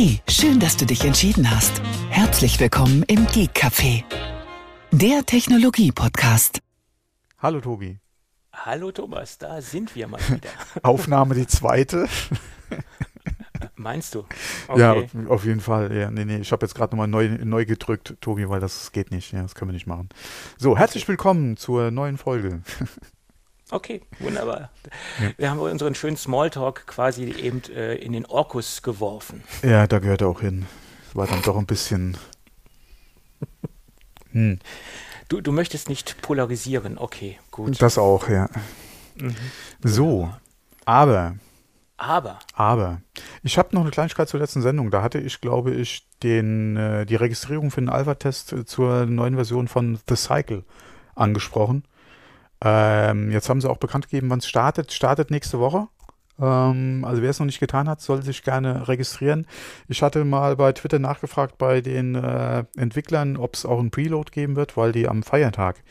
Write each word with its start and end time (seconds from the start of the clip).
Hey, 0.00 0.20
schön, 0.28 0.60
dass 0.60 0.76
du 0.76 0.86
dich 0.86 1.04
entschieden 1.04 1.50
hast. 1.50 1.82
Herzlich 2.08 2.60
willkommen 2.60 3.02
im 3.08 3.26
Geek 3.26 3.50
Café, 3.50 4.04
der 4.92 5.26
Technologie-Podcast. 5.26 6.60
Hallo 7.38 7.60
Tobi. 7.60 7.98
Hallo 8.52 8.92
Thomas, 8.92 9.38
da 9.38 9.60
sind 9.60 9.96
wir 9.96 10.06
mal 10.06 10.20
wieder. 10.28 10.50
Aufnahme 10.84 11.34
die 11.34 11.48
zweite. 11.48 12.06
Meinst 13.74 14.14
du? 14.14 14.24
Okay. 14.68 14.78
Ja, 14.80 14.94
auf 15.30 15.44
jeden 15.44 15.60
Fall. 15.60 15.92
Ja, 15.92 16.12
nee, 16.12 16.24
nee, 16.24 16.36
ich 16.36 16.52
habe 16.52 16.64
jetzt 16.64 16.76
gerade 16.76 16.94
nochmal 16.94 17.08
neu, 17.08 17.30
neu 17.30 17.66
gedrückt, 17.66 18.14
Tobi, 18.20 18.48
weil 18.48 18.60
das 18.60 18.92
geht 18.92 19.10
nicht. 19.10 19.32
Ja, 19.32 19.42
das 19.42 19.56
können 19.56 19.70
wir 19.70 19.74
nicht 19.74 19.88
machen. 19.88 20.10
So, 20.58 20.78
herzlich 20.78 21.08
willkommen 21.08 21.56
zur 21.56 21.90
neuen 21.90 22.18
Folge. 22.18 22.62
Okay, 23.70 24.00
wunderbar. 24.18 24.70
Ja. 25.20 25.30
Wir 25.36 25.50
haben 25.50 25.58
unseren 25.58 25.94
schönen 25.94 26.16
Smalltalk 26.16 26.86
quasi 26.86 27.24
eben 27.24 27.62
äh, 27.74 27.96
in 27.96 28.12
den 28.12 28.24
Orkus 28.24 28.82
geworfen. 28.82 29.44
Ja, 29.62 29.86
da 29.86 29.98
gehört 29.98 30.22
er 30.22 30.28
auch 30.28 30.40
hin. 30.40 30.66
War 31.12 31.26
dann 31.26 31.42
doch 31.42 31.56
ein 31.56 31.66
bisschen. 31.66 32.16
Hm. 34.32 34.58
Du, 35.28 35.40
du 35.40 35.52
möchtest 35.52 35.88
nicht 35.88 36.20
polarisieren, 36.20 36.98
okay, 36.98 37.38
gut. 37.50 37.80
Das 37.80 37.96
auch, 37.96 38.28
ja. 38.28 38.50
Mhm. 39.16 39.34
So, 39.82 40.30
aber. 40.84 41.36
Aber. 41.96 42.38
Aber. 42.52 43.00
Ich 43.42 43.56
habe 43.56 43.74
noch 43.74 43.82
eine 43.82 43.90
Kleinigkeit 43.90 44.28
zur 44.28 44.38
letzten 44.38 44.60
Sendung. 44.60 44.90
Da 44.90 45.02
hatte 45.02 45.18
ich, 45.18 45.40
glaube 45.40 45.72
ich, 45.72 46.06
den, 46.22 46.76
äh, 46.76 47.06
die 47.06 47.16
Registrierung 47.16 47.70
für 47.70 47.80
den 47.80 47.88
Alpha-Test 47.88 48.54
zur 48.66 49.06
neuen 49.06 49.34
Version 49.34 49.66
von 49.66 49.98
The 50.08 50.16
Cycle 50.16 50.64
angesprochen. 51.14 51.84
Ähm, 52.64 53.30
jetzt 53.30 53.48
haben 53.48 53.60
sie 53.60 53.70
auch 53.70 53.78
bekannt 53.78 54.10
gegeben, 54.10 54.30
wann 54.30 54.40
es 54.40 54.48
startet. 54.48 54.92
Startet 54.92 55.30
nächste 55.30 55.60
Woche. 55.60 55.88
Ähm, 56.40 57.04
also 57.06 57.22
wer 57.22 57.30
es 57.30 57.38
noch 57.38 57.46
nicht 57.46 57.60
getan 57.60 57.88
hat, 57.88 58.00
soll 58.00 58.22
sich 58.22 58.42
gerne 58.42 58.88
registrieren. 58.88 59.46
Ich 59.88 60.02
hatte 60.02 60.24
mal 60.24 60.56
bei 60.56 60.72
Twitter 60.72 60.98
nachgefragt 60.98 61.58
bei 61.58 61.80
den 61.80 62.14
äh, 62.14 62.64
Entwicklern, 62.76 63.36
ob 63.36 63.54
es 63.54 63.66
auch 63.66 63.78
einen 63.78 63.90
Preload 63.90 64.30
geben 64.32 64.56
wird, 64.56 64.76
weil 64.76 64.92
die 64.92 65.08
am 65.08 65.22
Feiertag 65.22 65.82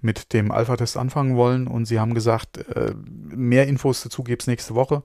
mit 0.00 0.32
dem 0.32 0.50
Alpha-Test 0.50 0.96
anfangen 0.96 1.36
wollen 1.36 1.66
und 1.66 1.86
sie 1.86 1.98
haben 1.98 2.14
gesagt, 2.14 2.58
äh, 2.68 2.94
mehr 3.04 3.66
Infos 3.66 4.02
dazu 4.02 4.22
gibt 4.22 4.42
es 4.42 4.46
nächste 4.46 4.74
Woche. 4.74 5.02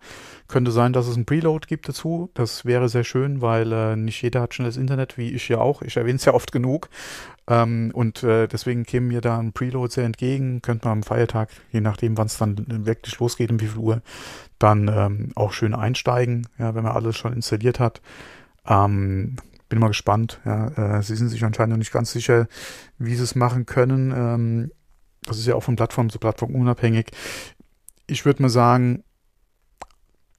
Könnte 0.48 0.72
sein, 0.72 0.94
dass 0.94 1.08
es 1.08 1.16
einen 1.16 1.26
Preload 1.26 1.68
gibt 1.68 1.88
dazu. 1.88 2.30
Das 2.34 2.66
wäre 2.66 2.90
sehr 2.90 3.04
schön, 3.04 3.42
weil 3.42 3.72
äh, 3.72 3.96
nicht 3.96 4.22
jeder 4.22 4.42
hat 4.42 4.54
schnelles 4.54 4.78
Internet, 4.78 5.18
wie 5.18 5.32
ich 5.32 5.48
ja 5.50 5.60
auch. 5.60 5.82
Ich 5.82 5.98
erwähne 5.98 6.18
es 6.18 6.26
ja 6.26 6.34
oft 6.34 6.52
genug. 6.52 6.90
Ähm, 7.48 7.92
und 7.94 8.24
äh, 8.24 8.48
deswegen 8.48 8.84
käme 8.84 9.08
mir 9.08 9.22
da 9.22 9.40
ein 9.40 9.54
Preload 9.54 9.92
sehr 9.92 10.06
entgegen. 10.06 10.62
Könnte 10.62 10.88
man 10.88 11.00
am 11.00 11.04
Feiertag, 11.04 11.50
je 11.72 11.82
nachdem, 11.82 12.18
wann 12.18 12.28
es 12.28 12.38
dann 12.38 12.86
wirklich 12.86 13.18
losgeht, 13.20 13.52
um 13.52 13.60
wie 13.60 13.68
viel 13.68 13.80
Uhr, 13.80 14.02
dann 14.60 14.88
ähm, 14.88 15.32
auch 15.36 15.54
schön 15.54 15.74
einsteigen, 15.74 16.48
ja, 16.60 16.76
wenn 16.76 16.84
man 16.84 16.94
alles 16.94 17.18
schon 17.18 17.34
installiert 17.34 17.80
hat. 17.80 18.02
Ähm, 18.68 19.38
bin 19.72 19.80
mal 19.80 19.88
gespannt. 19.88 20.40
Ja, 20.46 20.98
äh, 20.98 21.02
sie 21.02 21.16
sind 21.16 21.30
sich 21.30 21.44
anscheinend 21.44 21.72
noch 21.72 21.78
nicht 21.78 21.94
ganz 21.94 22.12
sicher, 22.12 22.48
wie 23.00 23.16
sie 23.16 23.24
es 23.24 23.36
machen 23.36 23.66
können. 23.66 24.14
Ähm, 24.16 24.72
das 25.24 25.38
ist 25.38 25.48
ja 25.48 25.56
auch 25.56 25.64
von 25.64 25.76
Plattform 25.76 26.10
zu 26.10 26.20
Plattform 26.20 26.56
unabhängig. 26.56 27.12
Ich 28.08 28.26
würde 28.26 28.42
mal 28.42 28.50
sagen, 28.50 29.04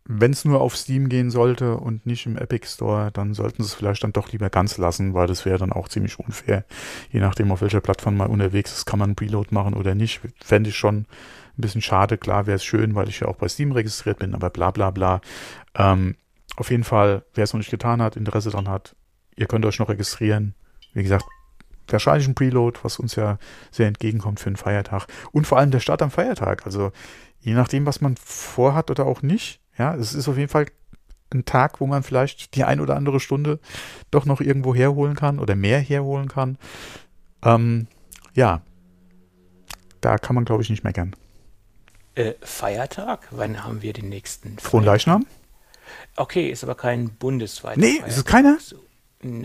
wenn 0.05 0.33
es 0.33 0.45
nur 0.45 0.61
auf 0.61 0.77
Steam 0.77 1.09
gehen 1.09 1.31
sollte 1.31 1.77
und 1.77 2.07
nicht 2.07 2.27
im 2.27 2.37
Epic 2.37 2.67
Store, 2.67 3.13
dann 3.13 3.35
sollten 3.35 3.63
sie 3.63 3.69
es 3.69 3.75
vielleicht 3.75 4.03
dann 4.03 4.13
doch 4.13 4.33
lieber 4.33 4.51
ganz 4.51 4.77
lassen, 4.77 5.15
weil 5.15 5.29
das 5.29 5.45
wäre 5.45 5.59
dann 5.59 5.73
auch 5.73 5.89
ziemlich 5.89 6.19
unfair. 6.19 6.65
Je 7.11 7.21
nachdem, 7.21 7.53
auf 7.53 7.61
welcher 7.61 7.81
Plattform 7.81 8.17
man 8.17 8.29
unterwegs 8.29 8.73
ist, 8.73 8.85
kann 8.85 8.99
man 8.99 9.11
einen 9.11 9.17
Preload 9.17 9.55
machen 9.55 9.75
oder 9.75 9.95
nicht. 9.95 10.21
Fände 10.43 10.71
ich 10.71 10.77
schon 10.77 10.97
ein 10.97 11.07
bisschen 11.57 11.83
schade. 11.83 12.19
Klar 12.19 12.47
wäre 12.47 12.57
es 12.57 12.65
schön, 12.65 12.95
weil 12.97 13.09
ich 13.09 13.21
ja 13.21 13.29
auch 13.29 13.37
bei 13.37 13.49
Steam 13.49 13.71
registriert 13.73 14.19
bin, 14.19 14.35
aber 14.35 14.51
bla 14.51 14.73
bla 14.73 14.91
bla. 14.91 15.21
Ähm, 15.77 16.17
auf 16.57 16.71
jeden 16.71 16.85
Fall, 16.85 17.25
wer 17.35 17.45
es 17.45 17.53
noch 17.53 17.59
nicht 17.59 17.71
getan 17.71 18.03
hat, 18.03 18.17
Interesse 18.17 18.51
daran 18.51 18.69
hat, 18.69 18.97
ihr 19.37 19.47
könnt 19.47 19.65
euch 19.65 19.79
noch 19.79 19.89
registrieren. 19.89 20.55
Wie 20.95 21.03
gesagt, 21.03 21.25
wahrscheinlich 21.89 22.29
ein 22.29 22.35
Preload, 22.35 22.81
was 22.83 22.99
uns 22.99 23.17
ja 23.17 23.39
sehr 23.71 23.89
entgegenkommt 23.89 24.41
für 24.41 24.49
einen 24.49 24.57
Feiertag. 24.57 25.07
Und 25.33 25.47
vor 25.47 25.59
allem 25.59 25.71
der 25.71 25.81
Start 25.81 26.03
am 26.03 26.11
Feiertag. 26.11 26.65
Also 26.67 26.93
je 27.41 27.55
nachdem, 27.55 27.87
was 27.87 28.01
man 28.01 28.17
vorhat 28.17 28.91
oder 28.91 29.07
auch 29.07 29.23
nicht, 29.23 29.61
ja, 29.79 29.95
es 29.95 30.15
ist 30.15 30.29
auf 30.29 30.37
jeden 30.37 30.49
Fall 30.49 30.67
ein 31.35 31.45
Tag, 31.45 31.81
wo 31.81 31.87
man 31.87 32.03
vielleicht 32.03 32.55
die 32.57 32.65
ein 32.65 32.81
oder 32.81 32.97
andere 32.97 33.19
Stunde 33.21 33.59
doch 34.11 34.27
noch 34.27 34.41
irgendwo 34.41 34.75
herholen 34.75 35.17
kann 35.17 35.39
oder 35.39 35.57
mehr 35.57 35.81
herholen 35.81 36.29
kann. 36.29 36.59
Ähm, 37.43 37.87
ja, 38.35 38.63
da 40.01 40.19
kann 40.19 40.35
man, 40.35 40.45
glaube 40.45 40.63
ich, 40.63 40.71
nicht 40.71 40.85
meckern. 40.85 41.17
Äh, 42.15 42.35
Feiertag? 42.43 43.29
Wann 43.31 43.65
haben 43.65 43.81
wir 43.83 43.93
den 43.93 44.09
nächsten? 44.09 44.59
Frohen 44.59 44.85
Leichnam? 44.85 45.27
Okay, 46.17 46.51
ist 46.51 46.63
aber 46.63 46.75
kein 46.75 47.11
bundesweiter 47.15 47.81
Nee, 47.81 47.93
Feiertag. 47.93 48.09
ist 48.09 48.17
es 48.19 48.25
keiner? 48.25 48.59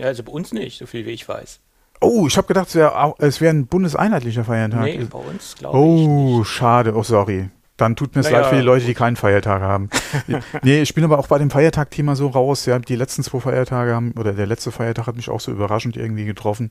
Also 0.00 0.22
bei 0.24 0.32
uns 0.32 0.52
nicht, 0.52 0.78
so 0.78 0.86
viel 0.86 1.06
wie 1.06 1.10
ich 1.10 1.26
weiß. 1.28 1.60
Oh, 2.00 2.26
ich 2.26 2.36
habe 2.36 2.46
gedacht, 2.46 2.68
es 2.68 2.74
wäre 2.74 3.14
wär 3.18 3.50
ein 3.50 3.66
bundeseinheitlicher 3.66 4.44
Feiertag. 4.44 4.84
Nee, 4.84 5.04
bei 5.10 5.18
uns 5.18 5.56
glaube 5.56 5.76
oh, 5.76 5.96
ich 5.96 6.08
Oh, 6.08 6.44
schade. 6.44 6.94
Oh, 6.94 7.02
sorry. 7.02 7.50
Dann 7.78 7.94
tut 7.94 8.16
mir 8.16 8.22
es 8.22 8.26
naja, 8.26 8.40
leid 8.40 8.50
für 8.50 8.56
die 8.56 8.62
Leute, 8.62 8.86
die 8.86 8.94
keinen 8.94 9.14
Feiertag 9.14 9.62
haben. 9.62 9.88
nee, 10.62 10.82
ich 10.82 10.94
bin 10.94 11.04
aber 11.04 11.18
auch 11.18 11.28
bei 11.28 11.38
dem 11.38 11.48
Feiertag-Thema 11.48 12.16
so 12.16 12.26
raus. 12.26 12.66
Ja, 12.66 12.78
die 12.80 12.96
letzten 12.96 13.22
zwei 13.22 13.38
Feiertage 13.38 13.94
haben, 13.94 14.12
oder 14.18 14.32
der 14.32 14.46
letzte 14.46 14.72
Feiertag 14.72 15.06
hat 15.06 15.14
mich 15.14 15.30
auch 15.30 15.38
so 15.38 15.52
überraschend 15.52 15.96
irgendwie 15.96 16.24
getroffen. 16.24 16.70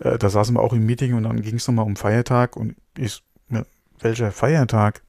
Äh, 0.00 0.18
da 0.18 0.28
saßen 0.28 0.56
wir 0.56 0.60
auch 0.60 0.72
im 0.72 0.84
Meeting 0.84 1.14
und 1.14 1.22
dann 1.22 1.42
ging 1.42 1.54
es 1.54 1.68
nochmal 1.68 1.86
um 1.86 1.94
Feiertag 1.94 2.56
und 2.56 2.74
ich, 2.96 3.22
welcher 4.00 4.32
Feiertag? 4.32 5.02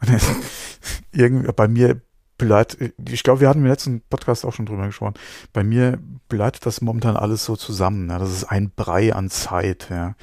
Und 0.00 0.12
das, 0.12 0.30
irgendwie, 1.12 1.50
bei 1.52 1.66
mir 1.66 2.00
bleibt, 2.42 2.76
ich 3.08 3.22
glaube, 3.22 3.40
wir 3.40 3.48
hatten 3.48 3.60
im 3.60 3.66
letzten 3.66 4.00
Podcast 4.00 4.44
auch 4.44 4.52
schon 4.52 4.66
drüber 4.66 4.86
gesprochen. 4.86 5.14
Bei 5.52 5.62
mir 5.62 5.98
bleibt 6.28 6.66
das 6.66 6.80
momentan 6.80 7.16
alles 7.16 7.44
so 7.44 7.54
zusammen. 7.54 8.10
Ja. 8.10 8.18
Das 8.18 8.32
ist 8.32 8.44
ein 8.44 8.70
Brei 8.74 9.14
an 9.14 9.30
Zeit. 9.30 9.86
Ja. 9.90 10.16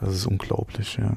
Das 0.00 0.14
ist 0.14 0.26
unglaublich. 0.26 0.98
Ja. 1.00 1.12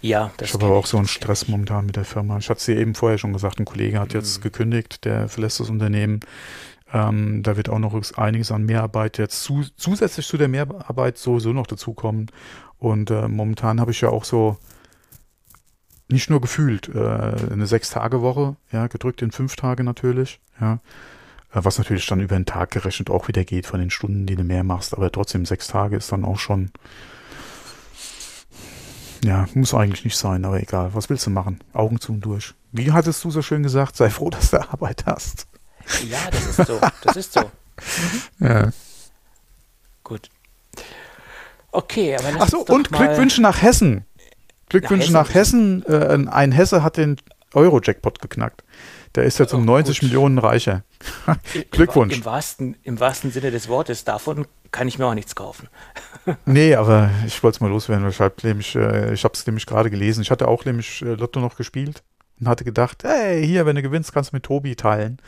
Ja, 0.00 0.30
das 0.38 0.48
Ich 0.48 0.54
habe 0.54 0.66
aber 0.66 0.76
auch 0.76 0.86
so 0.86 0.96
einen 0.96 1.08
Stress 1.08 1.48
momentan 1.48 1.86
mit 1.86 1.96
der 1.96 2.04
Firma. 2.04 2.38
Ich 2.38 2.48
hatte 2.48 2.60
es 2.60 2.64
dir 2.64 2.76
eben 2.76 2.94
vorher 2.94 3.18
schon 3.18 3.32
gesagt, 3.32 3.58
ein 3.58 3.66
Kollege 3.66 4.00
hat 4.00 4.14
jetzt 4.14 4.38
mhm. 4.38 4.42
gekündigt, 4.42 5.04
der 5.04 5.28
verlässt 5.28 5.60
das 5.60 5.68
Unternehmen. 5.68 6.20
Ähm, 6.92 7.42
da 7.42 7.56
wird 7.56 7.68
auch 7.68 7.80
noch 7.80 8.00
einiges 8.16 8.50
an 8.50 8.64
Mehrarbeit 8.64 9.18
jetzt 9.18 9.42
zu, 9.42 9.64
zusätzlich 9.76 10.26
zu 10.26 10.38
der 10.38 10.48
Mehrarbeit 10.48 11.18
sowieso 11.18 11.52
noch 11.52 11.66
dazukommen. 11.66 12.30
Und 12.78 13.10
äh, 13.10 13.28
momentan 13.28 13.80
habe 13.80 13.90
ich 13.90 14.00
ja 14.00 14.08
auch 14.08 14.24
so 14.24 14.56
nicht 16.08 16.30
nur 16.30 16.40
gefühlt 16.40 16.88
äh, 16.88 16.98
eine 16.98 17.66
Sechs-Tage-Woche, 17.66 18.56
ja, 18.72 18.86
gedrückt 18.86 19.22
in 19.22 19.30
fünf 19.30 19.56
Tage 19.56 19.84
natürlich, 19.84 20.40
ja. 20.60 20.80
Äh, 21.52 21.60
was 21.64 21.78
natürlich 21.78 22.06
dann 22.06 22.20
über 22.20 22.36
den 22.36 22.46
Tag 22.46 22.70
gerechnet 22.70 23.10
auch 23.10 23.28
wieder 23.28 23.44
geht 23.44 23.66
von 23.66 23.80
den 23.80 23.90
Stunden, 23.90 24.26
die 24.26 24.36
du 24.36 24.44
mehr 24.44 24.64
machst. 24.64 24.94
Aber 24.94 25.12
trotzdem 25.12 25.44
sechs 25.46 25.68
Tage 25.68 25.96
ist 25.96 26.12
dann 26.12 26.24
auch 26.24 26.38
schon 26.38 26.70
ja, 29.24 29.46
muss 29.54 29.74
eigentlich 29.74 30.04
nicht 30.04 30.16
sein, 30.16 30.44
aber 30.44 30.60
egal. 30.60 30.94
Was 30.94 31.10
willst 31.10 31.26
du 31.26 31.30
machen? 31.30 31.60
Augen 31.72 32.00
zu 32.00 32.12
und 32.12 32.20
durch. 32.20 32.54
Wie 32.72 32.92
hattest 32.92 33.24
du 33.24 33.30
so 33.30 33.42
schön 33.42 33.62
gesagt? 33.62 33.96
Sei 33.96 34.10
froh, 34.10 34.30
dass 34.30 34.50
du 34.50 34.60
Arbeit 34.60 35.04
hast. 35.06 35.46
Ja, 36.08 36.18
das 36.30 36.46
ist 36.46 36.66
so. 36.68 36.80
Das 37.02 37.16
ist 37.16 37.32
so. 37.32 37.50
ja. 38.40 38.70
Gut. 40.04 40.30
Okay, 41.70 42.16
aber 42.16 42.32
lass 42.32 42.42
Ach 42.42 42.48
so, 42.48 42.64
und 42.66 42.90
Glückwünsche 42.90 43.42
nach 43.42 43.62
Hessen. 43.62 44.04
Glückwünsche 44.68 45.12
nach 45.12 45.32
Hessen. 45.34 45.78
Nach 45.80 45.88
Hessen. 45.88 46.26
Äh, 46.26 46.30
ein 46.30 46.52
Hesse 46.52 46.82
hat 46.82 46.96
den 46.96 47.16
Euro-Jackpot 47.54 48.20
geknackt. 48.20 48.64
Der 49.14 49.24
ist 49.24 49.38
jetzt 49.38 49.54
um 49.54 49.64
90 49.64 50.00
gut. 50.00 50.08
Millionen 50.08 50.38
reicher. 50.38 50.84
Glückwunsch. 51.70 52.14
Im, 52.14 52.20
Im, 52.20 52.24
wahrsten, 52.24 52.76
Im 52.82 53.00
wahrsten 53.00 53.30
Sinne 53.30 53.50
des 53.50 53.68
Wortes. 53.68 54.04
Davon 54.04 54.46
kann 54.70 54.86
ich 54.86 54.98
mir 54.98 55.06
auch 55.06 55.14
nichts 55.14 55.34
kaufen. 55.34 55.68
nee, 56.44 56.74
aber 56.74 57.10
ich 57.26 57.42
wollte 57.42 57.56
es 57.56 57.60
mal 57.60 57.70
loswerden. 57.70 58.06
Äh, 58.06 59.12
ich 59.12 59.24
habe 59.24 59.34
es 59.34 59.46
nämlich 59.46 59.66
gerade 59.66 59.90
gelesen. 59.90 60.22
Ich 60.22 60.30
hatte 60.30 60.48
auch 60.48 60.64
nämlich 60.64 61.02
äh, 61.02 61.14
Lotto 61.14 61.40
noch 61.40 61.56
gespielt 61.56 62.02
und 62.38 62.48
hatte 62.48 62.64
gedacht, 62.64 63.02
hey, 63.04 63.44
hier, 63.46 63.66
wenn 63.66 63.76
du 63.76 63.82
gewinnst, 63.82 64.12
kannst 64.12 64.32
du 64.32 64.36
mit 64.36 64.44
Tobi 64.44 64.76
teilen. 64.76 65.18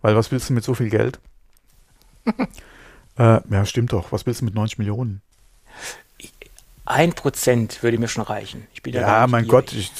Weil 0.00 0.16
was 0.16 0.32
willst 0.32 0.50
du 0.50 0.54
mit 0.54 0.64
so 0.64 0.74
viel 0.74 0.90
Geld? 0.90 1.20
äh, 3.18 3.40
ja, 3.48 3.64
stimmt 3.64 3.92
doch. 3.92 4.10
Was 4.10 4.26
willst 4.26 4.40
du 4.40 4.44
mit 4.44 4.54
90 4.54 4.78
Millionen? 4.78 5.22
Ein 6.84 7.12
Prozent 7.12 7.82
würde 7.82 7.98
mir 7.98 8.08
schon 8.08 8.24
reichen. 8.24 8.66
ja, 8.86 9.26
mein 9.28 9.46
Gott, 9.46 9.72
ich, 9.72 9.92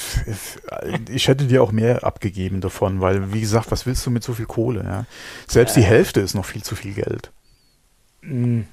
ich, 1.09 1.27
hätte 1.29 1.45
dir 1.45 1.63
auch 1.63 1.71
mehr 1.71 2.03
abgegeben 2.03 2.59
davon, 2.59 2.99
weil, 2.99 3.31
wie 3.31 3.39
gesagt, 3.39 3.71
was 3.71 3.85
willst 3.85 4.05
du 4.05 4.11
mit 4.11 4.23
so 4.23 4.33
viel 4.33 4.45
Kohle? 4.45 4.83
Ja? 4.83 5.05
Selbst 5.47 5.77
äh, 5.77 5.79
die 5.79 5.85
Hälfte 5.85 6.19
ist 6.19 6.33
noch 6.33 6.45
viel 6.45 6.61
zu 6.61 6.75
viel 6.75 6.93
Geld. 6.93 7.31
Hm, 8.21 8.65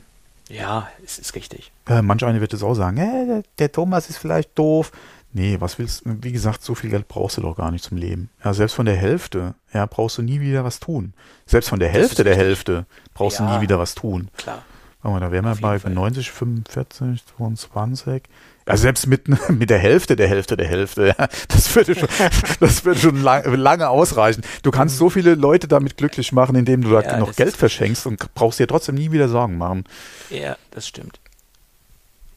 ja, 0.48 0.88
es 1.04 1.20
ist 1.20 1.36
richtig. 1.36 1.70
Äh, 1.88 2.02
manch 2.02 2.24
eine 2.24 2.40
wird 2.40 2.52
es 2.52 2.64
auch 2.64 2.74
sagen, 2.74 2.96
äh, 2.96 3.42
der 3.60 3.70
Thomas 3.70 4.10
ist 4.10 4.18
vielleicht 4.18 4.58
doof. 4.58 4.90
Nee, 5.32 5.58
was 5.60 5.78
willst 5.78 6.04
du? 6.04 6.16
Wie 6.22 6.32
gesagt, 6.32 6.64
so 6.64 6.74
viel 6.74 6.90
Geld 6.90 7.06
brauchst 7.06 7.36
du 7.36 7.42
doch 7.42 7.56
gar 7.56 7.70
nicht 7.70 7.84
zum 7.84 7.96
Leben. 7.96 8.30
Ja, 8.44 8.52
selbst 8.52 8.74
von 8.74 8.86
der 8.86 8.96
Hälfte, 8.96 9.54
ja, 9.72 9.86
brauchst 9.86 10.18
du 10.18 10.22
nie 10.22 10.40
wieder 10.40 10.64
was 10.64 10.80
tun. 10.80 11.14
Selbst 11.46 11.68
von 11.68 11.78
der 11.78 11.88
Hälfte 11.88 12.24
der 12.24 12.34
Hälfte 12.34 12.86
brauchst 13.14 13.38
ja, 13.38 13.46
du 13.46 13.54
nie 13.54 13.60
wieder 13.62 13.78
was 13.78 13.94
tun. 13.94 14.28
Klar. 14.36 14.64
Warte 15.02 15.14
mal, 15.14 15.20
da 15.20 15.32
wären 15.32 15.44
wir 15.44 15.54
bei 15.56 15.78
Fall. 15.78 15.92
90, 15.92 16.30
45, 16.30 17.24
22. 17.38 18.22
Also 18.66 18.82
selbst 18.82 19.06
mit, 19.06 19.28
mit 19.48 19.70
der 19.70 19.78
Hälfte 19.78 20.14
der 20.14 20.28
Hälfte 20.28 20.56
der 20.56 20.68
Hälfte, 20.68 21.14
ja, 21.18 21.28
das 21.48 21.74
würde 21.74 21.94
schon, 21.94 22.08
das 22.60 22.84
würde 22.84 23.00
schon 23.00 23.22
lang, 23.22 23.52
lange 23.54 23.88
ausreichen. 23.88 24.42
Du 24.62 24.70
kannst 24.70 24.96
so 24.96 25.10
viele 25.10 25.34
Leute 25.34 25.66
damit 25.66 25.96
glücklich 25.96 26.32
machen, 26.32 26.54
indem 26.54 26.82
du 26.82 26.90
ja, 26.90 27.16
noch 27.18 27.34
Geld 27.34 27.56
verschenkst 27.56 28.06
und 28.06 28.34
brauchst 28.34 28.58
dir 28.58 28.68
trotzdem 28.68 28.94
nie 28.94 29.10
wieder 29.10 29.28
Sorgen 29.28 29.58
machen. 29.58 29.84
Ja, 30.28 30.56
das 30.70 30.86
stimmt. 30.86 31.18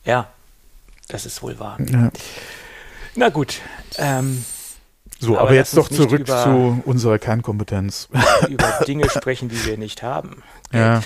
Ja, 0.06 0.28
das 1.10 1.26
ist 1.26 1.42
wohl 1.44 1.60
wahr. 1.60 1.78
Ja. 1.80 2.12
Na 3.16 3.30
gut. 3.30 3.62
Ähm, 3.98 4.44
so, 5.20 5.34
aber, 5.34 5.42
aber 5.42 5.54
jetzt 5.56 5.78
doch 5.78 5.90
zurück 5.90 6.28
zu 6.28 6.82
unserer 6.86 7.20
Kernkompetenz. 7.20 8.10
Über 8.50 8.80
Dinge 8.88 9.10
sprechen, 9.10 9.50
die 9.50 9.66
wir 9.66 9.78
nicht 9.78 10.04
haben. 10.04 10.44
Ja, 10.72 11.02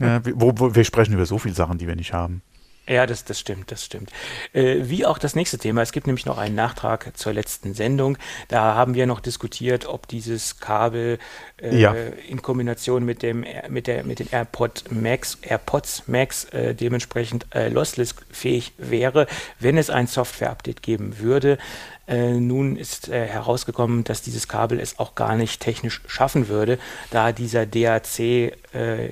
ja 0.00 0.20
wo, 0.34 0.52
wo, 0.56 0.74
wir 0.74 0.84
sprechen 0.84 1.14
über 1.14 1.26
so 1.26 1.38
viele 1.38 1.54
Sachen, 1.54 1.78
die 1.78 1.86
wir 1.86 1.96
nicht 1.96 2.12
haben. 2.12 2.42
Ja, 2.86 3.06
das, 3.06 3.24
das 3.24 3.40
stimmt, 3.40 3.72
das 3.72 3.82
stimmt. 3.82 4.10
Äh, 4.52 4.80
wie 4.82 5.06
auch 5.06 5.16
das 5.16 5.34
nächste 5.34 5.56
Thema. 5.56 5.80
Es 5.80 5.92
gibt 5.92 6.06
nämlich 6.06 6.26
noch 6.26 6.36
einen 6.36 6.54
Nachtrag 6.54 7.16
zur 7.16 7.32
letzten 7.32 7.72
Sendung. 7.72 8.18
Da 8.48 8.74
haben 8.74 8.94
wir 8.94 9.06
noch 9.06 9.20
diskutiert, 9.20 9.86
ob 9.86 10.06
dieses 10.06 10.60
Kabel 10.60 11.18
äh, 11.62 11.74
ja. 11.74 11.94
in 12.28 12.42
Kombination 12.42 13.04
mit 13.04 13.22
dem 13.22 13.46
mit 13.70 13.86
der 13.86 14.04
mit 14.04 14.18
den 14.18 14.30
AirPod 14.30 14.84
Max, 14.90 15.38
AirPods 15.40 16.08
Max 16.08 16.44
äh, 16.46 16.74
dementsprechend 16.74 17.46
äh, 17.54 17.70
lossless 17.70 18.14
fähig 18.30 18.74
wäre, 18.76 19.28
wenn 19.58 19.78
es 19.78 19.88
ein 19.88 20.06
Software-Update 20.06 20.82
geben 20.82 21.18
würde. 21.20 21.56
Äh, 22.06 22.34
nun 22.34 22.76
ist 22.76 23.08
äh, 23.08 23.26
herausgekommen, 23.26 24.04
dass 24.04 24.20
dieses 24.20 24.46
Kabel 24.46 24.78
es 24.78 24.98
auch 24.98 25.14
gar 25.14 25.36
nicht 25.36 25.60
technisch 25.60 26.02
schaffen 26.06 26.48
würde, 26.48 26.78
da 27.10 27.32
dieser 27.32 27.64
DAC 27.66 28.18
äh, 28.18 28.52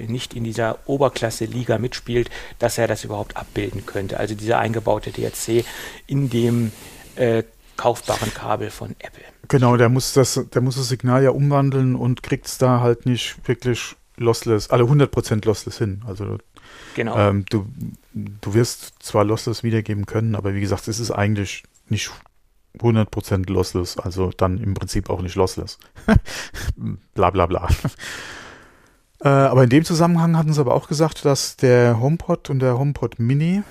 nicht 0.06 0.35
in 0.35 0.44
dieser 0.44 0.79
Oberklasse-Liga 0.87 1.79
mitspielt, 1.79 2.31
dass 2.59 2.79
er 2.79 2.89
das 2.89 3.05
überhaupt 3.05 3.37
abbilden 3.37 3.87
könnte. 3.87 4.19
Also 4.19 4.35
dieser 4.35 4.59
eingebaute 4.59 5.11
DAC 5.11 5.65
in 6.06 6.29
dem 6.29 6.73
äh, 7.17 7.44
kaufbaren 7.77 8.33
Kabel 8.35 8.71
von 8.71 8.95
Apple. 8.99 9.25
Genau, 9.49 9.77
der 9.77 9.88
muss 9.88 10.12
das, 10.12 10.41
der 10.53 10.62
muss 10.62 10.77
das 10.77 10.88
Signal 10.88 11.23
ja 11.23 11.31
umwandeln 11.31 11.97
und 11.97 12.23
kriegt 12.23 12.47
es 12.47 12.59
da 12.59 12.81
halt 12.81 13.06
nicht 13.06 13.37
wirklich 13.49 13.97
lossless, 14.17 14.71
alle 14.71 14.85
100% 14.85 15.45
lossless 15.47 15.79
hin. 15.79 16.03
Also 16.06 16.38
genau. 16.95 17.17
Ähm, 17.17 17.45
du, 17.49 17.67
du 18.12 18.55
wirst 18.55 18.95
zwar 19.00 19.25
lossless 19.25 19.62
wiedergeben 19.62 20.06
können, 20.06 20.35
aber 20.35 20.55
wie 20.55 20.61
gesagt, 20.61 20.88
es 20.88 21.00
ist 21.00 21.11
eigentlich 21.11 21.65
nicht 21.88 22.11
100% 22.79 23.51
lossless, 23.51 23.99
also 23.99 24.31
dann 24.37 24.59
im 24.59 24.75
Prinzip 24.75 25.11
auch 25.11 25.23
nicht 25.23 25.35
lossless. 25.35 25.79
bla 27.15 27.31
bla 27.31 27.47
bla. 27.47 27.69
Äh, 29.25 29.29
aber 29.29 29.63
in 29.63 29.71
dem 29.71 29.85
Zusammenhang 29.85 30.37
hatten 30.37 30.53
sie 30.53 30.61
aber 30.61 30.75
auch 30.75 30.89
gesagt, 30.89 31.25
dass 31.25 31.57
der 31.57 32.01
HomePod 32.01 32.51
und 32.51 32.59
der 32.59 32.77
HomePod 32.77 33.21
Mini 33.21 33.63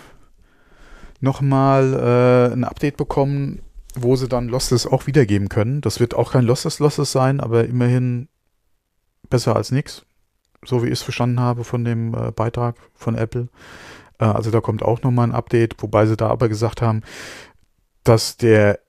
nochmal 1.19 1.94
äh, 1.94 2.53
ein 2.53 2.63
Update 2.63 2.95
bekommen, 2.95 3.59
wo 3.94 4.15
sie 4.15 4.30
dann 4.30 4.48
Lossless 4.48 4.88
auch 4.88 5.07
wiedergeben 5.07 5.50
können. 5.50 5.81
Das 5.81 6.00
wird 6.00 6.15
auch 6.15 6.31
kein 6.31 6.45
Lossless 6.45 6.80
Lossless 6.80 7.12
sein, 7.12 7.42
aber 7.42 7.65
immerhin 7.65 8.30
besser 9.30 9.56
als 9.56 9.71
nichts. 9.71 10.06
So 10.63 10.83
wie 10.83 10.88
ich 10.88 10.94
es 10.94 11.01
verstanden 11.01 11.39
habe 11.39 11.63
von 11.63 11.83
dem 11.83 12.13
äh, 12.13 12.31
Beitrag 12.31 12.77
von 12.94 13.15
Apple. 13.15 13.50
Äh, 14.19 14.25
also 14.25 14.51
da 14.51 14.62
kommt 14.62 14.83
auch 14.83 15.01
nochmal 15.01 15.27
ein 15.27 15.36
Update, 15.36 15.75
wobei 15.80 16.06
sie 16.06 16.15
da 16.15 16.30
aber 16.30 16.48
gesagt 16.48 16.81
haben, 16.81 17.01
dass 18.03 18.38
der 18.38 18.80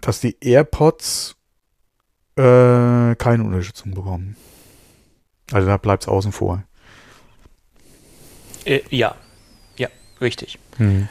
dass 0.00 0.20
die 0.20 0.36
AirPods 0.40 1.36
äh, 2.36 3.14
keine 3.16 3.44
Unterstützung 3.44 3.94
bekommen. 3.94 4.36
Also 5.52 5.66
da 5.66 5.76
bleibt 5.76 6.04
es 6.04 6.08
außen 6.08 6.32
vor. 6.32 6.62
Äh, 8.64 8.82
ja, 8.90 9.14
ja, 9.76 9.88
richtig. 10.20 10.58
Mhm. 10.78 11.08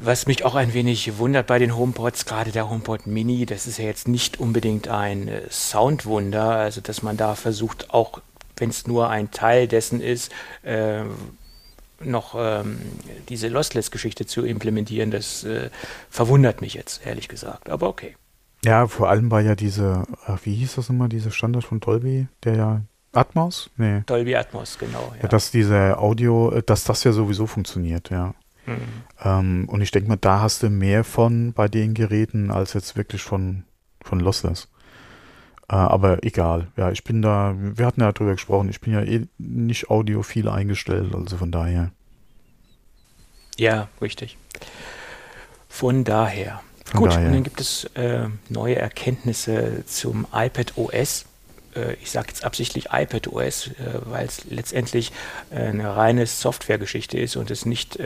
Was 0.00 0.26
mich 0.26 0.44
auch 0.44 0.54
ein 0.54 0.74
wenig 0.74 1.18
wundert 1.18 1.48
bei 1.48 1.58
den 1.58 1.76
HomePods, 1.76 2.24
gerade 2.24 2.52
der 2.52 2.70
HomePod 2.70 3.06
Mini, 3.06 3.46
das 3.46 3.66
ist 3.66 3.78
ja 3.78 3.84
jetzt 3.84 4.06
nicht 4.06 4.38
unbedingt 4.38 4.88
ein 4.88 5.28
äh, 5.28 5.42
Soundwunder, 5.50 6.50
also 6.50 6.80
dass 6.80 7.02
man 7.02 7.16
da 7.16 7.34
versucht, 7.34 7.90
auch 7.90 8.20
wenn 8.56 8.70
es 8.70 8.86
nur 8.86 9.08
ein 9.10 9.30
Teil 9.30 9.68
dessen 9.68 10.00
ist, 10.00 10.32
äh, 10.62 11.02
noch 12.00 12.34
ähm, 12.38 12.78
diese 13.28 13.48
Lossless-Geschichte 13.48 14.26
zu 14.26 14.44
implementieren, 14.44 15.10
das 15.10 15.44
äh, 15.44 15.70
verwundert 16.10 16.60
mich 16.60 16.74
jetzt, 16.74 17.04
ehrlich 17.06 17.28
gesagt. 17.28 17.70
Aber 17.70 17.88
okay. 17.88 18.16
Ja, 18.64 18.86
vor 18.86 19.08
allem 19.08 19.30
war 19.30 19.40
ja 19.40 19.54
diese, 19.54 20.04
ach, 20.26 20.40
wie 20.44 20.54
hieß 20.54 20.76
das 20.76 20.88
immer, 20.88 21.08
dieser 21.08 21.30
Standard 21.30 21.64
von 21.64 21.80
Dolby, 21.80 22.28
der 22.44 22.56
ja 22.56 22.82
Atmos? 23.12 23.70
Nee. 23.76 24.02
Dolby 24.06 24.36
Atmos, 24.36 24.78
genau. 24.78 25.12
Ja. 25.16 25.22
ja 25.22 25.28
dass 25.28 25.50
diese 25.50 25.98
Audio, 25.98 26.50
äh, 26.52 26.62
dass 26.62 26.84
das 26.84 27.04
ja 27.04 27.12
sowieso 27.12 27.46
funktioniert, 27.46 28.10
ja. 28.10 28.34
Mhm. 28.66 28.76
Ähm, 29.22 29.68
und 29.68 29.80
ich 29.80 29.90
denke 29.90 30.08
mal, 30.08 30.16
da 30.16 30.40
hast 30.40 30.62
du 30.62 30.70
mehr 30.70 31.04
von 31.04 31.52
bei 31.52 31.68
den 31.68 31.94
Geräten 31.94 32.50
als 32.50 32.74
jetzt 32.74 32.96
wirklich 32.96 33.22
von, 33.22 33.64
von 34.02 34.20
Lossless. 34.20 34.68
Äh, 35.70 35.76
aber 35.76 36.24
egal. 36.24 36.68
Ja, 36.76 36.90
ich 36.90 37.04
bin 37.04 37.22
da, 37.22 37.54
wir 37.56 37.86
hatten 37.86 38.00
ja 38.00 38.12
drüber 38.12 38.32
gesprochen, 38.32 38.70
ich 38.70 38.80
bin 38.80 38.92
ja 38.94 39.02
eh 39.02 39.26
nicht 39.38 39.90
audiophil 39.90 40.48
eingestellt, 40.48 41.14
also 41.14 41.36
von 41.36 41.52
daher. 41.52 41.90
Ja, 43.56 43.88
richtig. 44.00 44.38
Von 45.68 46.04
daher. 46.04 46.62
Von 46.84 47.00
Gut, 47.00 47.12
daher. 47.12 47.26
und 47.26 47.34
dann 47.34 47.44
gibt 47.44 47.60
es 47.60 47.84
äh, 47.94 48.28
neue 48.48 48.76
Erkenntnisse 48.76 49.84
zum 49.86 50.26
iPad 50.32 50.78
OS. 50.78 51.26
Äh, 51.74 51.94
ich 51.94 52.10
sage 52.10 52.28
jetzt 52.28 52.44
absichtlich 52.44 52.86
iPad 52.90 53.28
OS, 53.28 53.66
äh, 53.66 53.72
weil 54.06 54.26
es 54.26 54.44
letztendlich 54.48 55.12
äh, 55.50 55.56
eine 55.56 55.94
reine 55.94 56.26
Softwaregeschichte 56.26 57.18
ist 57.18 57.36
und 57.36 57.50
es 57.50 57.66
nicht 57.66 57.98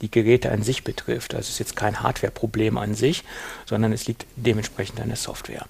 die 0.00 0.10
Geräte 0.10 0.50
an 0.50 0.62
sich 0.62 0.84
betrifft. 0.84 1.34
Also 1.34 1.46
es 1.46 1.50
ist 1.50 1.58
jetzt 1.58 1.76
kein 1.76 2.02
Hardware-Problem 2.02 2.78
an 2.78 2.94
sich, 2.94 3.24
sondern 3.66 3.92
es 3.92 4.06
liegt 4.06 4.26
dementsprechend 4.36 5.00
an 5.00 5.08
der 5.08 5.16
Software. 5.16 5.66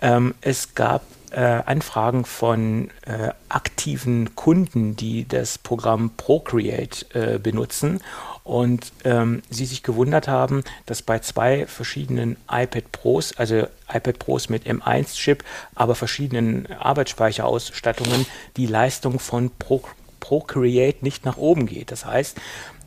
Ähm, 0.00 0.34
es 0.40 0.74
gab 0.74 1.02
äh, 1.30 1.40
Anfragen 1.40 2.24
von 2.24 2.90
äh, 3.06 3.30
aktiven 3.48 4.34
Kunden, 4.34 4.96
die 4.96 5.26
das 5.28 5.58
Programm 5.58 6.10
Procreate 6.16 7.34
äh, 7.34 7.38
benutzen 7.38 8.00
und 8.44 8.92
ähm, 9.04 9.42
sie 9.50 9.66
sich 9.66 9.82
gewundert 9.82 10.26
haben, 10.26 10.64
dass 10.86 11.02
bei 11.02 11.18
zwei 11.18 11.66
verschiedenen 11.66 12.38
iPad 12.50 12.90
Pros, 12.92 13.36
also 13.36 13.66
iPad 13.92 14.18
Pros 14.18 14.48
mit 14.48 14.66
M1-Chip, 14.66 15.44
aber 15.74 15.94
verschiedenen 15.94 16.66
Arbeitsspeicherausstattungen, 16.72 18.24
die 18.56 18.66
Leistung 18.66 19.18
von 19.18 19.50
Pro 19.58 19.82
Procreate 20.20 21.04
nicht 21.04 21.24
nach 21.24 21.36
oben 21.36 21.66
geht. 21.66 21.92
Das 21.92 22.04
heißt, 22.04 22.38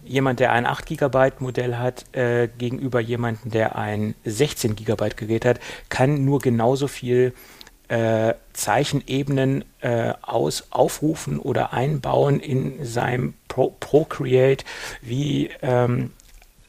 jemand, 0.04 0.40
der 0.40 0.52
ein 0.52 0.66
8 0.66 0.86
GB 0.86 1.32
Modell 1.40 1.78
hat, 1.78 2.06
äh, 2.16 2.48
gegenüber 2.58 3.00
jemandem, 3.00 3.52
der 3.52 3.76
ein 3.76 4.16
16 4.26 4.76
GB 4.76 5.10
Gerät 5.16 5.46
hat, 5.46 5.60
kann 5.90 6.26
nur 6.26 6.40
genauso 6.40 6.88
viel 6.88 7.34
äh, 7.88 8.36
Zeichenebenen 8.54 9.66
äh, 9.82 10.14
aus, 10.22 10.68
aufrufen 10.72 11.40
oder 11.40 11.74
einbauen 11.74 12.40
in 12.40 12.86
seinem 12.86 13.34
Pro 13.48 13.76
Procreate 13.80 14.64
wie 15.02 15.50
ähm, 15.62 16.12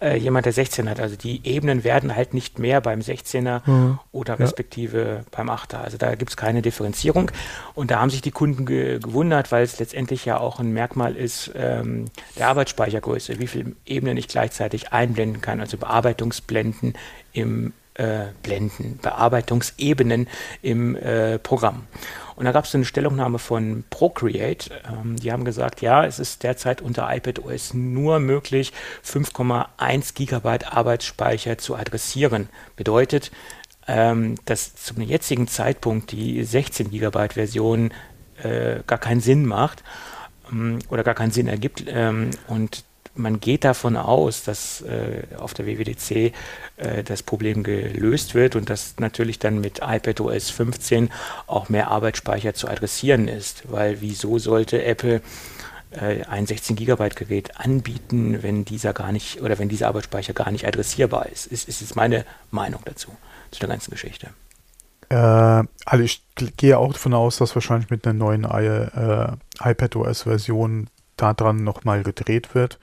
äh, 0.03 0.17
jemand, 0.17 0.47
der 0.47 0.53
16 0.53 0.91
hat. 0.91 1.01
Also 1.01 1.17
die 1.17 1.47
Ebenen 1.47 1.85
werden 1.85 2.17
halt 2.17 2.35
nicht 2.35 2.59
mehr 2.59 2.81
beim 2.81 3.01
16er 3.01 3.63
mhm. 3.65 3.99
oder 4.11 4.39
respektive 4.39 4.99
ja. 4.99 5.21
beim 5.31 5.49
8er. 5.49 5.77
Also 5.77 5.97
da 5.97 6.15
gibt 6.17 6.31
es 6.31 6.37
keine 6.37 6.61
Differenzierung. 6.61 7.31
Und 7.75 7.91
da 7.91 8.01
haben 8.01 8.11
sich 8.11 8.21
die 8.21 8.33
Kunden 8.33 8.67
ge 8.67 8.99
gewundert, 8.99 9.53
weil 9.53 9.63
es 9.63 9.79
letztendlich 9.79 10.25
ja 10.25 10.39
auch 10.39 10.59
ein 10.59 10.73
Merkmal 10.73 11.15
ist 11.15 11.53
ähm, 11.55 12.07
der 12.37 12.49
Arbeitsspeichergröße, 12.49 13.39
wie 13.39 13.47
viele 13.47 13.73
Ebenen 13.87 14.17
ich 14.17 14.29
gleichzeitig 14.29 14.93
einblenden 14.93 15.41
kann, 15.41 15.61
also 15.61 15.77
Bearbeitungsblenden 15.77 16.95
im 17.33 17.73
äh, 17.95 18.27
Blenden, 18.43 18.99
Bearbeitungsebenen 19.03 20.27
im 20.63 20.97
äh, 20.97 21.39
Programm. 21.39 21.85
Und 22.43 22.47
da 22.47 22.51
gab 22.51 22.65
es 22.65 22.75
eine 22.75 22.85
Stellungnahme 22.85 23.39
von 23.39 23.85
Procreate. 23.89 24.73
Ähm, 24.93 25.15
die 25.15 25.31
haben 25.31 25.45
gesagt, 25.45 25.81
ja, 25.81 26.05
es 26.05 26.19
ist 26.19 26.43
derzeit 26.43 26.83
unter 26.83 27.09
iPadOS 27.09 27.73
nur 27.73 28.19
möglich, 28.19 28.73
5,1 29.07 30.15
Gigabyte 30.17 30.73
Arbeitsspeicher 30.73 31.57
zu 31.59 31.77
adressieren. 31.77 32.49
Bedeutet, 32.75 33.31
ähm, 33.87 34.35
dass 34.45 34.75
zum 34.75 35.01
jetzigen 35.03 35.47
Zeitpunkt 35.47 36.11
die 36.11 36.43
16 36.43 36.91
Gigabyte 36.91 37.35
Version 37.35 37.93
äh, 38.43 38.81
gar 38.89 38.99
keinen 38.99 39.21
Sinn 39.21 39.47
macht 39.47 39.85
ähm, 40.51 40.81
oder 40.89 41.05
gar 41.05 41.15
keinen 41.15 41.31
Sinn 41.31 41.47
ergibt. 41.47 41.85
Ähm, 41.87 42.31
und 42.49 42.83
man 43.15 43.41
geht 43.41 43.65
davon 43.65 43.97
aus, 43.97 44.43
dass 44.43 44.81
äh, 44.83 45.25
auf 45.37 45.55
der 45.55 45.67
WWDC 45.67 46.33
äh, 46.77 47.05
das 47.05 47.23
Problem 47.23 47.63
gelöst 47.63 48.35
wird 48.35 48.57
und 48.57 48.71
dass 48.71 48.95
natürlich 48.99 49.39
dann 49.39 49.61
mit 49.61 49.81
iPadOS 49.83 50.51
15 50.51 51.11
auch 51.47 51.69
mehr 51.69 51.89
Arbeitsspeicher 51.91 52.55
zu 52.55 52.69
adressieren 52.69 53.29
ist. 53.29 53.71
Weil 53.71 54.01
wieso 54.01 54.39
sollte 54.39 54.83
Apple 54.85 55.21
äh, 55.91 56.25
ein 56.25 56.47
16 56.47 56.77
Gigabyte 56.77 57.17
Gerät 57.17 57.61
anbieten, 57.61 58.43
wenn 58.43 58.65
dieser 58.65 58.95
gar 58.95 59.13
nicht 59.13 59.43
oder 59.43 59.59
wenn 59.59 59.69
dieser 59.69 59.89
Arbeitsspeicher 59.89 60.33
gar 60.33 60.51
nicht 60.51 60.67
adressierbar 60.67 61.27
ist? 61.27 61.47
Ist, 61.47 61.69
ist 61.69 61.81
jetzt 61.81 61.97
meine 61.97 62.25
Meinung 62.51 62.81
dazu, 62.85 63.11
zu 63.51 63.61
der 63.61 63.69
ganzen 63.69 63.91
Geschichte. 63.91 64.29
Äh, 65.11 65.15
also 65.15 66.05
ich 66.05 66.23
gehe 66.57 66.79
auch 66.79 66.93
davon 66.93 67.13
aus, 67.13 67.37
dass 67.37 67.55
wahrscheinlich 67.55 67.91
mit 67.91 68.07
einer 68.07 68.15
neuen 68.15 68.45
äh, 68.45 69.33
iPadOS-Version 69.61 70.89
daran 71.23 71.65
nochmal 71.65 72.03
gedreht 72.03 72.55
wird. 72.55 72.79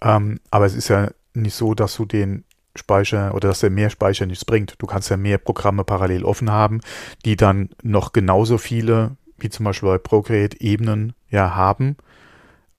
Ähm, 0.00 0.40
aber 0.50 0.66
es 0.66 0.74
ist 0.74 0.88
ja 0.88 1.10
nicht 1.34 1.54
so, 1.54 1.74
dass 1.74 1.96
du 1.96 2.04
den 2.04 2.44
Speicher 2.74 3.34
oder 3.34 3.48
dass 3.48 3.60
der 3.60 3.70
mehr 3.70 3.90
Speicher 3.90 4.26
nichts 4.26 4.44
bringt. 4.44 4.76
Du 4.78 4.86
kannst 4.86 5.10
ja 5.10 5.16
mehr 5.16 5.38
Programme 5.38 5.84
parallel 5.84 6.24
offen 6.24 6.50
haben, 6.50 6.80
die 7.24 7.36
dann 7.36 7.70
noch 7.82 8.12
genauso 8.12 8.58
viele, 8.58 9.16
wie 9.38 9.50
zum 9.50 9.64
Beispiel 9.64 9.88
bei 9.88 9.98
Procreate, 9.98 10.60
Ebenen 10.60 11.12
ja 11.28 11.54
haben 11.54 11.96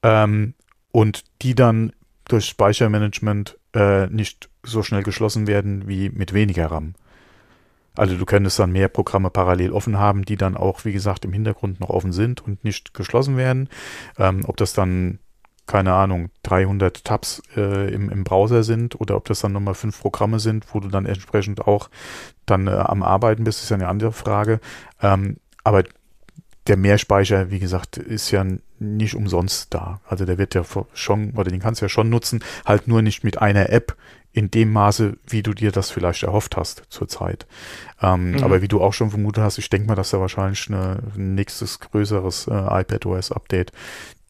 ähm, 0.01 0.53
und 0.91 1.23
die 1.41 1.55
dann 1.55 1.91
durch 2.25 2.45
Speichermanagement 2.45 3.57
äh, 3.73 4.07
nicht 4.07 4.49
so 4.63 4.81
schnell 4.81 5.03
geschlossen 5.03 5.47
werden 5.47 5.87
wie 5.87 6.09
mit 6.09 6.33
weniger 6.33 6.67
RAM. 6.71 6.95
Also 7.95 8.15
du 8.17 8.25
könntest 8.25 8.59
dann 8.59 8.71
mehr 8.71 8.87
Programme 8.87 9.29
parallel 9.29 9.71
offen 9.71 9.99
haben, 9.99 10.25
die 10.25 10.37
dann 10.37 10.57
auch, 10.57 10.85
wie 10.85 10.93
gesagt, 10.93 11.25
im 11.25 11.33
Hintergrund 11.33 11.79
noch 11.79 11.89
offen 11.89 12.11
sind 12.11 12.41
und 12.41 12.63
nicht 12.63 12.93
geschlossen 12.93 13.37
werden. 13.37 13.69
Ähm, 14.17 14.43
ob 14.47 14.57
das 14.57 14.73
dann 14.73 15.19
keine 15.65 15.93
Ahnung, 15.93 16.29
300 16.43 17.05
Tabs 17.05 17.41
äh, 17.55 17.93
im, 17.93 18.09
im 18.09 18.23
Browser 18.23 18.63
sind 18.63 18.99
oder 18.99 19.15
ob 19.15 19.25
das 19.25 19.39
dann 19.39 19.53
nochmal 19.53 19.75
fünf 19.75 20.01
Programme 20.01 20.39
sind, 20.39 20.65
wo 20.73 20.79
du 20.79 20.89
dann 20.89 21.05
entsprechend 21.05 21.61
auch 21.61 21.89
dann 22.45 22.67
äh, 22.67 22.71
am 22.71 23.01
Arbeiten 23.01 23.45
bist, 23.45 23.63
ist 23.63 23.69
ja 23.69 23.75
eine 23.75 23.87
andere 23.87 24.11
Frage. 24.11 24.59
Ähm, 25.01 25.37
aber 25.63 25.83
der 26.67 26.77
Mehrspeicher, 26.77 27.49
wie 27.49 27.59
gesagt, 27.59 27.97
ist 27.97 28.31
ja 28.31 28.45
nicht 28.79 29.15
umsonst 29.15 29.73
da. 29.73 30.01
Also 30.07 30.25
der 30.25 30.37
wird 30.37 30.53
ja 30.53 30.63
schon, 30.93 31.31
oder 31.31 31.49
den 31.49 31.59
kannst 31.59 31.81
du 31.81 31.85
ja 31.85 31.89
schon 31.89 32.09
nutzen, 32.09 32.43
halt 32.65 32.87
nur 32.87 33.01
nicht 33.01 33.23
mit 33.23 33.41
einer 33.41 33.69
App 33.69 33.95
in 34.33 34.49
dem 34.49 34.73
Maße, 34.73 35.17
wie 35.27 35.43
du 35.43 35.53
dir 35.53 35.71
das 35.71 35.91
vielleicht 35.91 36.23
erhofft 36.23 36.57
hast 36.57 36.83
zurzeit. 36.89 37.45
Ähm, 38.01 38.31
mhm. 38.31 38.43
Aber 38.43 38.61
wie 38.61 38.67
du 38.67 38.81
auch 38.81 38.93
schon 38.93 39.11
vermutet 39.11 39.43
hast, 39.43 39.59
ich 39.59 39.69
denke 39.69 39.87
mal, 39.87 39.95
dass 39.95 40.09
da 40.09 40.19
wahrscheinlich 40.19 40.67
eine, 40.67 40.99
ein 41.15 41.35
nächstes 41.35 41.79
größeres 41.79 42.47
äh, 42.47 42.51
iPadOS-Update 42.51 43.71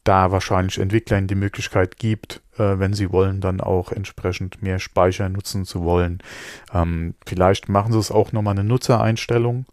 da 0.04 0.30
wahrscheinlich 0.30 0.78
Entwicklern 0.78 1.26
die 1.26 1.34
Möglichkeit 1.34 1.96
gibt, 1.96 2.42
äh, 2.58 2.78
wenn 2.78 2.92
sie 2.92 3.10
wollen, 3.10 3.40
dann 3.40 3.62
auch 3.62 3.90
entsprechend 3.90 4.62
mehr 4.62 4.78
Speicher 4.78 5.30
nutzen 5.30 5.64
zu 5.64 5.82
wollen. 5.82 6.18
Ähm, 6.72 7.14
vielleicht 7.26 7.70
machen 7.70 7.92
sie 7.92 7.98
es 7.98 8.10
auch 8.10 8.32
nochmal 8.32 8.52
eine 8.52 8.64
Nutzereinstellung, 8.64 9.64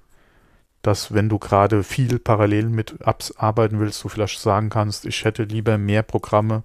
dass 0.81 1.13
wenn 1.13 1.27
du 1.27 1.37
gerade 1.37 1.83
viel 1.83 2.17
parallel 2.17 2.69
mit 2.69 2.95
Apps 3.01 3.35
arbeiten 3.35 3.81
willst, 3.81 4.01
du 4.05 4.07
vielleicht 4.07 4.39
sagen 4.39 4.69
kannst, 4.69 5.05
ich 5.05 5.25
hätte 5.25 5.43
lieber 5.43 5.77
mehr 5.77 6.01
Programme, 6.01 6.63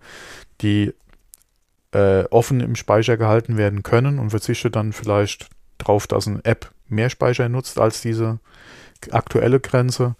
die 0.62 0.94
äh, 1.96 2.24
offen 2.30 2.60
im 2.60 2.76
Speicher 2.76 3.16
gehalten 3.16 3.56
werden 3.56 3.82
können 3.82 4.18
und 4.18 4.30
verzichte 4.30 4.70
dann 4.70 4.92
vielleicht 4.92 5.48
darauf, 5.78 6.06
dass 6.06 6.28
eine 6.28 6.44
App 6.44 6.70
mehr 6.88 7.08
Speicher 7.08 7.48
nutzt 7.48 7.78
als 7.78 8.02
diese 8.02 8.38
aktuelle 9.10 9.60
Grenze. 9.60 10.14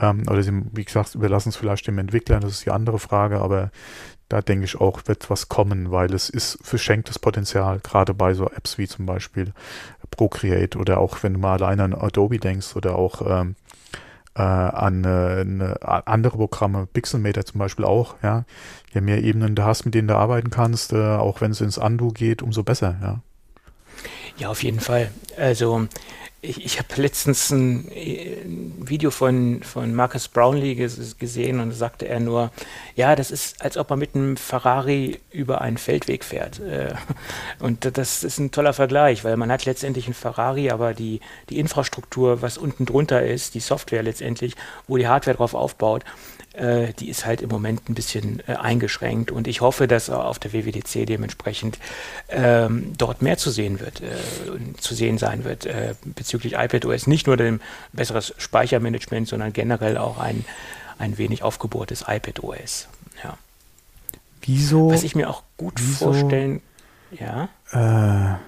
Ähm, 0.00 0.22
oder 0.28 0.42
sie, 0.42 0.52
wie 0.72 0.84
gesagt, 0.84 1.14
überlassen 1.14 1.50
es 1.50 1.56
vielleicht 1.56 1.86
dem 1.86 1.98
Entwickler, 1.98 2.40
das 2.40 2.52
ist 2.52 2.64
die 2.64 2.70
andere 2.70 2.98
Frage, 2.98 3.40
aber 3.40 3.70
da 4.30 4.40
denke 4.40 4.64
ich 4.64 4.80
auch, 4.80 5.02
wird 5.06 5.28
was 5.28 5.48
kommen, 5.48 5.90
weil 5.90 6.12
es 6.14 6.30
ist 6.30 6.58
verschenktes 6.62 7.18
Potenzial, 7.18 7.80
gerade 7.80 8.14
bei 8.14 8.32
so 8.34 8.46
Apps 8.46 8.78
wie 8.78 8.86
zum 8.88 9.04
Beispiel 9.06 9.52
Procreate 10.10 10.78
oder 10.78 10.98
auch 10.98 11.22
wenn 11.22 11.34
du 11.34 11.40
mal 11.40 11.54
alleine 11.54 11.84
an 11.84 11.94
Adobe 11.94 12.38
denkst 12.38 12.74
oder 12.76 12.96
auch 12.96 13.22
ähm, 13.26 13.54
äh, 14.38 14.42
an 14.42 15.04
äh, 15.04 15.74
andere 15.82 16.38
Programme, 16.38 16.86
Pixelmator 16.86 17.44
zum 17.44 17.58
Beispiel 17.58 17.84
auch, 17.84 18.14
ja. 18.22 18.44
Je 18.94 19.00
mehr 19.00 19.22
Ebenen 19.22 19.54
du 19.54 19.64
hast, 19.64 19.84
mit 19.84 19.94
denen 19.94 20.08
du 20.08 20.16
arbeiten 20.16 20.50
kannst, 20.50 20.92
äh, 20.92 21.16
auch 21.16 21.40
wenn 21.40 21.50
es 21.50 21.60
ins 21.60 21.76
Undo 21.76 22.08
geht, 22.08 22.42
umso 22.42 22.62
besser, 22.62 22.96
ja. 23.02 23.20
Ja, 24.38 24.50
auf 24.50 24.62
jeden 24.62 24.78
Fall. 24.78 25.10
Also 25.36 25.88
ich, 26.40 26.64
ich 26.64 26.78
habe 26.78 26.88
letztens 27.02 27.50
ein, 27.50 27.88
ein, 27.88 28.74
Video 28.80 29.10
von, 29.10 29.62
von 29.62 29.94
Marcus 29.94 30.28
Brownlee 30.28 30.74
gesehen 30.74 31.58
und 31.60 31.72
sagte 31.72 32.06
er 32.06 32.20
nur, 32.20 32.52
ja, 32.94 33.16
das 33.16 33.30
ist, 33.30 33.60
als 33.60 33.76
ob 33.76 33.90
man 33.90 33.98
mit 33.98 34.14
einem 34.14 34.36
Ferrari 34.36 35.18
über 35.32 35.60
einen 35.60 35.78
Feldweg 35.78 36.24
fährt. 36.24 36.60
Äh, 36.60 36.94
und 37.58 37.96
das 37.98 38.22
ist 38.22 38.38
ein 38.38 38.52
toller 38.52 38.72
Vergleich, 38.72 39.24
weil 39.24 39.36
man 39.36 39.50
hat 39.50 39.64
letztendlich 39.64 40.06
einen 40.06 40.14
Ferrari, 40.14 40.70
aber 40.70 40.94
die, 40.94 41.20
die 41.48 41.58
Infrastruktur, 41.58 42.40
was 42.40 42.56
unten 42.56 42.86
drunter 42.86 43.24
ist, 43.26 43.54
die 43.54 43.60
Software 43.60 44.04
letztendlich, 44.04 44.54
wo 44.86 44.96
die 44.96 45.08
Hardware 45.08 45.36
drauf 45.36 45.54
aufbaut, 45.54 46.04
äh, 46.54 46.92
die 46.94 47.08
ist 47.08 47.26
halt 47.26 47.42
im 47.42 47.50
Moment 47.50 47.88
ein 47.88 47.94
bisschen 47.94 48.42
äh, 48.46 48.54
eingeschränkt 48.54 49.30
und 49.30 49.46
ich 49.46 49.60
hoffe, 49.60 49.86
dass 49.86 50.10
auf 50.10 50.38
der 50.38 50.52
WWDC 50.52 51.06
dementsprechend 51.06 51.78
ähm, 52.28 52.92
dort 52.96 53.22
mehr 53.22 53.38
zu 53.38 53.50
sehen 53.50 53.80
wird, 53.80 54.00
äh, 54.00 54.16
zu 54.78 54.94
sehen 54.94 55.18
sein 55.18 55.44
wird 55.44 55.66
äh, 55.66 55.94
bezüglich 56.04 56.54
iPadOS. 56.54 57.06
Nicht 57.06 57.26
nur 57.26 57.36
dem 57.36 57.60
besseres 57.92 58.34
Speichermanagement, 58.38 59.28
sondern 59.28 59.52
generell 59.52 59.98
auch 59.98 60.18
ein, 60.18 60.44
ein 60.98 61.18
wenig 61.18 61.42
aufgebohrtes 61.42 62.04
iPadOS. 62.08 62.88
Ja. 63.22 63.36
Wieso? 64.42 64.90
Was 64.90 65.02
ich 65.02 65.14
mir 65.14 65.28
auch 65.28 65.42
gut 65.56 65.74
wieso, 65.76 66.12
vorstellen, 66.12 66.60
ja. 67.10 67.48
Äh, 67.72 68.38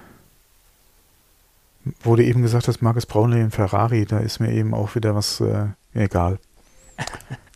wurde 2.03 2.23
eben 2.23 2.41
gesagt, 2.41 2.67
dass 2.67 2.81
Marcus 2.81 3.05
Brownlee 3.05 3.41
in 3.41 3.51
Ferrari, 3.51 4.05
da 4.05 4.19
ist 4.19 4.39
mir 4.39 4.51
eben 4.51 4.73
auch 4.73 4.95
wieder 4.95 5.15
was 5.15 5.41
äh, 5.41 5.67
egal. 5.93 6.39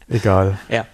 Egal. 0.07 0.57
Ja. 0.69 0.85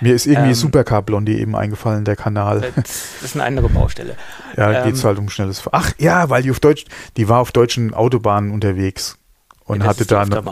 Mir 0.00 0.14
ist 0.14 0.26
irgendwie 0.26 0.50
ähm, 0.50 0.54
Supercar 0.54 1.02
Blondie 1.02 1.38
eben 1.40 1.56
eingefallen, 1.56 2.04
der 2.04 2.16
Kanal. 2.16 2.72
Das 2.76 3.22
ist 3.22 3.34
eine 3.34 3.44
andere 3.44 3.68
Baustelle. 3.68 4.16
ja, 4.56 4.72
da 4.72 4.78
ähm, 4.78 4.84
geht 4.84 4.94
es 4.94 5.04
halt 5.04 5.18
um 5.18 5.28
schnelles 5.28 5.58
Fahren. 5.58 5.82
Ach 5.82 5.92
ja, 5.98 6.30
weil 6.30 6.42
die 6.42 6.50
auf 6.50 6.60
Deutsch, 6.60 6.84
die 7.16 7.28
war 7.28 7.40
auf 7.40 7.50
deutschen 7.50 7.94
Autobahnen 7.94 8.52
unterwegs 8.52 9.18
und 9.64 9.84
hatte 9.84 10.06
da 10.06 10.24
noch, 10.24 10.44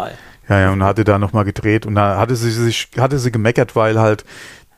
ja, 0.48 0.60
ja, 0.60 0.72
und 0.72 0.82
hatte 0.82 1.04
da 1.04 1.18
nochmal 1.18 1.44
gedreht 1.44 1.86
und 1.86 1.94
da 1.94 2.18
hatte 2.18 2.34
sie 2.36 2.50
sich, 2.50 2.90
hatte 2.98 3.18
sie 3.18 3.30
gemeckert, 3.30 3.76
weil 3.76 4.00
halt 4.00 4.24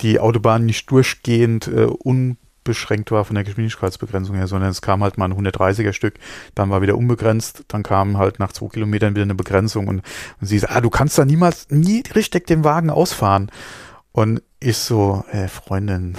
die 0.01 0.21
Autobahn 0.21 0.67
nicht 0.67 0.91
durchgehend 0.91 1.67
äh, 1.69 1.87
un 2.05 2.37
beschränkt 2.69 3.11
war 3.11 3.25
von 3.25 3.35
der 3.35 3.45
Geschwindigkeitsbegrenzung 3.45 4.37
her, 4.37 4.47
sondern 4.47 4.69
es 4.69 4.83
kam 4.83 5.03
halt 5.03 5.17
mal 5.17 5.25
ein 5.25 5.33
130er 5.33 5.95
Stück, 5.95 6.15
dann 6.55 6.69
war 6.69 6.83
wieder 6.83 6.99
unbegrenzt, 6.99 7.65
dann 7.69 7.83
kam 7.83 8.19
halt 8.19 8.39
nach 8.39 8.53
zwei 8.53 8.69
Kilometern 8.69 9.15
wieder 9.15 9.23
eine 9.23 9.35
Begrenzung 9.35 9.89
und, 9.89 10.03
und 10.39 10.47
sie 10.47 10.59
sagt, 10.59 10.77
ah, 10.77 10.83
du 10.83 10.91
kannst 10.91 11.17
da 11.17 11.25
niemals, 11.25 11.71
nie 11.71 12.03
richtig 12.15 12.47
den 12.47 12.65
Wagen 12.65 12.91
ausfahren. 12.91 13.51
Und 14.13 14.43
ich 14.61 14.77
so, 14.77 15.25
äh, 15.33 15.49
Freundin, 15.49 16.19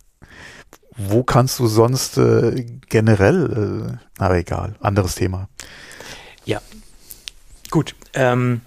wo 0.96 1.22
kannst 1.22 1.58
du 1.58 1.66
sonst 1.66 2.18
äh, 2.18 2.66
generell, 2.90 3.98
äh, 4.18 4.22
aber 4.22 4.36
egal, 4.36 4.76
anderes 4.80 5.14
Thema. 5.14 5.48
Ja, 6.44 6.60
gut. 7.70 7.94
Ähm, 8.12 8.60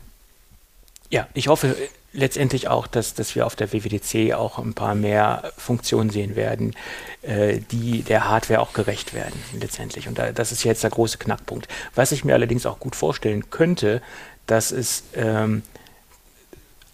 ja, 1.11 1.27
ich 1.35 1.49
hoffe, 1.49 1.75
letztendlich 2.15 2.67
auch, 2.67 2.87
dass, 2.87 3.13
dass 3.13 3.35
wir 3.35 3.45
auf 3.45 3.55
der 3.55 3.73
WWDC 3.73 4.33
auch 4.33 4.57
ein 4.57 4.73
paar 4.73 4.95
mehr 4.95 5.51
Funktionen 5.57 6.09
sehen 6.09 6.35
werden, 6.35 6.73
äh, 7.21 7.59
die 7.71 8.03
der 8.03 8.29
Hardware 8.29 8.61
auch 8.61 8.73
gerecht 8.73 9.13
werden, 9.13 9.39
letztendlich. 9.59 10.07
Und 10.07 10.17
da, 10.17 10.31
das 10.31 10.51
ist 10.51 10.63
jetzt 10.63 10.83
der 10.83 10.89
große 10.89 11.17
Knackpunkt. 11.17 11.67
Was 11.93 12.11
ich 12.11 12.23
mir 12.23 12.33
allerdings 12.33 12.65
auch 12.65 12.79
gut 12.79 12.95
vorstellen 12.95 13.49
könnte, 13.49 14.01
dass 14.47 14.71
es 14.71 15.03
ähm, 15.15 15.63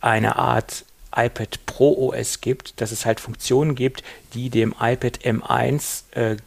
eine 0.01 0.37
Art 0.37 0.85
iPad 1.15 1.65
Pro 1.65 2.09
OS 2.09 2.41
gibt, 2.41 2.81
dass 2.81 2.91
es 2.91 3.05
halt 3.05 3.19
Funktionen 3.19 3.75
gibt, 3.75 4.03
die 4.33 4.49
dem 4.49 4.73
iPad 4.79 5.19
M1 5.19 6.03
äh, 6.15 6.37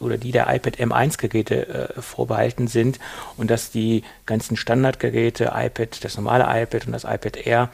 oder 0.00 0.16
die 0.16 0.32
der 0.32 0.52
iPad 0.54 0.78
M1-Geräte 0.78 1.94
äh, 1.96 2.00
vorbehalten 2.00 2.66
sind 2.66 2.98
und 3.36 3.50
dass 3.50 3.70
die 3.70 4.02
ganzen 4.26 4.56
Standardgeräte, 4.56 5.52
iPad, 5.54 6.02
das 6.02 6.16
normale 6.16 6.44
iPad 6.62 6.86
und 6.86 6.92
das 6.92 7.04
iPad 7.04 7.36
Air, 7.36 7.70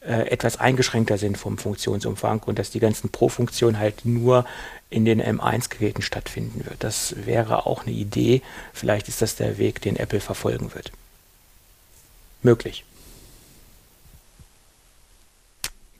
äh, 0.00 0.30
etwas 0.30 0.58
eingeschränkter 0.58 1.18
sind 1.18 1.36
vom 1.36 1.58
Funktionsumfang 1.58 2.40
und 2.46 2.58
dass 2.58 2.70
die 2.70 2.80
ganzen 2.80 3.10
Pro-Funktionen 3.10 3.78
halt 3.78 4.06
nur 4.06 4.46
in 4.88 5.04
den 5.04 5.22
M1-Geräten 5.22 6.02
stattfinden 6.02 6.64
wird. 6.64 6.82
Das 6.82 7.14
wäre 7.26 7.66
auch 7.66 7.84
eine 7.86 7.94
Idee. 7.94 8.40
Vielleicht 8.72 9.08
ist 9.08 9.20
das 9.20 9.36
der 9.36 9.58
Weg, 9.58 9.82
den 9.82 9.96
Apple 9.96 10.20
verfolgen 10.20 10.74
wird. 10.74 10.90
Möglich. 12.42 12.84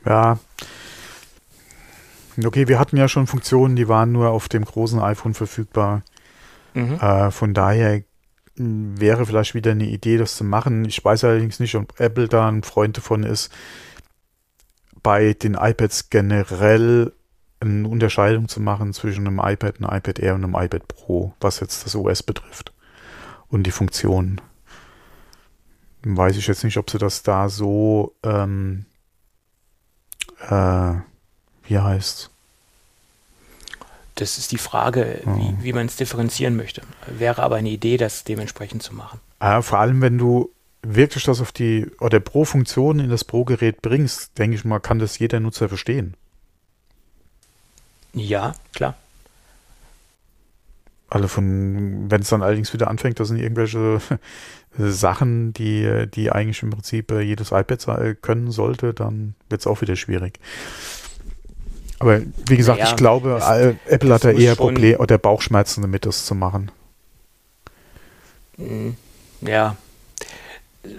Ja, 0.06 0.38
Okay, 2.44 2.68
wir 2.68 2.78
hatten 2.78 2.96
ja 2.96 3.08
schon 3.08 3.26
Funktionen, 3.26 3.76
die 3.76 3.88
waren 3.88 4.12
nur 4.12 4.30
auf 4.30 4.48
dem 4.48 4.64
großen 4.64 5.00
iPhone 5.00 5.34
verfügbar. 5.34 6.02
Mhm. 6.74 6.94
Äh, 6.94 7.30
von 7.30 7.54
daher 7.54 8.02
hm, 8.56 9.00
wäre 9.00 9.26
vielleicht 9.26 9.54
wieder 9.54 9.72
eine 9.72 9.86
Idee, 9.86 10.16
das 10.16 10.36
zu 10.36 10.44
machen. 10.44 10.84
Ich 10.84 11.04
weiß 11.04 11.24
allerdings 11.24 11.60
nicht, 11.60 11.74
ob 11.74 11.98
Apple 11.98 12.28
da 12.28 12.48
ein 12.48 12.62
Freund 12.62 12.96
davon 12.96 13.22
ist, 13.22 13.52
bei 15.02 15.32
den 15.32 15.54
iPads 15.54 16.10
generell 16.10 17.12
eine 17.60 17.88
Unterscheidung 17.88 18.48
zu 18.48 18.60
machen 18.60 18.92
zwischen 18.92 19.26
einem 19.26 19.38
iPad, 19.38 19.76
einem 19.76 19.96
iPad 19.96 20.18
Air 20.18 20.34
und 20.34 20.44
einem 20.44 20.54
iPad 20.54 20.88
Pro, 20.88 21.34
was 21.40 21.60
jetzt 21.60 21.84
das 21.84 21.94
OS 21.94 22.22
betrifft 22.22 22.72
und 23.48 23.64
die 23.64 23.70
Funktionen. 23.70 24.40
Weiß 26.02 26.36
ich 26.36 26.46
jetzt 26.46 26.64
nicht, 26.64 26.78
ob 26.78 26.88
sie 26.90 26.98
das 26.98 27.22
da 27.22 27.50
so 27.50 28.14
ähm, 28.22 28.86
äh, 30.48 30.94
wie 31.64 31.78
heißt 31.78 32.30
Das 34.16 34.38
ist 34.38 34.52
die 34.52 34.58
Frage, 34.58 35.22
ja. 35.24 35.36
wie, 35.36 35.64
wie 35.64 35.72
man 35.72 35.86
es 35.86 35.96
differenzieren 35.96 36.56
möchte. 36.56 36.82
Wäre 37.06 37.42
aber 37.42 37.56
eine 37.56 37.70
Idee, 37.70 37.96
das 37.96 38.24
dementsprechend 38.24 38.82
zu 38.82 38.94
machen. 38.94 39.20
Ja, 39.40 39.62
vor 39.62 39.78
allem, 39.78 40.00
wenn 40.02 40.18
du 40.18 40.50
wirklich 40.82 41.24
das 41.24 41.40
auf 41.40 41.52
die 41.52 41.86
oder 42.00 42.20
Pro-Funktion 42.20 43.00
in 43.00 43.10
das 43.10 43.24
Pro-Gerät 43.24 43.82
bringst, 43.82 44.38
denke 44.38 44.56
ich 44.56 44.64
mal, 44.64 44.80
kann 44.80 44.98
das 44.98 45.18
jeder 45.18 45.40
Nutzer 45.40 45.68
verstehen. 45.68 46.14
Ja, 48.12 48.54
klar. 48.72 48.94
alle 51.10 51.28
von, 51.28 52.10
wenn 52.10 52.22
es 52.22 52.28
dann 52.28 52.42
allerdings 52.42 52.72
wieder 52.72 52.88
anfängt, 52.88 53.20
das 53.20 53.28
sind 53.28 53.38
irgendwelche 53.38 54.00
Sachen, 54.78 55.52
die, 55.52 56.06
die 56.12 56.30
eigentlich 56.30 56.62
im 56.62 56.70
Prinzip 56.70 57.10
äh, 57.10 57.20
jedes 57.20 57.50
iPad 57.50 58.22
können 58.22 58.50
sollte, 58.50 58.94
dann 58.94 59.34
wird 59.48 59.60
es 59.60 59.66
auch 59.66 59.80
wieder 59.80 59.96
schwierig. 59.96 60.38
Aber 62.00 62.20
wie 62.48 62.56
gesagt, 62.56 62.78
naja, 62.78 62.90
ich 62.90 62.96
glaube, 62.96 63.38
es, 63.38 63.92
Apple 63.92 64.12
hat 64.12 64.24
da 64.24 64.30
eher 64.30 64.56
Probleme 64.56 64.98
oder 64.98 65.18
Bauchschmerzen 65.18 65.82
damit, 65.82 66.06
das 66.06 66.24
zu 66.24 66.34
machen. 66.34 66.72
Hm, 68.56 68.96
ja, 69.42 69.76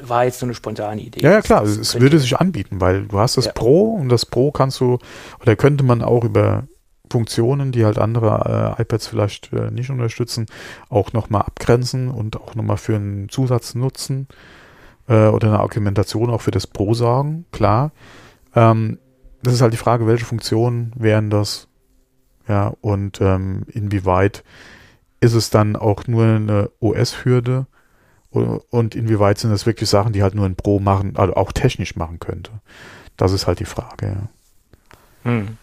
war 0.03 0.25
jetzt 0.25 0.39
so 0.39 0.45
eine 0.45 0.53
spontane 0.53 1.01
Idee. 1.01 1.21
Ja, 1.21 1.31
ja 1.31 1.41
klar, 1.41 1.63
es, 1.63 1.75
es 1.75 1.99
würde 1.99 2.19
sich 2.19 2.37
anbieten, 2.37 2.79
weil 2.79 3.07
du 3.07 3.17
hast 3.17 3.35
das 3.35 3.45
ja. 3.45 3.51
Pro 3.51 3.95
und 3.95 4.09
das 4.09 4.27
Pro 4.27 4.51
kannst 4.51 4.79
du, 4.79 4.99
oder 5.41 5.55
könnte 5.55 5.83
man 5.83 6.03
auch 6.03 6.23
über 6.23 6.67
Funktionen, 7.11 7.71
die 7.71 7.83
halt 7.83 7.97
andere 7.97 8.75
äh, 8.77 8.81
iPads 8.83 9.07
vielleicht 9.07 9.51
äh, 9.53 9.71
nicht 9.71 9.89
unterstützen, 9.89 10.45
auch 10.89 11.13
nochmal 11.13 11.41
abgrenzen 11.41 12.09
und 12.09 12.39
auch 12.39 12.53
nochmal 12.53 12.77
für 12.77 12.95
einen 12.95 13.27
Zusatz 13.27 13.73
nutzen 13.73 14.27
äh, 15.07 15.27
oder 15.27 15.47
eine 15.47 15.59
Argumentation 15.59 16.29
auch 16.29 16.41
für 16.41 16.51
das 16.51 16.67
Pro 16.67 16.93
sagen, 16.93 17.45
klar. 17.51 17.91
Ähm, 18.55 18.99
das 19.43 19.53
ist 19.53 19.61
halt 19.61 19.73
die 19.73 19.77
Frage, 19.77 20.07
welche 20.07 20.25
Funktionen 20.25 20.91
wären 20.95 21.29
das? 21.29 21.67
Ja, 22.47 22.73
und 22.81 23.21
ähm, 23.21 23.65
inwieweit 23.71 24.43
ist 25.19 25.33
es 25.33 25.49
dann 25.49 25.75
auch 25.75 26.07
nur 26.07 26.25
eine 26.25 26.71
OS-Hürde 26.79 27.67
und 28.31 28.95
inwieweit 28.95 29.37
sind 29.37 29.51
das 29.51 29.65
wirklich 29.65 29.89
Sachen, 29.89 30.13
die 30.13 30.23
halt 30.23 30.35
nur 30.35 30.45
ein 30.45 30.55
Pro 30.55 30.79
machen, 30.79 31.17
also 31.17 31.35
auch 31.35 31.51
technisch 31.51 31.95
machen 31.95 32.19
könnte? 32.19 32.51
Das 33.17 33.31
ist 33.33 33.45
halt 33.45 33.59
die 33.59 33.65
Frage, 33.65 34.07
ja. 34.07 35.29
Hm. 35.29 35.57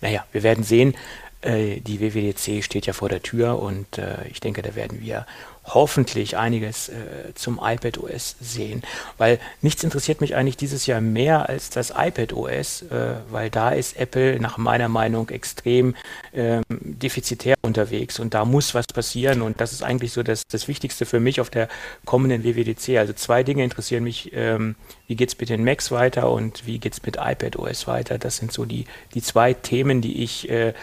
Naja, 0.00 0.24
wir 0.32 0.42
werden 0.42 0.64
sehen. 0.64 0.94
Äh, 1.42 1.80
die 1.80 2.00
WWDC 2.00 2.64
steht 2.64 2.86
ja 2.86 2.92
vor 2.92 3.08
der 3.08 3.22
Tür 3.22 3.60
und 3.60 3.98
äh, 3.98 4.26
ich 4.28 4.40
denke, 4.40 4.62
da 4.62 4.74
werden 4.74 5.00
wir 5.00 5.26
hoffentlich 5.74 6.36
einiges 6.36 6.88
äh, 6.88 7.34
zum 7.34 7.60
iPad 7.62 7.98
OS 7.98 8.36
sehen, 8.40 8.82
weil 9.18 9.38
nichts 9.62 9.84
interessiert 9.84 10.20
mich 10.20 10.34
eigentlich 10.34 10.56
dieses 10.56 10.86
Jahr 10.86 11.00
mehr 11.00 11.48
als 11.48 11.70
das 11.70 11.90
iPad 11.96 12.32
OS, 12.32 12.82
äh, 12.82 13.14
weil 13.30 13.50
da 13.50 13.70
ist 13.70 13.96
Apple 13.96 14.40
nach 14.40 14.58
meiner 14.58 14.88
Meinung 14.88 15.28
extrem 15.30 15.94
ähm, 16.34 16.62
defizitär 16.68 17.56
unterwegs 17.62 18.18
und 18.18 18.34
da 18.34 18.44
muss 18.44 18.74
was 18.74 18.86
passieren 18.86 19.42
und 19.42 19.60
das 19.60 19.72
ist 19.72 19.82
eigentlich 19.82 20.12
so 20.12 20.22
das, 20.22 20.42
das 20.50 20.68
Wichtigste 20.68 21.06
für 21.06 21.20
mich 21.20 21.40
auf 21.40 21.50
der 21.50 21.68
kommenden 22.04 22.44
WWDC. 22.44 22.98
Also 22.98 23.12
zwei 23.12 23.42
Dinge 23.42 23.64
interessieren 23.64 24.04
mich, 24.04 24.32
ähm, 24.34 24.76
wie 25.06 25.16
geht 25.16 25.28
es 25.30 25.38
mit 25.38 25.48
den 25.48 25.64
Macs 25.64 25.90
weiter 25.90 26.30
und 26.30 26.66
wie 26.66 26.78
geht 26.78 26.94
es 26.94 27.02
mit 27.02 27.16
iPad 27.16 27.56
OS 27.56 27.86
weiter. 27.86 28.18
Das 28.18 28.36
sind 28.36 28.52
so 28.52 28.64
die, 28.64 28.86
die 29.14 29.22
zwei 29.22 29.54
Themen, 29.54 30.00
die 30.00 30.22
ich 30.22 30.48
äh, 30.50 30.74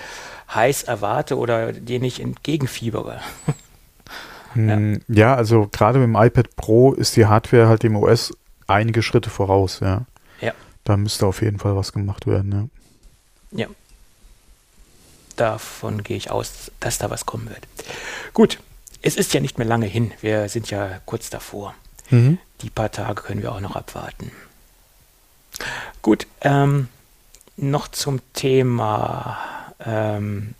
heiß 0.53 0.83
erwarte 0.83 1.37
oder 1.37 1.73
denen 1.73 2.05
ich 2.05 2.21
entgegenfiebere. 2.21 3.21
Ja. 4.57 4.75
Hm, 4.75 5.01
ja, 5.07 5.35
also 5.35 5.67
gerade 5.71 5.99
mit 5.99 6.07
dem 6.07 6.15
iPad 6.15 6.55
Pro 6.55 6.93
ist 6.93 7.15
die 7.15 7.25
Hardware 7.25 7.67
halt 7.67 7.83
dem 7.83 7.95
OS 7.95 8.33
einige 8.67 9.01
Schritte 9.01 9.29
voraus, 9.29 9.79
ja. 9.79 10.05
Ja. 10.41 10.53
Da 10.83 10.97
müsste 10.97 11.25
auf 11.25 11.41
jeden 11.41 11.59
Fall 11.59 11.75
was 11.75 11.93
gemacht 11.93 12.27
werden, 12.27 12.69
ja. 13.51 13.65
Ja. 13.65 13.67
Davon 15.35 16.03
gehe 16.03 16.17
ich 16.17 16.31
aus, 16.31 16.71
dass 16.79 16.97
da 16.97 17.09
was 17.09 17.25
kommen 17.25 17.49
wird. 17.49 17.67
Gut, 18.33 18.59
es 19.01 19.15
ist 19.15 19.33
ja 19.33 19.39
nicht 19.39 19.57
mehr 19.57 19.67
lange 19.67 19.85
hin. 19.85 20.11
Wir 20.21 20.49
sind 20.49 20.69
ja 20.69 20.99
kurz 21.05 21.29
davor. 21.29 21.75
Mhm. 22.09 22.39
Die 22.61 22.69
paar 22.69 22.91
Tage 22.91 23.21
können 23.21 23.41
wir 23.41 23.51
auch 23.51 23.59
noch 23.59 23.75
abwarten. 23.75 24.31
Gut, 26.01 26.27
ähm, 26.41 26.87
noch 27.55 27.87
zum 27.87 28.19
Thema 28.33 29.37
ähm, 29.85 30.55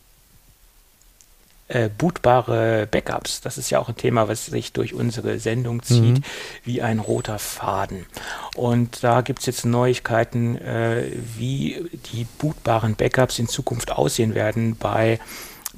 äh, 1.68 1.90
bootbare 1.90 2.88
Backups. 2.90 3.42
Das 3.42 3.58
ist 3.58 3.70
ja 3.70 3.80
auch 3.80 3.90
ein 3.90 3.98
Thema, 3.98 4.28
was 4.28 4.46
sich 4.46 4.74
durch 4.74 4.94
unsere 4.94 5.40
Sendung 5.40 5.84
zieht, 5.84 6.20
mhm. 6.20 6.24
wie 6.64 6.82
ein 6.82 7.00
roter 7.00 7.40
Faden. 7.40 8.06
Und 8.56 9.04
da 9.04 9.22
gibt 9.22 9.40
es 9.40 9.46
jetzt 9.46 9.66
Neuigkeiten, 9.66 10.58
äh, 10.58 11.04
wie 11.38 11.90
die 12.14 12.26
bootbaren 12.38 12.96
Backups 12.96 13.40
in 13.40 13.48
Zukunft 13.48 13.92
aussehen 13.92 14.36
werden 14.36 14.76
bei 14.78 15.20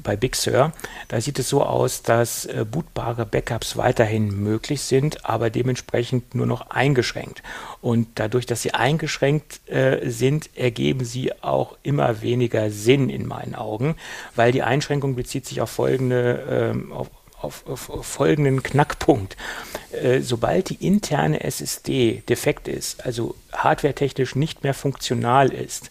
bei 0.04 0.16
Big 0.16 0.36
Sur. 0.36 0.74
Da 1.08 1.22
sieht 1.22 1.40
es 1.40 1.50
so 1.50 1.64
aus, 1.64 2.04
dass 2.04 2.46
äh, 2.46 2.66
bootbare 2.70 3.26
Backups 3.26 3.78
weiterhin 3.78 4.44
möglich 4.44 4.82
sind, 4.82 5.26
aber 5.26 5.50
dementsprechend 5.50 6.36
nur 6.36 6.46
noch 6.46 6.70
eingeschränkt. 6.70 7.44
Und 7.82 8.08
dadurch, 8.16 8.46
dass 8.46 8.62
sie 8.62 8.74
eingeschränkt 8.74 9.62
äh, 9.70 10.10
sind, 10.10 10.50
ergeben 10.56 11.06
sie 11.06 11.32
auch 11.42 11.78
immer 11.84 12.22
weniger 12.22 12.72
Sinn 12.72 13.10
in 13.10 13.26
meinen 13.26 13.56
Augen, 13.56 13.96
weil 14.36 14.52
die 14.52 14.64
Einschränkung 14.64 15.16
bezieht 15.16 15.46
sich 15.46 15.62
auf 15.62 15.70
folgende, 15.70 16.74
äh, 16.76 16.94
auf, 16.94 17.10
auf, 17.42 17.68
auf, 17.68 17.90
auf, 17.90 18.06
folgenden 18.06 18.64
Knackpunkt. 18.64 19.38
Äh, 19.92 20.22
sobald 20.22 20.70
die 20.70 20.86
interne 20.86 21.44
SSD 21.44 22.24
defekt 22.28 22.68
ist, 22.68 23.06
also 23.06 23.36
hardwaretechnisch 23.54 24.36
nicht 24.36 24.64
mehr 24.64 24.74
funktional 24.74 25.52
ist, 25.52 25.90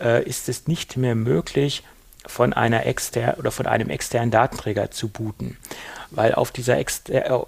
äh, 0.00 0.24
ist 0.24 0.48
es 0.48 0.66
nicht 0.66 0.96
mehr 0.96 1.14
möglich, 1.14 1.82
von 2.28 2.52
einer 2.52 2.86
exter 2.86 3.36
oder 3.38 3.50
von 3.50 3.66
einem 3.66 3.90
externen 3.90 4.30
Datenträger 4.30 4.90
zu 4.90 5.08
booten, 5.08 5.56
weil 6.10 6.34
auf 6.34 6.52
dieser 6.52 6.78
äh, 6.78 6.84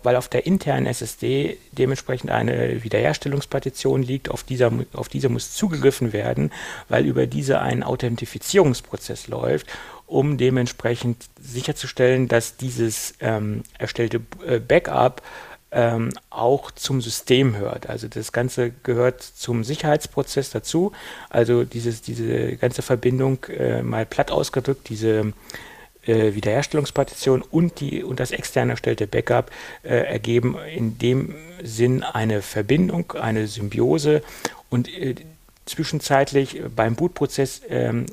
weil 0.03 0.17
auf 0.17 0.29
der 0.29 0.47
internen 0.47 0.87
SSD 0.87 1.59
dementsprechend 1.73 2.31
eine 2.31 2.83
Wiederherstellungspartition 2.83 4.03
liegt, 4.03 4.31
auf 4.31 4.43
dieser 4.43 4.73
auf 4.95 5.09
diese 5.09 5.29
muss 5.29 5.53
zugegriffen 5.53 6.13
werden, 6.13 6.51
weil 6.89 7.07
über 7.07 7.27
diese 7.27 7.61
ein 7.61 7.83
Authentifizierungsprozess 7.83 9.29
läuft, 9.29 9.67
um 10.07 10.39
dementsprechend 10.39 11.29
sicherzustellen, 11.41 12.27
dass 12.27 12.57
dieses 12.57 13.15
ähm, 13.21 13.63
erstellte 13.79 14.23
äh, 14.47 14.59
Backup 14.59 15.23
ähm, 15.73 16.11
auch 16.31 16.71
zum 16.71 17.01
System 17.01 17.57
hört. 17.57 17.89
Also 17.89 18.09
das 18.09 18.33
Ganze 18.33 18.73
gehört 18.83 19.23
zum 19.23 19.65
Sicherheitsprozess 19.65 20.51
dazu. 20.51 20.93
Also 21.29 21.65
dieses, 21.65 22.03
diese 22.03 22.57
ganze 22.57 22.83
Verbindung, 22.83 23.45
äh, 23.45 23.83
mal 23.83 24.07
platt 24.07 24.31
ausgedrückt, 24.31 24.89
diese 24.89 25.33
äh, 26.07 26.35
Wiederherstellungspartition 26.35 27.43
und, 27.43 27.81
die, 27.81 28.03
und 28.03 28.21
das 28.21 28.31
extern 28.31 28.71
erstellte 28.71 29.07
Backup 29.07 29.51
äh, 29.83 29.89
ergeben 29.89 30.57
in 30.75 30.99
dem 30.99 31.35
Sinn 31.63 32.03
eine 32.03 32.43
Verbindung, 32.43 33.13
eine 33.13 33.47
Symbiose 33.47 34.23
und 34.71 34.89
äh, 34.89 35.15
zwischenzeitlich 35.67 36.63
beim 36.75 36.97
Bootprozess 36.97 37.63
ähm, 37.69 38.07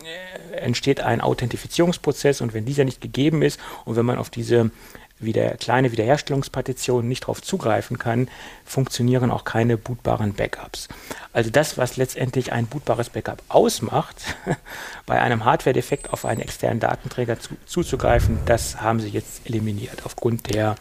entsteht 0.51 0.99
ein 0.99 1.21
Authentifizierungsprozess 1.21 2.41
und 2.41 2.53
wenn 2.53 2.65
dieser 2.65 2.83
nicht 2.83 3.01
gegeben 3.01 3.41
ist 3.41 3.59
und 3.85 3.95
wenn 3.95 4.05
man 4.05 4.17
auf 4.19 4.29
diese 4.29 4.69
wieder 5.19 5.51
kleine 5.57 5.91
Wiederherstellungspartitionen 5.91 7.07
nicht 7.07 7.23
darauf 7.23 7.41
zugreifen 7.41 7.97
kann, 7.97 8.29
funktionieren 8.65 9.31
auch 9.31 9.43
keine 9.43 9.77
bootbaren 9.77 10.33
Backups. 10.33 10.87
Also 11.33 11.49
das, 11.49 11.77
was 11.77 11.97
letztendlich 11.97 12.51
ein 12.51 12.67
bootbares 12.67 13.09
Backup 13.09 13.41
ausmacht, 13.49 14.35
bei 15.05 15.19
einem 15.19 15.45
Hardware-Defekt 15.45 16.13
auf 16.13 16.25
einen 16.25 16.41
externen 16.41 16.79
Datenträger 16.79 17.39
zu, 17.39 17.55
zuzugreifen, 17.65 18.39
das 18.45 18.81
haben 18.81 18.99
sie 18.99 19.09
jetzt 19.09 19.45
eliminiert 19.45 20.03
aufgrund 20.05 20.53
der 20.53 20.75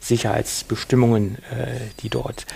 Sicherheitsbestimmungen, 0.00 1.36
äh, 1.50 1.80
die 2.00 2.08
dort 2.08 2.46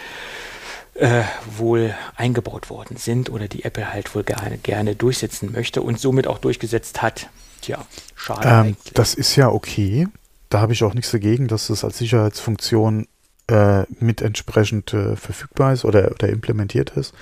äh, 0.94 1.22
wohl 1.56 1.94
eingebaut 2.16 2.70
worden 2.70 2.96
sind 2.96 3.30
oder 3.30 3.48
die 3.48 3.64
Apple 3.64 3.92
halt 3.92 4.14
wohl 4.14 4.24
gerne, 4.24 4.58
gerne 4.58 4.96
durchsetzen 4.96 5.52
möchte 5.52 5.82
und 5.82 6.00
somit 6.00 6.26
auch 6.26 6.38
durchgesetzt 6.38 7.02
hat. 7.02 7.28
Tja, 7.60 7.84
schade. 8.14 8.68
Ähm, 8.68 8.76
das 8.94 9.14
ist 9.14 9.36
ja 9.36 9.48
okay 9.48 10.06
da 10.48 10.60
habe 10.60 10.72
ich 10.72 10.82
auch 10.84 10.94
nichts 10.94 11.10
dagegen, 11.10 11.48
dass 11.48 11.68
das 11.68 11.84
als 11.84 11.98
Sicherheitsfunktion 11.98 13.06
äh, 13.48 13.84
mit 13.98 14.22
entsprechend 14.22 14.92
äh, 14.94 15.16
verfügbar 15.16 15.72
ist 15.72 15.84
oder, 15.84 16.10
oder 16.10 16.28
implementiert 16.28 16.90
ist. 16.90 17.14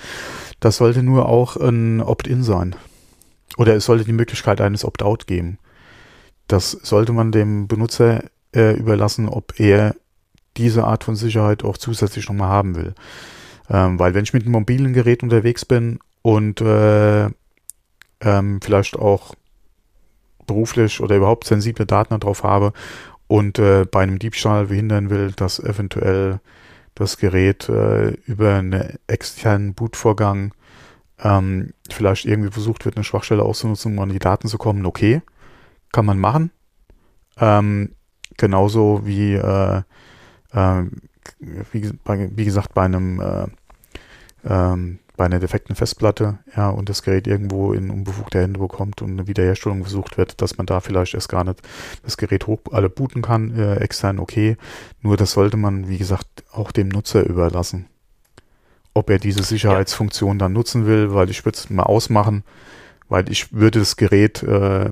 Das 0.59 0.77
sollte 0.77 1.03
nur 1.03 1.27
auch 1.27 1.55
ein 1.57 2.01
Opt-in 2.01 2.43
sein. 2.43 2.75
Oder 3.57 3.75
es 3.75 3.85
sollte 3.85 4.05
die 4.05 4.13
Möglichkeit 4.13 4.61
eines 4.61 4.85
Opt-out 4.85 5.27
geben. 5.27 5.57
Das 6.47 6.71
sollte 6.71 7.13
man 7.13 7.31
dem 7.31 7.67
Benutzer 7.67 8.23
äh, 8.55 8.73
überlassen, 8.77 9.27
ob 9.27 9.59
er 9.59 9.95
diese 10.57 10.85
Art 10.85 11.03
von 11.03 11.15
Sicherheit 11.15 11.63
auch 11.63 11.77
zusätzlich 11.77 12.27
nochmal 12.27 12.49
haben 12.49 12.75
will. 12.75 12.93
Ähm, 13.69 13.99
weil 13.99 14.13
wenn 14.13 14.23
ich 14.23 14.33
mit 14.33 14.43
einem 14.43 14.53
mobilen 14.53 14.93
Gerät 14.93 15.23
unterwegs 15.23 15.65
bin 15.65 15.99
und 16.21 16.61
äh, 16.61 17.25
ähm, 18.21 18.59
vielleicht 18.61 18.97
auch 18.97 19.35
beruflich 20.45 21.01
oder 21.01 21.17
überhaupt 21.17 21.45
sensible 21.45 21.85
Daten 21.85 22.17
darauf 22.19 22.43
habe 22.43 22.73
und 23.27 23.59
äh, 23.59 23.85
bei 23.85 24.03
einem 24.03 24.19
Diebstahl 24.19 24.67
verhindern 24.67 25.09
will, 25.09 25.31
dass 25.31 25.59
eventuell 25.59 26.39
das 26.95 27.17
Gerät 27.17 27.69
äh, 27.69 28.09
über 28.25 28.55
einen 28.55 28.97
externen 29.07 29.73
Bootvorgang 29.73 30.53
ähm, 31.19 31.73
vielleicht 31.91 32.25
irgendwie 32.25 32.51
versucht 32.51 32.85
wird, 32.85 32.95
eine 32.95 33.03
Schwachstelle 33.03 33.43
auszunutzen, 33.43 33.93
um 33.93 33.99
an 33.99 34.09
die 34.09 34.19
Daten 34.19 34.47
zu 34.47 34.57
kommen, 34.57 34.85
okay, 34.85 35.21
kann 35.91 36.05
man 36.05 36.19
machen. 36.19 36.51
Ähm, 37.39 37.93
genauso 38.37 39.05
wie, 39.05 39.33
äh, 39.33 39.81
äh, 40.53 40.83
wie, 41.71 41.91
wie, 42.01 42.45
gesagt, 42.45 42.73
bei 42.73 42.85
einem 42.85 43.19
äh, 43.19 43.47
ähm, 44.45 44.99
bei 45.17 45.25
einer 45.25 45.39
defekten 45.39 45.75
Festplatte, 45.75 46.37
ja, 46.55 46.69
und 46.69 46.89
das 46.89 47.01
Gerät 47.01 47.25
irgendwo 47.25 47.73
in 47.73 47.89
unbefugte 47.89 48.39
Hände 48.39 48.59
bekommt 48.59 49.01
und 49.01 49.11
eine 49.11 49.27
Wiederherstellung 49.27 49.81
versucht 49.81 50.17
wird, 50.17 50.41
dass 50.41 50.57
man 50.57 50.67
da 50.67 50.79
vielleicht 50.79 51.15
erst 51.15 51.27
gar 51.27 51.43
nicht 51.43 51.59
das 52.03 52.17
Gerät 52.17 52.45
hoch 52.45 52.59
alle 52.71 52.87
booten 52.87 53.23
kann, 53.23 53.51
äh, 53.57 53.77
extern 53.77 54.19
okay. 54.19 54.57
Nur 55.01 55.17
das 55.17 55.31
sollte 55.31 55.57
man, 55.57 55.89
wie 55.89 55.97
gesagt, 55.97 56.43
auch 56.51 56.71
dem 56.71 56.87
Nutzer 56.87 57.25
überlassen. 57.25 57.87
Ob 58.93 59.09
er 59.09 59.17
diese 59.17 59.43
Sicherheitsfunktion 59.43 60.37
dann 60.37 60.53
nutzen 60.53 60.85
will, 60.85 61.13
weil 61.13 61.31
ich 61.31 61.43
würde 61.45 61.57
es 61.57 61.69
mal 61.71 61.83
ausmachen, 61.83 62.43
weil 63.09 63.29
ich 63.31 63.51
würde 63.51 63.79
das 63.79 63.95
Gerät, 63.95 64.43
äh, 64.43 64.91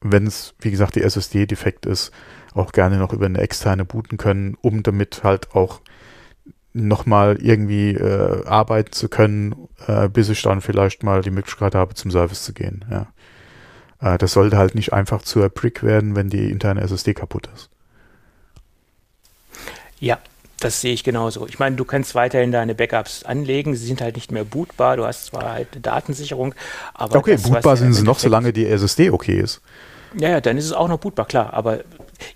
wenn 0.00 0.26
es, 0.26 0.54
wie 0.60 0.70
gesagt, 0.70 0.96
die 0.96 1.02
SSD 1.02 1.44
defekt 1.44 1.84
ist, 1.84 2.12
auch 2.54 2.72
gerne 2.72 2.96
noch 2.96 3.12
über 3.12 3.26
eine 3.26 3.40
externe 3.40 3.84
booten 3.84 4.16
können, 4.16 4.56
um 4.62 4.82
damit 4.82 5.22
halt 5.22 5.54
auch 5.54 5.82
nochmal 6.72 7.38
irgendwie 7.40 7.94
äh, 7.94 8.46
arbeiten 8.46 8.92
zu 8.92 9.08
können, 9.08 9.68
äh, 9.86 10.08
bis 10.08 10.28
ich 10.28 10.42
dann 10.42 10.60
vielleicht 10.60 11.02
mal 11.02 11.22
die 11.22 11.30
Möglichkeit 11.30 11.74
habe, 11.74 11.94
zum 11.94 12.10
Service 12.10 12.44
zu 12.44 12.52
gehen. 12.52 12.84
Ja. 12.90 13.06
Äh, 14.00 14.18
das 14.18 14.32
sollte 14.32 14.56
halt 14.56 14.74
nicht 14.74 14.92
einfach 14.92 15.22
zur 15.22 15.48
Brick 15.48 15.82
werden, 15.82 16.14
wenn 16.14 16.28
die 16.28 16.50
interne 16.50 16.80
SSD 16.82 17.14
kaputt 17.14 17.48
ist. 17.54 17.70
Ja, 19.98 20.18
das 20.60 20.80
sehe 20.80 20.92
ich 20.92 21.04
genauso. 21.04 21.46
Ich 21.46 21.58
meine, 21.58 21.76
du 21.76 21.84
kannst 21.84 22.14
weiterhin 22.14 22.52
deine 22.52 22.74
Backups 22.74 23.24
anlegen, 23.24 23.74
sie 23.74 23.86
sind 23.86 24.00
halt 24.00 24.14
nicht 24.14 24.30
mehr 24.30 24.44
bootbar, 24.44 24.96
du 24.96 25.04
hast 25.04 25.26
zwar 25.26 25.52
halt 25.52 25.68
eine 25.72 25.80
Datensicherung, 25.80 26.54
aber. 26.94 27.16
Okay, 27.16 27.32
das, 27.32 27.42
bootbar 27.42 27.76
sind 27.76 27.94
sie 27.94 28.02
noch, 28.02 28.18
solange 28.18 28.52
die 28.52 28.66
SSD 28.66 29.10
okay 29.10 29.40
ist. 29.40 29.60
Ja, 30.18 30.28
ja, 30.28 30.40
dann 30.40 30.56
ist 30.56 30.66
es 30.66 30.72
auch 30.72 30.88
noch 30.88 30.98
bootbar, 30.98 31.26
klar, 31.26 31.52
aber 31.52 31.80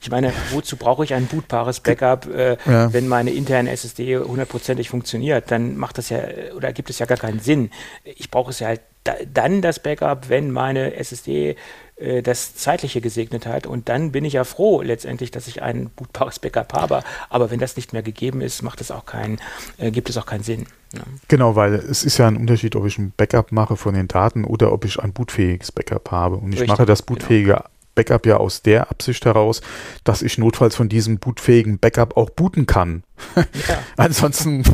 ich 0.00 0.10
meine, 0.10 0.32
wozu 0.50 0.76
brauche 0.76 1.04
ich 1.04 1.14
ein 1.14 1.26
bootbares 1.26 1.80
Backup, 1.80 2.26
äh, 2.26 2.56
ja. 2.66 2.92
wenn 2.92 3.08
meine 3.08 3.30
interne 3.30 3.70
SSD 3.70 4.18
hundertprozentig 4.18 4.90
funktioniert? 4.90 5.50
Dann 5.50 5.76
macht 5.76 5.98
das 5.98 6.08
ja, 6.10 6.20
oder 6.56 6.72
gibt 6.72 6.90
es 6.90 6.98
ja 6.98 7.06
gar 7.06 7.18
keinen 7.18 7.40
Sinn. 7.40 7.70
Ich 8.04 8.30
brauche 8.30 8.50
es 8.50 8.60
ja 8.60 8.68
halt 8.68 8.80
da, 9.04 9.14
dann 9.32 9.62
das 9.62 9.78
Backup, 9.80 10.28
wenn 10.28 10.50
meine 10.50 10.94
SSD 10.94 11.56
äh, 11.96 12.22
das 12.22 12.56
Zeitliche 12.56 13.00
gesegnet 13.00 13.46
hat. 13.46 13.66
Und 13.66 13.88
dann 13.88 14.10
bin 14.12 14.24
ich 14.24 14.32
ja 14.32 14.44
froh 14.44 14.82
letztendlich, 14.82 15.30
dass 15.30 15.46
ich 15.46 15.62
ein 15.62 15.90
bootbares 15.94 16.38
Backup 16.38 16.72
habe. 16.72 17.02
Aber 17.28 17.50
wenn 17.50 17.60
das 17.60 17.76
nicht 17.76 17.92
mehr 17.92 18.02
gegeben 18.02 18.40
ist, 18.40 18.62
macht 18.62 18.80
es 18.80 18.90
auch 18.90 19.06
keinen, 19.06 19.38
äh, 19.78 19.90
gibt 19.90 20.10
es 20.10 20.16
auch 20.16 20.26
keinen 20.26 20.42
Sinn. 20.42 20.66
Ja. 20.92 21.02
Genau, 21.28 21.54
weil 21.54 21.74
es 21.74 22.04
ist 22.04 22.18
ja 22.18 22.26
ein 22.26 22.36
Unterschied, 22.36 22.76
ob 22.76 22.86
ich 22.86 22.98
ein 22.98 23.12
Backup 23.16 23.52
mache 23.52 23.76
von 23.76 23.94
den 23.94 24.08
Daten 24.08 24.44
oder 24.44 24.72
ob 24.72 24.84
ich 24.84 24.98
ein 24.98 25.12
bootfähiges 25.12 25.70
Backup 25.70 26.10
habe. 26.10 26.36
Und 26.36 26.52
ich 26.52 26.60
Richtig, 26.60 26.68
mache 26.68 26.86
das 26.86 27.04
genau. 27.04 27.18
bootfähige 27.18 27.50
genau. 27.50 27.64
Backup 27.94 28.26
ja 28.26 28.36
aus 28.36 28.62
der 28.62 28.90
Absicht 28.90 29.24
heraus, 29.24 29.60
dass 30.04 30.22
ich 30.22 30.38
notfalls 30.38 30.74
von 30.74 30.88
diesem 30.88 31.18
bootfähigen 31.18 31.78
Backup 31.78 32.16
auch 32.16 32.30
booten 32.30 32.66
kann. 32.66 33.04
Ja. 33.36 33.78
Ansonsten, 33.96 34.64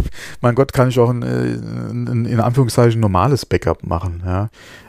mein 0.40 0.54
Gott, 0.54 0.72
kann 0.72 0.88
ich 0.88 0.98
auch 0.98 1.10
ein, 1.10 1.22
ein, 1.22 2.24
in 2.24 2.40
Anführungszeichen 2.40 3.00
normales 3.00 3.46
Backup 3.46 3.84
machen. 3.84 4.22
Ja. 4.24 4.48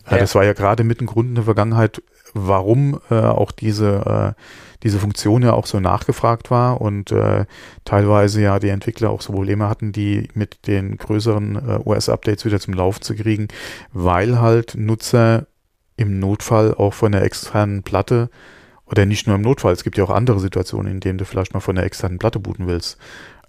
ja. 0.10 0.18
Das 0.18 0.34
war 0.36 0.46
ja 0.46 0.54
gerade 0.54 0.84
mit 0.84 1.02
dem 1.02 1.08
Grund 1.08 1.30
in 1.30 1.36
der 1.36 1.44
Vergangenheit, 1.44 2.02
warum 2.34 3.00
äh, 3.10 3.16
auch 3.16 3.52
diese, 3.52 4.36
äh, 4.38 4.42
diese 4.84 5.00
Funktion 5.00 5.44
ja 5.44 5.54
auch 5.54 5.66
so 5.66 5.80
nachgefragt 5.80 6.50
war 6.50 6.82
und 6.82 7.12
äh, 7.12 7.46
teilweise 7.86 8.42
ja 8.42 8.60
die 8.60 8.70
Entwickler 8.70 9.10
auch 9.10 9.22
so 9.22 9.34
Probleme 9.34 9.70
hatten, 9.70 9.92
die 9.92 10.30
mit 10.34 10.68
den 10.68 10.98
größeren 10.98 11.56
äh, 11.56 11.80
OS-Updates 11.84 12.46
wieder 12.46 12.60
zum 12.60 12.74
Lauf 12.74 13.00
zu 13.00 13.16
kriegen, 13.16 13.48
weil 13.94 14.40
halt 14.40 14.76
Nutzer 14.76 15.48
im 16.02 16.20
Notfall 16.20 16.74
auch 16.74 16.94
von 16.94 17.12
der 17.12 17.24
externen 17.24 17.84
Platte 17.84 18.30
oder 18.86 19.06
nicht 19.06 19.28
nur 19.28 19.36
im 19.36 19.42
Notfall, 19.42 19.74
es 19.74 19.84
gibt 19.84 19.98
ja 19.98 20.04
auch 20.04 20.10
andere 20.10 20.40
Situationen, 20.40 20.92
in 20.92 21.00
denen 21.00 21.18
du 21.18 21.26
vielleicht 21.26 21.54
mal 21.54 21.62
von 21.62 21.76
der 21.76 21.86
externen 21.86 22.20
Platte 22.20 22.40
booten 22.40 22.68
willst. 22.68 22.98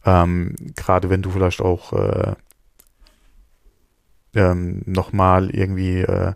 Ähm, 0.05 0.55
Gerade 0.77 1.11
wenn 1.11 1.23
du 1.23 1.31
vielleicht 1.31 1.61
auch 1.61 1.93
äh, 1.93 2.35
ähm, 4.35 4.83
nochmal 4.87 5.51
irgendwie 5.51 6.01
äh, 6.01 6.33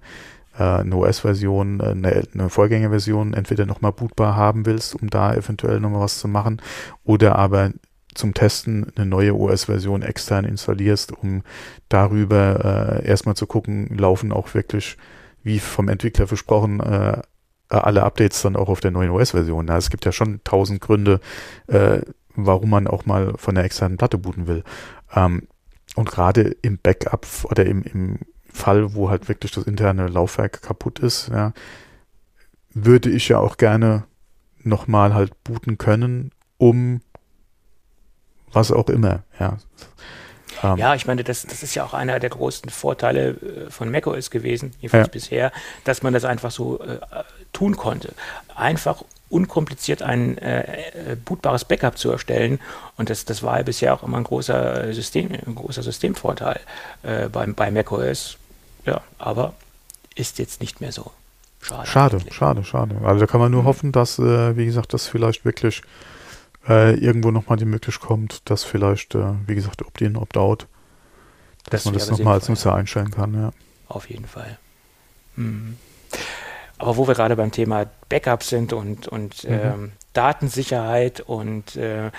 äh 0.59 0.62
eine 0.62 0.96
OS-Version, 0.96 1.81
äh, 1.81 1.90
eine, 1.90 2.22
eine 2.35 2.50
Vorgängerversion 2.50 3.35
entweder 3.35 3.66
nochmal 3.66 3.92
bootbar 3.92 4.35
haben 4.35 4.66
willst, 4.66 4.94
um 5.00 5.09
da 5.09 5.35
eventuell 5.35 5.81
nochmal 5.81 6.00
was 6.00 6.18
zu 6.18 6.29
machen, 6.29 6.61
oder 7.05 7.37
aber 7.37 7.70
zum 8.14 8.35
Testen 8.35 8.92
eine 8.96 9.07
neue 9.07 9.35
OS-Version 9.35 10.02
extern 10.02 10.44
installierst, 10.44 11.12
um 11.12 11.42
darüber 11.88 13.02
äh, 13.05 13.07
erstmal 13.07 13.37
zu 13.37 13.46
gucken, 13.46 13.96
laufen 13.96 14.33
auch 14.33 14.55
wirklich 14.55 14.96
wie 15.46 15.61
vom 15.61 15.88
Entwickler 15.88 16.26
versprochen, 16.26 16.80
äh, 16.80 17.22
alle 17.68 18.02
Updates 18.02 18.42
dann 18.42 18.56
auch 18.56 18.68
auf 18.68 18.80
der 18.80 18.90
neuen 18.90 19.11
OS-Version. 19.11 19.68
es 19.68 19.90
gibt 19.90 20.04
ja 20.04 20.12
schon 20.12 20.40
tausend 20.42 20.80
Gründe, 20.80 21.20
äh, 21.68 22.00
warum 22.35 22.70
man 22.70 22.88
auch 22.88 23.06
mal 23.06 23.32
von 23.37 23.54
der 23.54 23.64
externen 23.64 23.96
Platte 23.96 24.18
booten 24.18 24.48
will. 24.48 24.64
Ähm, 25.14 25.46
und 25.94 26.11
gerade 26.11 26.56
im 26.62 26.78
Backup 26.78 27.26
oder 27.44 27.64
im, 27.64 27.82
im 27.85 28.18
Fall, 28.52 28.94
wo 28.94 29.09
halt 29.09 29.28
wirklich 29.28 29.52
das 29.52 29.64
interne 29.64 30.09
Laufwerk 30.09 30.62
kaputt 30.62 30.98
ist, 30.98 31.28
ja, 31.28 31.52
würde 32.74 33.11
ich 33.11 33.28
ja 33.28 33.38
auch 33.38 33.56
gerne 33.56 34.04
nochmal 34.62 35.14
halt 35.14 35.44
booten 35.44 35.78
können, 35.78 36.32
um 36.59 37.00
was 38.52 38.72
auch 38.72 38.88
immer, 38.88 39.22
ja. 39.38 39.59
Ähm, 40.62 40.77
ja, 40.77 40.95
ich 40.95 41.07
meine, 41.07 41.25
das, 41.25 41.42
das 41.42 41.62
ist 41.62 41.75
ja 41.75 41.85
auch 41.85 41.95
einer 41.95 42.19
der 42.19 42.31
großen 42.31 42.71
Vorteile 42.71 43.31
äh, 43.31 43.71
von 43.71 43.90
macOS 43.90 44.31
gewesen, 44.31 44.73
jedenfalls 44.81 45.09
ja. 45.09 45.12
bisher, 45.12 45.53
dass 45.85 46.03
man 46.03 46.12
das 46.12 46.25
einfach 46.25 46.51
so 46.51 46.81
äh, 46.81 46.99
tun 47.53 47.77
konnte. 47.77 48.12
Einfach 48.55 49.03
unkompliziert 49.29 50.03
ein 50.03 50.38
äh, 50.38 50.61
äh, 51.12 51.16
bootbares 51.16 51.64
Backup 51.64 51.99
zu 51.99 52.11
erstellen. 52.11 52.61
Und 52.97 53.11
das, 53.11 53.25
das 53.25 53.42
war 53.42 53.59
ja 53.59 53.62
bisher 53.62 53.95
auch 53.95 54.03
immer 54.03 54.19
ein 54.19 54.25
großer 54.25 54.92
System, 54.92 55.31
ein 55.33 55.55
großer 55.55 55.83
Systemvorteil 55.83 56.61
äh, 57.03 57.29
beim, 57.29 57.55
bei 57.55 57.71
macOS. 57.71 58.37
Ja, 58.85 59.01
aber 59.19 59.55
ist 60.14 60.38
jetzt 60.38 60.61
nicht 60.61 60.81
mehr 60.81 60.92
so. 60.92 61.11
Schade, 61.61 61.87
schade, 61.88 62.21
schade, 62.31 62.64
schade. 62.64 62.97
Also 63.05 63.21
da 63.21 63.27
kann 63.27 63.40
man 63.40 63.51
nur 63.51 63.62
mhm. 63.62 63.66
hoffen, 63.66 63.92
dass, 63.92 64.19
äh, 64.21 64.57
wie 64.57 64.66
gesagt, 64.66 64.95
das 64.95 65.09
vielleicht 65.09 65.45
wirklich 65.45 65.83
äh, 66.68 66.94
irgendwo 66.94 67.31
nochmal 67.31 67.59
die 67.59 67.64
Möglichkeit 67.64 68.07
kommt, 68.07 68.50
dass 68.50 68.64
vielleicht, 68.64 69.14
äh, 69.14 69.35
wie 69.46 69.55
gesagt, 69.55 69.83
Opt-in, 69.83 70.16
Opt-out, 70.16 70.66
dass 71.64 71.83
das 71.83 71.85
man 71.85 71.94
das 71.94 72.11
nochmal 72.11 72.35
als 72.35 72.48
Nutzer 72.48 72.74
einstellen 72.74 73.11
kann. 73.11 73.35
Ja. 73.35 73.50
Auf 73.88 74.11
jeden 74.11 74.26
Fall. 74.26 74.59
Mhm. 75.37 75.76
Aber 76.79 76.96
wo 76.96 77.09
wir 77.09 77.14
gerade 77.14 77.37
beim 77.37 77.52
Thema 77.52 77.87
Backup 78.09 78.42
sind 78.42 78.72
und, 78.72 79.09
und 79.09 79.44
mhm. 79.44 79.50
ähm, 79.50 79.92
Datensicherheit 80.12 81.20
und 81.20 81.76
äh, 81.76 82.11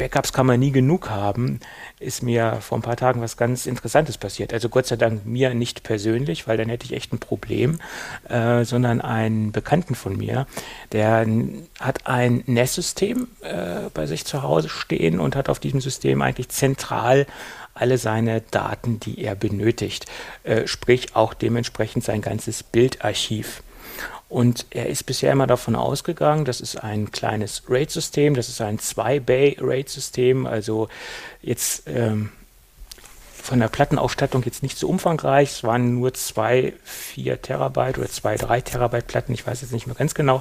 Backups 0.00 0.32
kann 0.32 0.46
man 0.46 0.58
nie 0.58 0.72
genug 0.72 1.10
haben, 1.10 1.60
ist 1.98 2.22
mir 2.22 2.56
vor 2.62 2.78
ein 2.78 2.82
paar 2.82 2.96
Tagen 2.96 3.20
was 3.20 3.36
ganz 3.36 3.66
Interessantes 3.66 4.16
passiert. 4.16 4.54
Also 4.54 4.70
Gott 4.70 4.86
sei 4.86 4.96
Dank 4.96 5.26
mir 5.26 5.52
nicht 5.52 5.82
persönlich, 5.82 6.48
weil 6.48 6.56
dann 6.56 6.70
hätte 6.70 6.86
ich 6.86 6.94
echt 6.94 7.12
ein 7.12 7.18
Problem, 7.18 7.78
äh, 8.26 8.64
sondern 8.64 9.02
einen 9.02 9.52
Bekannten 9.52 9.94
von 9.94 10.16
mir, 10.16 10.46
der 10.92 11.26
hat 11.78 12.06
ein 12.06 12.42
NES-System 12.46 13.28
äh, 13.42 13.90
bei 13.92 14.06
sich 14.06 14.24
zu 14.24 14.42
Hause 14.42 14.70
stehen 14.70 15.20
und 15.20 15.36
hat 15.36 15.50
auf 15.50 15.58
diesem 15.58 15.82
System 15.82 16.22
eigentlich 16.22 16.48
zentral 16.48 17.26
alle 17.74 17.98
seine 17.98 18.40
Daten, 18.40 19.00
die 19.00 19.22
er 19.22 19.34
benötigt, 19.34 20.06
äh, 20.44 20.66
sprich 20.66 21.14
auch 21.14 21.34
dementsprechend 21.34 22.04
sein 22.04 22.22
ganzes 22.22 22.62
Bildarchiv. 22.62 23.62
Und 24.30 24.66
er 24.70 24.86
ist 24.86 25.06
bisher 25.06 25.32
immer 25.32 25.48
davon 25.48 25.74
ausgegangen, 25.74 26.44
das 26.44 26.60
ist 26.60 26.76
ein 26.76 27.10
kleines 27.10 27.64
RAID-System, 27.68 28.34
das 28.34 28.48
ist 28.48 28.60
ein 28.60 28.78
2-Bay-RAID-System, 28.78 30.46
also 30.46 30.88
jetzt 31.42 31.82
ähm, 31.86 32.30
von 33.50 33.58
der 33.58 33.66
Plattenausstattung 33.66 34.44
jetzt 34.44 34.62
nicht 34.62 34.78
so 34.78 34.88
umfangreich. 34.88 35.50
Es 35.50 35.64
waren 35.64 35.96
nur 35.96 36.14
zwei, 36.14 36.72
vier 36.84 37.42
Terabyte 37.42 37.98
oder 37.98 38.08
zwei, 38.08 38.36
drei 38.36 38.60
Terabyte 38.60 39.08
Platten. 39.08 39.32
Ich 39.34 39.44
weiß 39.44 39.62
jetzt 39.62 39.72
nicht 39.72 39.88
mehr 39.88 39.96
ganz 39.96 40.14
genau. 40.14 40.40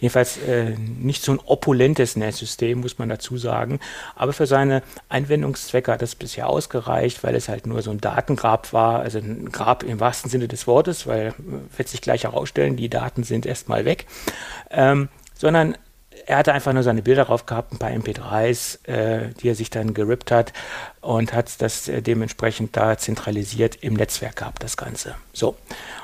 Jedenfalls 0.00 0.38
äh, 0.38 0.70
nicht 0.70 1.22
so 1.22 1.30
ein 1.30 1.38
opulentes 1.44 2.16
NAS-System, 2.16 2.80
muss 2.80 2.98
man 2.98 3.08
dazu 3.08 3.38
sagen. 3.38 3.78
Aber 4.16 4.32
für 4.32 4.48
seine 4.48 4.82
Einwendungszwecke 5.08 5.92
hat 5.92 6.02
es 6.02 6.16
bisher 6.16 6.48
ausgereicht, 6.48 7.22
weil 7.22 7.36
es 7.36 7.48
halt 7.48 7.68
nur 7.68 7.80
so 7.80 7.92
ein 7.92 8.00
Datengrab 8.00 8.72
war. 8.72 9.02
Also 9.02 9.18
ein 9.18 9.52
Grab 9.52 9.84
im 9.84 10.00
wahrsten 10.00 10.28
Sinne 10.28 10.48
des 10.48 10.66
Wortes, 10.66 11.06
weil 11.06 11.28
äh, 11.28 11.32
wird 11.76 11.88
sich 11.88 12.00
gleich 12.00 12.24
herausstellen, 12.24 12.74
die 12.74 12.90
Daten 12.90 13.22
sind 13.22 13.46
erstmal 13.46 13.84
weg. 13.84 14.06
Ähm, 14.72 15.08
sondern 15.34 15.76
er 16.26 16.38
hatte 16.38 16.52
einfach 16.52 16.72
nur 16.72 16.82
seine 16.82 17.02
Bilder 17.02 17.24
drauf 17.24 17.46
gehabt, 17.46 17.72
ein 17.72 17.78
paar 17.78 17.90
MP3s, 17.90 18.86
äh, 18.86 19.30
die 19.40 19.48
er 19.48 19.54
sich 19.54 19.70
dann 19.70 19.94
gerippt 19.94 20.30
hat 20.30 20.52
und 21.00 21.32
hat 21.32 21.60
das 21.62 21.88
äh, 21.88 22.02
dementsprechend 22.02 22.76
da 22.76 22.96
zentralisiert 22.98 23.76
im 23.76 23.94
Netzwerk 23.94 24.36
gehabt, 24.36 24.62
das 24.62 24.76
Ganze. 24.76 25.14
So. 25.32 25.56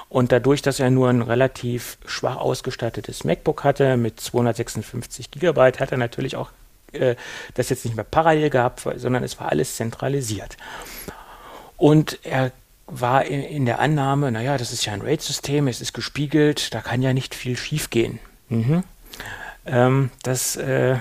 Und 0.09 0.33
dadurch, 0.33 0.63
dass 0.63 0.81
er 0.81 0.91
nur 0.91 1.09
ein 1.09 1.23
relativ 1.23 1.99
schwach 2.07 2.37
ausgestattetes 2.37 3.25
MacBook 3.25 3.65
hatte 3.65 3.97
mit 3.97 4.21
256 4.21 5.31
Gigabyte, 5.31 5.81
hat 5.81 5.91
er 5.91 5.99
natürlich 5.99 6.37
auch 6.37 6.51
äh, 6.93 7.17
das 7.55 7.69
jetzt 7.69 7.85
nicht 7.85 7.97
mehr 7.97 8.05
parallel 8.05 8.51
gehabt, 8.51 8.87
sondern 8.97 9.25
es 9.25 9.41
war 9.41 9.51
alles 9.51 9.77
zentralisiert. 9.77 10.57
Und 11.77 12.19
er 12.23 12.53
war 12.87 13.25
in, 13.25 13.43
in 13.43 13.67
der 13.67 13.81
Annahme, 13.81 14.31
naja, 14.31 14.59
das 14.59 14.73
ist 14.73 14.85
ja 14.85 14.93
ein 14.93 15.03
RAID-System, 15.03 15.69
es 15.69 15.81
ist 15.81 15.93
gespiegelt, 15.93 16.75
da 16.75 16.81
kann 16.81 17.03
ja 17.03 17.13
nicht 17.13 17.35
viel 17.35 17.57
schiefgehen. 17.57 18.19
Mhm. 18.49 18.85
Ähm, 19.67 20.11
das 20.23 20.57
äh, 20.57 20.97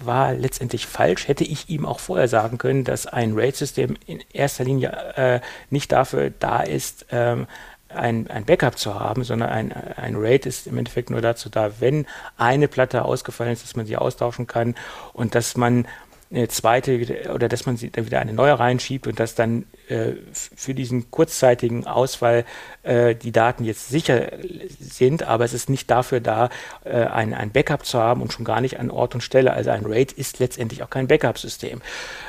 war 0.00 0.34
letztendlich 0.34 0.86
falsch. 0.86 1.28
Hätte 1.28 1.44
ich 1.44 1.68
ihm 1.68 1.86
auch 1.86 2.00
vorher 2.00 2.28
sagen 2.28 2.58
können, 2.58 2.84
dass 2.84 3.06
ein 3.06 3.34
RAID-System 3.34 3.96
in 4.06 4.22
erster 4.32 4.64
Linie 4.64 4.90
äh, 5.16 5.40
nicht 5.70 5.92
dafür 5.92 6.30
da 6.30 6.60
ist, 6.60 7.06
ähm, 7.10 7.46
ein, 7.88 8.28
ein 8.28 8.44
Backup 8.44 8.78
zu 8.78 8.98
haben, 8.98 9.24
sondern 9.24 9.48
ein, 9.48 9.72
ein 9.72 10.16
RAID 10.16 10.46
ist 10.46 10.66
im 10.66 10.78
Endeffekt 10.78 11.10
nur 11.10 11.20
dazu 11.20 11.48
da, 11.48 11.80
wenn 11.80 12.06
eine 12.36 12.68
Platte 12.68 13.04
ausgefallen 13.04 13.52
ist, 13.52 13.62
dass 13.62 13.76
man 13.76 13.86
sie 13.86 13.96
austauschen 13.96 14.46
kann 14.46 14.74
und 15.12 15.34
dass 15.34 15.56
man 15.56 15.86
eine 16.30 16.48
zweite 16.48 17.30
oder 17.32 17.48
dass 17.48 17.66
man 17.66 17.78
dann 17.92 18.06
wieder 18.06 18.20
eine 18.20 18.32
neue 18.32 18.58
reinschiebt 18.58 19.06
und 19.06 19.20
dass 19.20 19.36
dann 19.36 19.64
äh, 19.88 20.14
für 20.32 20.74
diesen 20.74 21.10
kurzzeitigen 21.10 21.86
Ausfall 21.86 22.44
äh, 22.82 23.14
die 23.14 23.30
Daten 23.30 23.64
jetzt 23.64 23.88
sicher 23.88 24.32
sind, 24.80 25.22
aber 25.22 25.44
es 25.44 25.52
ist 25.52 25.70
nicht 25.70 25.88
dafür 25.88 26.18
da, 26.20 26.50
äh, 26.84 27.04
ein, 27.04 27.32
ein 27.32 27.52
Backup 27.52 27.86
zu 27.86 28.00
haben 28.00 28.22
und 28.22 28.32
schon 28.32 28.44
gar 28.44 28.60
nicht 28.60 28.80
an 28.80 28.90
Ort 28.90 29.14
und 29.14 29.20
Stelle. 29.20 29.52
Also 29.52 29.70
ein 29.70 29.86
RAID 29.86 30.12
ist 30.12 30.40
letztendlich 30.40 30.82
auch 30.82 30.90
kein 30.90 31.06
Backup-System. 31.06 31.80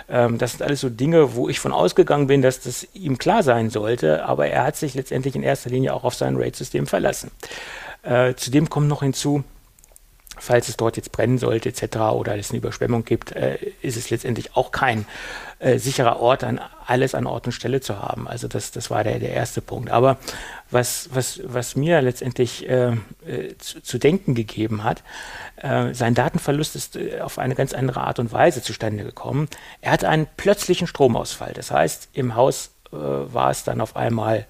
Ähm, 0.09 0.37
das 0.37 0.51
sind 0.51 0.61
alles 0.61 0.81
so 0.81 0.89
Dinge, 0.89 1.35
wo 1.35 1.49
ich 1.49 1.59
von 1.59 1.71
ausgegangen 1.71 2.27
bin, 2.27 2.43
dass 2.43 2.59
das 2.59 2.87
ihm 2.93 3.17
klar 3.17 3.41
sein 3.41 3.71
sollte, 3.71 4.25
aber 4.25 4.47
er 4.47 4.63
hat 4.65 4.75
sich 4.75 4.93
letztendlich 4.93 5.35
in 5.35 5.41
erster 5.41 5.71
Linie 5.71 5.93
auch 5.95 6.03
auf 6.03 6.13
sein 6.13 6.35
RAID-System 6.35 6.85
verlassen. 6.85 7.31
Äh, 8.03 8.35
zudem 8.35 8.69
kommt 8.69 8.87
noch 8.87 9.01
hinzu, 9.01 9.43
falls 10.39 10.69
es 10.69 10.77
dort 10.77 10.97
jetzt 10.97 11.11
brennen 11.11 11.37
sollte 11.37 11.69
etc. 11.69 11.97
oder 12.13 12.37
es 12.37 12.49
eine 12.49 12.59
Überschwemmung 12.59 13.05
gibt, 13.05 13.31
äh, 13.31 13.57
ist 13.81 13.97
es 13.97 14.09
letztendlich 14.09 14.55
auch 14.55 14.71
kein 14.71 15.05
äh, 15.59 15.79
sicherer 15.79 16.19
Ort, 16.19 16.43
an 16.43 16.61
alles 16.85 17.15
an 17.15 17.25
Ort 17.25 17.47
und 17.47 17.51
Stelle 17.51 17.81
zu 17.81 17.99
haben. 17.99 18.27
Also 18.27 18.47
das, 18.47 18.71
das 18.71 18.89
war 18.89 19.03
der, 19.03 19.19
der 19.19 19.31
erste 19.31 19.61
Punkt. 19.61 19.89
Aber 19.89 20.17
was, 20.69 21.09
was, 21.13 21.41
was 21.43 21.75
mir 21.75 22.01
letztendlich 22.01 22.69
äh, 22.69 22.91
äh 23.25 23.57
zu, 23.57 23.81
zu, 23.81 23.97
denken 23.97 24.35
gegeben 24.35 24.83
hat, 24.83 25.03
äh, 25.57 25.93
sein 25.93 26.13
Datenverlust 26.13 26.75
ist 26.75 26.95
äh, 26.95 27.21
auf 27.21 27.39
eine 27.39 27.55
ganz 27.55 27.73
andere 27.73 28.01
Art 28.01 28.19
und 28.19 28.31
Weise 28.31 28.61
zustande 28.61 29.03
gekommen. 29.03 29.49
Er 29.81 29.91
hatte 29.91 30.09
einen 30.09 30.27
plötzlichen 30.37 30.87
Stromausfall. 30.87 31.53
Das 31.53 31.71
heißt, 31.71 32.09
im 32.13 32.35
Haus 32.35 32.71
war 32.89 33.51
es 33.51 33.65
dann 33.65 33.81
auf 33.81 33.97
einmal 33.97 34.47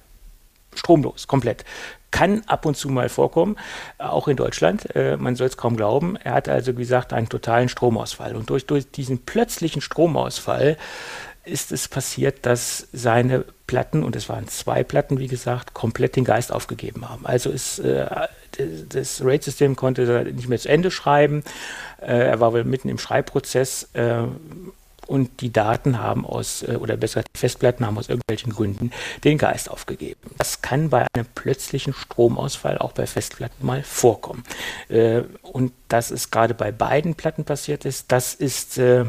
stromlos, 0.76 1.28
komplett 1.28 1.66
kann 2.12 2.44
ab 2.48 2.66
und 2.66 2.78
zu 2.78 2.90
mal 2.90 3.10
vorkommen, 3.10 3.58
auch 3.98 4.28
in 4.28 4.38
Deutschland. 4.38 4.96
Äh, 4.96 5.18
man 5.18 5.36
soll 5.36 5.48
es 5.48 5.58
kaum 5.58 5.76
glauben. 5.76 6.16
Er 6.16 6.34
hatte 6.34 6.52
also, 6.52 6.74
wie 6.78 6.82
gesagt, 6.82 7.14
einen 7.14 7.30
totalen 7.30 7.70
Stromausfall. 7.70 8.36
Und 8.36 8.50
durch, 8.50 8.66
durch 8.66 8.90
diesen 8.92 9.20
plötzlichen 9.20 9.82
Stromausfall 9.82 10.78
ist 11.44 11.72
es 11.72 11.88
passiert, 11.88 12.46
dass 12.46 12.88
seine 12.92 13.46
Platten, 13.68 14.04
und 14.04 14.16
es 14.16 14.30
waren 14.30 14.48
zwei 14.48 14.84
Platten, 14.84 15.20
wie 15.20 15.28
gesagt, 15.28 15.74
komplett 15.74 16.16
den 16.16 16.24
Geist 16.24 16.52
aufgegeben 16.52 17.10
haben. 17.10 17.26
Also 17.26 17.50
ist, 17.50 17.80
äh, 17.80 18.06
das 18.90 19.24
RAID-System 19.24 19.76
konnte 19.76 20.32
nicht 20.34 20.50
mehr 20.50 20.60
zu 20.60 20.70
Ende 20.70 20.92
schreiben. 20.92 21.44
Äh, 22.02 22.28
er 22.28 22.40
war 22.40 22.54
wohl 22.54 22.64
mitten 22.64 22.90
im 22.90 22.98
Schreibprozess. 22.98 23.90
Äh, 23.94 24.24
und 25.08 25.42
die 25.42 25.52
Daten 25.52 26.00
haben 26.00 26.26
aus, 26.26 26.64
äh, 26.64 26.76
oder 26.76 26.98
besser 26.98 27.24
die 27.24 27.40
Festplatten 27.40 27.86
haben 27.86 27.98
aus 27.98 28.10
irgendwelchen 28.10 28.54
Gründen 28.54 28.92
den 29.24 29.38
Geist 29.38 29.72
aufgegeben. 29.72 30.20
Das 30.38 30.62
kann 30.62 30.90
bei 30.90 31.08
einem 31.14 31.26
plötzlichen 31.34 31.94
Stromausfall 31.94 32.78
auch 32.78 32.92
bei 32.92 33.08
Festplatten 33.08 33.66
mal 33.66 33.84
vorkommen. 33.84 34.44
Äh, 34.90 35.22
und 35.42 35.72
dass 35.88 36.12
es 36.12 36.30
gerade 36.30 36.54
bei 36.54 36.72
beiden 36.72 37.16
Platten 37.16 37.46
passiert 37.46 37.86
ist, 37.86 38.12
das 38.12 38.34
ist 38.34 38.78
äh, 38.78 39.06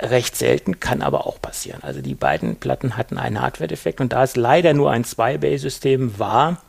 recht 0.00 0.36
selten, 0.36 0.80
kann 0.80 1.02
aber 1.02 1.26
auch 1.26 1.40
passieren. 1.40 1.82
Also 1.82 2.02
die 2.02 2.14
beiden 2.14 2.56
Platten 2.56 2.96
hatten 2.96 3.16
einen 3.16 3.40
Hardware-Defekt 3.40 4.00
und 4.00 4.12
da 4.12 4.24
es 4.24 4.34
leider 4.36 4.74
nur 4.74 4.90
ein 4.90 5.04
Zwei-Bay-System 5.04 6.18
war, 6.18 6.60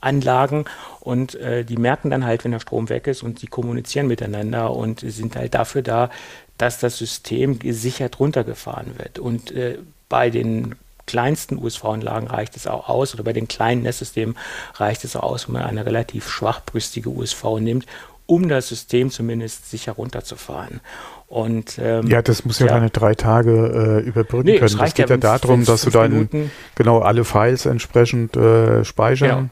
Anlagen 0.00 0.64
und 1.00 1.34
äh, 1.34 1.64
die 1.64 1.76
merken 1.76 2.08
dann 2.10 2.24
halt, 2.24 2.44
wenn 2.44 2.52
der 2.52 2.60
Strom 2.60 2.88
weg 2.88 3.06
ist 3.06 3.22
und 3.22 3.38
sie 3.38 3.46
kommunizieren 3.46 4.06
miteinander 4.06 4.74
und 4.74 5.00
sind 5.00 5.36
halt 5.36 5.52
dafür 5.54 5.82
da, 5.82 6.08
dass 6.56 6.78
das 6.78 6.96
System 6.98 7.58
gesichert 7.58 8.20
runtergefahren 8.20 8.98
wird. 8.98 9.18
Und 9.18 9.50
äh, 9.50 9.78
bei 10.08 10.30
den 10.30 10.76
kleinsten 11.06 11.58
USV-Anlagen 11.58 12.26
reicht 12.28 12.56
es 12.56 12.66
auch 12.66 12.88
aus, 12.88 13.14
oder 13.14 13.24
bei 13.24 13.32
den 13.32 13.48
kleinen 13.48 13.82
Netzsystemen 13.82 14.36
reicht 14.74 15.04
es 15.04 15.16
auch 15.16 15.22
aus, 15.22 15.48
wenn 15.48 15.54
man 15.54 15.64
eine 15.64 15.86
relativ 15.86 16.28
schwachbrüstige 16.28 17.10
USV 17.10 17.58
nimmt, 17.60 17.86
um 18.26 18.48
das 18.48 18.68
System 18.68 19.10
zumindest 19.10 19.70
sicher 19.70 19.92
runterzufahren. 19.92 20.80
Und, 21.26 21.78
ähm, 21.82 22.06
ja, 22.06 22.22
das 22.22 22.44
muss 22.44 22.58
ja, 22.58 22.66
ja 22.66 22.74
deine 22.74 22.90
drei 22.90 23.14
Tage 23.14 24.02
äh, 24.04 24.06
überbrücken 24.06 24.46
nee, 24.46 24.58
können. 24.58 24.80
Es 24.80 24.94
geht 24.94 25.10
ja, 25.10 25.16
ja 25.16 25.38
darum, 25.38 25.64
dass 25.64 25.82
du 25.82 25.90
deinen, 25.90 26.50
genau 26.74 27.00
alle 27.00 27.24
Files 27.24 27.66
entsprechend 27.66 28.36
äh, 28.36 28.84
speichern, 28.84 29.50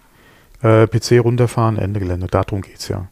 genau. 0.60 0.82
äh, 0.82 0.86
PC 0.86 1.24
runterfahren, 1.24 1.78
Ende 1.78 2.00
Gelände. 2.00 2.28
Darum 2.28 2.62
geht 2.62 2.78
es 2.78 2.88
ja. 2.88 3.08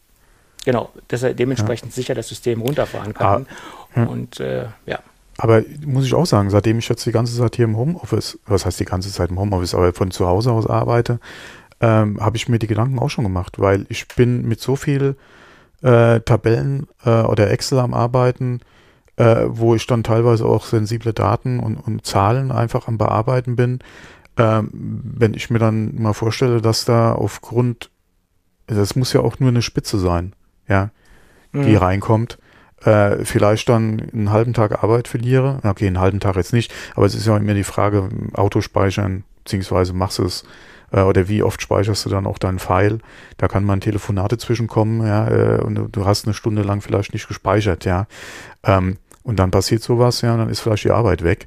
Genau, 0.64 0.90
dass 1.08 1.22
er 1.22 1.34
dementsprechend 1.34 1.92
ja. 1.92 1.96
sicher 1.96 2.14
das 2.14 2.28
System 2.28 2.60
runterfahren 2.60 3.14
kann. 3.14 3.46
Ah, 3.94 4.02
und 4.04 4.40
äh, 4.40 4.66
ja. 4.86 5.00
Aber 5.42 5.62
muss 5.86 6.04
ich 6.04 6.12
auch 6.12 6.26
sagen, 6.26 6.50
seitdem 6.50 6.78
ich 6.78 6.88
jetzt 6.90 7.06
die 7.06 7.12
ganze 7.12 7.34
Zeit 7.34 7.56
hier 7.56 7.64
im 7.64 7.78
Homeoffice, 7.78 8.38
was 8.44 8.66
heißt 8.66 8.78
die 8.78 8.84
ganze 8.84 9.10
Zeit 9.10 9.30
im 9.30 9.40
Homeoffice, 9.40 9.74
aber 9.74 9.94
von 9.94 10.10
zu 10.10 10.26
Hause 10.26 10.52
aus 10.52 10.66
arbeite, 10.66 11.18
ähm, 11.80 12.20
habe 12.20 12.36
ich 12.36 12.50
mir 12.50 12.58
die 12.58 12.66
Gedanken 12.66 12.98
auch 12.98 13.08
schon 13.08 13.24
gemacht, 13.24 13.58
weil 13.58 13.86
ich 13.88 14.06
bin 14.08 14.46
mit 14.46 14.60
so 14.60 14.76
viel 14.76 15.16
äh, 15.80 16.20
Tabellen 16.20 16.88
äh, 17.06 17.22
oder 17.22 17.50
Excel 17.50 17.78
am 17.78 17.94
Arbeiten, 17.94 18.60
äh, 19.16 19.46
wo 19.46 19.74
ich 19.74 19.86
dann 19.86 20.02
teilweise 20.02 20.44
auch 20.44 20.66
sensible 20.66 21.14
Daten 21.14 21.58
und, 21.58 21.78
und 21.78 22.04
Zahlen 22.04 22.52
einfach 22.52 22.86
am 22.86 22.98
Bearbeiten 22.98 23.56
bin. 23.56 23.78
Ähm, 24.36 24.68
wenn 24.72 25.32
ich 25.32 25.48
mir 25.48 25.58
dann 25.58 25.94
mal 26.02 26.12
vorstelle, 26.12 26.60
dass 26.60 26.84
da 26.84 27.14
aufgrund, 27.14 27.88
das 28.66 28.94
muss 28.94 29.14
ja 29.14 29.20
auch 29.22 29.40
nur 29.40 29.48
eine 29.48 29.62
Spitze 29.62 29.98
sein, 29.98 30.34
ja, 30.68 30.90
die 31.54 31.60
mhm. 31.60 31.76
reinkommt 31.76 32.36
äh, 32.84 33.24
vielleicht 33.24 33.68
dann 33.68 34.10
einen 34.12 34.30
halben 34.30 34.54
Tag 34.54 34.82
Arbeit 34.82 35.08
verliere. 35.08 35.60
Okay, 35.62 35.86
einen 35.86 36.00
halben 36.00 36.20
Tag 36.20 36.36
jetzt 36.36 36.52
nicht, 36.52 36.72
aber 36.94 37.06
es 37.06 37.14
ist 37.14 37.26
ja 37.26 37.36
immer 37.36 37.54
die 37.54 37.64
Frage, 37.64 38.08
Auto 38.34 38.60
speichern, 38.60 39.24
beziehungsweise 39.44 39.92
machst 39.92 40.18
du 40.18 40.24
es 40.24 40.44
äh, 40.92 41.02
oder 41.02 41.28
wie 41.28 41.42
oft 41.42 41.60
speicherst 41.60 42.04
du 42.06 42.10
dann 42.10 42.26
auch 42.26 42.38
deinen 42.38 42.58
File. 42.58 42.98
Da 43.36 43.48
kann 43.48 43.64
man 43.64 43.80
Telefonate 43.80 44.38
zwischenkommen, 44.38 45.06
ja, 45.06 45.28
äh, 45.28 45.60
und 45.60 45.88
du 45.92 46.06
hast 46.06 46.26
eine 46.26 46.34
Stunde 46.34 46.62
lang 46.62 46.80
vielleicht 46.80 47.12
nicht 47.12 47.28
gespeichert, 47.28 47.84
ja. 47.84 48.06
Ähm, 48.64 48.96
und 49.22 49.38
dann 49.38 49.50
passiert 49.50 49.82
sowas, 49.82 50.22
ja, 50.22 50.36
dann 50.36 50.48
ist 50.48 50.60
vielleicht 50.60 50.84
die 50.84 50.90
Arbeit 50.90 51.22
weg. 51.22 51.46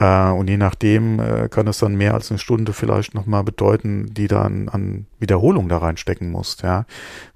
Äh, 0.00 0.30
und 0.30 0.48
je 0.48 0.56
nachdem 0.56 1.20
äh, 1.20 1.48
kann 1.48 1.68
es 1.68 1.78
dann 1.78 1.94
mehr 1.94 2.14
als 2.14 2.30
eine 2.30 2.38
Stunde 2.38 2.72
vielleicht 2.72 3.14
nochmal 3.14 3.44
bedeuten, 3.44 4.12
die 4.14 4.26
dann 4.26 4.68
an 4.68 5.06
Wiederholung 5.20 5.68
da 5.68 5.78
reinstecken 5.78 6.30
musst, 6.30 6.62
ja, 6.62 6.86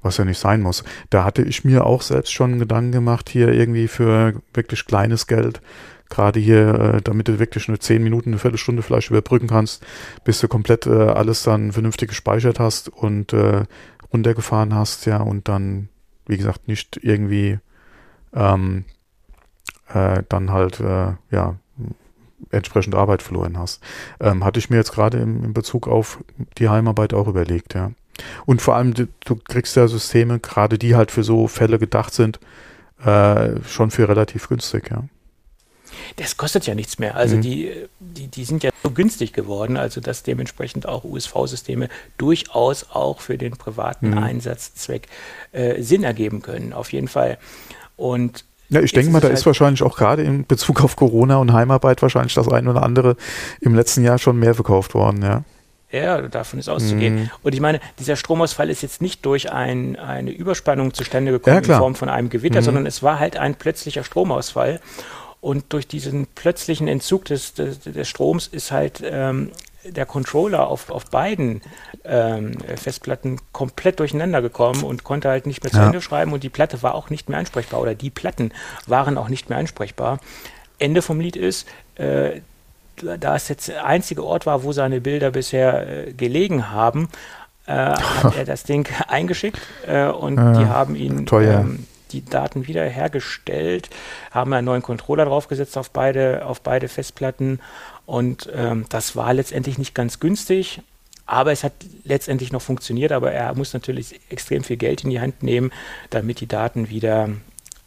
was 0.03 0.17
ja 0.17 0.25
nicht 0.25 0.39
sein 0.39 0.63
muss. 0.63 0.83
Da 1.11 1.25
hatte 1.25 1.43
ich 1.43 1.65
mir 1.65 1.85
auch 1.87 2.03
selbst 2.03 2.33
schon 2.33 2.59
Gedanken 2.59 2.93
gemacht, 2.93 3.29
hier 3.29 3.49
irgendwie 3.53 3.87
für 3.87 4.41
wirklich 4.55 4.87
kleines 4.87 5.27
Geld, 5.27 5.61
gerade 6.09 6.41
hier, 6.41 6.75
äh, 6.75 7.03
damit 7.03 7.29
du 7.29 7.39
wirklich 7.39 7.69
eine 7.69 7.79
zehn 7.79 8.03
Minuten, 8.03 8.31
eine 8.31 8.39
Viertelstunde 8.39 8.83
vielleicht 8.83 9.11
überbrücken 9.11 9.49
kannst, 9.49 9.85
bis 10.25 10.41
du 10.41 10.49
komplett 10.49 10.87
alles 10.87 11.43
dann 11.43 11.73
vernünftig 11.73 12.09
gespeichert 12.09 12.59
hast 12.59 12.89
und 12.89 13.35
runtergefahren 14.13 14.75
hast, 14.75 15.07
ja, 15.07 15.19
und 15.21 15.49
dann, 15.49 15.89
wie 16.27 16.37
gesagt, 16.37 16.69
nicht 16.69 17.01
irgendwie 17.03 17.59
ähm, 18.33 18.85
äh, 19.93 20.23
dann 20.29 20.53
halt, 20.53 20.79
ja, 21.31 21.57
entsprechend 22.51 22.95
Arbeit 22.95 23.23
verloren 23.23 23.59
hast. 23.59 23.83
Ähm, 24.21 24.45
hatte 24.45 24.59
ich 24.59 24.71
mir 24.71 24.77
jetzt 24.77 24.93
gerade 24.93 25.19
im, 25.19 25.45
in 25.45 25.55
Bezug 25.55 25.89
auf 25.89 26.19
die 26.59 26.69
Heimarbeit 26.69 27.15
auch 27.15 27.29
überlegt, 27.29 27.75
ja. 27.75 27.93
Und 28.47 28.63
vor 28.63 28.77
allem, 28.77 28.95
du, 28.95 29.09
du 29.25 29.37
kriegst 29.37 29.75
ja 29.77 29.89
Systeme, 29.89 30.39
gerade 30.39 30.79
die 30.79 30.95
halt 30.95 31.11
für 31.11 31.25
so 31.25 31.49
Fälle 31.49 31.79
gedacht 31.79 32.15
sind, 32.15 32.39
äh, 33.05 33.61
schon 33.67 33.91
für 33.91 34.09
relativ 34.09 34.49
günstig, 34.49 34.91
ja. 34.91 35.05
Das 36.17 36.37
kostet 36.37 36.67
ja 36.67 36.75
nichts 36.75 36.99
mehr. 36.99 37.17
Also 37.17 37.37
mhm. 37.37 37.43
die, 37.43 37.73
die, 38.01 38.29
die 38.29 38.45
sind 38.45 38.63
ja 38.63 38.71
so 38.83 38.91
günstig 38.91 39.33
geworden, 39.33 39.77
also 39.77 40.01
dass 40.01 40.23
dementsprechend 40.23 40.87
auch 40.87 41.05
USV-Systeme 41.05 41.89
durchaus 42.19 42.91
auch 42.91 43.21
für 43.21 43.39
den 43.39 43.53
privaten 43.53 44.11
mhm. 44.11 44.19
Einsatzzweck 44.19 45.09
äh, 45.53 45.83
Sinn 45.83 46.05
ergeben 46.05 46.43
können, 46.43 46.73
auf 46.73 46.93
jeden 46.93 47.09
Fall. 47.09 47.39
Und 47.97 48.45
ja, 48.69 48.81
ich 48.81 48.93
denke 48.93 49.11
mal, 49.11 49.21
da 49.21 49.29
halt 49.29 49.39
ist 49.39 49.47
wahrscheinlich 49.47 49.83
auch 49.83 49.97
gerade 49.97 50.23
in 50.23 50.47
Bezug 50.47 50.83
auf 50.83 50.97
Corona 50.97 51.37
und 51.37 51.53
Heimarbeit 51.53 52.03
wahrscheinlich 52.03 52.35
das 52.35 52.49
ein 52.49 52.67
oder 52.69 52.83
andere 52.83 53.17
im 53.61 53.75
letzten 53.75 54.05
Jahr 54.05 54.19
schon 54.19 54.39
mehr 54.39 54.55
verkauft 54.55 54.95
worden, 54.95 55.23
ja. 55.23 55.45
Ja, 55.91 56.23
davon 56.23 56.59
ist 56.59 56.69
auszugehen. 56.69 57.15
Mhm. 57.15 57.31
Und 57.45 57.55
ich 57.55 57.61
meine, 57.61 57.79
dieser 58.01 58.17
Stromausfall 58.17 58.69
ist 58.69 58.83
jetzt 58.83 59.01
nicht 59.01 59.25
durch 59.25 59.53
ein, 59.53 59.95
eine 59.95 60.33
Überspannung 60.33 60.93
zustande 60.93 61.31
gekommen 61.31 61.63
ja, 61.63 61.75
in 61.75 61.79
Form 61.79 61.95
von 61.95 62.09
einem 62.09 62.31
Gewitter, 62.31 62.63
mhm. 62.63 62.65
sondern 62.65 62.87
es 62.87 63.05
war 63.05 63.21
halt 63.21 63.37
ein 63.37 63.55
plötzlicher 63.55 64.03
Stromausfall. 64.03 64.81
Und 65.41 65.73
durch 65.73 65.87
diesen 65.87 66.27
plötzlichen 66.35 66.89
Entzug 66.89 67.27
des, 67.27 67.55
des, 67.55 67.79
des 67.79 68.09
Stroms 68.09 68.49
ist 68.49 68.73
halt 68.73 69.03
ähm, 69.05 69.53
der 69.85 70.07
Controller 70.07 70.67
auf, 70.67 70.91
auf 70.91 71.07
beiden 71.11 71.63
ähm, 72.05 72.57
Festplatten 72.77 73.39
komplett 73.53 74.01
durcheinander 74.01 74.43
gekommen 74.43 74.83
und 74.83 75.05
konnte 75.05 75.29
halt 75.29 75.47
nicht 75.47 75.63
mehr 75.63 75.73
zu 75.73 75.79
ja. 75.79 75.87
Ende 75.87 76.01
schreiben 76.01 76.33
und 76.33 76.43
die 76.43 76.49
Platte 76.49 76.83
war 76.83 76.95
auch 76.95 77.11
nicht 77.11 77.29
mehr 77.29 77.39
ansprechbar 77.39 77.81
oder 77.81 77.95
die 77.95 78.11
Platten 78.11 78.53
waren 78.87 79.19
auch 79.19 79.29
nicht 79.29 79.49
mehr 79.49 79.59
ansprechbar. 79.59 80.19
Ende 80.79 81.03
vom 81.03 81.21
Lied 81.21 81.37
ist, 81.37 81.69
äh, 81.97 82.41
da 82.97 83.37
es 83.37 83.49
jetzt 83.49 83.69
der 83.69 83.85
einzige 83.85 84.25
Ort 84.25 84.47
war, 84.47 84.63
wo 84.63 84.73
seine 84.73 85.01
Bilder 85.01 85.33
bisher 85.33 86.09
äh, 86.09 86.13
gelegen 86.13 86.71
haben, 86.71 87.09
äh, 87.67 87.73
hat 87.73 88.37
er 88.37 88.45
das 88.45 88.65
Ding 88.65 88.89
eingeschickt 89.09 89.61
äh, 89.87 90.07
und 90.07 90.37
die 90.37 90.67
haben 90.67 90.95
ihn 90.95 91.27
ähm, 91.33 91.87
die 92.13 92.25
Daten 92.25 92.67
wiederhergestellt, 92.67 93.91
haben 94.31 94.53
einen 94.53 94.65
neuen 94.65 94.83
Controller 94.83 95.25
draufgesetzt 95.27 95.77
auf 95.77 95.91
beide, 95.91 96.47
auf 96.47 96.61
beide 96.61 96.89
Festplatten 96.89 97.61
und 98.07 98.49
ähm, 98.55 98.87
das 98.89 99.17
war 99.17 99.33
letztendlich 99.35 99.79
nicht 99.79 99.95
ganz 99.95 100.21
günstig. 100.21 100.83
Aber 101.27 101.53
es 101.53 101.65
hat 101.65 101.73
letztendlich 102.05 102.53
noch 102.53 102.61
funktioniert, 102.61 103.11
aber 103.11 103.33
er 103.33 103.55
muss 103.55 103.73
natürlich 103.73 104.21
extrem 104.29 104.63
viel 104.63 104.77
Geld 104.77 105.05
in 105.05 105.11
die 105.11 105.21
Hand 105.21 105.43
nehmen, 105.43 105.73
damit 106.11 106.41
die 106.41 106.47
Daten 106.47 106.91
wieder 106.91 107.31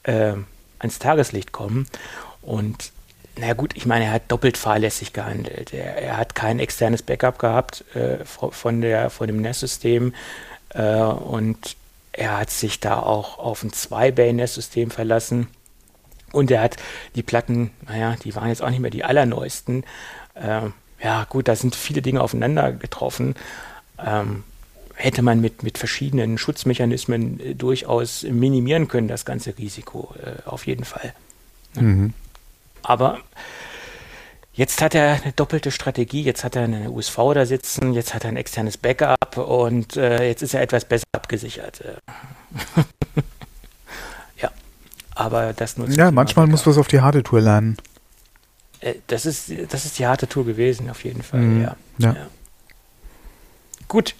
äh, 0.03 0.33
ans 0.79 0.99
Tageslicht 0.99 1.51
kommen. 1.51 1.87
Und 2.41 2.91
na 3.37 3.53
gut, 3.53 3.75
ich 3.75 3.85
meine, 3.85 4.05
er 4.05 4.11
hat 4.11 4.31
doppelt 4.31 4.57
fahrlässig 4.57 5.13
gehandelt. 5.13 5.71
Er, 5.71 5.97
er 5.97 6.17
hat 6.17 6.33
kein 6.33 6.59
externes 6.59 7.03
Backup 7.03 7.37
gehabt 7.37 7.83
äh, 7.95 8.25
von, 8.25 8.81
der, 8.81 9.11
von 9.11 9.27
dem 9.27 9.41
NAS-System 9.41 10.13
äh, 10.69 10.95
und 10.95 11.75
er 12.13 12.39
hat 12.39 12.49
sich 12.49 12.79
da 12.79 12.99
auch 12.99 13.37
auf 13.37 13.63
ein 13.63 13.69
2-Bay-NAS-System 13.69 14.89
verlassen. 14.89 15.47
Und 16.31 16.51
er 16.51 16.61
hat 16.61 16.77
die 17.15 17.23
Platten, 17.23 17.71
naja, 17.87 18.15
die 18.23 18.35
waren 18.35 18.49
jetzt 18.49 18.61
auch 18.61 18.69
nicht 18.69 18.79
mehr 18.79 18.91
die 18.91 19.03
allerneuesten. 19.03 19.83
Äh, 20.35 20.69
ja, 21.01 21.23
gut, 21.25 21.47
da 21.47 21.55
sind 21.55 21.75
viele 21.75 22.01
Dinge 22.01 22.21
aufeinander 22.21 22.71
getroffen. 22.71 23.35
Ähm, 24.03 24.43
hätte 24.95 25.21
man 25.21 25.39
mit, 25.39 25.63
mit 25.63 25.77
verschiedenen 25.77 26.37
Schutzmechanismen 26.37 27.39
äh, 27.39 27.55
durchaus 27.55 28.23
minimieren 28.23 28.87
können, 28.87 29.07
das 29.07 29.25
ganze 29.25 29.57
Risiko, 29.57 30.13
äh, 30.23 30.47
auf 30.47 30.65
jeden 30.65 30.85
Fall. 30.85 31.13
Mhm. 31.75 32.13
Aber 32.81 33.19
jetzt 34.53 34.81
hat 34.81 34.95
er 34.95 35.21
eine 35.21 35.33
doppelte 35.33 35.71
Strategie, 35.71 36.23
jetzt 36.23 36.43
hat 36.43 36.55
er 36.55 36.63
eine 36.63 36.89
USV 36.89 37.17
da 37.33 37.45
sitzen, 37.45 37.93
jetzt 37.93 38.13
hat 38.13 38.23
er 38.23 38.29
ein 38.29 38.37
externes 38.37 38.77
Backup 38.77 39.37
und 39.37 39.97
äh, 39.97 40.27
jetzt 40.27 40.41
ist 40.41 40.55
er 40.55 40.61
etwas 40.61 40.85
besser 40.85 41.05
abgesichert. 41.11 41.83
ja, 45.17 45.25
aber 45.25 45.53
das 45.53 45.77
nur 45.77 45.89
Ja, 45.89 46.11
manchmal 46.11 46.47
muss 46.47 46.65
man 46.65 46.73
es 46.73 46.77
auf 46.77 46.87
die 46.87 47.01
harte 47.01 47.23
Tour 47.23 47.41
lernen. 47.41 47.77
Äh, 48.79 48.95
das, 49.07 49.25
ist, 49.25 49.51
das 49.69 49.85
ist 49.85 49.99
die 49.99 50.07
harte 50.07 50.27
Tour 50.27 50.45
gewesen, 50.45 50.89
auf 50.89 51.03
jeden 51.03 51.23
Fall, 51.23 51.41
mhm. 51.41 51.63
ja. 51.63 51.75
ja. 51.97 52.13
ja. 52.13 52.27
Gut. 53.87 54.15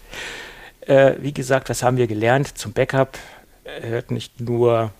Äh, 0.81 1.15
wie 1.19 1.33
gesagt, 1.33 1.69
was 1.69 1.83
haben 1.83 1.97
wir 1.97 2.07
gelernt 2.07 2.57
zum 2.57 2.73
Backup? 2.73 3.17
hört 3.81 4.11
nicht 4.11 4.39
nur 4.39 4.91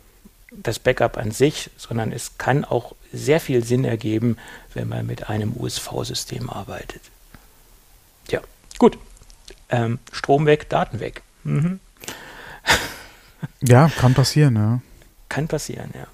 das 0.52 0.80
Backup 0.80 1.18
an 1.18 1.32
sich, 1.32 1.70
sondern 1.78 2.12
es 2.12 2.38
kann 2.38 2.66
auch 2.66 2.96
sehr 3.12 3.40
viel 3.40 3.64
Sinn 3.64 3.86
ergeben, 3.86 4.38
wenn 4.74 4.88
man 4.88 5.06
mit 5.06 5.30
einem 5.30 5.54
USV-System 5.56 6.50
arbeitet. 6.50 7.02
Ja, 8.30 8.42
gut. 8.78 8.98
Ähm, 9.70 10.00
Strom 10.12 10.46
weg, 10.46 10.70
Daten 10.70 11.00
weg. 11.00 11.22
Mhm. 11.44 11.80
ja, 13.62 13.90
kann 13.98 14.14
passieren, 14.14 14.56
ja. 14.56 14.82
Kann 15.30 15.48
passieren, 15.48 15.92
ja. 15.94 16.08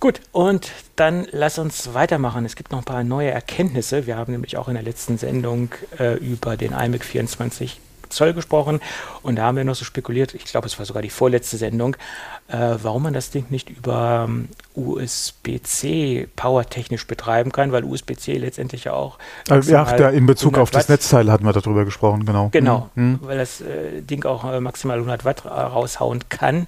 Gut, 0.00 0.20
und 0.32 0.70
dann 0.96 1.26
lass 1.32 1.58
uns 1.58 1.92
weitermachen. 1.92 2.46
Es 2.46 2.56
gibt 2.56 2.72
noch 2.72 2.78
ein 2.78 2.84
paar 2.84 3.04
neue 3.04 3.30
Erkenntnisse. 3.30 4.06
Wir 4.06 4.16
haben 4.16 4.32
nämlich 4.32 4.56
auch 4.56 4.68
in 4.68 4.74
der 4.74 4.82
letzten 4.82 5.18
Sendung 5.18 5.70
äh, 5.98 6.14
über 6.14 6.56
den 6.56 6.72
iMac 6.72 7.04
24 7.04 7.80
Zoll 8.08 8.34
gesprochen 8.34 8.80
und 9.22 9.36
da 9.36 9.44
haben 9.44 9.56
wir 9.56 9.64
noch 9.64 9.74
so 9.74 9.84
spekuliert, 9.84 10.34
ich 10.34 10.44
glaube, 10.44 10.66
es 10.66 10.78
war 10.78 10.86
sogar 10.86 11.02
die 11.02 11.10
vorletzte 11.10 11.56
Sendung, 11.56 11.96
äh, 12.48 12.76
warum 12.82 13.04
man 13.04 13.12
das 13.12 13.30
Ding 13.30 13.46
nicht 13.50 13.70
über 13.70 14.24
um, 14.26 14.48
ähm, 14.76 14.94
USB-C 14.96 16.28
powertechnisch 16.36 17.06
betreiben 17.06 17.52
kann, 17.52 17.72
weil 17.72 17.84
USB-C 17.84 18.36
letztendlich 18.38 18.84
ja 18.84 18.92
auch. 18.92 19.18
Also, 19.48 19.72
ja, 19.72 19.84
da 19.84 20.10
in 20.10 20.26
Bezug 20.26 20.58
auf 20.58 20.70
das 20.70 20.88
Netzteil 20.88 21.30
hatten 21.30 21.44
wir 21.44 21.52
darüber 21.52 21.84
gesprochen, 21.84 22.24
genau. 22.26 22.48
Genau, 22.52 22.90
mhm. 22.94 23.18
weil 23.22 23.38
das 23.38 23.60
äh, 23.60 24.02
Ding 24.02 24.24
auch 24.24 24.44
äh, 24.44 24.60
maximal 24.60 24.98
100 24.98 25.24
Watt 25.24 25.46
raushauen 25.46 26.28
kann. 26.28 26.66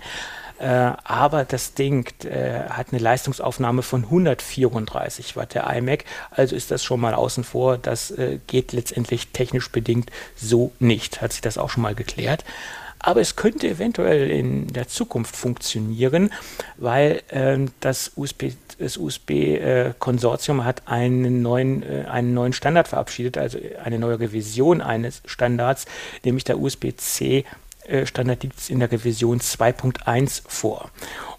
Äh, 0.59 0.93
aber 1.05 1.45
das 1.45 1.75
Ding 1.75 2.11
äh, 2.25 2.69
hat 2.69 2.89
eine 2.91 3.01
Leistungsaufnahme 3.01 3.83
von 3.83 4.05
134 4.05 5.37
Watt 5.37 5.55
der 5.55 5.69
iMac, 5.71 6.05
also 6.31 6.57
ist 6.57 6.71
das 6.71 6.83
schon 6.83 7.01
mal 7.01 7.15
außen 7.15 7.45
vor. 7.45 7.79
Das 7.79 8.11
äh, 8.11 8.39
geht 8.47 8.73
letztendlich 8.73 9.29
technisch 9.29 9.71
bedingt 9.71 10.11
so 10.37 10.73
nicht. 10.79 11.23
Hat 11.23 11.33
sich 11.33 11.41
das 11.41 11.59
auch 11.59 11.71
schon 11.71 11.83
mal 11.83 11.95
geklärt 11.95 12.45
aber 13.01 13.21
es 13.21 13.37
könnte 13.37 13.69
eventuell 13.69 14.31
in 14.31 14.67
der 14.69 14.89
Zukunft 14.89 15.37
funktionieren, 15.37 16.33
weil 16.77 17.23
äh, 17.29 17.59
das 17.81 18.13
USB 18.17 18.47
USB-Konsortium 18.81 20.61
äh, 20.61 20.63
hat 20.63 20.83
einen 20.87 21.43
neuen, 21.43 21.83
äh, 21.83 22.05
einen 22.09 22.33
neuen 22.33 22.53
Standard 22.53 22.87
verabschiedet, 22.87 23.37
also 23.37 23.59
eine 23.83 23.99
neue 23.99 24.21
Revision 24.21 24.81
eines 24.81 25.23
Standards, 25.25 25.87
nämlich 26.25 26.45
der 26.45 26.61
USB-C 26.61 27.45
Standard 28.05 28.43
liegt 28.43 28.59
es 28.59 28.71
in 28.71 28.81
der 28.81 28.93
Revision 28.93 29.41
2.1 29.41 30.43
vor. 30.47 30.91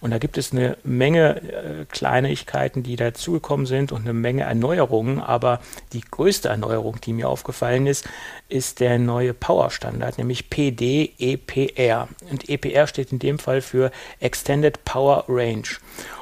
Und 0.01 0.11
da 0.11 0.17
gibt 0.17 0.37
es 0.37 0.51
eine 0.51 0.77
Menge 0.83 1.41
äh, 1.41 1.85
Kleinigkeiten, 1.85 2.83
die 2.83 2.95
dazugekommen 2.95 3.65
sind 3.65 3.91
und 3.91 4.01
eine 4.01 4.13
Menge 4.13 4.43
Erneuerungen. 4.43 5.19
Aber 5.19 5.59
die 5.93 6.01
größte 6.01 6.49
Erneuerung, 6.49 6.99
die 7.01 7.13
mir 7.13 7.29
aufgefallen 7.29 7.85
ist, 7.85 8.07
ist 8.47 8.79
der 8.79 8.97
neue 8.97 9.33
Power-Standard, 9.33 10.17
nämlich 10.17 10.49
PD-EPR. 10.49 12.07
Und 12.31 12.49
EPR 12.49 12.87
steht 12.87 13.11
in 13.11 13.19
dem 13.19 13.39
Fall 13.39 13.61
für 13.61 13.91
Extended 14.19 14.85
Power 14.85 15.25
Range. 15.27 15.67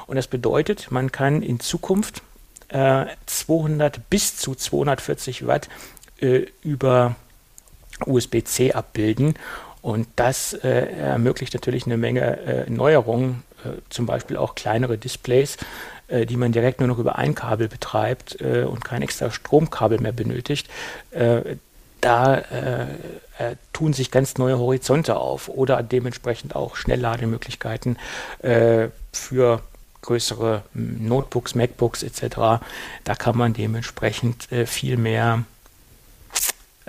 Und 0.06 0.16
das 0.16 0.26
bedeutet, 0.26 0.90
man 0.90 1.12
kann 1.12 1.42
in 1.42 1.60
Zukunft 1.60 2.22
äh, 2.68 3.06
200 3.26 4.10
bis 4.10 4.36
zu 4.36 4.54
240 4.54 5.46
Watt 5.46 5.68
äh, 6.20 6.46
über 6.62 7.14
USB-C 8.06 8.72
abbilden 8.72 9.34
und 9.82 10.08
das 10.16 10.52
äh, 10.54 10.86
ermöglicht 10.92 11.54
natürlich 11.54 11.86
eine 11.86 11.96
Menge 11.96 12.38
äh, 12.38 12.70
Neuerungen, 12.70 13.42
äh, 13.64 13.80
zum 13.88 14.06
Beispiel 14.06 14.36
auch 14.36 14.54
kleinere 14.54 14.98
Displays, 14.98 15.56
äh, 16.08 16.26
die 16.26 16.36
man 16.36 16.52
direkt 16.52 16.80
nur 16.80 16.88
noch 16.88 16.98
über 16.98 17.16
ein 17.16 17.34
Kabel 17.34 17.68
betreibt 17.68 18.40
äh, 18.40 18.64
und 18.64 18.84
kein 18.84 19.02
extra 19.02 19.30
Stromkabel 19.30 20.00
mehr 20.00 20.12
benötigt. 20.12 20.68
Äh, 21.10 21.56
da 22.00 22.42
tun 23.72 23.92
sich 23.92 24.12
ganz 24.12 24.38
neue 24.38 24.56
Horizonte 24.56 25.16
auf 25.16 25.48
oder 25.48 25.82
dementsprechend 25.82 26.54
auch 26.54 26.76
Schnelllademöglichkeiten 26.76 27.98
für 29.12 29.62
größere 30.02 30.62
hm, 30.74 31.08
Notebooks, 31.08 31.56
MacBooks 31.56 32.04
etc. 32.04 32.62
Da 33.02 33.14
kann 33.16 33.36
man 33.36 33.52
dementsprechend 33.52 34.48
viel 34.66 34.96
mehr 34.96 35.42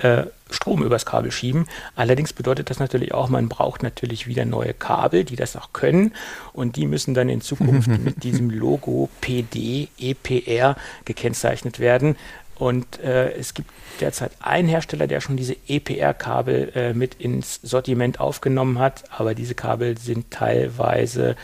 äh, 0.01 0.25
Strom 0.49 0.83
übers 0.83 1.05
Kabel 1.05 1.31
schieben. 1.31 1.67
Allerdings 1.95 2.33
bedeutet 2.33 2.69
das 2.69 2.79
natürlich 2.79 3.13
auch, 3.13 3.29
man 3.29 3.49
braucht 3.49 3.83
natürlich 3.83 4.27
wieder 4.27 4.45
neue 4.45 4.73
Kabel, 4.73 5.23
die 5.23 5.35
das 5.35 5.55
auch 5.55 5.73
können. 5.73 6.13
Und 6.53 6.75
die 6.75 6.87
müssen 6.87 7.13
dann 7.13 7.29
in 7.29 7.41
Zukunft 7.41 7.87
mit 8.03 8.23
diesem 8.23 8.49
Logo 8.49 9.09
PD, 9.21 9.89
EPR 9.99 10.75
gekennzeichnet 11.05 11.79
werden. 11.79 12.15
Und 12.55 12.99
äh, 12.99 13.31
es 13.33 13.53
gibt 13.53 13.69
derzeit 14.01 14.31
einen 14.41 14.67
Hersteller, 14.67 15.07
der 15.07 15.21
schon 15.21 15.37
diese 15.37 15.55
EPR-Kabel 15.67 16.71
äh, 16.75 16.93
mit 16.93 17.15
ins 17.15 17.59
Sortiment 17.63 18.19
aufgenommen 18.19 18.79
hat. 18.79 19.03
Aber 19.17 19.33
diese 19.33 19.55
Kabel 19.55 19.97
sind 19.97 20.29
teilweise 20.31 21.37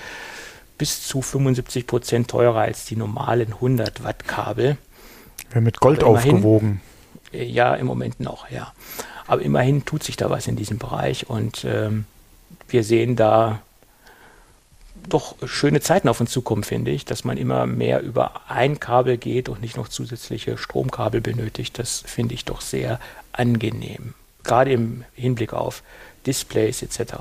bis 0.77 1.07
zu 1.07 1.21
75 1.21 1.87
Prozent 1.87 2.27
teurer 2.29 2.61
als 2.61 2.85
die 2.85 2.97
normalen 2.97 3.53
100 3.53 4.03
Watt 4.03 4.27
Kabel. 4.27 4.77
Wäre 5.51 5.61
mit 5.61 5.79
Gold 5.79 6.03
aufgewogen. 6.03 6.81
Ja, 7.43 7.75
im 7.75 7.87
Moment 7.87 8.19
noch, 8.19 8.49
ja. 8.49 8.73
Aber 9.27 9.41
immerhin 9.41 9.85
tut 9.85 10.03
sich 10.03 10.17
da 10.17 10.29
was 10.29 10.47
in 10.47 10.55
diesem 10.55 10.77
Bereich 10.77 11.29
und 11.29 11.65
ähm, 11.65 12.05
wir 12.67 12.83
sehen 12.83 13.15
da 13.15 13.61
doch 15.09 15.35
schöne 15.45 15.81
Zeiten 15.81 16.09
auf 16.09 16.19
uns 16.19 16.31
zukommen, 16.31 16.63
finde 16.63 16.91
ich, 16.91 17.05
dass 17.05 17.23
man 17.23 17.37
immer 17.37 17.65
mehr 17.65 18.01
über 18.01 18.41
ein 18.47 18.79
Kabel 18.79 19.17
geht 19.17 19.49
und 19.49 19.61
nicht 19.61 19.77
noch 19.77 19.87
zusätzliche 19.87 20.57
Stromkabel 20.57 21.21
benötigt. 21.21 21.77
Das 21.77 22.03
finde 22.05 22.33
ich 22.33 22.45
doch 22.45 22.61
sehr 22.61 22.99
angenehm. 23.31 24.13
Gerade 24.43 24.71
im 24.71 25.03
Hinblick 25.13 25.53
auf 25.53 25.83
Displays 26.25 26.81
etc. 26.81 27.15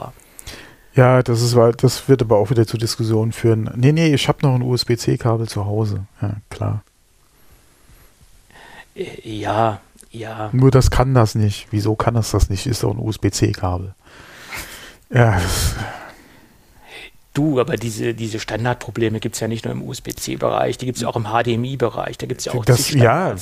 Ja, 0.95 1.23
das 1.23 1.43
ist 1.43 1.57
das 1.79 2.09
wird 2.09 2.23
aber 2.23 2.39
auch 2.39 2.51
wieder 2.51 2.67
zu 2.67 2.79
Diskussionen 2.79 3.33
führen. 3.33 3.71
Nee, 3.75 3.93
nee, 3.93 4.15
ich 4.15 4.29
habe 4.29 4.39
noch 4.43 4.55
ein 4.55 4.63
USB-C-Kabel 4.63 5.49
zu 5.49 5.67
Hause. 5.67 6.07
Ja, 6.23 6.37
klar. 6.51 6.83
Äh, 8.95 9.29
ja, 9.29 9.81
ja. 10.15 10.51
Nur 10.53 10.71
das 10.71 10.91
kann 10.91 11.15
das 11.15 11.35
nicht. 11.35 11.67
Wieso 11.71 11.97
kann 11.97 12.15
das 12.15 12.31
das 12.31 12.51
nicht? 12.51 12.67
Ist 12.67 12.83
doch 12.83 12.93
ein 12.93 12.99
USB-C-Kabel. 12.99 13.95
Ja. 15.11 15.41
Du, 17.35 17.59
aber 17.59 17.77
diese, 17.77 18.15
diese 18.15 18.39
Standardprobleme 18.39 19.19
gibt 19.19 19.35
es 19.35 19.41
ja 19.41 19.49
nicht 19.49 19.65
nur 19.65 19.73
im 19.73 19.83
USB-C-Bereich, 19.83 20.79
die 20.79 20.87
gibt 20.87 20.97
es 20.97 21.03
ja 21.03 21.09
auch 21.09 21.17
im 21.17 21.25
HDMI-Bereich. 21.25 22.17
Da 22.17 22.27
gibt 22.27 22.41
es 22.41 22.45
ja 22.45 22.55
auch 22.55 22.65
das, 22.65 22.93
ja, 22.93 23.35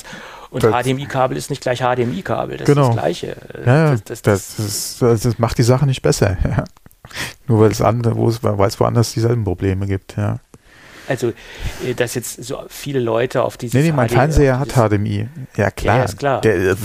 Und 0.50 0.62
HDMI-Kabel 0.62 1.36
ist 1.36 1.50
nicht 1.50 1.60
gleich 1.60 1.80
HDMI-Kabel, 1.80 2.56
das 2.56 2.66
genau. 2.66 2.82
ist 2.82 2.88
das 2.88 2.96
Gleiche. 2.96 3.36
Ja, 3.66 3.96
das, 3.96 4.22
das, 4.22 4.56
das, 4.56 5.22
das, 5.22 5.38
macht 5.38 5.58
die 5.58 5.62
Sache 5.62 5.86
nicht 5.86 6.02
besser. 6.02 6.36
Ja. 6.44 6.64
Nur 7.46 7.60
weil 7.60 7.72
es 7.72 8.80
woanders 8.80 9.12
dieselben 9.12 9.44
Probleme 9.44 9.86
gibt, 9.86 10.16
ja. 10.16 10.38
Also, 11.08 11.32
äh, 11.84 11.94
dass 11.94 12.14
jetzt 12.14 12.42
so 12.42 12.62
viele 12.68 13.00
Leute 13.00 13.42
auf 13.42 13.56
dieses. 13.56 13.74
Nee, 13.74 13.82
nee, 13.82 13.92
mein 13.92 14.08
HDMI, 14.08 14.16
Fernseher 14.16 14.58
hat 14.58 14.72
HDMI. 14.72 15.28
Ja, 15.56 15.70
klar. 15.70 15.98
Ja, 15.98 16.04
ist 16.04 16.18
klar. 16.18 16.40
Der, 16.40 16.76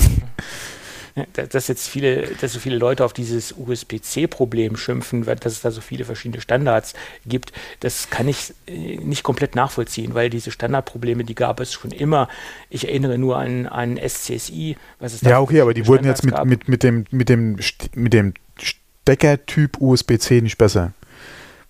dass 1.50 1.68
jetzt 1.68 1.88
viele, 1.88 2.28
dass 2.40 2.54
so 2.54 2.60
viele 2.60 2.78
Leute 2.78 3.04
auf 3.04 3.14
dieses 3.14 3.54
USB-C-Problem 3.58 4.78
schimpfen, 4.78 5.26
dass 5.26 5.54
es 5.54 5.62
da 5.62 5.72
so 5.72 5.82
viele 5.82 6.06
verschiedene 6.06 6.42
Standards 6.42 6.94
gibt, 7.26 7.52
das 7.80 8.10
kann 8.10 8.28
ich 8.28 8.54
äh, 8.68 8.98
nicht 8.98 9.24
komplett 9.24 9.56
nachvollziehen, 9.56 10.14
weil 10.14 10.30
diese 10.30 10.52
Standardprobleme, 10.52 11.24
die 11.24 11.36
gab 11.36 11.60
es 11.60 11.74
schon 11.74 11.92
immer. 11.92 12.28
Ich 12.70 12.88
erinnere 12.88 13.18
nur 13.18 13.38
an, 13.38 13.66
an 13.66 13.98
SCSI, 13.98 14.78
was 15.00 15.14
es 15.14 15.22
da 15.22 15.32
Ja, 15.32 15.40
okay, 15.40 15.62
aber 15.62 15.74
die 15.74 15.88
wurden 15.88 16.06
jetzt 16.06 16.24
mit, 16.24 16.46
mit, 16.46 16.68
mit, 16.68 16.84
dem, 16.84 17.06
mit, 17.10 17.30
dem, 17.30 17.58
mit 17.96 18.14
dem 18.14 18.34
Steckertyp 18.60 19.82
USB-C 19.82 20.42
nicht 20.42 20.58
besser. 20.58 20.94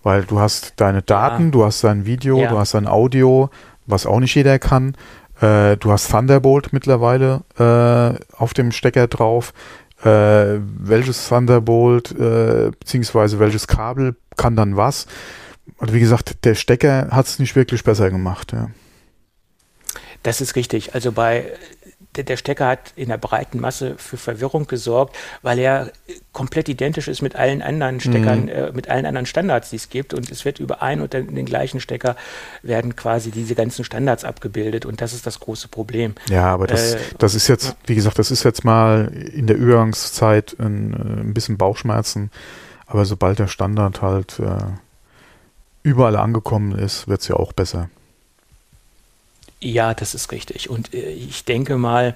Weil 0.02 0.24
du 0.24 0.38
hast 0.38 0.74
deine 0.76 1.02
Daten, 1.02 1.46
ja. 1.46 1.50
du 1.50 1.64
hast 1.64 1.84
dein 1.84 2.06
Video, 2.06 2.40
ja. 2.40 2.50
du 2.50 2.58
hast 2.58 2.74
dein 2.74 2.86
Audio, 2.86 3.50
was 3.86 4.06
auch 4.06 4.20
nicht 4.20 4.34
jeder 4.34 4.58
kann. 4.58 4.94
Äh, 5.40 5.76
du 5.76 5.90
hast 5.90 6.10
Thunderbolt 6.10 6.72
mittlerweile 6.72 7.42
äh, 7.58 8.18
auf 8.36 8.54
dem 8.54 8.72
Stecker 8.72 9.06
drauf. 9.06 9.52
Äh, 10.02 10.60
welches 10.60 11.28
Thunderbolt 11.28 12.12
äh, 12.12 12.70
beziehungsweise 12.78 13.38
welches 13.38 13.66
Kabel 13.66 14.16
kann 14.36 14.54
dann 14.54 14.76
was? 14.76 15.06
Und 15.78 15.92
wie 15.92 16.00
gesagt, 16.00 16.44
der 16.44 16.54
Stecker 16.54 17.08
hat 17.10 17.26
es 17.26 17.38
nicht 17.38 17.56
wirklich 17.56 17.84
besser 17.84 18.10
gemacht. 18.10 18.52
Ja. 18.52 18.70
Das 20.22 20.40
ist 20.40 20.56
richtig. 20.56 20.94
Also 20.94 21.12
bei 21.12 21.52
der, 22.16 22.24
der 22.24 22.36
Stecker 22.36 22.66
hat 22.66 22.92
in 22.96 23.08
der 23.08 23.18
breiten 23.18 23.60
Masse 23.60 23.94
für 23.96 24.16
Verwirrung 24.16 24.66
gesorgt, 24.66 25.16
weil 25.42 25.58
er 25.58 25.92
komplett 26.32 26.68
identisch 26.68 27.08
ist 27.08 27.22
mit 27.22 27.36
allen 27.36 27.62
anderen 27.62 28.00
Steckern, 28.00 28.44
mhm. 28.44 28.48
äh, 28.48 28.72
mit 28.72 28.88
allen 28.88 29.06
anderen 29.06 29.26
Standards, 29.26 29.70
die 29.70 29.76
es 29.76 29.88
gibt. 29.88 30.14
Und 30.14 30.30
es 30.30 30.44
wird 30.44 30.58
über 30.58 30.82
einen 30.82 31.02
und 31.02 31.12
den 31.12 31.44
gleichen 31.46 31.80
Stecker 31.80 32.16
werden 32.62 32.96
quasi 32.96 33.30
diese 33.30 33.54
ganzen 33.54 33.84
Standards 33.84 34.24
abgebildet. 34.24 34.86
Und 34.86 35.00
das 35.00 35.12
ist 35.12 35.26
das 35.26 35.40
große 35.40 35.68
Problem. 35.68 36.14
Ja, 36.28 36.46
aber 36.46 36.66
das, 36.66 36.94
äh, 36.94 36.98
das 37.18 37.34
ist 37.34 37.48
jetzt, 37.48 37.76
wie 37.86 37.94
gesagt, 37.94 38.18
das 38.18 38.30
ist 38.30 38.42
jetzt 38.42 38.64
mal 38.64 39.12
in 39.32 39.46
der 39.46 39.56
Übergangszeit 39.56 40.56
ein, 40.58 40.92
äh, 40.92 41.20
ein 41.20 41.34
bisschen 41.34 41.56
Bauchschmerzen. 41.56 42.30
Aber 42.86 43.04
sobald 43.04 43.38
der 43.38 43.48
Standard 43.48 44.02
halt 44.02 44.38
äh, 44.40 44.56
überall 45.82 46.16
angekommen 46.16 46.72
ist, 46.72 47.06
wird 47.06 47.20
es 47.20 47.28
ja 47.28 47.36
auch 47.36 47.52
besser. 47.52 47.90
Ja, 49.60 49.94
das 49.94 50.14
ist 50.14 50.30
richtig. 50.32 50.70
Und 50.70 50.94
äh, 50.94 51.10
ich 51.10 51.44
denke 51.44 51.76
mal, 51.76 52.14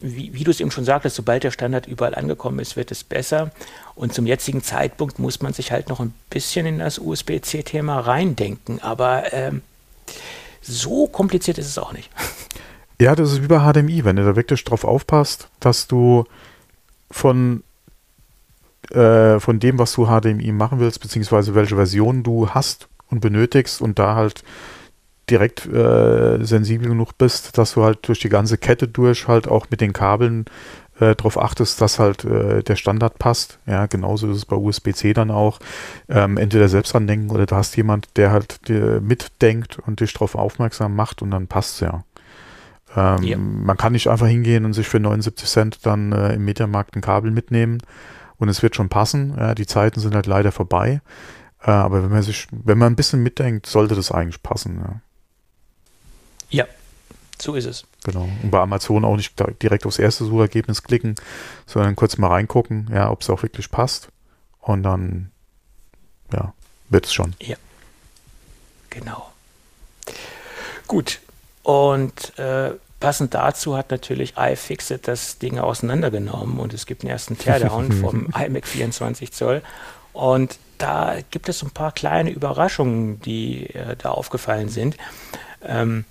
wie, 0.00 0.34
wie 0.34 0.44
du 0.44 0.50
es 0.50 0.60
eben 0.60 0.70
schon 0.70 0.84
sagtest, 0.84 1.16
sobald 1.16 1.44
der 1.44 1.50
Standard 1.50 1.86
überall 1.86 2.14
angekommen 2.14 2.58
ist, 2.58 2.76
wird 2.76 2.90
es 2.90 3.04
besser. 3.04 3.50
Und 3.94 4.12
zum 4.12 4.26
jetzigen 4.26 4.62
Zeitpunkt 4.62 5.18
muss 5.18 5.40
man 5.40 5.52
sich 5.52 5.72
halt 5.72 5.88
noch 5.88 6.00
ein 6.00 6.12
bisschen 6.28 6.66
in 6.66 6.78
das 6.80 6.98
USB-C-Thema 6.98 8.00
reindenken. 8.00 8.82
Aber 8.82 9.32
ähm, 9.32 9.62
so 10.60 11.06
kompliziert 11.06 11.58
ist 11.58 11.68
es 11.68 11.78
auch 11.78 11.92
nicht. 11.92 12.10
Ja, 13.00 13.16
das 13.16 13.32
ist 13.32 13.42
wie 13.42 13.48
bei 13.48 13.58
HDMI, 13.58 14.04
wenn 14.04 14.14
du 14.14 14.24
da 14.24 14.36
wirklich 14.36 14.62
drauf 14.62 14.84
aufpasst, 14.84 15.48
dass 15.58 15.88
du 15.88 16.24
von, 17.10 17.64
äh, 18.90 19.40
von 19.40 19.58
dem, 19.58 19.80
was 19.80 19.94
du 19.94 20.06
HDMI 20.06 20.52
machen 20.52 20.78
willst, 20.78 21.00
beziehungsweise 21.00 21.56
welche 21.56 21.74
Version 21.74 22.22
du 22.22 22.50
hast 22.50 22.86
und 23.10 23.18
benötigst 23.18 23.82
und 23.82 23.98
da 23.98 24.14
halt 24.14 24.44
direkt 25.30 25.66
äh, 25.66 26.42
sensibel 26.44 26.88
genug 26.88 27.16
bist, 27.18 27.56
dass 27.58 27.74
du 27.74 27.84
halt 27.84 28.06
durch 28.08 28.20
die 28.20 28.28
ganze 28.28 28.58
Kette 28.58 28.88
durch 28.88 29.28
halt 29.28 29.48
auch 29.48 29.66
mit 29.70 29.80
den 29.80 29.92
Kabeln 29.92 30.46
äh, 31.00 31.14
darauf 31.16 31.38
achtest, 31.38 31.80
dass 31.80 31.98
halt 31.98 32.24
äh, 32.24 32.62
der 32.62 32.76
Standard 32.76 33.18
passt. 33.18 33.58
Ja, 33.66 33.86
genauso 33.86 34.30
ist 34.30 34.36
es 34.36 34.44
bei 34.44 34.56
USB-C 34.56 35.12
dann 35.12 35.30
auch. 35.30 35.58
Ähm, 36.08 36.36
entweder 36.36 36.68
selbst 36.68 36.92
dran 36.92 37.06
denken 37.06 37.30
oder 37.30 37.46
du 37.46 37.56
hast 37.56 37.76
jemand, 37.76 38.16
der 38.16 38.30
halt 38.30 38.68
dir 38.68 39.00
mitdenkt 39.00 39.78
und 39.78 40.00
dich 40.00 40.12
darauf 40.12 40.34
aufmerksam 40.34 40.94
macht 40.94 41.22
und 41.22 41.30
dann 41.30 41.46
passt 41.46 41.74
es 41.74 41.80
ja. 41.80 42.04
Ähm, 42.96 43.22
ja. 43.24 43.36
Man 43.36 43.76
kann 43.76 43.92
nicht 43.92 44.08
einfach 44.08 44.28
hingehen 44.28 44.64
und 44.64 44.72
sich 44.72 44.88
für 44.88 45.00
79 45.00 45.48
Cent 45.48 45.86
dann 45.86 46.12
äh, 46.12 46.34
im 46.34 46.44
Mediamarkt 46.44 46.94
ein 46.96 47.00
Kabel 47.00 47.30
mitnehmen 47.30 47.78
und 48.36 48.48
es 48.48 48.62
wird 48.62 48.76
schon 48.76 48.88
passen. 48.88 49.34
Ja, 49.36 49.54
die 49.54 49.66
Zeiten 49.66 50.00
sind 50.00 50.14
halt 50.14 50.26
leider 50.26 50.52
vorbei. 50.52 51.00
Äh, 51.62 51.70
aber 51.70 52.02
wenn 52.02 52.10
man 52.10 52.22
sich, 52.22 52.46
wenn 52.52 52.78
man 52.78 52.92
ein 52.92 52.96
bisschen 52.96 53.22
mitdenkt, 53.22 53.66
sollte 53.66 53.94
das 53.94 54.12
eigentlich 54.12 54.42
passen. 54.42 54.78
Ja. 54.80 55.00
Ja, 56.54 56.66
so 57.40 57.54
ist 57.54 57.64
es. 57.66 57.84
Genau. 58.04 58.28
Und 58.42 58.50
bei 58.50 58.60
Amazon 58.60 59.04
auch 59.04 59.16
nicht 59.16 59.34
direkt 59.60 59.86
aufs 59.86 59.98
erste 59.98 60.24
Suchergebnis 60.24 60.82
klicken, 60.82 61.16
sondern 61.66 61.96
kurz 61.96 62.16
mal 62.16 62.28
reingucken, 62.28 62.88
ja, 62.92 63.10
ob 63.10 63.22
es 63.22 63.30
auch 63.30 63.42
wirklich 63.42 63.70
passt. 63.70 64.08
Und 64.60 64.84
dann, 64.84 65.30
ja, 66.32 66.52
wird 66.90 67.06
es 67.06 67.12
schon. 67.12 67.34
Ja. 67.40 67.56
Genau. 68.90 69.32
Gut. 70.86 71.20
Und 71.64 72.38
äh, 72.38 72.70
passend 73.00 73.34
dazu 73.34 73.76
hat 73.76 73.90
natürlich 73.90 74.34
iFixit 74.38 75.08
das 75.08 75.38
Ding 75.38 75.58
auseinandergenommen 75.58 76.60
und 76.60 76.72
es 76.72 76.86
gibt 76.86 77.02
einen 77.02 77.10
ersten 77.10 77.36
Teardown 77.36 77.90
vom 77.90 78.28
iMac 78.38 78.66
24 78.66 79.32
Zoll. 79.32 79.62
Und 80.12 80.58
da 80.78 81.16
gibt 81.30 81.48
es 81.48 81.62
ein 81.62 81.70
paar 81.70 81.92
kleine 81.92 82.30
Überraschungen, 82.30 83.20
die 83.22 83.70
äh, 83.70 83.96
da 83.96 84.10
aufgefallen 84.10 84.68
sind. 84.68 84.96
Ähm, 85.62 86.04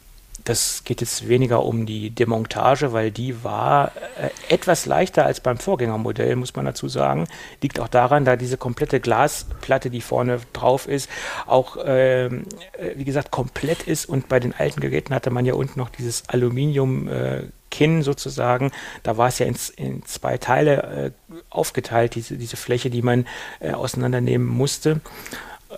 das 0.43 0.83
geht 0.83 1.01
jetzt 1.01 1.27
weniger 1.27 1.63
um 1.63 1.85
die 1.85 2.09
Demontage, 2.09 2.91
weil 2.91 3.11
die 3.11 3.43
war 3.43 3.91
äh, 4.17 4.53
etwas 4.53 4.85
leichter 4.85 5.25
als 5.25 5.39
beim 5.39 5.57
Vorgängermodell, 5.57 6.35
muss 6.35 6.55
man 6.55 6.65
dazu 6.65 6.87
sagen. 6.87 7.27
Liegt 7.61 7.79
auch 7.79 7.87
daran, 7.87 8.25
da 8.25 8.35
diese 8.35 8.57
komplette 8.57 8.99
Glasplatte, 8.99 9.89
die 9.89 10.01
vorne 10.01 10.39
drauf 10.51 10.87
ist, 10.87 11.09
auch, 11.45 11.77
ähm, 11.85 12.43
äh, 12.73 12.91
wie 12.95 13.05
gesagt, 13.05 13.31
komplett 13.31 13.83
ist. 13.83 14.05
Und 14.05 14.27
bei 14.27 14.39
den 14.39 14.53
alten 14.53 14.81
Geräten 14.81 15.13
hatte 15.13 15.29
man 15.29 15.45
ja 15.45 15.53
unten 15.53 15.79
noch 15.79 15.89
dieses 15.89 16.27
Aluminium. 16.29 17.07
Äh, 17.07 17.43
Kinn 17.73 18.03
sozusagen. 18.03 18.71
Da 19.01 19.17
war 19.17 19.29
es 19.29 19.39
ja 19.39 19.47
in, 19.47 19.55
in 19.77 20.05
zwei 20.05 20.37
Teile 20.37 21.11
äh, 21.31 21.33
aufgeteilt, 21.49 22.13
diese, 22.13 22.37
diese 22.37 22.55
Fläche, 22.55 22.91
die 22.91 23.01
man 23.01 23.25
äh, 23.61 23.71
auseinandernehmen 23.71 24.45
musste. 24.45 25.01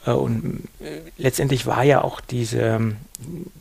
Äh, 0.05 0.11
und 0.11 0.63
äh, 0.79 1.01
letztendlich 1.17 1.65
war 1.65 1.83
ja 1.83 2.03
auch 2.03 2.19
diese, 2.19 2.95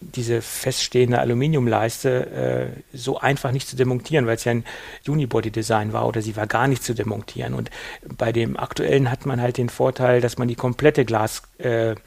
diese 0.00 0.42
feststehende 0.42 1.18
Aluminiumleiste 1.18 2.72
äh, 2.92 2.96
so 2.96 3.18
einfach 3.18 3.52
nicht 3.52 3.68
zu 3.68 3.76
demontieren, 3.76 4.26
weil 4.26 4.36
es 4.36 4.44
ja 4.44 4.52
ein 4.52 4.64
Unibody-Design 5.06 5.92
war 5.92 6.06
oder 6.06 6.22
sie 6.22 6.36
war 6.36 6.46
gar 6.46 6.68
nicht 6.68 6.82
zu 6.82 6.94
demontieren. 6.94 7.54
Und 7.54 7.70
bei 8.16 8.32
dem 8.32 8.56
aktuellen 8.56 9.10
hat 9.10 9.26
man 9.26 9.40
halt 9.40 9.58
den 9.58 9.68
Vorteil, 9.68 10.20
dass 10.20 10.38
man 10.38 10.48
die 10.48 10.54
komplette 10.54 11.04
Glasplatte 11.04 12.00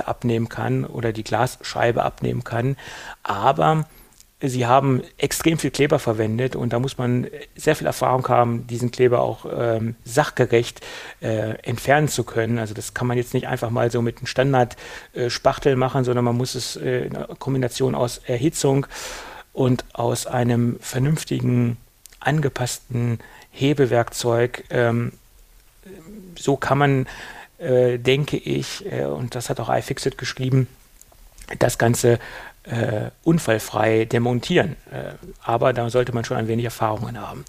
äh, 0.00 0.04
abnehmen 0.04 0.48
kann 0.48 0.84
oder 0.84 1.12
die 1.12 1.24
Glasscheibe 1.24 2.02
abnehmen 2.02 2.44
kann. 2.44 2.76
Aber 3.22 3.86
Sie 4.48 4.66
haben 4.66 5.02
extrem 5.16 5.58
viel 5.58 5.70
Kleber 5.70 5.98
verwendet 5.98 6.54
und 6.54 6.72
da 6.72 6.78
muss 6.78 6.98
man 6.98 7.26
sehr 7.56 7.76
viel 7.76 7.86
Erfahrung 7.86 8.28
haben, 8.28 8.66
diesen 8.66 8.90
Kleber 8.90 9.20
auch 9.20 9.46
ähm, 9.50 9.96
sachgerecht 10.04 10.80
äh, 11.20 11.58
entfernen 11.62 12.08
zu 12.08 12.24
können. 12.24 12.58
Also 12.58 12.74
das 12.74 12.92
kann 12.94 13.06
man 13.06 13.16
jetzt 13.16 13.32
nicht 13.32 13.48
einfach 13.48 13.70
mal 13.70 13.90
so 13.90 14.02
mit 14.02 14.18
einem 14.18 14.26
Standard-Spachtel 14.26 15.72
äh, 15.72 15.76
machen, 15.76 16.04
sondern 16.04 16.24
man 16.24 16.36
muss 16.36 16.54
es 16.54 16.76
äh, 16.76 17.06
in 17.06 17.16
Kombination 17.38 17.94
aus 17.94 18.18
Erhitzung 18.18 18.86
und 19.52 19.84
aus 19.94 20.26
einem 20.26 20.78
vernünftigen, 20.80 21.78
angepassten 22.20 23.20
Hebewerkzeug. 23.50 24.64
Ähm, 24.70 25.12
so 26.36 26.56
kann 26.56 26.78
man, 26.78 27.06
äh, 27.58 27.98
denke 27.98 28.36
ich, 28.36 28.84
äh, 28.90 29.04
und 29.04 29.34
das 29.34 29.48
hat 29.48 29.60
auch 29.60 29.68
iFixit 29.68 30.18
geschrieben, 30.18 30.66
das 31.58 31.78
Ganze 31.78 32.18
äh, 32.64 33.10
unfallfrei 33.22 34.06
demontieren. 34.06 34.76
Äh, 34.90 35.12
aber 35.42 35.72
da 35.72 35.90
sollte 35.90 36.14
man 36.14 36.24
schon 36.24 36.36
ein 36.36 36.48
wenig 36.48 36.64
Erfahrungen 36.64 37.20
haben. 37.20 37.44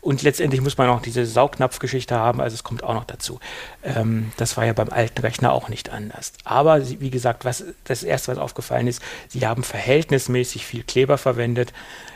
Und 0.00 0.22
letztendlich 0.22 0.60
muss 0.60 0.78
man 0.78 0.88
auch 0.88 1.02
diese 1.02 1.26
Saugnapfgeschichte 1.26 2.16
haben, 2.16 2.40
also 2.40 2.54
es 2.54 2.62
kommt 2.62 2.84
auch 2.84 2.94
noch 2.94 3.04
dazu. 3.04 3.40
Ähm, 3.82 4.32
das 4.36 4.56
war 4.56 4.64
ja 4.64 4.72
beim 4.72 4.88
alten 4.88 5.20
Rechner 5.20 5.52
auch 5.52 5.68
nicht 5.68 5.90
anders. 5.90 6.32
Aber 6.44 6.88
wie 7.00 7.10
gesagt, 7.10 7.44
was 7.44 7.64
das 7.84 8.02
erste, 8.02 8.32
was 8.32 8.38
aufgefallen 8.38 8.86
ist, 8.86 9.02
sie 9.28 9.46
haben 9.46 9.62
verhältnismäßig 9.62 10.66
viel 10.66 10.82
Kleber 10.82 11.18
verwendet. 11.18 11.72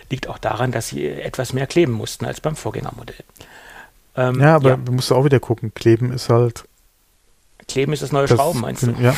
Liegt 0.09 0.29
auch 0.29 0.39
daran, 0.39 0.73
dass 0.73 0.89
sie 0.89 1.07
etwas 1.07 1.53
mehr 1.53 1.67
kleben 1.67 1.93
mussten 1.93 2.27
als 2.27 2.41
beim 2.41 2.57
Vorgängermodell. 2.57 3.25
Ähm, 4.17 4.41
ja, 4.41 4.57
aber 4.57 4.71
ja. 4.71 4.77
du 4.77 4.93
musst 4.93 5.13
auch 5.13 5.25
wieder 5.25 5.41
gucken. 5.41 5.73
Kleben 5.75 6.13
ist 6.13 6.29
halt. 6.29 6.65
Kleben 7.69 7.93
ist 7.93 8.03
das 8.03 8.13
neue 8.13 8.27
das, 8.27 8.37
Schrauben, 8.37 8.61
meinst 8.61 8.83
du? 8.83 8.93
Ja. 9.01 9.15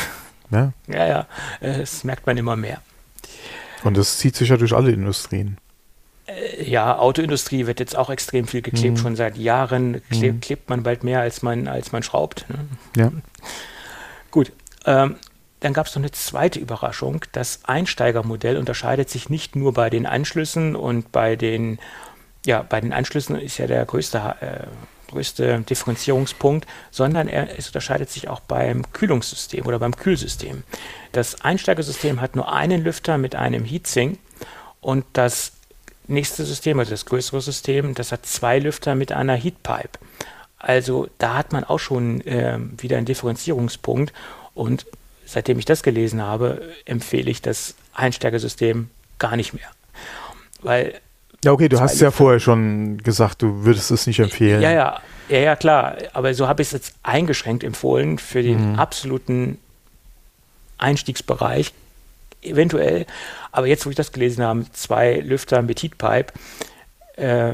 Ja, 0.51 0.71
ja, 0.87 1.07
ja. 1.07 1.27
Das 1.61 2.03
merkt 2.03 2.27
man 2.27 2.37
immer 2.37 2.55
mehr. 2.55 2.81
Und 3.83 3.97
das 3.97 4.17
zieht 4.17 4.35
sich 4.35 4.49
ja 4.49 4.57
durch 4.57 4.73
alle 4.73 4.91
Industrien. 4.91 5.57
Äh, 6.25 6.69
ja, 6.69 6.97
Autoindustrie 6.97 7.65
wird 7.67 7.79
jetzt 7.79 7.97
auch 7.97 8.09
extrem 8.09 8.47
viel 8.47 8.61
geklebt, 8.61 8.97
mhm. 8.97 9.01
schon 9.01 9.15
seit 9.15 9.37
Jahren 9.37 10.01
kleb, 10.09 10.35
mhm. 10.35 10.39
klebt 10.41 10.69
man 10.69 10.83
bald 10.83 11.03
mehr, 11.03 11.19
als 11.19 11.41
man, 11.41 11.67
als 11.67 11.91
man 11.91 12.03
schraubt. 12.03 12.45
Ne? 12.49 12.57
Ja. 12.97 13.11
Gut. 14.31 14.51
Ähm, 14.85 15.15
dann 15.59 15.71
gab 15.71 15.87
es 15.87 15.95
noch 15.95 16.01
eine 16.01 16.11
zweite 16.11 16.59
Überraschung. 16.59 17.23
Das 17.31 17.61
Einsteigermodell 17.63 18.57
unterscheidet 18.57 19.09
sich 19.09 19.29
nicht 19.29 19.55
nur 19.55 19.73
bei 19.73 19.89
den 19.89 20.05
Anschlüssen 20.05 20.75
und 20.75 21.13
bei 21.13 21.37
den, 21.37 21.79
ja, 22.45 22.63
bei 22.63 22.81
den 22.81 22.91
Anschlüssen 22.91 23.39
ist 23.39 23.57
ja 23.59 23.67
der 23.67 23.85
größte, 23.85 24.35
äh, 24.41 24.67
größte 25.13 25.61
Differenzierungspunkt, 25.61 26.67
sondern 26.91 27.27
er, 27.27 27.57
es 27.57 27.67
unterscheidet 27.67 28.09
sich 28.09 28.27
auch 28.27 28.41
beim 28.41 28.91
Kühlungssystem 28.91 29.65
oder 29.65 29.79
beim 29.79 29.95
Kühlsystem. 29.95 30.63
Das 31.11 31.41
Einsteigersystem 31.41 32.21
hat 32.21 32.35
nur 32.35 32.51
einen 32.51 32.83
Lüfter 32.83 33.17
mit 33.17 33.35
einem 33.35 33.63
Heatsink 33.63 34.19
und 34.81 35.05
das 35.13 35.53
nächste 36.07 36.45
System, 36.45 36.79
also 36.79 36.91
das 36.91 37.05
größere 37.05 37.41
System, 37.41 37.95
das 37.95 38.11
hat 38.11 38.25
zwei 38.25 38.59
Lüfter 38.59 38.95
mit 38.95 39.11
einer 39.11 39.35
Heatpipe. 39.35 39.99
Also 40.57 41.07
da 41.17 41.35
hat 41.35 41.51
man 41.51 41.63
auch 41.63 41.79
schon 41.79 42.21
äh, 42.21 42.57
wieder 42.77 42.97
einen 42.97 43.05
Differenzierungspunkt 43.05 44.13
und 44.53 44.85
seitdem 45.25 45.59
ich 45.59 45.65
das 45.65 45.83
gelesen 45.83 46.21
habe, 46.21 46.73
empfehle 46.85 47.29
ich 47.29 47.41
das 47.41 47.75
Einsteigersystem 47.93 48.89
gar 49.19 49.35
nicht 49.35 49.53
mehr. 49.53 49.69
Weil 50.61 50.99
ja, 51.43 51.51
okay, 51.51 51.69
du 51.69 51.79
hast 51.79 51.99
ja 51.99 52.11
vorher 52.11 52.39
schon 52.39 52.97
gesagt, 52.97 53.41
du 53.41 53.63
würdest 53.63 53.91
es 53.91 54.07
nicht 54.07 54.19
empfehlen. 54.19 54.61
Ja, 54.61 54.71
ja, 54.71 55.01
ja, 55.29 55.39
ja 55.39 55.55
klar. 55.55 55.97
Aber 56.13 56.33
so 56.33 56.47
habe 56.47 56.61
ich 56.61 56.69
es 56.69 56.71
jetzt 56.71 56.95
eingeschränkt 57.03 57.63
empfohlen 57.63 58.17
für 58.17 58.41
den 58.41 58.73
mhm. 58.73 58.79
absoluten 58.79 59.57
Einstiegsbereich 60.77 61.73
eventuell. 62.41 63.05
Aber 63.51 63.67
jetzt, 63.67 63.85
wo 63.85 63.89
ich 63.89 63.95
das 63.95 64.11
gelesen 64.11 64.43
habe, 64.43 64.65
zwei 64.73 65.19
Lüfter 65.19 65.61
mit 65.61 65.81
Heatpipe, 65.81 66.33
äh, 67.15 67.53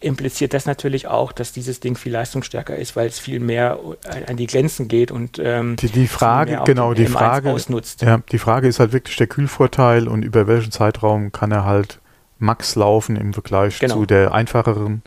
impliziert 0.00 0.52
das 0.52 0.66
natürlich 0.66 1.06
auch, 1.06 1.32
dass 1.32 1.52
dieses 1.52 1.80
Ding 1.80 1.96
viel 1.96 2.12
leistungsstärker 2.12 2.76
ist, 2.76 2.94
weil 2.94 3.06
es 3.08 3.18
viel 3.18 3.40
mehr 3.40 3.78
an 4.26 4.36
die 4.36 4.46
Grenzen 4.46 4.86
geht 4.88 5.10
und 5.10 5.38
ähm, 5.42 5.76
die, 5.76 5.88
die 5.88 6.08
Frage, 6.08 6.60
genau, 6.66 6.92
die 6.92 7.06
Frage, 7.06 7.50
ausnutzt. 7.50 8.02
Ja, 8.02 8.20
die 8.30 8.38
Frage 8.38 8.68
ist 8.68 8.80
halt 8.80 8.92
wirklich 8.92 9.16
der 9.16 9.26
Kühlvorteil 9.26 10.06
und 10.06 10.22
über 10.22 10.46
welchen 10.46 10.72
Zeitraum 10.72 11.32
kann 11.32 11.52
er 11.52 11.64
halt 11.64 12.00
max 12.38 12.74
laufen 12.74 13.16
im 13.16 13.32
Vergleich 13.32 13.78
genau. 13.78 13.94
zu 13.94 14.06
der 14.06 14.32
einfacheren, 14.32 15.02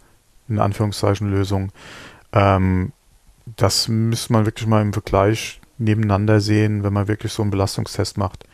in 0.47 0.59
Anführungszeichen, 0.59 1.29
Lösung. 1.29 1.71
Ähm, 2.31 2.91
das 3.55 3.87
müsste 3.87 4.33
man 4.33 4.45
wirklich 4.45 4.67
mal 4.67 4.81
im 4.81 4.93
Vergleich 4.93 5.61
nebeneinander 5.77 6.39
sehen, 6.39 6.83
wenn 6.83 6.93
man 6.93 7.07
wirklich 7.07 7.31
so 7.31 7.41
einen 7.41 7.51
Belastungstest 7.51 8.17
macht. 8.17 8.45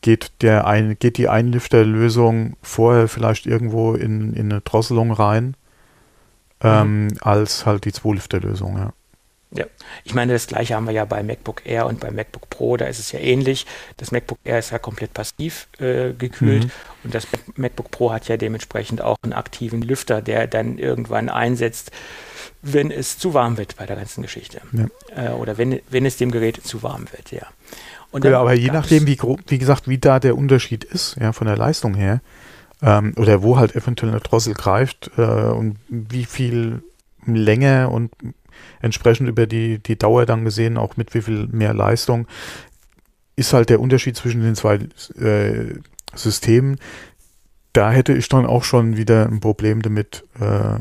Geht, 0.00 0.32
der 0.40 0.66
ein, 0.66 0.98
geht 0.98 1.18
die 1.18 1.28
Einlüfterlösung 1.28 2.56
vorher 2.62 3.08
vielleicht 3.08 3.46
irgendwo 3.46 3.94
in, 3.94 4.32
in 4.32 4.50
eine 4.50 4.62
Drosselung 4.62 5.12
rein, 5.12 5.56
ähm, 6.62 7.06
mhm. 7.06 7.16
als 7.20 7.66
halt 7.66 7.84
die 7.84 7.92
Zwei-Lüfterlösung, 7.92 8.78
ja. 8.78 8.92
Ja, 9.52 9.64
ich 10.04 10.14
meine, 10.14 10.32
das 10.32 10.46
gleiche 10.46 10.76
haben 10.76 10.86
wir 10.86 10.92
ja 10.92 11.04
bei 11.04 11.24
MacBook 11.24 11.66
Air 11.66 11.86
und 11.86 11.98
bei 11.98 12.12
MacBook 12.12 12.48
Pro, 12.50 12.76
da 12.76 12.86
ist 12.86 13.00
es 13.00 13.10
ja 13.10 13.18
ähnlich. 13.18 13.66
Das 13.96 14.12
MacBook 14.12 14.38
Air 14.44 14.60
ist 14.60 14.70
ja 14.70 14.78
komplett 14.78 15.12
passiv 15.12 15.66
äh, 15.80 16.12
gekühlt 16.12 16.64
mhm. 16.64 16.70
und 17.04 17.14
das 17.14 17.26
MacBook 17.56 17.90
Pro 17.90 18.12
hat 18.12 18.28
ja 18.28 18.36
dementsprechend 18.36 19.02
auch 19.02 19.16
einen 19.22 19.32
aktiven 19.32 19.82
Lüfter, 19.82 20.22
der 20.22 20.46
dann 20.46 20.78
irgendwann 20.78 21.28
einsetzt, 21.28 21.90
wenn 22.62 22.92
es 22.92 23.18
zu 23.18 23.34
warm 23.34 23.58
wird 23.58 23.76
bei 23.76 23.86
der 23.86 23.96
ganzen 23.96 24.22
Geschichte. 24.22 24.60
Ja. 24.72 25.30
Äh, 25.30 25.32
oder 25.32 25.58
wenn, 25.58 25.80
wenn 25.90 26.06
es 26.06 26.16
dem 26.16 26.30
Gerät 26.30 26.64
zu 26.64 26.84
warm 26.84 27.06
wird, 27.10 27.32
ja. 27.32 27.46
ja, 28.22 28.40
aber 28.40 28.54
je 28.54 28.70
nachdem, 28.70 29.06
wie, 29.08 29.18
wie 29.48 29.58
gesagt, 29.58 29.88
wie 29.88 29.98
da 29.98 30.20
der 30.20 30.36
Unterschied 30.36 30.84
ist, 30.84 31.16
ja, 31.20 31.32
von 31.32 31.48
der 31.48 31.56
Leistung 31.56 31.94
her, 31.94 32.20
ähm, 32.82 33.14
oder 33.16 33.42
wo 33.42 33.58
halt 33.58 33.74
eventuell 33.74 34.12
eine 34.12 34.20
Drossel 34.20 34.54
greift 34.54 35.10
äh, 35.16 35.22
und 35.22 35.76
wie 35.88 36.24
viel 36.24 36.82
länger 37.26 37.90
und 37.90 38.12
entsprechend 38.80 39.28
über 39.28 39.46
die, 39.46 39.78
die 39.78 39.98
Dauer 39.98 40.26
dann 40.26 40.44
gesehen, 40.44 40.76
auch 40.76 40.96
mit 40.96 41.14
wie 41.14 41.22
viel 41.22 41.46
mehr 41.48 41.74
Leistung, 41.74 42.26
ist 43.36 43.52
halt 43.52 43.70
der 43.70 43.80
Unterschied 43.80 44.16
zwischen 44.16 44.42
den 44.42 44.54
zwei 44.54 44.74
äh, 45.18 45.74
Systemen. 46.14 46.78
Da 47.72 47.90
hätte 47.90 48.12
ich 48.12 48.28
dann 48.28 48.46
auch 48.46 48.64
schon 48.64 48.96
wieder 48.96 49.26
ein 49.26 49.40
Problem 49.40 49.82
damit, 49.82 50.24
äh, 50.40 50.80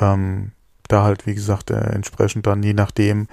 ähm, 0.00 0.52
da 0.88 1.04
halt, 1.04 1.26
wie 1.26 1.34
gesagt, 1.34 1.70
äh, 1.70 1.78
entsprechend 1.78 2.46
dann 2.46 2.62
je 2.62 2.74
nachdem, 2.74 3.28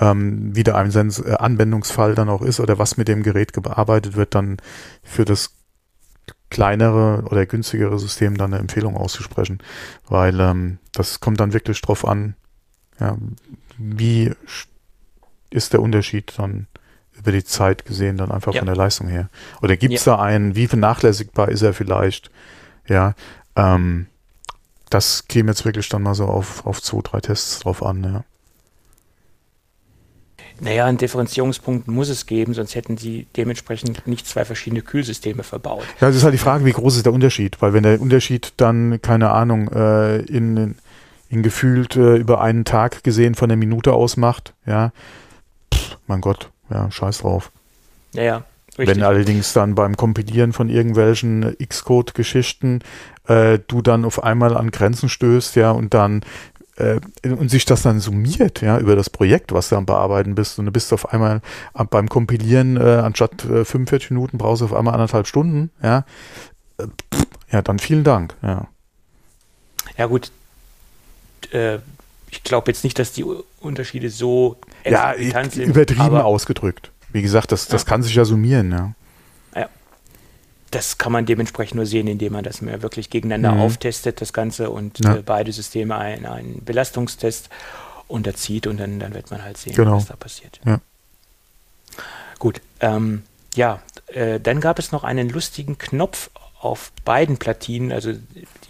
ähm, 0.00 0.54
wie 0.54 0.64
der 0.64 0.76
Einsatz, 0.76 1.20
äh, 1.20 1.34
Anwendungsfall 1.34 2.14
dann 2.14 2.28
auch 2.28 2.42
ist 2.42 2.60
oder 2.60 2.78
was 2.78 2.96
mit 2.96 3.08
dem 3.08 3.22
Gerät 3.22 3.52
bearbeitet 3.52 4.16
wird, 4.16 4.34
dann 4.34 4.56
für 5.02 5.24
das 5.24 5.54
kleinere 6.50 7.24
oder 7.26 7.46
günstigere 7.46 7.98
System 7.98 8.36
dann 8.36 8.52
eine 8.52 8.60
Empfehlung 8.60 8.96
auszusprechen, 8.96 9.58
weil 10.08 10.40
ähm, 10.40 10.78
das 10.92 11.20
kommt 11.20 11.40
dann 11.40 11.52
wirklich 11.52 11.80
drauf 11.80 12.06
an, 12.06 12.34
ja, 13.00 13.16
wie 13.78 14.32
ist 15.50 15.72
der 15.72 15.80
Unterschied 15.80 16.34
dann 16.36 16.66
über 17.16 17.32
die 17.32 17.44
Zeit 17.44 17.84
gesehen, 17.84 18.16
dann 18.16 18.30
einfach 18.30 18.54
ja. 18.54 18.60
von 18.60 18.66
der 18.66 18.76
Leistung 18.76 19.08
her? 19.08 19.28
Oder 19.62 19.76
gibt 19.76 19.94
es 19.94 20.04
ja. 20.04 20.16
da 20.16 20.22
einen, 20.22 20.54
wie 20.54 20.66
vernachlässigbar 20.66 21.48
ist 21.48 21.62
er 21.62 21.74
vielleicht? 21.74 22.30
Ja, 22.86 23.14
ähm, 23.56 24.06
das 24.90 25.26
käme 25.28 25.50
jetzt 25.50 25.64
wirklich 25.64 25.88
dann 25.88 26.02
mal 26.02 26.14
so 26.14 26.26
auf, 26.26 26.64
auf 26.66 26.80
zwei, 26.80 27.00
drei 27.02 27.20
Tests 27.20 27.60
drauf 27.60 27.84
an, 27.84 28.04
ja. 28.04 28.24
Naja, 30.60 30.86
einen 30.86 30.98
Differenzierungspunkt 30.98 31.86
muss 31.86 32.08
es 32.08 32.26
geben, 32.26 32.52
sonst 32.52 32.74
hätten 32.74 32.96
sie 32.96 33.28
dementsprechend 33.36 34.08
nicht 34.08 34.26
zwei 34.26 34.44
verschiedene 34.44 34.82
Kühlsysteme 34.82 35.44
verbaut. 35.44 35.84
Ja, 36.00 36.08
es 36.08 36.16
ist 36.16 36.24
halt 36.24 36.34
die 36.34 36.38
Frage, 36.38 36.64
wie 36.64 36.72
groß 36.72 36.96
ist 36.96 37.06
der 37.06 37.12
Unterschied? 37.12 37.62
Weil 37.62 37.74
wenn 37.74 37.84
der 37.84 38.00
Unterschied 38.00 38.54
dann, 38.56 39.00
keine 39.00 39.30
Ahnung, 39.30 39.68
äh, 39.68 40.18
in, 40.22 40.74
in 41.28 41.42
gefühlt 41.42 41.96
äh, 41.96 42.16
über 42.16 42.40
einen 42.40 42.64
Tag 42.64 43.04
gesehen 43.04 43.34
von 43.34 43.48
der 43.48 43.58
Minute 43.58 43.92
ausmacht, 43.92 44.54
ja, 44.66 44.92
pff, 45.72 45.98
mein 46.06 46.20
Gott, 46.20 46.50
ja, 46.70 46.90
scheiß 46.90 47.18
drauf. 47.18 47.50
Ja, 48.12 48.22
ja. 48.22 48.44
Richtig. 48.78 48.96
Wenn 48.96 49.02
allerdings 49.02 49.52
dann 49.52 49.74
beim 49.74 49.96
Kompilieren 49.96 50.52
von 50.52 50.68
irgendwelchen 50.68 51.56
Xcode-Geschichten 51.58 52.80
äh, 53.26 53.58
du 53.66 53.82
dann 53.82 54.04
auf 54.04 54.22
einmal 54.22 54.56
an 54.56 54.70
Grenzen 54.70 55.08
stößt, 55.08 55.56
ja, 55.56 55.72
und 55.72 55.94
dann 55.94 56.22
äh, 56.76 57.00
und 57.24 57.50
sich 57.50 57.64
das 57.64 57.82
dann 57.82 57.98
summiert, 57.98 58.60
ja, 58.60 58.78
über 58.78 58.94
das 58.94 59.10
Projekt, 59.10 59.52
was 59.52 59.68
du 59.68 59.76
am 59.76 59.84
Bearbeiten 59.84 60.36
bist, 60.36 60.58
und 60.58 60.66
du 60.66 60.72
bist 60.72 60.92
auf 60.92 61.12
einmal 61.12 61.40
beim 61.90 62.08
Kompilieren, 62.08 62.76
äh, 62.76 63.00
anstatt 63.02 63.44
äh, 63.44 63.64
45 63.64 64.12
Minuten 64.12 64.38
brauchst 64.38 64.60
du 64.60 64.66
auf 64.66 64.74
einmal 64.74 64.94
anderthalb 64.94 65.26
Stunden, 65.26 65.70
ja, 65.82 66.04
äh, 66.78 66.86
ja, 67.50 67.62
dann 67.62 67.80
vielen 67.80 68.04
Dank, 68.04 68.36
ja. 68.42 68.68
Ja, 69.96 70.06
gut, 70.06 70.30
äh, 71.52 71.78
ich 72.30 72.42
glaube 72.42 72.70
jetzt 72.70 72.84
nicht, 72.84 72.98
dass 72.98 73.12
die 73.12 73.24
Unterschiede 73.60 74.10
so 74.10 74.56
ja, 74.84 75.14
sind. 75.16 75.56
Übertrieben 75.56 76.16
ausgedrückt. 76.16 76.90
Wie 77.10 77.22
gesagt, 77.22 77.52
das, 77.52 77.68
das 77.68 77.82
ja. 77.82 77.88
kann 77.88 78.02
sich 78.02 78.14
ja 78.14 78.24
summieren, 78.24 78.70
ja. 78.70 78.92
Ja. 79.54 79.68
Das 80.70 80.98
kann 80.98 81.12
man 81.12 81.24
dementsprechend 81.24 81.76
nur 81.76 81.86
sehen, 81.86 82.06
indem 82.06 82.34
man 82.34 82.44
das 82.44 82.60
mehr 82.60 82.82
wirklich 82.82 83.08
gegeneinander 83.08 83.52
mhm. 83.52 83.62
auftestet, 83.62 84.20
das 84.20 84.32
Ganze, 84.32 84.70
und 84.70 85.02
ja. 85.02 85.16
äh, 85.16 85.22
beide 85.24 85.52
Systeme 85.52 85.96
einen, 85.96 86.26
einen 86.26 86.64
Belastungstest 86.64 87.48
unterzieht 88.08 88.66
und 88.66 88.78
dann, 88.78 89.00
dann 89.00 89.14
wird 89.14 89.30
man 89.30 89.42
halt 89.42 89.56
sehen, 89.56 89.74
genau. 89.74 89.96
was 89.96 90.06
da 90.06 90.16
passiert. 90.16 90.60
Ja. 90.66 90.80
Gut, 92.38 92.60
ähm, 92.80 93.22
ja, 93.54 93.80
äh, 94.08 94.38
dann 94.38 94.60
gab 94.60 94.78
es 94.78 94.92
noch 94.92 95.04
einen 95.04 95.30
lustigen 95.30 95.78
Knopf 95.78 96.30
auf 96.60 96.92
beiden 97.04 97.38
Platinen, 97.38 97.92
also 97.92 98.12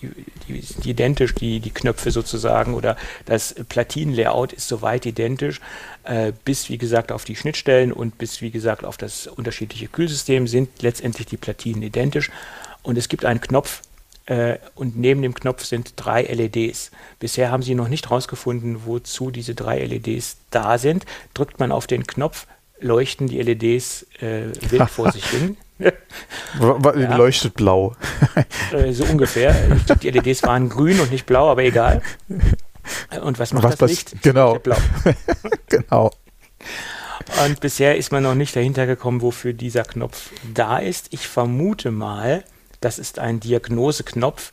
die, 0.03 0.11
die 0.49 0.61
sind 0.61 0.87
identisch, 0.87 1.35
die, 1.35 1.61
die 1.61 1.71
Knöpfe 1.71 2.11
sozusagen, 2.11 2.75
oder 2.75 2.97
das 3.27 3.55
Platinenlayout 3.69 4.53
ist 4.53 4.69
soweit 4.69 5.07
identisch, 5.07 5.61
äh, 6.05 6.33
bis 6.45 6.69
wie 6.69 6.79
gesagt 6.79 7.13
auf 7.13 7.25
die 7.25 7.37
Schnittstellen 7.37 7.93
und 7.93 8.19
bis 8.19 8.41
wie 8.41 8.51
gesagt 8.51 8.85
auf 8.85 8.97
das 8.97 9.27
unterschiedliche 9.27 9.89
Kühlsystem 9.89 10.47
sind 10.47 10.83
letztendlich 10.83 11.27
die 11.27 11.37
Platinen 11.37 11.83
identisch. 11.83 12.31
Und 12.83 12.97
es 12.97 13.09
gibt 13.09 13.25
einen 13.25 13.41
Knopf, 13.41 13.83
äh, 14.29 14.59
und 14.75 14.99
neben 14.99 15.23
dem 15.23 15.35
Knopf 15.35 15.65
sind 15.65 15.95
drei 15.97 16.23
LEDs. 16.23 16.91
Bisher 17.19 17.51
haben 17.51 17.63
sie 17.63 17.75
noch 17.75 17.89
nicht 17.89 18.11
herausgefunden, 18.11 18.85
wozu 18.85 19.31
diese 19.31 19.55
drei 19.55 19.85
LEDs 19.85 20.37
da 20.51 20.77
sind. 20.77 21.07
Drückt 21.33 21.59
man 21.59 21.73
auf 21.73 21.87
den 21.87 22.07
Knopf, 22.07 22.47
leuchten 22.79 23.29
die 23.29 23.41
LEDs 23.41 24.07
äh, 24.21 24.53
wild 24.71 24.91
vor 24.91 25.13
sich 25.13 25.25
hin. 25.27 25.57
ja. 25.79 27.17
Leuchtet 27.17 27.55
blau. 27.55 27.95
Äh, 28.73 28.93
so 28.93 29.05
ungefähr. 29.05 29.55
Ich 29.77 29.87
glaube, 29.87 30.01
die 30.01 30.11
LEDs 30.11 30.43
waren 30.43 30.69
grün 30.69 31.01
und 31.01 31.11
nicht 31.11 31.27
blau, 31.27 31.51
aber 31.51 31.63
egal. 31.63 32.03
Und 33.23 33.39
was 33.39 33.53
macht 33.53 33.65
was 33.65 33.77
das 33.77 33.91
Licht? 33.91 34.23
Genau. 34.23 34.59
Blau. 34.59 34.77
genau. 35.69 36.11
Und 37.45 37.61
bisher 37.61 37.97
ist 37.97 38.11
man 38.11 38.23
noch 38.23 38.35
nicht 38.35 38.57
dahinter 38.57 38.87
gekommen, 38.87 39.23
wofür 39.23 39.53
dieser 39.53 39.85
Knopf 39.85 40.31
da 40.55 40.79
ist. 40.79 41.09
Ich 41.11 41.29
vermute 41.29 41.91
mal, 41.91 42.45
das 42.81 42.99
ist 42.99 43.19
ein 43.19 43.41
Diagnoseknopf, 43.41 44.53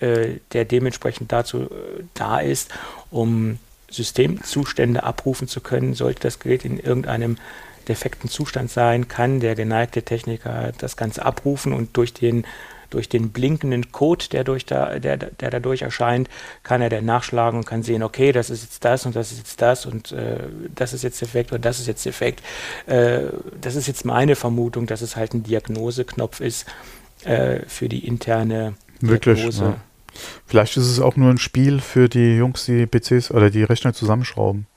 äh, 0.00 0.38
der 0.52 0.64
dementsprechend 0.64 1.32
dazu 1.32 1.62
äh, 1.62 2.04
da 2.14 2.40
ist, 2.40 2.70
um 3.10 3.58
Systemzustände 3.90 5.02
abrufen 5.02 5.48
zu 5.48 5.60
können, 5.60 5.94
sollte 5.94 6.22
das 6.22 6.38
Gerät 6.38 6.64
in 6.64 6.78
irgendeinem 6.78 7.36
defekten 7.84 8.28
Zustand 8.28 8.70
sein, 8.70 9.08
kann 9.08 9.40
der 9.40 9.54
geneigte 9.54 10.02
Techniker 10.02 10.72
das 10.78 10.96
Ganze 10.96 11.24
abrufen 11.24 11.72
und 11.72 11.96
durch 11.96 12.14
den 12.14 12.46
durch 12.94 13.08
den 13.08 13.30
blinkenden 13.30 13.90
Code, 13.90 14.26
der, 14.30 14.44
durch 14.44 14.66
da, 14.66 15.00
der, 15.00 15.16
der 15.16 15.50
dadurch 15.50 15.82
erscheint, 15.82 16.28
kann 16.62 16.80
er 16.80 16.88
dann 16.88 17.04
nachschlagen 17.04 17.58
und 17.58 17.66
kann 17.66 17.82
sehen, 17.82 18.04
okay, 18.04 18.30
das 18.30 18.50
ist 18.50 18.62
jetzt 18.62 18.84
das 18.84 19.04
und 19.04 19.16
das 19.16 19.32
ist 19.32 19.38
jetzt 19.38 19.60
das 19.60 19.84
und 19.84 20.12
äh, 20.12 20.38
das 20.74 20.92
ist 20.92 21.02
jetzt 21.02 21.20
defekt 21.20 21.50
und 21.52 21.64
das 21.64 21.80
ist 21.80 21.88
jetzt 21.88 22.06
defekt. 22.06 22.42
Äh, 22.86 23.22
das 23.60 23.74
ist 23.74 23.88
jetzt 23.88 24.04
meine 24.04 24.36
Vermutung, 24.36 24.86
dass 24.86 25.02
es 25.02 25.16
halt 25.16 25.34
ein 25.34 25.42
Diagnoseknopf 25.42 26.40
ist 26.40 26.66
äh, 27.24 27.60
für 27.66 27.88
die 27.88 28.06
interne 28.06 28.74
Wirklich, 29.00 29.38
Diagnose. 29.38 29.64
Ja. 29.64 29.76
Vielleicht 30.46 30.76
ist 30.76 30.86
es 30.86 31.00
auch 31.00 31.16
nur 31.16 31.30
ein 31.30 31.38
Spiel 31.38 31.80
für 31.80 32.08
die 32.08 32.36
Jungs, 32.36 32.66
die 32.66 32.86
PCs 32.86 33.32
oder 33.32 33.50
die 33.50 33.64
Rechner 33.64 33.92
zusammenschrauben. 33.92 34.68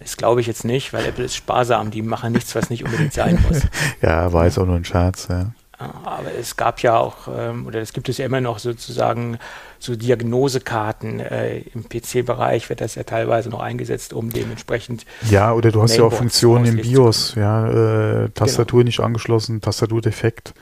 Das 0.00 0.16
glaube 0.16 0.40
ich 0.40 0.46
jetzt 0.46 0.64
nicht, 0.64 0.92
weil 0.92 1.04
Apple 1.06 1.24
ist 1.24 1.34
sparsam. 1.34 1.90
Die 1.90 2.02
machen 2.02 2.32
nichts, 2.32 2.54
was 2.54 2.70
nicht 2.70 2.84
unbedingt 2.84 3.12
sein 3.12 3.42
muss. 3.48 3.62
ja, 4.02 4.32
war 4.32 4.44
jetzt 4.44 4.58
auch 4.58 4.66
nur 4.66 4.76
ein 4.76 4.84
Scherz, 4.84 5.28
ja. 5.28 5.52
Aber 5.78 6.34
es 6.38 6.56
gab 6.56 6.80
ja 6.80 6.96
auch, 6.96 7.28
ähm, 7.32 7.66
oder 7.66 7.80
es 7.80 7.92
gibt 7.92 8.08
es 8.08 8.18
ja 8.18 8.26
immer 8.26 8.40
noch 8.40 8.58
sozusagen 8.58 9.38
so 9.78 9.94
Diagnosekarten. 9.94 11.20
Äh, 11.20 11.58
Im 11.72 11.88
PC-Bereich 11.88 12.68
wird 12.68 12.80
das 12.80 12.96
ja 12.96 13.04
teilweise 13.04 13.48
noch 13.48 13.60
eingesetzt, 13.60 14.12
um 14.12 14.30
dementsprechend. 14.30 15.06
Ja, 15.30 15.52
oder 15.52 15.70
du 15.70 15.80
hast 15.80 15.96
ja 15.96 16.02
auch 16.02 16.12
Funktionen 16.12 16.64
im 16.64 16.76
BIOS, 16.78 17.36
ja, 17.36 18.24
äh, 18.24 18.30
Tastatur 18.30 18.80
genau. 18.80 18.86
nicht 18.88 19.00
angeschlossen, 19.00 19.60
Tastatur 19.60 20.00
defekt, 20.00 20.52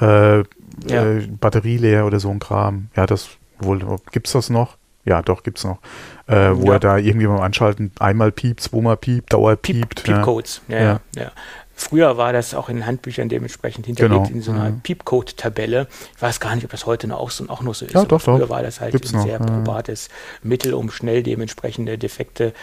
äh, 0.00 0.38
ja. 0.38 0.44
Äh, 0.88 1.28
Batterie 1.40 1.76
leer 1.76 2.04
oder 2.04 2.18
so 2.18 2.30
ein 2.30 2.40
Kram. 2.40 2.88
Ja, 2.96 3.06
das 3.06 3.28
wohl, 3.60 3.84
gibt's 4.10 4.32
das 4.32 4.50
noch? 4.50 4.76
Ja, 5.06 5.22
doch, 5.22 5.42
gibt's 5.42 5.64
noch. 5.64 5.78
Äh, 6.26 6.50
wo 6.54 6.66
ja. 6.66 6.72
er 6.74 6.80
da 6.80 6.98
irgendwie 6.98 7.26
beim 7.26 7.40
Anschalten 7.40 7.92
einmal 7.98 8.32
piept, 8.32 8.60
zweimal 8.60 8.96
piept, 8.96 9.32
dauert 9.32 9.62
piept. 9.62 10.02
Piep-Codes, 10.02 10.60
ja. 10.68 10.80
Ja, 10.80 11.00
ja. 11.16 11.32
Früher 11.78 12.16
war 12.16 12.32
das 12.32 12.54
auch 12.54 12.70
in 12.70 12.86
Handbüchern 12.86 13.28
dementsprechend 13.28 13.84
hinterlegt 13.86 14.24
genau. 14.24 14.34
in 14.34 14.42
so 14.42 14.50
einer 14.50 14.70
mhm. 14.70 14.80
Piepcode-Tabelle. 14.80 15.86
Ich 16.16 16.22
weiß 16.22 16.40
gar 16.40 16.54
nicht, 16.54 16.64
ob 16.64 16.70
das 16.70 16.86
heute 16.86 17.06
noch 17.06 17.20
auch, 17.20 17.30
so, 17.30 17.48
auch 17.48 17.60
noch 17.60 17.74
so 17.74 17.84
ist. 17.84 17.92
Ja, 17.92 18.04
doch, 18.04 18.20
früher 18.20 18.38
doch. 18.38 18.48
war 18.48 18.62
das 18.62 18.80
halt 18.80 18.92
Gibt's 18.92 19.12
ein 19.12 19.18
noch. 19.18 19.26
sehr 19.26 19.38
probates 19.38 20.08
Mittel, 20.42 20.74
um 20.74 20.90
schnell 20.90 21.22
dementsprechende 21.22 21.98
Defekte 21.98 22.54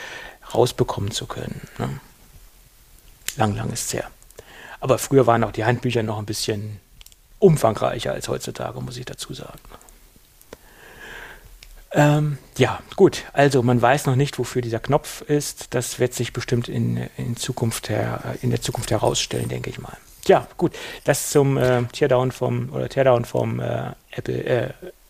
rausbekommen 0.53 1.11
zu 1.11 1.27
können. 1.27 1.61
Ne? 1.77 1.89
Lang, 3.37 3.55
lang 3.55 3.71
ist 3.71 3.87
es 3.87 3.93
her. 3.93 4.05
Aber 4.79 4.97
früher 4.97 5.27
waren 5.27 5.43
auch 5.43 5.51
die 5.51 5.63
Handbücher 5.63 6.03
noch 6.03 6.17
ein 6.17 6.25
bisschen 6.25 6.79
umfangreicher 7.39 8.11
als 8.13 8.27
heutzutage, 8.27 8.81
muss 8.81 8.97
ich 8.97 9.05
dazu 9.05 9.33
sagen. 9.33 9.59
Ähm, 11.93 12.37
ja, 12.57 12.79
gut. 12.95 13.23
Also 13.33 13.61
man 13.61 13.81
weiß 13.81 14.07
noch 14.07 14.15
nicht, 14.15 14.39
wofür 14.39 14.61
dieser 14.61 14.79
Knopf 14.79 15.21
ist. 15.21 15.73
Das 15.75 15.99
wird 15.99 16.13
sich 16.13 16.33
bestimmt 16.33 16.67
in, 16.67 16.97
in, 17.17 17.37
Zukunft 17.37 17.89
her, 17.89 18.35
in 18.41 18.49
der 18.49 18.61
Zukunft 18.61 18.91
herausstellen, 18.91 19.47
denke 19.47 19.69
ich 19.69 19.79
mal. 19.79 19.97
Ja, 20.25 20.47
gut. 20.57 20.73
Das 21.03 21.29
zum 21.29 21.57
äh, 21.57 21.83
Teardown 21.91 22.31
vom 22.31 22.69
oder 22.71 22.89
Teardown 22.89 23.25
vom 23.25 23.59
äh, 23.59 23.91
Apple 24.11 24.43
äh, 24.43 24.69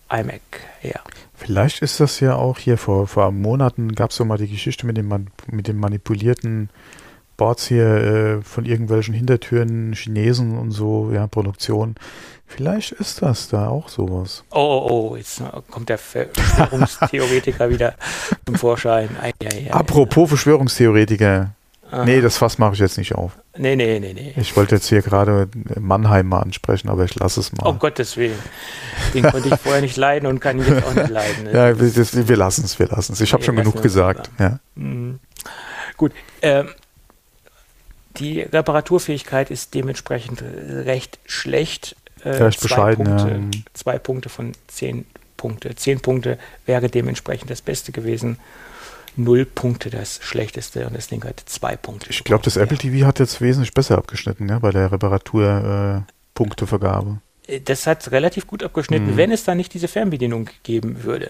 iMac. 0.10 0.42
Ja. 0.82 1.00
Vielleicht 1.36 1.82
ist 1.82 2.00
das 2.00 2.20
ja 2.20 2.36
auch 2.36 2.58
hier 2.58 2.78
vor, 2.78 3.08
vor 3.08 3.32
Monaten 3.32 3.96
gab 3.96 4.12
es 4.12 4.18
so 4.18 4.26
mal 4.26 4.38
die 4.38 4.48
Geschichte 4.48 4.86
mit 4.86 4.98
dem, 4.98 5.28
mit 5.48 5.68
dem 5.68 5.78
manipulierten 5.78 6.70
Boards 7.38 7.68
hier 7.68 7.86
äh, 7.86 8.42
von 8.42 8.66
irgendwelchen 8.66 9.14
Hintertüren, 9.14 9.94
Chinesen 9.94 10.58
und 10.58 10.72
so, 10.72 11.12
ja, 11.12 11.28
Produktion. 11.28 11.96
Vielleicht 12.46 12.92
ist 12.92 13.22
das 13.22 13.48
da 13.48 13.68
auch 13.68 13.90
sowas. 13.90 14.44
Oh, 14.52 14.60
oh, 14.60 15.10
oh, 15.12 15.16
jetzt 15.16 15.42
kommt 15.72 15.90
der 15.90 15.98
Verschwörungstheoretiker 15.98 17.70
wieder 17.70 17.96
zum 18.46 18.56
Vorschein. 18.56 19.10
Ei, 19.20 19.32
ei, 19.44 19.68
ei, 19.68 19.74
Apropos 19.74 20.30
Verschwörungstheoretiker. 20.30 21.50
Aha. 21.94 22.06
Nee, 22.06 22.22
das 22.22 22.38
Fass 22.38 22.58
mache 22.58 22.74
ich 22.74 22.80
jetzt 22.80 22.98
nicht 22.98 23.14
auf. 23.14 23.34
Nee, 23.56 23.76
nee, 23.76 24.00
nee, 24.00 24.14
nee. 24.14 24.34
Ich 24.38 24.56
wollte 24.56 24.76
jetzt 24.76 24.88
hier 24.88 25.04
gerade 25.04 25.48
Mannheim 25.80 26.28
mal 26.28 26.40
ansprechen, 26.40 26.90
aber 26.90 27.06
ich 27.06 27.14
lasse 27.16 27.40
es 27.40 27.54
mal. 27.54 27.68
Oh 27.68 27.74
Gottes 27.74 28.18
Willen. 28.18 28.40
Den 29.14 29.24
konnte 29.24 29.50
ich 29.50 29.60
vorher 29.60 29.82
nicht 29.82 29.96
leiden 29.96 30.28
und 30.28 30.40
kann 30.40 30.58
ihn 30.58 30.66
jetzt 30.68 30.88
auch 30.88 30.94
nicht 30.94 31.10
leiden. 31.10 31.44
Ne? 31.44 31.52
ja, 31.54 31.80
wir, 31.80 32.38
lassen 32.38 32.66
es, 32.66 32.80
wir 32.80 32.88
lassen 32.88 33.14
es. 33.14 33.22
Ich 33.22 33.32
habe 33.32 33.44
schon 33.44 33.56
genug 33.56 33.80
gesagt. 33.84 34.32
Ja. 34.40 34.60
Mhm. 34.74 35.20
Gut. 35.98 36.14
Ähm, 36.42 36.70
die 38.20 38.42
Reparaturfähigkeit 38.42 39.52
ist 39.52 39.74
dementsprechend 39.74 40.42
recht 40.42 41.20
schlecht. 41.26 41.96
Äh, 42.24 42.30
recht 42.30 42.62
bescheiden. 42.62 43.06
Punkte, 43.06 43.30
ja. 43.30 43.40
Zwei 43.74 44.00
Punkte 44.00 44.30
von 44.30 44.54
zehn 44.68 45.06
Punkte. 45.38 45.76
Zehn 45.76 46.00
Punkte 46.00 46.38
wäre 46.66 46.90
dementsprechend 46.90 47.50
das 47.50 47.62
Beste 47.62 47.92
gewesen. 47.92 48.38
Null 49.16 49.46
Punkte 49.46 49.92
das 49.92 50.20
Schlechteste 50.24 50.88
und 50.88 50.96
das 50.96 51.08
Ding 51.08 51.24
hat 51.24 51.40
zwei 51.46 51.76
Punkte. 51.76 52.10
Ich 52.10 52.24
glaube, 52.24 52.44
das 52.44 52.58
Apple 52.58 52.78
TV 52.78 53.06
hat 53.06 53.20
jetzt 53.20 53.42
wesentlich 53.42 53.74
besser 53.74 53.98
abgeschnitten 53.98 54.50
ja, 54.50 54.60
bei 54.60 54.72
der 54.72 54.92
Reparaturpunktevergabe. 54.92 57.20
Äh, 57.48 57.60
das 57.60 57.88
hat 57.88 58.10
relativ 58.12 58.48
gut 58.48 58.64
abgeschnitten, 58.64 59.12
mhm. 59.12 59.18
wenn 59.18 59.32
es 59.32 59.44
da 59.44 59.54
nicht 59.54 59.74
diese 59.74 59.88
Fernbedienung 59.88 60.50
geben 60.64 61.04
würde. 61.04 61.30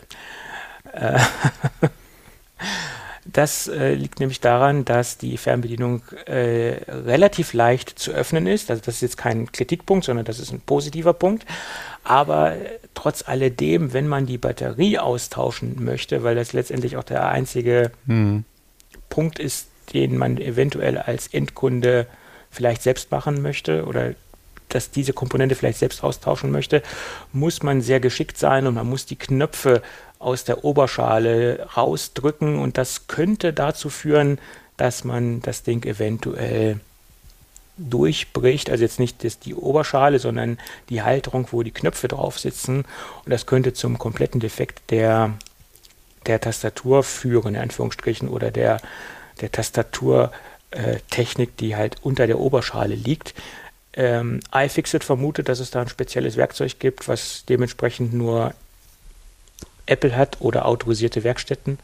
Äh, 0.94 1.20
Das 3.26 3.70
äh, 3.70 3.94
liegt 3.94 4.20
nämlich 4.20 4.42
daran, 4.42 4.84
dass 4.84 5.18
die 5.18 5.38
Fernbedienung 5.38 6.02
äh, 6.26 6.82
relativ 6.88 7.54
leicht 7.54 7.98
zu 7.98 8.12
öffnen 8.12 8.48
ist. 8.48 8.70
Also 8.70 8.82
das 8.86 8.96
ist 8.96 9.02
jetzt 9.02 9.18
kein 9.18 9.50
Kritikpunkt, 9.52 10.06
sondern 10.06 10.26
das 10.26 10.40
ist 10.40 10.52
ein 10.52 10.60
positiver 10.60 11.14
Punkt. 11.14 11.46
Aber 12.04 12.54
äh, 12.54 12.80
trotz 12.94 13.28
alledem, 13.28 13.94
wenn 13.94 14.08
man 14.08 14.26
die 14.26 14.38
Batterie 14.38 15.00
austauschen 15.00 15.84
möchte, 15.84 16.24
weil 16.24 16.36
das 16.36 16.52
letztendlich 16.52 16.98
auch 16.98 17.04
der 17.04 17.30
einzige 17.30 17.92
hm. 18.08 18.44
Punkt 19.10 19.40
ist, 19.40 19.68
den 19.94 20.18
man 20.18 20.38
eventuell 20.38 20.98
als 20.98 21.28
Endkunde 21.28 22.08
vielleicht 22.52 22.82
selbst 22.82 23.12
machen 23.12 23.42
möchte 23.42 23.86
oder 23.86 24.16
dass 24.70 24.92
diese 24.92 25.14
Komponente 25.14 25.56
vielleicht 25.56 25.80
selbst 25.80 26.04
austauschen 26.04 26.52
möchte, 26.52 26.82
muss 27.32 27.64
man 27.64 27.82
sehr 27.82 28.00
geschickt 28.00 28.38
sein 28.38 28.68
und 28.68 28.74
man 28.74 28.90
muss 28.90 29.06
die 29.06 29.16
Knöpfe 29.16 29.82
aus 30.24 30.44
der 30.44 30.64
Oberschale 30.64 31.68
rausdrücken. 31.76 32.60
Und 32.60 32.78
das 32.78 33.08
könnte 33.08 33.54
dazu 33.54 33.90
führen, 33.90 34.40
dass 34.78 35.04
man 35.04 35.42
das 35.42 35.64
Ding 35.64 35.86
eventuell 35.86 36.80
durchbricht, 37.78 38.70
also 38.70 38.84
jetzt 38.84 39.00
nicht 39.00 39.24
das, 39.24 39.40
die 39.40 39.56
Oberschale, 39.56 40.20
sondern 40.20 40.60
die 40.90 41.02
Halterung, 41.02 41.48
wo 41.52 41.64
die 41.64 41.72
Knöpfe 41.72 42.08
drauf 42.08 42.40
sitzen. 42.40 42.86
Und 43.26 43.32
das 43.32 43.46
könnte 43.46 43.74
zum 43.74 43.98
kompletten 43.98 44.40
Defekt 44.40 44.92
der, 44.92 45.34
der 46.26 46.40
Tastatur 46.40 47.04
führen, 47.04 47.56
in 47.56 47.62
Anführungsstrichen, 47.62 48.30
oder 48.30 48.52
der, 48.52 48.80
der 49.42 49.52
Tastaturtechnik, 49.52 51.50
äh, 51.50 51.54
die 51.60 51.76
halt 51.76 51.98
unter 52.04 52.28
der 52.28 52.40
Oberschale 52.40 52.96
liegt. 52.96 53.34
Ähm, 53.96 54.40
iFixit 54.54 55.04
vermutet, 55.04 55.50
dass 55.50 55.60
es 55.60 55.72
da 55.72 55.82
ein 55.82 55.90
spezielles 55.90 56.36
Werkzeug 56.38 56.80
gibt, 56.80 57.08
was 57.08 57.44
dementsprechend 57.48 58.14
nur 58.14 58.54
Apple 59.86 60.16
hat 60.16 60.42
oder 60.42 60.66
autorisierte 60.66 61.24
Werkstätten. 61.24 61.80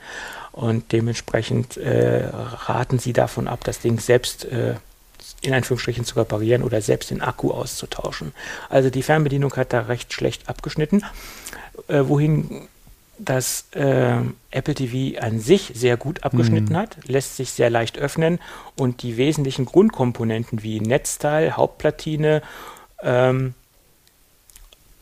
Und 0.52 0.92
dementsprechend 0.92 1.78
äh, 1.78 2.30
raten 2.34 3.00
sie 3.00 3.14
davon 3.14 3.48
ab, 3.48 3.64
das 3.64 3.80
Ding 3.80 4.00
selbst 4.00 4.46
äh, 4.46 4.76
in 5.42 5.54
Anführungsstrichen 5.54 6.06
zu 6.06 6.16
reparieren 6.16 6.64
oder 6.64 6.82
selbst 6.82 7.12
den 7.12 7.22
Akku 7.22 7.52
auszutauschen. 7.52 8.34
Also 8.70 8.90
die 8.90 9.04
Fernbedienung 9.04 9.56
hat 9.56 9.74
da 9.74 9.82
recht 9.82 10.14
schlecht 10.14 10.50
abgeschnitten, 10.50 11.04
äh, 11.88 12.04
wohin 12.06 12.68
das 13.20 13.66
äh, 13.72 14.18
Apple 14.52 14.76
TV 14.76 15.20
an 15.20 15.40
sich 15.40 15.74
sehr 15.76 15.98
gut 15.98 16.24
abgeschnitten 16.24 16.74
mhm. 16.74 16.78
hat, 16.78 16.98
lässt 17.06 17.36
sich 17.36 17.52
sehr 17.52 17.70
leicht 17.70 17.98
öffnen 17.98 18.40
und 18.76 19.04
die 19.04 19.18
wesentlichen 19.18 19.66
Grundkomponenten 19.66 20.64
wie 20.64 20.80
Netzteil, 20.80 21.58
Hauptplatine, 21.58 22.42
ähm, 23.04 23.54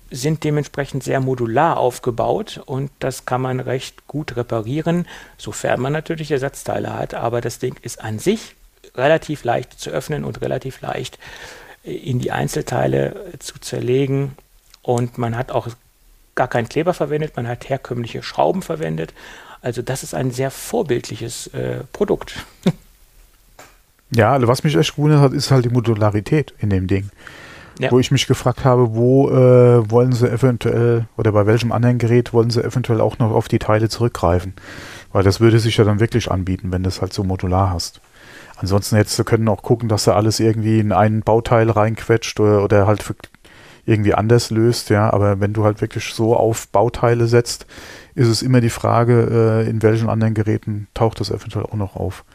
sind 0.09 0.43
dementsprechend 0.43 1.03
sehr 1.03 1.19
modular 1.19 1.77
aufgebaut 1.77 2.61
und 2.65 2.91
das 2.99 3.25
kann 3.25 3.41
man 3.41 3.59
recht 3.59 4.07
gut 4.07 4.35
reparieren, 4.35 5.07
sofern 5.37 5.81
man 5.81 5.93
natürlich 5.93 6.31
Ersatzteile 6.31 6.93
hat. 6.93 7.13
Aber 7.13 7.41
das 7.41 7.59
Ding 7.59 7.75
ist 7.81 8.01
an 8.01 8.19
sich 8.19 8.55
relativ 8.95 9.43
leicht 9.43 9.79
zu 9.79 9.89
öffnen 9.89 10.23
und 10.23 10.41
relativ 10.41 10.81
leicht 10.81 11.19
äh, 11.83 11.93
in 11.93 12.19
die 12.19 12.31
Einzelteile 12.31 13.33
äh, 13.33 13.39
zu 13.39 13.59
zerlegen. 13.59 14.35
Und 14.81 15.17
man 15.17 15.37
hat 15.37 15.51
auch 15.51 15.67
gar 16.35 16.47
keinen 16.47 16.69
Kleber 16.69 16.93
verwendet, 16.93 17.35
man 17.35 17.47
hat 17.47 17.69
herkömmliche 17.69 18.23
Schrauben 18.23 18.61
verwendet. 18.61 19.13
Also 19.61 19.81
das 19.81 20.03
ist 20.03 20.13
ein 20.13 20.31
sehr 20.31 20.51
vorbildliches 20.51 21.47
äh, 21.47 21.83
Produkt. 21.91 22.35
Ja, 24.09 24.33
also 24.33 24.47
was 24.47 24.63
mich 24.63 24.75
echt 24.75 24.95
gewundert 24.95 25.19
hat, 25.19 25.33
ist 25.33 25.51
halt 25.51 25.65
die 25.65 25.69
Modularität 25.69 26.53
in 26.59 26.69
dem 26.69 26.87
Ding. 26.87 27.09
Ja. 27.79 27.91
Wo 27.91 27.99
ich 27.99 28.11
mich 28.11 28.25
gefragt 28.27 28.65
habe, 28.65 28.95
wo 28.95 29.29
äh, 29.29 29.89
wollen 29.91 30.11
sie 30.11 30.29
eventuell 30.29 31.07
oder 31.15 31.31
bei 31.31 31.45
welchem 31.45 31.71
anderen 31.71 31.99
Gerät 31.99 32.33
wollen 32.33 32.49
sie 32.49 32.63
eventuell 32.63 33.01
auch 33.01 33.19
noch 33.19 33.31
auf 33.31 33.47
die 33.47 33.59
Teile 33.59 33.87
zurückgreifen. 33.87 34.53
Weil 35.11 35.23
das 35.23 35.39
würde 35.39 35.59
sich 35.59 35.77
ja 35.77 35.83
dann 35.83 35.99
wirklich 35.99 36.31
anbieten, 36.31 36.71
wenn 36.71 36.83
du 36.83 36.89
es 36.89 37.01
halt 37.01 37.13
so 37.13 37.23
modular 37.23 37.69
hast. 37.71 38.01
Ansonsten 38.55 38.95
hättest 38.95 39.19
du 39.19 39.23
können 39.23 39.47
auch 39.47 39.61
gucken, 39.61 39.89
dass 39.89 40.05
du 40.05 40.13
alles 40.13 40.39
irgendwie 40.39 40.79
in 40.79 40.91
einen 40.91 41.21
Bauteil 41.21 41.69
reinquetscht 41.69 42.39
oder, 42.39 42.63
oder 42.63 42.87
halt 42.87 43.03
irgendwie 43.85 44.13
anders 44.13 44.49
löst, 44.49 44.89
ja. 44.89 45.11
Aber 45.11 45.39
wenn 45.39 45.53
du 45.53 45.63
halt 45.63 45.81
wirklich 45.81 46.13
so 46.13 46.35
auf 46.35 46.67
Bauteile 46.69 47.27
setzt, 47.27 47.67
ist 48.15 48.27
es 48.27 48.41
immer 48.41 48.59
die 48.59 48.69
Frage, 48.69 49.63
äh, 49.65 49.69
in 49.69 49.81
welchen 49.83 50.09
anderen 50.09 50.33
Geräten 50.33 50.87
taucht 50.93 51.19
das 51.19 51.29
eventuell 51.29 51.65
auch 51.65 51.75
noch 51.75 51.95
auf. 51.95 52.25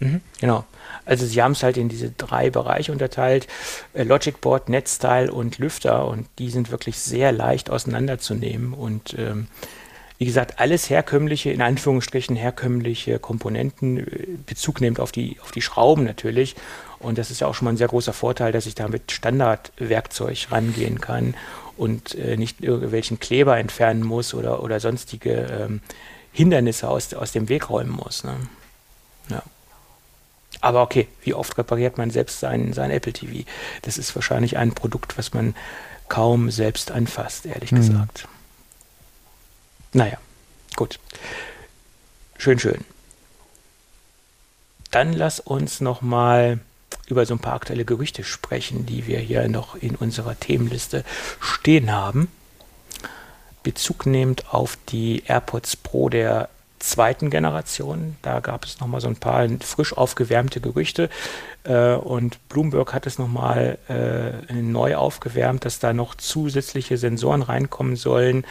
Mhm, 0.00 0.20
genau. 0.40 0.64
Also 1.04 1.26
sie 1.26 1.42
haben 1.42 1.52
es 1.52 1.62
halt 1.62 1.76
in 1.76 1.88
diese 1.88 2.10
drei 2.10 2.50
Bereiche 2.50 2.92
unterteilt, 2.92 3.46
äh, 3.94 4.02
Logic 4.02 4.40
Board, 4.40 4.68
Netzteil 4.68 5.30
und 5.30 5.58
Lüfter 5.58 6.06
und 6.06 6.26
die 6.38 6.50
sind 6.50 6.70
wirklich 6.70 6.98
sehr 6.98 7.32
leicht 7.32 7.70
auseinanderzunehmen 7.70 8.72
und 8.72 9.14
ähm, 9.18 9.46
wie 10.20 10.26
gesagt, 10.26 10.60
alles 10.60 10.90
herkömmliche, 10.90 11.50
in 11.50 11.62
Anführungsstrichen 11.62 12.36
herkömmliche 12.36 13.18
Komponenten, 13.18 13.98
äh, 13.98 14.26
Bezug 14.44 14.82
nimmt 14.82 15.00
auf 15.00 15.12
die, 15.12 15.38
auf 15.42 15.50
die 15.50 15.62
Schrauben 15.62 16.04
natürlich. 16.04 16.56
Und 16.98 17.16
das 17.16 17.30
ist 17.30 17.40
ja 17.40 17.46
auch 17.46 17.54
schon 17.54 17.64
mal 17.64 17.72
ein 17.72 17.78
sehr 17.78 17.88
großer 17.88 18.12
Vorteil, 18.12 18.52
dass 18.52 18.66
ich 18.66 18.74
da 18.74 18.88
mit 18.88 19.12
Standardwerkzeug 19.12 20.48
rangehen 20.50 21.00
kann 21.00 21.34
und 21.78 22.14
äh, 22.16 22.36
nicht 22.36 22.60
irgendwelchen 22.60 23.18
Kleber 23.18 23.56
entfernen 23.56 24.02
muss 24.02 24.34
oder, 24.34 24.62
oder 24.62 24.78
sonstige 24.78 25.46
ähm, 25.50 25.80
Hindernisse 26.32 26.90
aus, 26.90 27.14
aus 27.14 27.32
dem 27.32 27.48
Weg 27.48 27.70
räumen 27.70 27.90
muss. 27.92 28.22
Ne? 28.22 28.36
Aber 30.60 30.82
okay, 30.82 31.08
wie 31.22 31.34
oft 31.34 31.56
repariert 31.56 31.98
man 31.98 32.10
selbst 32.10 32.40
sein, 32.40 32.72
sein 32.72 32.90
Apple 32.90 33.12
TV? 33.12 33.48
Das 33.82 33.98
ist 33.98 34.14
wahrscheinlich 34.14 34.56
ein 34.56 34.72
Produkt, 34.72 35.16
was 35.16 35.32
man 35.32 35.54
kaum 36.08 36.50
selbst 36.50 36.90
anfasst, 36.90 37.46
ehrlich 37.46 37.72
mhm. 37.72 37.76
gesagt. 37.76 38.28
Naja, 39.92 40.18
gut. 40.76 40.98
Schön, 42.36 42.58
schön. 42.58 42.84
Dann 44.90 45.12
lass 45.12 45.40
uns 45.40 45.80
noch 45.80 46.02
mal 46.02 46.58
über 47.06 47.26
so 47.26 47.34
ein 47.34 47.38
paar 47.38 47.54
aktuelle 47.54 47.84
Gerüchte 47.84 48.24
sprechen, 48.24 48.86
die 48.86 49.06
wir 49.06 49.18
hier 49.18 49.48
noch 49.48 49.76
in 49.76 49.94
unserer 49.94 50.38
Themenliste 50.38 51.04
stehen 51.40 51.92
haben. 51.92 52.28
Bezug 53.62 54.06
nehmend 54.06 54.52
auf 54.52 54.78
die 54.88 55.22
AirPods 55.26 55.76
Pro 55.76 56.08
der 56.08 56.48
zweiten 56.80 57.30
Generation. 57.30 58.16
Da 58.22 58.40
gab 58.40 58.64
es 58.64 58.80
nochmal 58.80 59.00
so 59.00 59.08
ein 59.08 59.16
paar 59.16 59.46
frisch 59.60 59.96
aufgewärmte 59.96 60.60
Gerüchte. 60.60 61.08
Äh, 61.64 61.94
und 61.94 62.48
Bloomberg 62.48 62.92
hat 62.92 63.06
es 63.06 63.18
nochmal 63.18 63.78
äh, 63.88 64.52
neu 64.52 64.96
aufgewärmt, 64.96 65.64
dass 65.64 65.78
da 65.78 65.92
noch 65.92 66.14
zusätzliche 66.16 66.96
Sensoren 66.96 67.42
reinkommen 67.42 67.96
sollen 67.96 68.44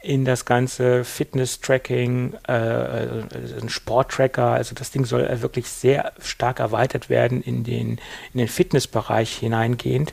in 0.00 0.24
das 0.24 0.44
ganze 0.44 1.04
Fitness-Tracking, 1.04 2.34
äh, 2.48 2.52
ein 2.52 3.68
Sport-Tracker. 3.68 4.46
Also 4.46 4.74
das 4.74 4.90
Ding 4.90 5.04
soll 5.04 5.28
wirklich 5.40 5.68
sehr 5.68 6.12
stark 6.20 6.58
erweitert 6.58 7.08
werden 7.08 7.40
in 7.40 7.62
den, 7.62 8.00
in 8.32 8.38
den 8.38 8.48
Fitnessbereich 8.48 9.32
hineingehend. 9.32 10.12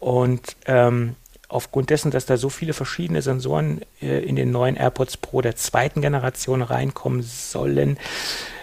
Und 0.00 0.56
ähm, 0.64 1.16
aufgrund 1.48 1.90
dessen, 1.90 2.10
dass 2.10 2.26
da 2.26 2.36
so 2.36 2.48
viele 2.48 2.72
verschiedene 2.72 3.22
Sensoren 3.22 3.80
äh, 4.02 4.24
in 4.24 4.36
den 4.36 4.50
neuen 4.50 4.76
AirPods 4.76 5.16
Pro 5.16 5.40
der 5.40 5.56
zweiten 5.56 6.00
Generation 6.00 6.62
reinkommen 6.62 7.22
sollen, 7.22 7.98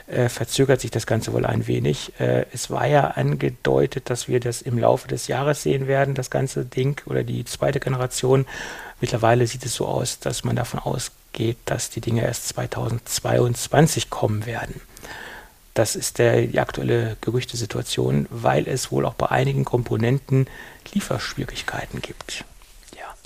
äh, 0.08 0.28
verzögert 0.28 0.82
sich 0.82 0.92
das 0.92 1.08
Ganze 1.08 1.32
wohl 1.34 1.46
ein 1.46 1.68
wenig. 1.68 2.12
Äh, 2.20 2.46
es 2.54 2.70
war 2.70 2.88
ja 2.88 3.12
angedeutet, 3.12 4.10
dass 4.10 4.28
wir 4.28 4.40
das 4.40 4.62
im 4.62 4.78
Laufe 4.78 5.08
des 5.08 5.28
Jahres 5.28 5.64
sehen 5.64 5.88
werden, 5.88 6.14
das 6.14 6.30
ganze 6.30 6.66
Ding 6.66 7.02
oder 7.06 7.24
die 7.24 7.46
zweite 7.46 7.80
Generation. 7.80 8.46
Mittlerweile 9.00 9.48
sieht 9.48 9.66
es 9.66 9.76
so 9.76 9.86
aus, 9.88 10.20
dass 10.20 10.44
man 10.44 10.56
davon 10.56 10.80
ausgeht, 10.80 11.58
dass 11.66 11.90
die 11.90 12.02
Dinge 12.02 12.24
erst 12.24 12.50
2022 12.50 14.10
kommen 14.10 14.46
werden. 14.46 14.82
Das 15.74 15.96
ist 15.96 16.20
der, 16.20 16.44
die 16.44 16.60
aktuelle 16.60 17.18
Gerüchtesituation, 17.22 18.28
weil 18.30 18.68
es 18.68 18.92
wohl 18.92 19.06
auch 19.06 19.16
bei 19.16 19.32
einigen 19.32 19.66
Komponenten 19.66 20.48
Lieferschwierigkeiten 20.94 22.02
gibt. 22.02 22.46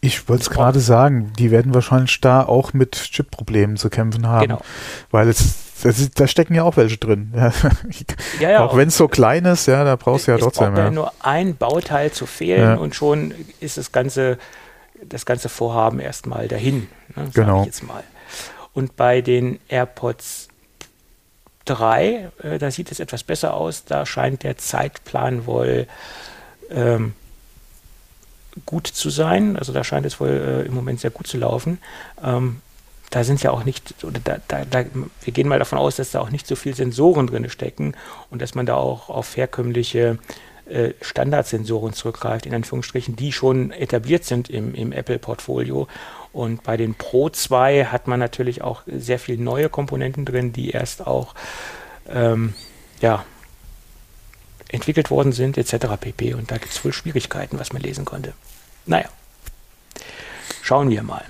Ich 0.02 0.30
wollte 0.30 0.44
es 0.44 0.50
gerade 0.50 0.80
sagen, 0.80 1.34
die 1.38 1.50
werden 1.50 1.74
wahrscheinlich 1.74 2.22
da 2.22 2.44
auch 2.44 2.74
mit 2.74 2.92
Chip-Problemen 2.92 3.78
zu 3.78 3.90
kämpfen 3.90 4.28
haben. 4.28 4.48
Genau. 4.48 4.62
Weil 5.10 5.28
es, 5.28 5.56
es, 5.84 6.12
da 6.12 6.28
stecken 6.28 6.54
ja 6.54 6.64
auch 6.64 6.78
welche 6.78 6.98
drin. 6.98 7.34
ja, 8.40 8.50
ja, 8.50 8.64
auch 8.64 8.78
wenn 8.78 8.90
es 8.90 8.98
so 8.98 9.08
klein 9.08 9.46
ist, 9.46 9.66
ja, 9.66 9.84
da 9.84 9.96
brauchst 9.96 10.28
du 10.28 10.32
ja 10.32 10.38
trotzdem. 10.38 10.68
Es 10.68 10.74
braucht 10.74 10.86
ja 10.86 10.92
nur 10.92 11.12
ein 11.22 11.56
Bauteil 11.56 12.12
zu 12.12 12.28
fehlen 12.28 12.62
ja. 12.62 12.76
und 12.76 12.94
schon 12.94 13.34
ist 13.60 13.78
das 13.78 13.92
ganze, 13.92 14.38
das 15.04 15.26
ganze 15.26 15.50
Vorhaben 15.50 16.00
erstmal 16.00 16.48
dahin. 16.48 16.88
Ne, 17.16 17.30
genau. 17.34 17.66
jetzt 17.66 17.84
mal. 17.84 18.04
Und 18.74 18.96
bei 18.96 19.22
den 19.22 19.60
AirPods 19.68 20.50
3, 21.66 22.30
äh, 22.44 22.58
da 22.60 22.70
sieht 22.70 22.92
es 22.92 23.00
etwas 23.00 23.24
besser 23.24 23.56
aus. 23.56 23.86
Da 23.86 24.06
scheint 24.06 24.44
der 24.44 24.58
Zeitplan 24.58 25.48
wohl 25.48 25.88
ähm, 26.70 27.14
gut 28.66 28.88
zu 28.88 29.10
sein. 29.10 29.58
Also 29.58 29.74
da 29.74 29.84
scheint 29.84 30.06
es 30.06 30.20
wohl 30.20 30.30
äh, 30.30 30.68
im 30.68 30.74
Moment 30.74 31.00
sehr 31.00 31.12
gut 31.12 31.28
zu 31.28 31.38
laufen. 31.38 31.80
Ähm, 32.24 32.62
da 33.10 33.24
sind 33.24 33.42
ja 33.42 33.52
auch 33.52 33.64
nicht, 33.64 34.04
oder 34.04 34.20
da, 34.22 34.38
da, 34.48 34.66
da, 34.66 34.86
wir 35.22 35.34
gehen 35.34 35.48
mal 35.48 35.60
davon 35.60 35.78
aus, 35.78 35.96
dass 35.96 36.12
da 36.12 36.20
auch 36.20 36.30
nicht 36.30 36.46
so 36.46 36.56
viel 36.56 36.76
Sensoren 36.76 37.28
drin 37.28 37.50
stecken 37.50 37.96
und 38.30 38.42
dass 38.42 38.54
man 38.54 38.66
da 38.66 38.76
auch 38.76 39.10
auf 39.10 39.38
herkömmliche 39.38 40.18
äh, 40.70 40.94
Standardsensoren 41.02 41.94
zurückgreift, 41.94 42.46
in 42.46 42.54
Anführungsstrichen, 42.54 43.16
die 43.16 43.32
schon 43.32 43.72
etabliert 43.72 44.26
sind 44.26 44.50
im, 44.50 44.76
im 44.76 44.92
Apple-Portfolio. 44.92 45.88
Und 46.34 46.64
bei 46.64 46.76
den 46.76 46.96
Pro 46.96 47.30
2 47.30 47.86
hat 47.86 48.08
man 48.08 48.20
natürlich 48.20 48.62
auch 48.62 48.82
sehr 48.86 49.20
viele 49.20 49.42
neue 49.42 49.70
Komponenten 49.70 50.26
drin, 50.26 50.52
die 50.52 50.72
erst 50.72 51.08
auch 51.08 51.36
ähm, 52.10 52.54
ja, 53.00 53.24
entwickelt 54.70 55.10
worden 55.10 55.32
sind, 55.32 55.58
etc. 55.58 55.88
pp. 56.00 56.34
Und 56.34 56.52
da 56.52 56.58
gibt 56.58 56.72
es 56.72 56.84
wohl 56.84 56.94
Schwierigkeiten, 56.94 57.60
was 57.60 57.74
man 57.74 57.82
lesen 57.82 58.06
konnte. 58.06 58.34
Naja, 58.86 59.10
schauen 60.62 60.90
wir 60.90 61.04
mal. 61.04 61.24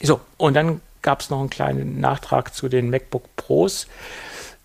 So, 0.00 0.20
und 0.36 0.54
dann 0.54 0.80
gab 1.02 1.20
es 1.20 1.30
noch 1.30 1.40
einen 1.40 1.50
kleinen 1.50 2.00
Nachtrag 2.00 2.54
zu 2.54 2.68
den 2.68 2.90
MacBook 2.90 3.24
Pros, 3.36 3.86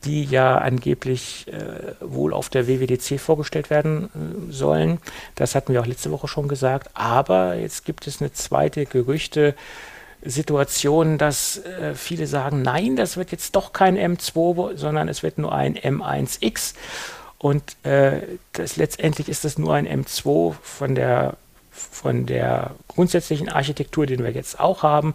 die 0.04 0.26
ja 0.26 0.58
angeblich 0.58 1.48
äh, 1.48 1.96
wohl 2.02 2.34
auf 2.34 2.50
der 2.50 2.68
WWDC 2.68 3.20
vorgestellt 3.20 3.70
werden 3.70 4.10
äh, 4.50 4.52
sollen. 4.52 5.00
Das 5.36 5.56
hatten 5.56 5.74
wir 5.74 5.82
auch 5.82 5.86
letzte 5.86 6.12
Woche 6.12 6.28
schon 6.28 6.48
gesagt. 6.48 6.90
Aber 6.94 7.56
jetzt 7.56 7.86
gibt 7.86 8.06
es 8.08 8.22
eine 8.22 8.34
zweite 8.34 8.86
Gerüchte. 8.86 9.56
Situation, 10.26 11.18
dass 11.18 11.58
äh, 11.58 11.96
viele 11.96 12.28
sagen, 12.28 12.62
nein, 12.62 12.96
das 12.96 13.18
wird 13.18 13.32
jetzt 13.32 13.56
doch 13.56 13.74
kein 13.74 13.98
M2, 13.98 14.78
sondern 14.78 15.10
es 15.10 15.24
wird 15.24 15.38
nur 15.38 15.54
ein 15.54 15.76
M1X. 15.76 16.76
Und 17.38 17.64
äh, 17.84 18.22
das, 18.54 18.78
letztendlich 18.78 19.28
ist 19.28 19.44
das 19.44 19.58
nur 19.58 19.74
ein 19.74 19.88
M2 19.88 20.56
von 20.62 20.96
der, 20.96 21.36
von 21.72 22.26
der 22.26 22.72
grundsätzlichen 22.88 23.50
Architektur, 23.50 24.06
den 24.06 24.24
wir 24.24 24.32
jetzt 24.32 24.60
auch 24.60 24.84
haben. 24.84 25.14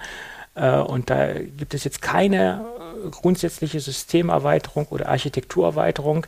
Äh, 0.55 0.77
und 0.77 1.09
da 1.09 1.33
gibt 1.33 1.73
es 1.73 1.85
jetzt 1.85 2.03
keine 2.03 2.65
äh, 3.07 3.09
grundsätzliche 3.11 3.81
Systemerweiterung 3.81 4.87
oder 4.91 5.09
Architekturerweiterung, 5.09 6.27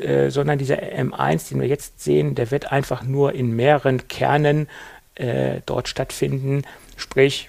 äh, 0.00 0.30
sondern 0.30 0.58
dieser 0.58 0.78
M1, 0.78 1.50
den 1.50 1.60
wir 1.60 1.68
jetzt 1.68 2.02
sehen, 2.02 2.34
der 2.34 2.50
wird 2.50 2.72
einfach 2.72 3.02
nur 3.02 3.32
in 3.32 3.54
mehreren 3.54 4.08
Kernen 4.08 4.68
äh, 5.14 5.60
dort 5.66 5.88
stattfinden. 5.88 6.62
Sprich, 6.96 7.48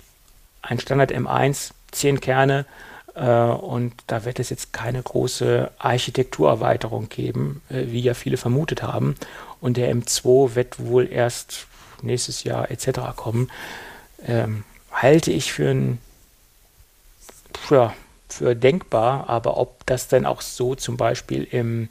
ein 0.61 0.79
Standard 0.79 1.11
M1, 1.11 1.71
zehn 1.91 2.19
Kerne, 2.19 2.65
äh, 3.15 3.23
und 3.23 3.93
da 4.07 4.25
wird 4.25 4.39
es 4.39 4.49
jetzt 4.49 4.73
keine 4.73 5.01
große 5.01 5.71
Architekturerweiterung 5.77 7.09
geben, 7.09 7.61
äh, 7.69 7.85
wie 7.87 8.01
ja 8.01 8.13
viele 8.13 8.37
vermutet 8.37 8.83
haben. 8.83 9.15
Und 9.61 9.77
der 9.77 9.93
M2 9.93 10.55
wird 10.55 10.79
wohl 10.79 11.11
erst 11.11 11.67
nächstes 12.01 12.43
Jahr 12.43 12.71
etc. 12.71 13.15
kommen. 13.15 13.51
Ähm, 14.25 14.63
halte 14.91 15.31
ich 15.31 15.51
für 15.51 15.69
ein 15.69 15.99
ja, 17.69 17.93
für 18.29 18.55
denkbar, 18.55 19.29
aber 19.29 19.57
ob 19.57 19.85
das 19.85 20.07
denn 20.07 20.25
auch 20.25 20.41
so 20.41 20.75
zum 20.75 20.97
Beispiel 20.97 21.43
im 21.43 21.89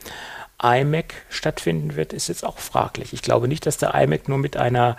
iMac 0.62 1.14
stattfinden 1.28 1.94
wird, 1.94 2.12
ist 2.12 2.28
jetzt 2.28 2.44
auch 2.44 2.58
fraglich. 2.58 3.12
Ich 3.12 3.22
glaube 3.22 3.48
nicht, 3.48 3.66
dass 3.66 3.76
der 3.76 3.94
iMac 3.94 4.28
nur 4.28 4.38
mit 4.38 4.56
einer 4.56 4.96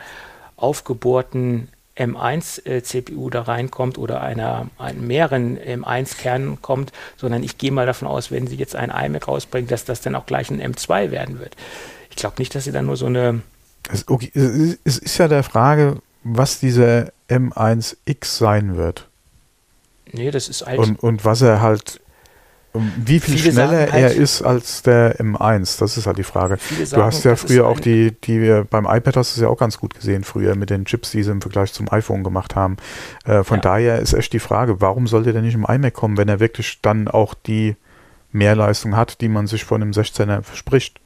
aufgebohrten 0.58 1.70
M1-CPU 2.00 3.28
äh, 3.28 3.32
da 3.32 3.42
reinkommt 3.42 3.98
oder 3.98 4.22
einer, 4.22 4.68
einen 4.78 5.06
mehreren 5.06 5.58
M1-Kernen 5.58 6.62
kommt, 6.62 6.92
sondern 7.18 7.44
ich 7.44 7.58
gehe 7.58 7.72
mal 7.72 7.86
davon 7.86 8.08
aus, 8.08 8.32
wenn 8.32 8.48
sie 8.48 8.56
jetzt 8.56 8.76
ein 8.76 8.90
iMac 8.90 9.28
rausbringen, 9.28 9.68
dass 9.68 9.86
das 9.86 10.02
dann 10.02 10.16
auch 10.16 10.26
gleich 10.26 10.50
ein 10.50 10.62
M2 10.62 11.12
werden 11.12 11.40
wird. 11.40 11.56
Ich 12.10 12.16
glaube 12.16 12.36
nicht, 12.40 12.56
dass 12.56 12.64
sie 12.64 12.72
dann 12.72 12.86
nur 12.86 12.98
so 12.98 13.06
eine. 13.06 13.42
Es, 13.92 14.08
okay, 14.08 14.32
es 14.34 14.98
ist 14.98 15.18
ja 15.18 15.28
der 15.28 15.44
Frage, 15.44 15.98
was 16.24 16.60
dieser 16.60 17.12
M1X 17.30 18.38
sein 18.38 18.76
wird. 18.78 19.08
Nee, 20.12 20.32
das 20.32 20.50
ist 20.50 20.66
halt. 20.66 20.80
Und, 20.80 21.02
und 21.02 21.26
was 21.26 21.42
er 21.42 21.62
halt, 21.62 22.02
wie 22.98 23.20
viel 23.20 23.38
schneller 23.38 23.92
halt, 23.92 23.94
er 23.94 24.14
ist 24.14 24.42
als 24.42 24.82
der 24.82 25.20
M1, 25.20 25.80
das 25.80 25.98
ist 25.98 26.08
halt 26.08 26.18
die 26.18 26.24
Frage. 26.24 26.58
Du 26.92 27.04
hast 27.04 27.24
ja 27.24 27.36
früher 27.36 27.68
auch 27.68 27.80
die, 27.80 28.12
die 28.12 28.64
beim 28.70 28.86
iPad 28.86 29.18
hast 29.18 29.36
du 29.36 29.40
es 29.40 29.44
ja 29.44 29.48
auch 29.48 29.58
ganz 29.58 29.78
gut 29.78 29.94
gesehen, 29.94 30.24
früher 30.24 30.56
mit 30.56 30.70
den 30.70 30.86
Chips, 30.86 31.12
die 31.12 31.24
sie 31.24 31.32
im 31.32 31.42
Vergleich 31.42 31.74
zum 31.74 31.92
iPhone 31.92 32.24
gemacht 32.24 32.56
haben. 32.56 32.78
Äh, 33.26 33.44
von 33.44 33.58
ja. 33.58 33.62
daher 33.62 34.00
ist 34.00 34.14
echt 34.14 34.34
die 34.34 34.40
Frage, 34.40 34.82
warum 34.82 35.08
sollte 35.08 35.34
der 35.34 35.42
nicht 35.42 35.56
im 35.56 35.66
iMac 35.66 35.94
kommen, 35.94 36.18
wenn 36.18 36.30
er 36.30 36.40
wirklich 36.40 36.80
dann 36.82 37.08
auch 37.08 37.34
die 37.34 37.76
Mehrleistung 38.32 38.96
hat, 38.96 39.22
die 39.22 39.30
man 39.30 39.48
sich 39.48 39.64
von 39.64 39.82
dem 39.82 39.92
16er 39.92 40.42
verspricht? 40.42 41.00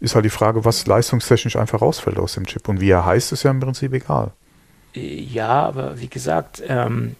Ist 0.00 0.14
halt 0.14 0.24
die 0.24 0.30
Frage, 0.30 0.64
was 0.64 0.86
leistungstechnisch 0.86 1.56
einfach 1.56 1.82
rausfällt 1.82 2.18
aus 2.18 2.34
dem 2.34 2.46
Chip. 2.46 2.68
Und 2.68 2.80
wie 2.80 2.90
er 2.90 3.04
heißt, 3.04 3.32
ist 3.32 3.42
ja 3.42 3.50
im 3.50 3.60
Prinzip 3.60 3.92
egal. 3.92 4.32
Ja, 4.94 5.62
aber 5.62 6.00
wie 6.00 6.08
gesagt, 6.08 6.62
ähm, 6.66 7.16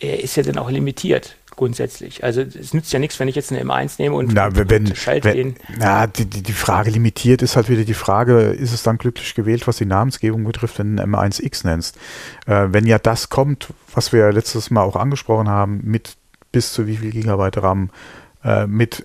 er 0.00 0.22
ist 0.22 0.36
ja 0.36 0.42
dann 0.42 0.58
auch 0.58 0.70
limitiert 0.70 1.36
grundsätzlich. 1.58 2.24
Also 2.24 2.40
es 2.40 2.72
nützt 2.72 2.92
ja 2.92 2.98
nichts, 2.98 3.18
wenn 3.20 3.28
ich 3.28 3.34
jetzt 3.34 3.52
eine 3.52 3.62
M1 3.62 3.96
nehme 3.98 4.14
und, 4.16 4.32
na, 4.32 4.54
wenn, 4.54 4.86
und 4.86 4.96
schalte 4.96 5.28
wenn, 5.28 5.36
den. 5.36 5.56
Na, 5.76 6.06
die, 6.06 6.24
die, 6.24 6.52
Frage 6.52 6.90
limitiert 6.90 7.42
ist 7.42 7.56
halt 7.56 7.68
wieder 7.68 7.84
die 7.84 7.94
Frage, 7.94 8.50
ist 8.50 8.72
es 8.72 8.82
dann 8.82 8.96
glücklich 8.96 9.34
gewählt, 9.34 9.66
was 9.66 9.76
die 9.76 9.84
Namensgebung 9.84 10.44
betrifft, 10.44 10.78
wenn 10.78 10.96
du 10.96 11.02
einen 11.02 11.14
M1X 11.14 11.66
nennst? 11.66 11.96
Äh, 12.46 12.68
wenn 12.70 12.86
ja 12.86 12.98
das 12.98 13.28
kommt, 13.28 13.68
was 13.92 14.12
wir 14.12 14.32
letztes 14.32 14.70
Mal 14.70 14.82
auch 14.82 14.96
angesprochen 14.96 15.48
haben, 15.48 15.80
mit 15.82 16.16
bis 16.52 16.72
zu 16.72 16.86
wie 16.86 16.96
viel 16.96 17.10
Gigabyte 17.10 17.62
RAM, 17.62 17.90
äh, 18.44 18.66
mit 18.66 19.04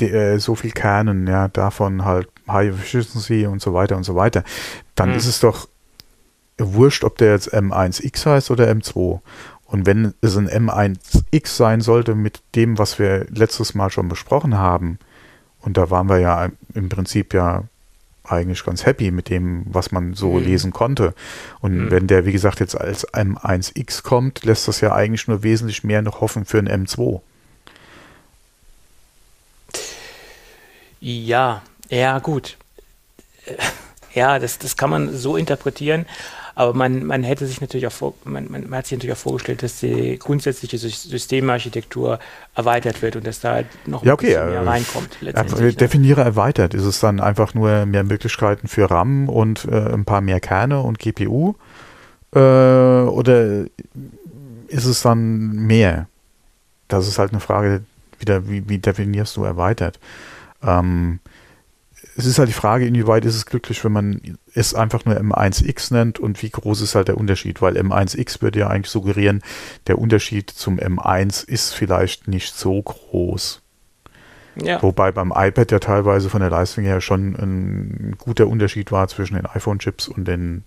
de, 0.00 0.10
äh, 0.10 0.38
so 0.38 0.56
viel 0.56 0.72
Kernen, 0.72 1.26
ja, 1.26 1.48
davon 1.48 2.04
halt 2.04 2.28
High 2.48 2.70
Efficiency 2.70 3.46
und 3.46 3.62
so 3.62 3.72
weiter 3.72 3.96
und 3.96 4.04
so 4.04 4.16
weiter, 4.16 4.42
dann 4.96 5.10
mhm. 5.10 5.16
ist 5.16 5.26
es 5.26 5.40
doch 5.40 5.68
wurscht, 6.58 7.04
ob 7.04 7.18
der 7.18 7.32
jetzt 7.32 7.54
M1X 7.54 8.26
heißt 8.26 8.50
oder 8.50 8.68
M2. 8.70 9.20
Und 9.72 9.86
wenn 9.86 10.12
es 10.20 10.36
ein 10.36 10.50
M1X 10.50 11.56
sein 11.56 11.80
sollte 11.80 12.14
mit 12.14 12.42
dem, 12.54 12.76
was 12.76 12.98
wir 12.98 13.26
letztes 13.30 13.74
Mal 13.74 13.88
schon 13.88 14.06
besprochen 14.06 14.58
haben, 14.58 14.98
und 15.62 15.78
da 15.78 15.88
waren 15.88 16.10
wir 16.10 16.18
ja 16.18 16.50
im 16.74 16.90
Prinzip 16.90 17.32
ja 17.32 17.64
eigentlich 18.22 18.66
ganz 18.66 18.84
happy 18.84 19.10
mit 19.10 19.30
dem, 19.30 19.64
was 19.64 19.90
man 19.90 20.12
so 20.12 20.32
mhm. 20.32 20.44
lesen 20.44 20.72
konnte. 20.74 21.14
Und 21.60 21.86
mhm. 21.86 21.90
wenn 21.90 22.06
der, 22.06 22.26
wie 22.26 22.32
gesagt, 22.32 22.60
jetzt 22.60 22.78
als 22.78 23.08
M1X 23.14 24.02
kommt, 24.02 24.44
lässt 24.44 24.68
das 24.68 24.82
ja 24.82 24.92
eigentlich 24.92 25.26
nur 25.26 25.42
wesentlich 25.42 25.82
mehr 25.84 26.02
noch 26.02 26.20
hoffen 26.20 26.44
für 26.44 26.58
ein 26.58 26.68
M2. 26.68 27.22
Ja, 31.00 31.62
ja, 31.88 32.18
gut. 32.18 32.58
Ja, 34.12 34.38
das, 34.38 34.58
das 34.58 34.76
kann 34.76 34.90
man 34.90 35.16
so 35.16 35.38
interpretieren. 35.38 36.04
Aber 36.54 36.74
man, 36.74 37.04
man 37.04 37.22
hätte 37.22 37.46
sich 37.46 37.60
natürlich 37.60 37.86
auch 37.86 37.92
vor, 37.92 38.14
man, 38.24 38.50
man, 38.50 38.68
man, 38.68 38.78
hat 38.78 38.86
sich 38.86 38.98
natürlich 38.98 39.16
auch 39.16 39.20
vorgestellt, 39.20 39.62
dass 39.62 39.80
die 39.80 40.18
grundsätzliche 40.18 40.78
Systemarchitektur 40.78 42.18
erweitert 42.54 43.02
wird 43.02 43.16
und 43.16 43.26
dass 43.26 43.40
da 43.40 43.62
noch 43.86 44.04
ja, 44.04 44.12
okay, 44.12 44.36
ein 44.36 44.46
bisschen 44.46 44.64
mehr 44.64 44.66
reinkommt. 44.66 45.22
Ne? 45.22 45.72
Definiere 45.72 46.22
erweitert. 46.22 46.74
Ist 46.74 46.84
es 46.84 47.00
dann 47.00 47.20
einfach 47.20 47.54
nur 47.54 47.86
mehr 47.86 48.04
Möglichkeiten 48.04 48.68
für 48.68 48.90
RAM 48.90 49.28
und 49.28 49.64
äh, 49.64 49.92
ein 49.92 50.04
paar 50.04 50.20
mehr 50.20 50.40
Kerne 50.40 50.80
und 50.80 50.98
GPU? 50.98 51.54
Äh, 52.34 52.38
oder 52.38 53.64
ist 54.68 54.84
es 54.84 55.02
dann 55.02 55.52
mehr? 55.66 56.06
Das 56.88 57.08
ist 57.08 57.18
halt 57.18 57.32
eine 57.32 57.40
Frage, 57.40 57.82
wieder, 58.18 58.48
wie, 58.48 58.68
wie 58.68 58.78
definierst 58.78 59.36
du 59.36 59.44
erweitert? 59.44 59.98
Ähm, 60.62 61.20
es 62.16 62.26
ist 62.26 62.38
halt 62.38 62.48
die 62.48 62.54
Frage, 62.54 62.86
inwieweit 62.86 63.24
ist 63.24 63.36
es 63.36 63.46
glücklich, 63.46 63.82
wenn 63.84 63.92
man 63.92 64.38
es 64.54 64.74
einfach 64.74 65.04
nur 65.04 65.16
M1X 65.16 65.92
nennt 65.92 66.18
und 66.18 66.42
wie 66.42 66.50
groß 66.50 66.80
ist 66.82 66.94
halt 66.94 67.08
der 67.08 67.16
Unterschied, 67.16 67.62
weil 67.62 67.76
M1X 67.76 68.42
würde 68.42 68.60
ja 68.60 68.68
eigentlich 68.68 68.90
suggerieren, 68.90 69.42
der 69.86 69.98
Unterschied 69.98 70.50
zum 70.50 70.78
M1 70.78 71.48
ist 71.48 71.74
vielleicht 71.74 72.28
nicht 72.28 72.54
so 72.54 72.82
groß. 72.82 73.62
Ja. 74.56 74.82
Wobei 74.82 75.12
beim 75.12 75.32
iPad 75.34 75.72
ja 75.72 75.78
teilweise 75.78 76.28
von 76.28 76.40
der 76.40 76.50
Leistung 76.50 76.84
her 76.84 77.00
schon 77.00 77.34
ein 77.36 78.16
guter 78.18 78.46
Unterschied 78.48 78.92
war 78.92 79.08
zwischen 79.08 79.34
den 79.34 79.46
iPhone-Chips 79.46 80.08
und 80.08 80.28
den, 80.28 80.64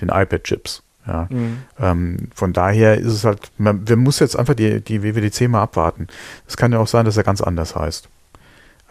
den 0.00 0.08
iPad-Chips. 0.08 0.82
Ja. 1.06 1.28
Mhm. 1.30 1.58
Ähm, 1.78 2.16
von 2.34 2.52
daher 2.52 2.96
ist 2.98 3.12
es 3.12 3.24
halt, 3.24 3.52
man, 3.58 3.86
wir 3.86 3.96
muss 3.96 4.18
jetzt 4.18 4.36
einfach 4.36 4.54
die, 4.54 4.80
die 4.80 5.02
WWDC 5.02 5.48
mal 5.48 5.62
abwarten. 5.62 6.08
Es 6.48 6.56
kann 6.56 6.72
ja 6.72 6.78
auch 6.78 6.88
sein, 6.88 7.04
dass 7.04 7.16
er 7.16 7.22
ganz 7.22 7.40
anders 7.42 7.76
heißt. 7.76 8.08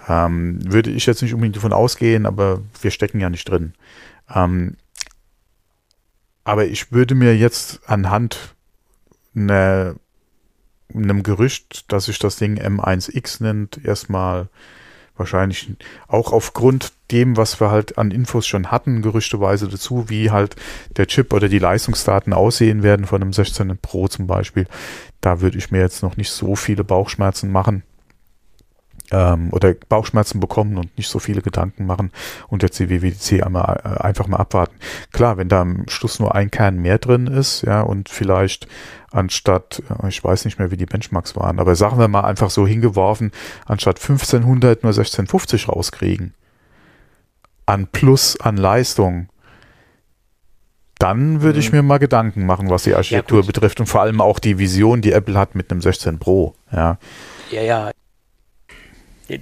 Ähm, 0.07 0.59
würde 0.71 0.91
ich 0.91 1.05
jetzt 1.05 1.21
nicht 1.21 1.33
unbedingt 1.33 1.55
davon 1.55 1.73
ausgehen, 1.73 2.25
aber 2.25 2.61
wir 2.81 2.91
stecken 2.91 3.19
ja 3.19 3.29
nicht 3.29 3.49
drin. 3.49 3.73
Ähm, 4.33 4.77
aber 6.43 6.65
ich 6.65 6.91
würde 6.91 7.15
mir 7.15 7.35
jetzt 7.35 7.81
anhand 7.87 8.55
einer, 9.35 9.95
einem 10.93 11.23
Gerücht, 11.23 11.91
dass 11.91 12.05
sich 12.05 12.19
das 12.19 12.35
Ding 12.35 12.59
M1X 12.59 13.41
nennt, 13.41 13.83
erstmal 13.83 14.47
wahrscheinlich 15.17 15.73
auch 16.07 16.33
aufgrund 16.33 16.91
dem, 17.09 17.37
was 17.37 17.59
wir 17.59 17.71
halt 17.71 17.97
an 17.97 18.11
Infos 18.11 18.45
schon 18.45 18.69
hatten, 18.69 19.01
gerüchteweise 19.01 19.67
dazu, 19.67 20.09
wie 20.09 20.29
halt 20.29 20.55
der 20.97 21.07
Chip 21.07 21.33
oder 21.33 21.47
die 21.47 21.59
Leistungsdaten 21.59 22.33
aussehen 22.33 22.83
werden 22.83 23.07
von 23.07 23.21
einem 23.21 23.33
16 23.33 23.77
Pro 23.81 24.07
zum 24.07 24.27
Beispiel. 24.27 24.67
Da 25.21 25.41
würde 25.41 25.57
ich 25.57 25.71
mir 25.71 25.79
jetzt 25.79 26.03
noch 26.03 26.17
nicht 26.17 26.29
so 26.29 26.55
viele 26.55 26.83
Bauchschmerzen 26.83 27.51
machen 27.51 27.83
ähm, 29.11 29.49
oder 29.51 29.73
Bauchschmerzen 29.73 30.39
bekommen 30.39 30.77
und 30.77 30.97
nicht 30.97 31.09
so 31.09 31.19
viele 31.19 31.41
Gedanken 31.41 31.85
machen 31.85 32.11
und 32.47 32.63
jetzt 32.63 32.79
die 32.79 32.89
WWDC 32.89 33.43
einmal, 33.43 33.81
äh, 33.83 34.03
einfach 34.03 34.27
mal 34.27 34.37
abwarten. 34.37 34.75
Klar, 35.11 35.37
wenn 35.37 35.49
da 35.49 35.61
am 35.61 35.87
Schluss 35.87 36.19
nur 36.19 36.35
ein 36.35 36.51
Kern 36.51 36.77
mehr 36.77 36.97
drin 36.97 37.27
ist, 37.27 37.63
ja, 37.63 37.81
und 37.81 38.09
vielleicht 38.09 38.67
anstatt, 39.11 39.81
äh, 40.03 40.07
ich 40.07 40.23
weiß 40.23 40.45
nicht 40.45 40.59
mehr, 40.59 40.71
wie 40.71 40.77
die 40.77 40.85
Benchmarks 40.85 41.35
waren, 41.35 41.59
aber 41.59 41.75
sagen 41.75 41.99
wir 41.99 42.07
mal 42.07 42.25
einfach 42.25 42.49
so 42.49 42.65
hingeworfen, 42.67 43.31
anstatt 43.65 43.99
1500 43.99 44.83
nur 44.83 44.91
1650 44.91 45.69
rauskriegen. 45.69 46.33
An 47.65 47.87
Plus, 47.87 48.39
an 48.39 48.57
Leistung, 48.57 49.29
dann 50.99 51.41
würde 51.41 51.59
ich 51.59 51.71
mhm. 51.71 51.77
mir 51.77 51.83
mal 51.83 51.97
Gedanken 51.97 52.45
machen, 52.45 52.69
was 52.69 52.83
die 52.83 52.95
Architektur 52.95 53.41
ja, 53.41 53.47
betrifft 53.47 53.79
und 53.79 53.87
vor 53.87 54.01
allem 54.01 54.21
auch 54.21 54.39
die 54.39 54.57
Vision, 54.57 55.01
die 55.01 55.11
Apple 55.11 55.37
hat 55.37 55.55
mit 55.55 55.71
einem 55.71 55.81
16 55.81 56.19
Pro. 56.19 56.55
Ja, 56.71 56.97
ja, 57.51 57.61
ja 57.61 57.91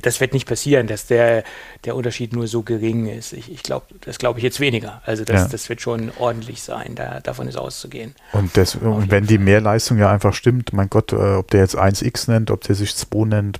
das 0.02 0.20
wird 0.20 0.34
nicht 0.34 0.48
passieren, 0.48 0.88
dass 0.88 1.08
der, 1.08 1.44
der 1.86 1.96
Unterschied 1.96 2.34
nur 2.34 2.48
so 2.48 2.62
gering 2.62 3.08
ist. 3.08 3.34
Ich, 3.34 3.52
ich 3.52 3.64
glaube, 3.64 3.88
das 4.02 4.18
glaube 4.18 4.40
ich 4.40 4.44
jetzt 4.44 4.60
weniger. 4.60 5.02
Also 5.06 5.24
das, 5.24 5.42
ja. 5.42 5.48
das 5.48 5.70
wird 5.70 5.82
schon 5.82 6.12
ordentlich 6.18 6.62
sein, 6.62 6.96
da, 6.96 7.20
davon 7.20 7.48
ist 7.48 7.58
auszugehen. 7.58 8.16
Und, 8.32 8.56
das, 8.58 8.76
und 8.76 9.12
wenn 9.12 9.28
die 9.28 9.38
Mehrleistung 9.38 9.98
ja 9.98 10.12
einfach 10.12 10.34
stimmt, 10.34 10.74
mein 10.74 10.90
Gott, 10.90 11.14
äh, 11.14 11.36
ob 11.36 11.50
der 11.52 11.62
jetzt 11.62 11.78
1x 11.78 12.30
nennt, 12.30 12.52
ob 12.52 12.62
der 12.62 12.76
sich 12.76 12.96
2 12.96 13.26
nennt, 13.26 13.60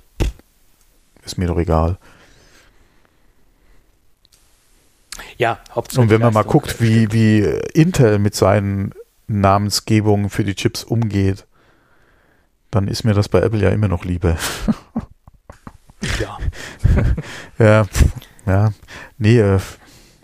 ist 1.24 1.38
mir 1.38 1.46
doch 1.46 1.58
egal. 1.58 1.98
Ja, 5.36 5.58
hauptsächlich. 5.74 6.02
Und 6.02 6.10
wenn 6.10 6.20
man 6.20 6.34
mal 6.34 6.44
guckt, 6.44 6.80
wie, 6.80 7.12
wie 7.12 7.40
Intel 7.72 8.18
mit 8.18 8.34
seinen 8.34 8.92
Namensgebungen 9.26 10.30
für 10.30 10.44
die 10.44 10.54
Chips 10.54 10.84
umgeht, 10.84 11.46
dann 12.70 12.88
ist 12.88 13.04
mir 13.04 13.14
das 13.14 13.28
bei 13.28 13.40
Apple 13.40 13.60
ja 13.60 13.70
immer 13.70 13.88
noch 13.88 14.04
Liebe. 14.04 14.36
Ja. 17.58 17.86
ja, 18.46 18.72
nee, 19.18 19.38
äh, 19.38 19.60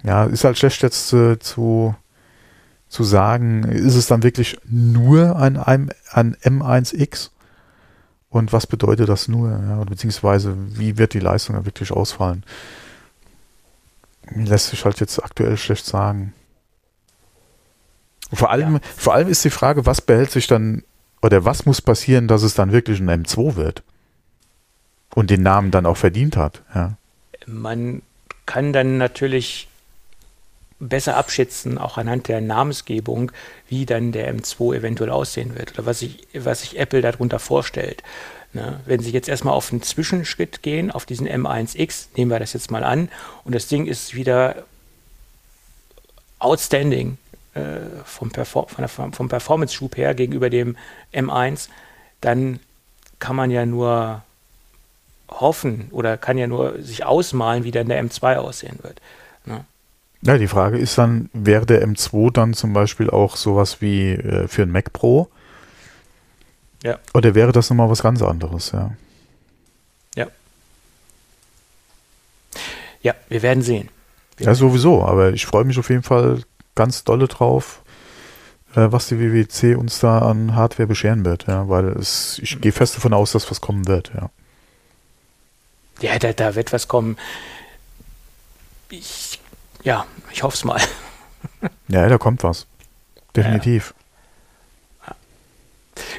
ja, 0.02 0.24
ist 0.24 0.44
halt 0.44 0.58
schlecht 0.58 0.82
jetzt 0.82 1.12
äh, 1.12 1.38
zu, 1.38 1.94
zu 2.88 3.04
sagen, 3.04 3.64
ist 3.64 3.94
es 3.94 4.06
dann 4.06 4.22
wirklich 4.22 4.58
nur 4.64 5.36
ein, 5.36 5.56
ein, 5.56 5.90
ein 6.10 6.36
M1X? 6.36 7.30
Und 8.30 8.52
was 8.52 8.66
bedeutet 8.66 9.08
das 9.08 9.28
nur? 9.28 9.50
Ja, 9.50 9.82
beziehungsweise, 9.84 10.54
wie 10.78 10.98
wird 10.98 11.14
die 11.14 11.20
Leistung 11.20 11.56
dann 11.56 11.66
wirklich 11.66 11.90
ausfallen? 11.90 12.44
Lässt 14.34 14.68
sich 14.68 14.84
halt 14.84 15.00
jetzt 15.00 15.22
aktuell 15.22 15.56
schlecht 15.56 15.84
sagen. 15.84 16.32
vor 18.32 18.50
allem, 18.50 18.74
ja. 18.74 18.80
vor 18.96 19.14
allem 19.14 19.28
ist 19.28 19.44
die 19.44 19.50
Frage, 19.50 19.84
was 19.84 20.00
behält 20.00 20.30
sich 20.30 20.46
dann, 20.46 20.84
oder 21.20 21.44
was 21.44 21.66
muss 21.66 21.82
passieren, 21.82 22.28
dass 22.28 22.42
es 22.42 22.54
dann 22.54 22.70
wirklich 22.70 23.00
ein 23.00 23.10
M2 23.10 23.56
wird? 23.56 23.82
Und 25.14 25.30
den 25.30 25.42
Namen 25.42 25.70
dann 25.70 25.86
auch 25.86 25.96
verdient 25.96 26.36
hat, 26.36 26.62
ja. 26.74 26.96
Man 27.46 28.02
kann 28.46 28.72
dann 28.72 28.98
natürlich 28.98 29.68
besser 30.78 31.16
abschätzen, 31.16 31.78
auch 31.78 31.98
anhand 31.98 32.28
der 32.28 32.40
Namensgebung, 32.40 33.32
wie 33.68 33.86
dann 33.86 34.12
der 34.12 34.34
M2 34.34 34.76
eventuell 34.76 35.10
aussehen 35.10 35.54
wird 35.56 35.72
oder 35.74 35.86
was 35.86 36.00
sich 36.00 36.26
was 36.34 36.62
sich 36.62 36.78
Apple 36.78 37.02
darunter 37.02 37.38
vorstellt. 37.38 38.02
Ne? 38.52 38.80
Wenn 38.86 39.00
Sie 39.00 39.10
jetzt 39.10 39.28
erstmal 39.28 39.54
auf 39.54 39.70
einen 39.70 39.82
Zwischenschritt 39.82 40.62
gehen, 40.62 40.90
auf 40.90 41.06
diesen 41.06 41.28
M1X, 41.28 42.08
nehmen 42.16 42.30
wir 42.30 42.40
das 42.40 42.52
jetzt 42.54 42.70
mal 42.70 42.82
an, 42.82 43.08
und 43.44 43.54
das 43.54 43.68
Ding 43.68 43.86
ist 43.86 44.14
wieder 44.14 44.64
outstanding 46.38 47.18
äh, 47.54 47.80
vom, 48.04 48.30
Perform 48.30 48.66
der, 48.78 48.88
vom 48.88 49.28
Performance-Schub 49.28 49.96
her 49.96 50.14
gegenüber 50.14 50.50
dem 50.50 50.76
M1, 51.12 51.68
dann 52.20 52.58
kann 53.18 53.36
man 53.36 53.50
ja 53.50 53.66
nur 53.66 54.24
hoffen 55.30 55.88
oder 55.90 56.16
kann 56.16 56.38
ja 56.38 56.46
nur 56.46 56.82
sich 56.82 57.04
ausmalen, 57.04 57.64
wie 57.64 57.70
dann 57.70 57.88
der 57.88 58.02
M2 58.04 58.36
aussehen 58.36 58.78
wird. 58.82 59.00
Ne? 59.44 59.64
Ja, 60.22 60.36
die 60.36 60.48
Frage 60.48 60.78
ist 60.78 60.98
dann, 60.98 61.30
wäre 61.32 61.64
der 61.64 61.86
M2 61.86 62.32
dann 62.32 62.52
zum 62.54 62.72
Beispiel 62.72 63.08
auch 63.08 63.36
sowas 63.36 63.80
wie 63.80 64.12
äh, 64.12 64.48
für 64.48 64.62
ein 64.62 64.70
Mac 64.70 64.92
Pro? 64.92 65.28
Ja. 66.82 66.98
Oder 67.14 67.34
wäre 67.34 67.52
das 67.52 67.70
nochmal 67.70 67.90
was 67.90 68.02
ganz 68.02 68.22
anderes, 68.22 68.72
ja? 68.72 68.92
Ja. 70.16 70.26
Ja, 73.02 73.14
wir 73.28 73.42
werden 73.42 73.62
sehen. 73.62 73.88
Wir 74.36 74.46
ja, 74.46 74.54
sowieso, 74.54 75.04
aber 75.04 75.32
ich 75.32 75.46
freue 75.46 75.64
mich 75.64 75.78
auf 75.78 75.90
jeden 75.90 76.02
Fall 76.02 76.42
ganz 76.74 77.04
dolle 77.04 77.28
drauf, 77.28 77.82
äh, 78.74 78.88
was 78.90 79.08
die 79.08 79.18
WWC 79.18 79.76
uns 79.76 80.00
da 80.00 80.20
an 80.20 80.54
Hardware 80.54 80.86
bescheren 80.86 81.24
wird, 81.24 81.46
ja, 81.46 81.68
weil 81.68 81.88
es, 81.88 82.38
ich 82.42 82.60
gehe 82.60 82.72
fest 82.72 82.96
davon 82.96 83.12
aus, 83.12 83.32
dass 83.32 83.50
was 83.50 83.60
kommen 83.60 83.86
wird, 83.86 84.12
ja. 84.14 84.30
Ja, 86.00 86.18
da, 86.18 86.32
da 86.32 86.54
wird 86.54 86.72
was 86.72 86.88
kommen. 86.88 87.16
Ich, 88.90 89.38
ja, 89.82 90.06
ich 90.32 90.42
hoffe 90.42 90.56
es 90.56 90.64
mal. 90.64 90.80
ja, 91.88 92.08
da 92.08 92.18
kommt 92.18 92.42
was. 92.42 92.66
Definitiv. 93.36 93.94
Ja. 95.06 95.16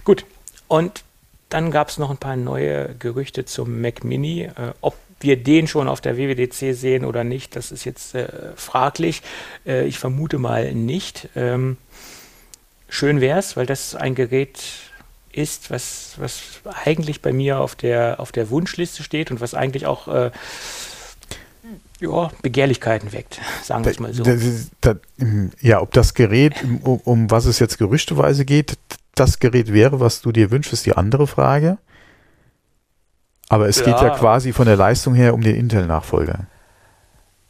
Gut. 0.04 0.26
Und 0.68 1.04
dann 1.50 1.72
gab 1.72 1.90
es 1.90 1.98
noch 1.98 2.10
ein 2.10 2.18
paar 2.18 2.38
neue 2.38 2.96
Gerüchte 2.96 3.44
zum 3.46 3.82
Mac 3.82 4.04
Mini. 4.04 4.44
Äh, 4.44 4.74
ob 4.80 4.96
wir 5.20 5.42
den 5.42 5.68
schon 5.68 5.88
auf 5.88 6.02
der 6.02 6.18
WWDC 6.18 6.74
sehen 6.74 7.06
oder 7.06 7.24
nicht, 7.24 7.56
das 7.56 7.72
ist 7.72 7.84
jetzt 7.84 8.16
äh, 8.16 8.56
fraglich. 8.56 9.22
Äh, 9.66 9.86
ich 9.86 10.00
vermute 10.00 10.38
mal 10.38 10.74
nicht. 10.74 11.30
Ähm, 11.36 11.78
schön 12.90 13.22
wäre 13.22 13.40
es, 13.40 13.58
weil 13.58 13.66
das 13.66 13.96
ein 13.96 14.16
Gerät 14.16 14.64
ist, 15.34 15.72
was, 15.72 16.16
was 16.18 16.42
eigentlich 16.86 17.22
bei 17.22 17.34
mir 17.34 17.60
auf 17.60 17.76
der, 17.76 18.20
auf 18.20 18.32
der 18.32 18.50
Wunschliste 18.50 19.04
steht 19.04 19.32
und 19.32 19.42
was 19.42 19.54
eigentlich 19.54 19.86
auch 19.86 20.08
äh, 20.08 20.32
ja, 22.00 22.32
Begehrlichkeiten 22.42 23.14
weckt, 23.14 23.40
sagen 23.64 23.86
wir 23.86 23.92
es 23.92 24.00
mal 24.00 24.14
so. 24.14 24.24
Da, 24.24 24.36
da, 24.82 24.96
ja, 25.62 25.82
ob 25.82 25.92
das 25.92 26.14
Gerät, 26.14 26.56
um, 26.64 27.00
um, 27.00 27.32
was 27.32 27.46
es 27.46 27.60
jetzt 27.60 27.78
gerüchteweise 27.78 28.44
geht, 28.44 28.78
das 29.16 29.40
Gerät 29.40 29.72
wäre, 29.72 30.00
was 30.00 30.22
du 30.22 30.32
dir 30.32 30.52
wünschst, 30.52 30.74
ist 30.74 30.86
die 30.86 30.96
andere 30.96 31.28
Frage. 31.28 31.78
Aber 33.50 33.68
es 33.68 33.80
ja. 33.80 33.86
geht 33.86 34.02
ja 34.02 34.10
quasi 34.12 34.54
von 34.54 34.66
der 34.66 34.78
Leistung 34.78 35.14
her 35.14 35.34
um 35.34 35.42
den 35.42 35.56
Intel-Nachfolger. 35.56 36.48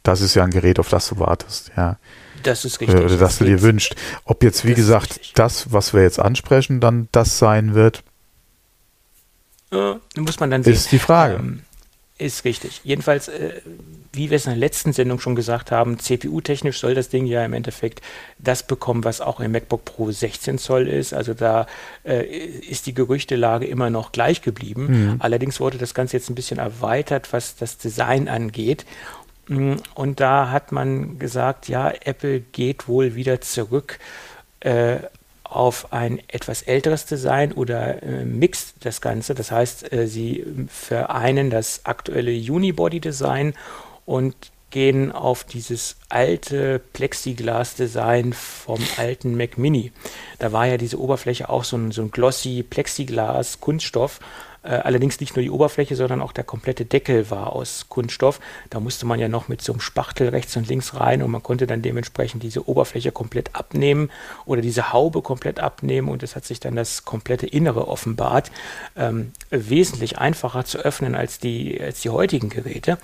Das 0.02 0.20
ist 0.20 0.34
ja 0.34 0.44
ein 0.44 0.50
Gerät, 0.50 0.78
auf 0.80 0.88
das 0.88 1.08
du 1.08 1.18
wartest, 1.18 1.70
ja. 1.76 1.96
Das 2.42 2.64
ist 2.64 2.80
richtig. 2.80 3.00
Oder 3.00 3.16
das 3.16 3.38
du 3.38 3.44
dir 3.44 3.62
wünschst. 3.62 3.94
Ob 4.24 4.42
jetzt, 4.42 4.64
wie 4.64 4.70
das 4.70 4.76
gesagt, 4.76 5.38
das, 5.38 5.72
was 5.72 5.94
wir 5.94 6.02
jetzt 6.02 6.18
ansprechen, 6.18 6.80
dann 6.80 7.08
das 7.12 7.38
sein 7.38 7.74
wird, 7.74 8.02
äh, 9.72 9.94
muss 10.20 10.38
man 10.38 10.50
dann 10.50 10.62
sehen. 10.62 10.74
Ist 10.74 10.92
die 10.92 10.98
Frage. 10.98 11.36
Ähm, 11.36 11.62
ist 12.18 12.44
richtig. 12.44 12.82
Jedenfalls, 12.84 13.28
äh, 13.28 13.62
wie 14.12 14.30
wir 14.30 14.36
es 14.36 14.44
in 14.44 14.50
der 14.50 14.58
letzten 14.58 14.92
Sendung 14.92 15.18
schon 15.18 15.34
gesagt 15.34 15.72
haben, 15.72 15.98
CPU-technisch 15.98 16.78
soll 16.78 16.94
das 16.94 17.08
Ding 17.08 17.26
ja 17.26 17.44
im 17.44 17.52
Endeffekt 17.52 18.00
das 18.38 18.64
bekommen, 18.64 19.02
was 19.02 19.20
auch 19.20 19.40
im 19.40 19.50
MacBook 19.52 19.84
Pro 19.84 20.10
16 20.10 20.58
Zoll 20.58 20.86
ist. 20.86 21.14
Also 21.14 21.34
da 21.34 21.66
äh, 22.04 22.24
ist 22.24 22.86
die 22.86 22.94
Gerüchtelage 22.94 23.66
immer 23.66 23.90
noch 23.90 24.12
gleich 24.12 24.42
geblieben. 24.42 24.86
Mhm. 24.86 25.16
Allerdings 25.18 25.58
wurde 25.58 25.78
das 25.78 25.94
Ganze 25.94 26.16
jetzt 26.16 26.30
ein 26.30 26.34
bisschen 26.34 26.58
erweitert, 26.58 27.32
was 27.32 27.56
das 27.56 27.78
Design 27.78 28.28
angeht. 28.28 28.84
Und 29.48 30.20
da 30.20 30.50
hat 30.50 30.72
man 30.72 31.18
gesagt, 31.18 31.68
ja, 31.68 31.90
Apple 31.90 32.40
geht 32.40 32.88
wohl 32.88 33.14
wieder 33.14 33.40
zurück 33.40 33.98
äh, 34.60 34.98
auf 35.42 35.92
ein 35.92 36.20
etwas 36.28 36.62
älteres 36.62 37.06
Design 37.06 37.52
oder 37.52 38.02
äh, 38.02 38.24
mixt 38.24 38.76
das 38.84 39.00
Ganze. 39.00 39.34
Das 39.34 39.50
heißt, 39.50 39.92
äh, 39.92 40.06
sie 40.06 40.44
vereinen 40.68 41.50
das 41.50 41.84
aktuelle 41.84 42.32
Unibody-Design 42.32 43.54
und 44.06 44.34
gehen 44.70 45.12
auf 45.12 45.44
dieses 45.44 45.96
alte 46.08 46.80
Plexiglas-Design 46.94 48.32
vom 48.32 48.80
alten 48.96 49.36
Mac 49.36 49.58
Mini. 49.58 49.92
Da 50.38 50.52
war 50.52 50.66
ja 50.66 50.78
diese 50.78 50.98
Oberfläche 50.98 51.50
auch 51.50 51.64
so 51.64 51.76
ein, 51.76 51.92
so 51.92 52.02
ein 52.02 52.10
glossy 52.10 52.62
Plexiglas-Kunststoff 52.62 54.18
allerdings 54.62 55.20
nicht 55.20 55.36
nur 55.36 55.42
die 55.42 55.50
Oberfläche, 55.50 55.96
sondern 55.96 56.20
auch 56.22 56.32
der 56.32 56.44
komplette 56.44 56.84
Deckel 56.84 57.30
war 57.30 57.52
aus 57.52 57.86
Kunststoff. 57.88 58.40
Da 58.70 58.80
musste 58.80 59.06
man 59.06 59.18
ja 59.18 59.28
noch 59.28 59.48
mit 59.48 59.62
so 59.62 59.72
einem 59.72 59.80
Spachtel 59.80 60.28
rechts 60.28 60.56
und 60.56 60.68
links 60.68 60.94
rein 60.94 61.22
und 61.22 61.30
man 61.30 61.42
konnte 61.42 61.66
dann 61.66 61.82
dementsprechend 61.82 62.42
diese 62.42 62.68
Oberfläche 62.68 63.12
komplett 63.12 63.54
abnehmen 63.54 64.10
oder 64.44 64.62
diese 64.62 64.92
Haube 64.92 65.22
komplett 65.22 65.60
abnehmen 65.60 66.08
und 66.08 66.22
es 66.22 66.36
hat 66.36 66.44
sich 66.44 66.60
dann 66.60 66.76
das 66.76 67.04
komplette 67.04 67.46
Innere 67.46 67.88
offenbart. 67.88 68.50
Ähm, 68.96 69.32
wesentlich 69.50 70.18
einfacher 70.18 70.64
zu 70.64 70.78
öffnen 70.78 71.14
als 71.14 71.38
die, 71.38 71.80
als 71.80 72.00
die 72.00 72.10
heutigen 72.10 72.48
Geräte. 72.48 72.98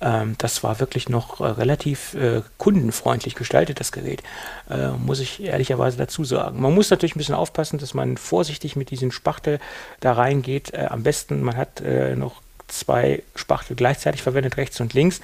Ähm, 0.00 0.34
das 0.38 0.62
war 0.62 0.80
wirklich 0.80 1.08
noch 1.08 1.40
äh, 1.40 1.44
relativ 1.44 2.14
äh, 2.14 2.42
kundenfreundlich 2.58 3.34
gestaltet, 3.34 3.80
das 3.80 3.92
Gerät, 3.92 4.22
äh, 4.68 4.88
muss 4.90 5.20
ich 5.20 5.42
ehrlicherweise 5.42 5.96
dazu 5.96 6.24
sagen. 6.24 6.60
Man 6.60 6.74
muss 6.74 6.90
natürlich 6.90 7.14
ein 7.14 7.18
bisschen 7.18 7.34
aufpassen, 7.34 7.78
dass 7.78 7.94
man 7.94 8.16
vorsichtig 8.16 8.76
mit 8.76 8.90
diesem 8.90 9.10
Spachtel 9.10 9.60
da 10.00 10.12
reingeht. 10.12 10.74
Äh, 10.74 10.86
am 10.90 11.03
besten, 11.04 11.42
man 11.42 11.56
hat 11.56 11.80
äh, 11.80 12.16
noch 12.16 12.42
zwei 12.66 13.22
Spachtel 13.36 13.76
gleichzeitig 13.76 14.22
verwendet, 14.22 14.56
rechts 14.56 14.80
und 14.80 14.94
links. 14.94 15.20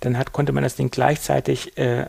Dann 0.00 0.18
hat, 0.18 0.32
konnte 0.32 0.52
man 0.52 0.62
das 0.62 0.76
Ding 0.76 0.90
gleichzeitig 0.90 1.76
äh, 1.78 2.06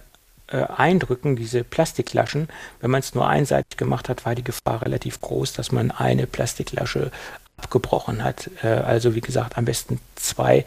äh, 0.47 0.65
eindrücken, 0.75 1.35
diese 1.35 1.63
Plastiklaschen. 1.63 2.49
Wenn 2.81 2.91
man 2.91 2.99
es 2.99 3.15
nur 3.15 3.27
einseitig 3.27 3.77
gemacht 3.77 4.09
hat, 4.09 4.25
war 4.25 4.35
die 4.35 4.43
Gefahr 4.43 4.81
relativ 4.81 5.21
groß, 5.21 5.53
dass 5.53 5.71
man 5.71 5.91
eine 5.91 6.27
Plastiklasche 6.27 7.11
abgebrochen 7.57 8.23
hat. 8.23 8.49
Äh, 8.63 8.67
also 8.67 9.15
wie 9.15 9.21
gesagt, 9.21 9.57
am 9.57 9.65
besten 9.65 9.99
zwei 10.15 10.65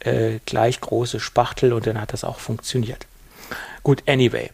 äh, 0.00 0.38
gleich 0.46 0.80
große 0.80 1.20
Spachtel 1.20 1.72
und 1.72 1.86
dann 1.86 2.00
hat 2.00 2.12
das 2.12 2.24
auch 2.24 2.38
funktioniert. 2.38 3.06
Gut, 3.82 4.02
anyway. 4.06 4.50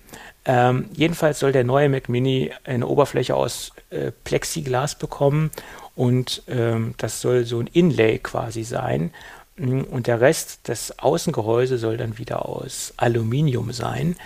Ähm, 0.47 0.91
jedenfalls 0.93 1.39
soll 1.39 1.53
der 1.53 1.65
neue 1.65 1.89
Mac 1.89 2.09
Mini 2.09 2.53
eine 2.65 2.87
Oberfläche 2.87 3.35
aus 3.35 3.73
äh, 3.91 4.11
Plexiglas 4.25 4.95
bekommen 4.95 5.51
und 5.95 6.43
ähm, 6.49 6.95
das 6.99 7.21
soll 7.21 7.45
so 7.45 7.61
ein 7.61 7.69
Inlay 7.69 8.19
quasi 8.19 8.65
sein. 8.65 9.13
Und 9.57 10.09
der 10.09 10.21
Rest, 10.21 10.61
das 10.65 10.99
Außengehäuse 10.99 11.79
soll 11.79 11.97
dann 11.97 12.19
wieder 12.19 12.49
aus 12.49 12.93
Aluminium 12.97 13.73
sein. 13.73 14.17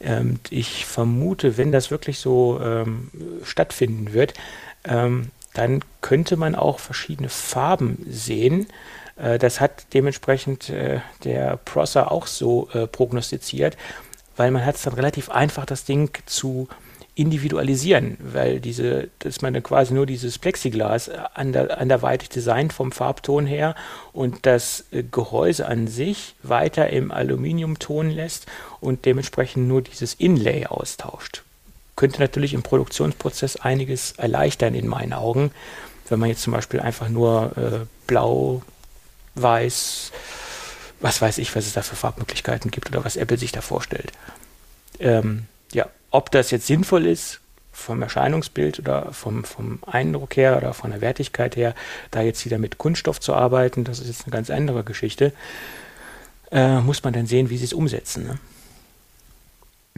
Ähm, 0.00 0.38
ich 0.50 0.86
vermute, 0.86 1.56
wenn 1.56 1.72
das 1.72 1.90
wirklich 1.90 2.20
so 2.20 2.60
ähm, 2.62 3.10
stattfinden 3.42 4.12
wird, 4.12 4.34
ähm, 4.84 5.32
dann 5.54 5.80
könnte 6.02 6.36
man 6.36 6.54
auch 6.54 6.78
verschiedene 6.78 7.28
Farben 7.28 8.06
sehen. 8.08 8.68
Äh, 9.16 9.38
das 9.38 9.60
hat 9.60 9.92
dementsprechend 9.92 10.70
äh, 10.70 11.00
der 11.24 11.56
Prosser 11.56 12.12
auch 12.12 12.28
so 12.28 12.68
äh, 12.72 12.86
prognostiziert, 12.86 13.76
weil 14.36 14.52
man 14.52 14.64
hat 14.64 14.76
es 14.76 14.82
dann 14.82 14.94
relativ 14.94 15.30
einfach, 15.30 15.66
das 15.66 15.84
Ding 15.84 16.10
zu 16.26 16.68
individualisieren, 17.16 18.18
weil 18.20 18.60
diese, 18.60 19.08
dass 19.20 19.40
man 19.40 19.54
dann 19.54 19.62
quasi 19.62 19.94
nur 19.94 20.04
dieses 20.04 20.38
Plexiglas 20.38 21.08
anderweitig 21.08 22.28
designt 22.28 22.74
vom 22.74 22.92
Farbton 22.92 23.46
her 23.46 23.74
und 24.12 24.44
das 24.44 24.84
äh, 24.92 25.02
Gehäuse 25.02 25.66
an 25.66 25.88
sich 25.88 26.34
weiter 26.42 26.90
im 26.90 27.10
Aluminiumton 27.10 28.10
lässt 28.10 28.46
und 28.80 29.06
dementsprechend 29.06 29.66
nur 29.66 29.80
dieses 29.80 30.12
Inlay 30.14 30.66
austauscht. 30.66 31.42
Könnte 31.96 32.20
natürlich 32.20 32.52
im 32.52 32.62
Produktionsprozess 32.62 33.56
einiges 33.56 34.12
erleichtern 34.12 34.74
in 34.74 34.86
meinen 34.86 35.14
Augen, 35.14 35.52
wenn 36.10 36.20
man 36.20 36.28
jetzt 36.28 36.42
zum 36.42 36.52
Beispiel 36.52 36.80
einfach 36.80 37.08
nur 37.08 37.56
äh, 37.56 37.86
blau, 38.06 38.62
weiß, 39.36 40.12
was 41.00 41.22
weiß 41.22 41.38
ich, 41.38 41.56
was 41.56 41.66
es 41.66 41.72
da 41.72 41.80
für 41.80 41.96
Farbmöglichkeiten 41.96 42.70
gibt 42.70 42.90
oder 42.90 43.06
was 43.06 43.16
Apple 43.16 43.38
sich 43.38 43.52
da 43.52 43.62
vorstellt. 43.62 44.12
Ähm, 44.98 45.46
ob 46.10 46.30
das 46.30 46.50
jetzt 46.50 46.66
sinnvoll 46.66 47.06
ist, 47.06 47.40
vom 47.72 48.00
Erscheinungsbild 48.00 48.78
oder 48.78 49.12
vom, 49.12 49.44
vom 49.44 49.78
Eindruck 49.86 50.36
her 50.36 50.56
oder 50.56 50.72
von 50.72 50.90
der 50.90 51.02
Wertigkeit 51.02 51.56
her, 51.56 51.74
da 52.10 52.22
jetzt 52.22 52.44
wieder 52.46 52.58
mit 52.58 52.78
Kunststoff 52.78 53.20
zu 53.20 53.34
arbeiten, 53.34 53.84
das 53.84 54.00
ist 54.00 54.08
jetzt 54.08 54.24
eine 54.24 54.32
ganz 54.32 54.48
andere 54.48 54.82
Geschichte. 54.82 55.32
Äh, 56.50 56.80
muss 56.80 57.04
man 57.04 57.12
dann 57.12 57.26
sehen, 57.26 57.50
wie 57.50 57.58
sie 57.58 57.66
es 57.66 57.74
umsetzen. 57.74 58.26
Ne? 58.26 58.38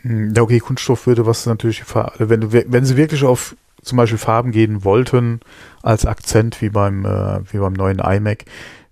Hm, 0.02 0.34
ja, 0.34 0.42
okay, 0.42 0.58
Kunststoff 0.58 1.06
würde 1.06 1.24
was 1.24 1.46
natürlich, 1.46 1.84
wenn, 2.18 2.40
du, 2.40 2.52
wenn 2.52 2.84
sie 2.84 2.96
wirklich 2.96 3.22
auf 3.22 3.54
zum 3.82 3.96
Beispiel 3.96 4.18
Farben 4.18 4.50
gehen 4.50 4.84
wollten, 4.84 5.40
als 5.82 6.04
Akzent 6.04 6.60
wie 6.60 6.70
beim, 6.70 7.04
äh, 7.04 7.40
wie 7.52 7.58
beim 7.58 7.74
neuen 7.74 8.00
iMac, 8.00 8.44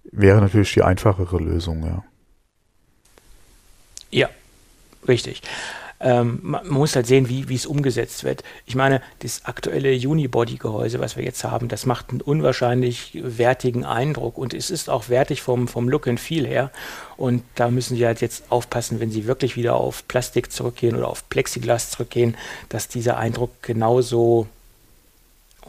wäre 0.04 0.40
natürlich 0.40 0.72
die 0.74 0.82
einfachere 0.82 1.38
Lösung, 1.38 1.84
ja. 1.84 2.04
Ja, 4.10 4.30
richtig. 5.08 5.42
Ähm, 5.98 6.40
man 6.42 6.68
muss 6.68 6.94
halt 6.94 7.06
sehen, 7.06 7.28
wie, 7.28 7.48
wie 7.48 7.54
es 7.54 7.64
umgesetzt 7.64 8.24
wird. 8.24 8.44
Ich 8.66 8.74
meine, 8.74 9.00
das 9.20 9.46
aktuelle 9.46 9.92
Unibody-Gehäuse, 9.96 11.00
was 11.00 11.16
wir 11.16 11.24
jetzt 11.24 11.42
haben, 11.44 11.68
das 11.68 11.86
macht 11.86 12.10
einen 12.10 12.20
unwahrscheinlich 12.20 13.12
wertigen 13.14 13.84
Eindruck 13.84 14.36
und 14.36 14.52
es 14.52 14.70
ist 14.70 14.90
auch 14.90 15.08
wertig 15.08 15.40
vom, 15.40 15.68
vom 15.68 15.88
Look 15.88 16.06
and 16.06 16.20
Feel 16.20 16.46
her. 16.46 16.70
Und 17.16 17.42
da 17.54 17.70
müssen 17.70 17.96
sie 17.96 18.06
halt 18.06 18.20
jetzt 18.20 18.44
aufpassen, 18.50 19.00
wenn 19.00 19.10
sie 19.10 19.26
wirklich 19.26 19.56
wieder 19.56 19.76
auf 19.76 20.06
Plastik 20.06 20.52
zurückgehen 20.52 20.96
oder 20.96 21.08
auf 21.08 21.28
Plexiglas 21.30 21.90
zurückgehen, 21.90 22.36
dass 22.68 22.88
dieser 22.88 23.16
Eindruck 23.16 23.62
genauso 23.62 24.46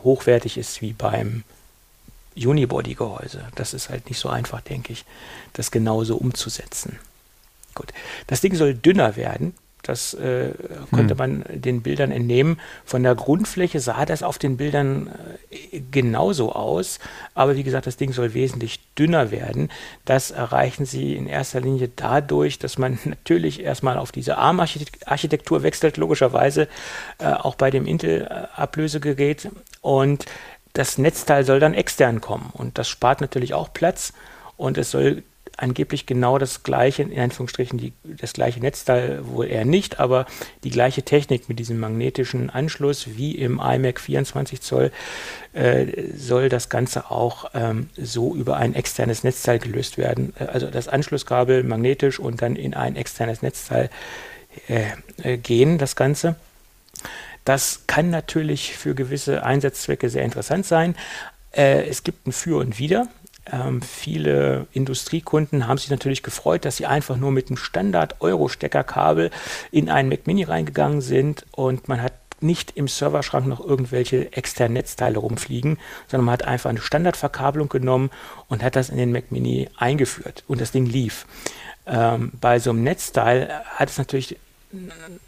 hochwertig 0.03 0.57
ist 0.57 0.81
wie 0.81 0.91
beim 0.91 1.43
Unibody-Gehäuse. 2.35 3.47
Das 3.55 3.73
ist 3.73 3.89
halt 3.89 4.09
nicht 4.09 4.19
so 4.19 4.27
einfach, 4.27 4.59
denke 4.61 4.91
ich, 4.91 5.05
das 5.53 5.71
genauso 5.71 6.17
umzusetzen. 6.17 6.99
Gut. 7.73 7.93
Das 8.27 8.41
Ding 8.41 8.55
soll 8.55 8.73
dünner 8.73 9.15
werden 9.15 9.53
Das 9.83 10.13
äh, 10.15 10.51
konnte 10.91 11.11
hm. 11.11 11.17
man 11.17 11.45
den 11.49 11.81
Bildern 11.81 12.11
entnehmen. 12.11 12.59
Von 12.83 13.03
der 13.03 13.15
Grundfläche 13.15 13.79
sah 13.79 14.05
das 14.05 14.21
auf 14.21 14.37
den 14.37 14.57
Bildern 14.57 15.09
äh, 15.49 15.79
genauso 15.91 16.51
aus. 16.51 16.99
Aber 17.33 17.55
wie 17.55 17.63
gesagt, 17.63 17.87
das 17.87 17.95
Ding 17.95 18.11
soll 18.11 18.33
wesentlich 18.33 18.79
dünner 18.95 19.31
werden. 19.31 19.69
Das 20.03 20.31
erreichen 20.31 20.85
sie 20.85 21.15
in 21.15 21.27
erster 21.27 21.61
Linie 21.61 21.89
dadurch, 21.95 22.59
dass 22.59 22.77
man 22.77 22.99
natürlich 23.05 23.61
erstmal 23.61 23.97
auf 23.97 24.11
diese 24.11 24.37
ARM-Architektur 24.37 25.63
wechselt, 25.63 25.97
logischerweise 25.97 26.67
äh, 27.19 27.31
auch 27.31 27.55
bei 27.55 27.71
dem 27.71 27.85
Intel-Ablösegerät. 27.85 29.49
Und 29.81 30.25
das 30.73 30.97
Netzteil 30.97 31.45
soll 31.45 31.59
dann 31.59 31.73
extern 31.73 32.19
kommen. 32.19 32.49
Und 32.53 32.77
das 32.77 32.89
spart 32.89 33.21
natürlich 33.21 33.53
auch 33.53 33.71
Platz. 33.73 34.13
Und 34.57 34.77
es 34.77 34.91
soll 34.91 35.23
angeblich 35.57 36.05
genau 36.05 36.37
das 36.37 36.63
gleiche, 36.63 37.03
in 37.03 37.19
Anführungsstrichen 37.19 37.77
die, 37.77 37.93
das 38.03 38.33
gleiche 38.33 38.59
Netzteil 38.59 39.27
wohl 39.27 39.47
eher 39.47 39.65
nicht, 39.65 39.99
aber 39.99 40.25
die 40.63 40.69
gleiche 40.69 41.03
Technik 41.03 41.49
mit 41.49 41.59
diesem 41.59 41.79
magnetischen 41.79 42.49
Anschluss 42.49 43.17
wie 43.17 43.33
im 43.35 43.59
iMac 43.59 43.99
24 43.99 44.61
Zoll 44.61 44.91
äh, 45.53 45.87
soll 46.15 46.49
das 46.49 46.69
Ganze 46.69 47.11
auch 47.11 47.51
ähm, 47.53 47.89
so 47.97 48.35
über 48.35 48.57
ein 48.57 48.75
externes 48.75 49.23
Netzteil 49.23 49.59
gelöst 49.59 49.97
werden. 49.97 50.33
Äh, 50.39 50.45
also 50.45 50.67
das 50.67 50.87
Anschlusskabel 50.87 51.63
magnetisch 51.63 52.19
und 52.19 52.41
dann 52.41 52.55
in 52.55 52.73
ein 52.73 52.95
externes 52.95 53.41
Netzteil 53.41 53.89
äh, 54.67 54.85
äh, 55.23 55.37
gehen, 55.37 55.77
das 55.77 55.95
Ganze. 55.95 56.35
Das 57.45 57.83
kann 57.87 58.09
natürlich 58.09 58.75
für 58.75 58.93
gewisse 58.93 59.43
Einsatzzwecke 59.43 60.09
sehr 60.09 60.23
interessant 60.23 60.65
sein. 60.65 60.95
Äh, 61.51 61.87
es 61.87 62.03
gibt 62.03 62.27
ein 62.27 62.31
Für 62.31 62.59
und 62.59 62.77
Wider. 62.77 63.07
Ähm, 63.51 63.81
viele 63.81 64.67
Industriekunden 64.73 65.67
haben 65.67 65.77
sich 65.77 65.89
natürlich 65.89 66.23
gefreut, 66.23 66.65
dass 66.65 66.77
sie 66.77 66.85
einfach 66.85 67.17
nur 67.17 67.31
mit 67.31 67.47
einem 67.47 67.57
Standard-Euro-Steckerkabel 67.57 69.31
in 69.71 69.89
einen 69.89 70.09
Mac 70.09 70.27
Mini 70.27 70.43
reingegangen 70.43 71.01
sind 71.01 71.45
und 71.51 71.87
man 71.87 72.01
hat 72.01 72.13
nicht 72.39 72.77
im 72.77 72.87
Serverschrank 72.87 73.47
noch 73.47 73.65
irgendwelche 73.65 74.31
externen 74.33 74.73
Netzteile 74.73 75.17
rumfliegen, 75.17 75.79
sondern 76.07 76.25
man 76.25 76.33
hat 76.33 76.45
einfach 76.45 76.69
eine 76.69 76.81
Standardverkabelung 76.81 77.69
genommen 77.69 78.11
und 78.47 78.63
hat 78.63 78.75
das 78.75 78.89
in 78.89 78.97
den 78.97 79.11
Mac 79.11 79.31
Mini 79.31 79.69
eingeführt 79.77 80.43
und 80.47 80.61
das 80.61 80.71
Ding 80.71 80.85
lief. 80.85 81.25
Ähm, 81.87 82.31
bei 82.39 82.59
so 82.59 82.69
einem 82.69 82.83
Netzteil 82.83 83.49
hat 83.75 83.89
es 83.89 83.97
natürlich 83.97 84.37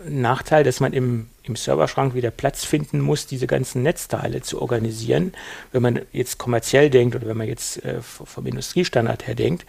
Nachteil, 0.07 0.63
dass 0.63 0.79
man 0.79 0.93
im, 0.93 1.29
im 1.49 1.55
Serverschrank 1.55 2.13
wieder 2.13 2.31
Platz 2.31 2.63
finden 2.63 3.01
muss, 3.01 3.27
diese 3.27 3.47
ganzen 3.47 3.83
Netzteile 3.83 4.41
zu 4.41 4.61
organisieren. 4.61 5.33
Wenn 5.71 5.81
man 5.81 6.01
jetzt 6.13 6.37
kommerziell 6.37 6.89
denkt 6.89 7.15
oder 7.15 7.27
wenn 7.27 7.37
man 7.37 7.47
jetzt 7.47 7.83
äh, 7.83 8.01
vom 8.01 8.45
Industriestandard 8.45 9.27
her 9.27 9.35
denkt, 9.35 9.65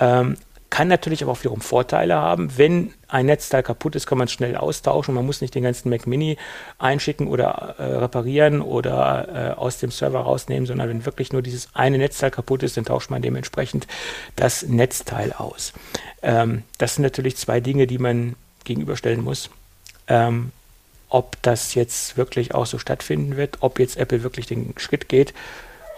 ähm, 0.00 0.36
kann 0.70 0.88
natürlich 0.88 1.22
aber 1.22 1.32
auch 1.32 1.40
wiederum 1.40 1.60
Vorteile 1.60 2.16
haben. 2.16 2.58
Wenn 2.58 2.92
ein 3.08 3.26
Netzteil 3.26 3.62
kaputt 3.62 3.96
ist, 3.96 4.06
kann 4.06 4.18
man 4.18 4.26
es 4.26 4.32
schnell 4.32 4.54
austauschen. 4.54 5.14
Man 5.14 5.24
muss 5.24 5.40
nicht 5.40 5.54
den 5.54 5.62
ganzen 5.62 5.88
Mac 5.88 6.06
Mini 6.06 6.36
einschicken 6.78 7.26
oder 7.26 7.76
äh, 7.78 7.84
reparieren 7.84 8.60
oder 8.60 9.54
äh, 9.56 9.58
aus 9.58 9.78
dem 9.78 9.90
Server 9.90 10.20
rausnehmen, 10.20 10.66
sondern 10.66 10.88
wenn 10.88 11.06
wirklich 11.06 11.32
nur 11.32 11.40
dieses 11.40 11.68
eine 11.74 11.96
Netzteil 11.96 12.30
kaputt 12.30 12.62
ist, 12.62 12.76
dann 12.76 12.84
tauscht 12.84 13.10
man 13.10 13.22
dementsprechend 13.22 13.86
das 14.36 14.62
Netzteil 14.64 15.32
aus. 15.32 15.72
Ähm, 16.22 16.64
das 16.76 16.96
sind 16.96 17.02
natürlich 17.02 17.36
zwei 17.36 17.60
Dinge, 17.60 17.86
die 17.86 17.98
man 17.98 18.36
gegenüberstellen 18.64 19.24
muss. 19.24 19.48
Ähm, 20.06 20.52
ob 21.08 21.40
das 21.42 21.74
jetzt 21.74 22.16
wirklich 22.16 22.54
auch 22.54 22.66
so 22.66 22.78
stattfinden 22.78 23.36
wird, 23.36 23.58
ob 23.60 23.78
jetzt 23.78 23.96
Apple 23.96 24.22
wirklich 24.22 24.46
den 24.46 24.74
Schritt 24.76 25.08
geht 25.08 25.34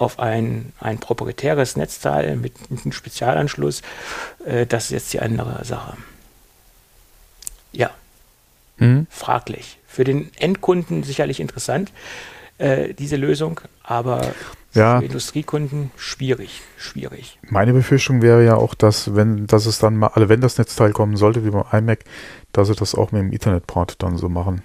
auf 0.01 0.19
ein, 0.19 0.73
ein 0.81 0.99
proprietäres 0.99 1.77
Netzteil 1.77 2.37
mit, 2.37 2.71
mit 2.71 2.85
einem 2.85 2.93
Spezialanschluss, 2.93 3.83
äh, 4.47 4.67
das 4.67 4.85
ist 4.85 4.91
jetzt 4.91 5.13
die 5.13 5.21
andere 5.21 5.65
Sache. 5.65 5.97
Ja, 7.73 7.91
mhm. 8.79 9.07
fraglich. 9.11 9.79
Für 9.87 10.05
den 10.05 10.31
Endkunden 10.37 11.03
sicherlich 11.03 11.39
interessant, 11.39 11.93
äh, 12.59 12.95
diese 12.95 13.17
Lösung, 13.17 13.61
aber 13.83 14.33
ja. 14.73 14.99
für 14.99 15.05
Industriekunden 15.05 15.91
schwierig, 15.97 16.63
schwierig. 16.79 17.39
Meine 17.49 17.75
Befürchtung 17.75 18.23
wäre 18.23 18.45
ja 18.45 18.55
auch, 18.57 18.75
dass 18.75 19.15
wenn, 19.15 19.47
dass 19.47 19.67
es 19.67 19.79
dann 19.79 19.97
mal, 19.97 20.09
also 20.15 20.31
wenn 20.31 20.41
das 20.41 20.57
Netzteil 20.57 20.93
kommen 20.93 21.17
sollte, 21.17 21.45
wie 21.45 21.51
beim 21.51 21.65
iMac, 21.73 22.05
dass 22.53 22.69
sie 22.69 22.75
das 22.75 22.95
auch 22.95 23.13
mit 23.13 23.21
dem 23.21 23.33
Ethernet-Port 23.33 24.03
dann 24.03 24.17
so 24.17 24.29
machen. 24.29 24.63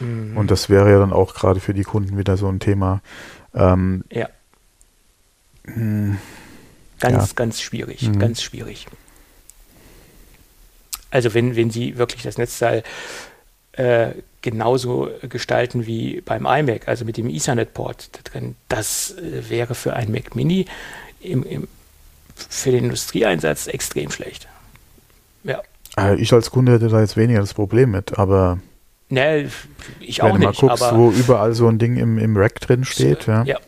Mhm. 0.00 0.36
Und 0.36 0.50
das 0.50 0.68
wäre 0.68 0.90
ja 0.90 0.98
dann 0.98 1.12
auch 1.12 1.34
gerade 1.34 1.60
für 1.60 1.74
die 1.74 1.84
Kunden 1.84 2.18
wieder 2.18 2.36
so 2.36 2.48
ein 2.48 2.60
Thema. 2.60 3.00
Ähm, 3.54 4.04
ja. 4.10 4.28
Mh, 5.64 5.74
hm, 5.74 6.18
ganz, 6.98 7.28
ja. 7.28 7.34
ganz 7.34 7.60
schwierig, 7.60 8.02
mhm. 8.02 8.18
ganz 8.18 8.42
schwierig. 8.42 8.86
Also 11.10 11.34
wenn, 11.34 11.56
wenn 11.56 11.70
Sie 11.70 11.98
wirklich 11.98 12.22
das 12.22 12.38
Netzteil 12.38 12.82
äh, 13.72 14.12
genauso 14.42 15.08
gestalten 15.28 15.86
wie 15.86 16.20
beim 16.20 16.46
iMac, 16.46 16.88
also 16.88 17.04
mit 17.04 17.16
dem 17.16 17.28
Ethernet-Port 17.28 18.10
drin, 18.24 18.56
das 18.68 19.16
äh, 19.18 19.48
wäre 19.48 19.74
für 19.74 19.94
ein 19.94 20.10
Mac 20.10 20.34
Mini 20.34 20.66
im, 21.20 21.42
im, 21.42 21.68
für 22.34 22.70
den 22.70 22.84
Industrieeinsatz 22.84 23.66
extrem 23.66 24.10
schlecht. 24.10 24.48
Ja. 25.44 25.60
Äh, 25.98 26.16
ich 26.20 26.32
als 26.32 26.50
Kunde 26.50 26.72
hätte 26.72 26.88
da 26.88 27.00
jetzt 27.00 27.16
weniger 27.16 27.40
das 27.40 27.54
Problem 27.54 27.90
mit, 27.90 28.18
aber. 28.18 28.58
Ne, 29.10 29.50
ich 29.98 30.22
auch 30.22 30.26
nicht. 30.28 30.34
Wenn 30.34 30.40
du 30.40 30.66
mal 30.66 30.76
guckst, 30.76 30.94
wo 30.94 31.10
überall 31.10 31.52
so 31.52 31.66
ein 31.66 31.78
Ding 31.78 31.96
im, 31.96 32.16
im 32.18 32.36
Rack 32.36 32.60
drin 32.60 32.84
steht. 32.84 33.24
So, 33.24 33.32
ja. 33.32 33.42
ja. 33.42 33.58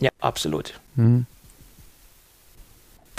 ja, 0.00 0.10
absolut. 0.20 0.74
Hm. 0.96 1.26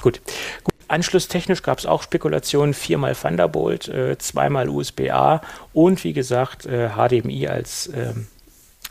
Gut. 0.02 0.20
Gut. 0.64 0.76
Anschlusstechnisch 0.90 1.64
gab 1.64 1.80
es 1.80 1.86
auch 1.86 2.04
Spekulationen, 2.04 2.74
viermal 2.74 3.16
Thunderbolt, 3.16 3.88
äh, 3.88 4.18
zweimal 4.18 4.68
USB-A 4.68 5.42
und 5.72 6.04
wie 6.04 6.12
gesagt 6.12 6.66
äh, 6.66 6.90
HDMI 6.90 7.48
als, 7.48 7.90
ähm, 7.96 8.28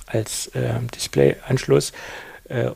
als 0.06 0.46
äh, 0.48 0.80
Display-Anschluss 0.94 1.92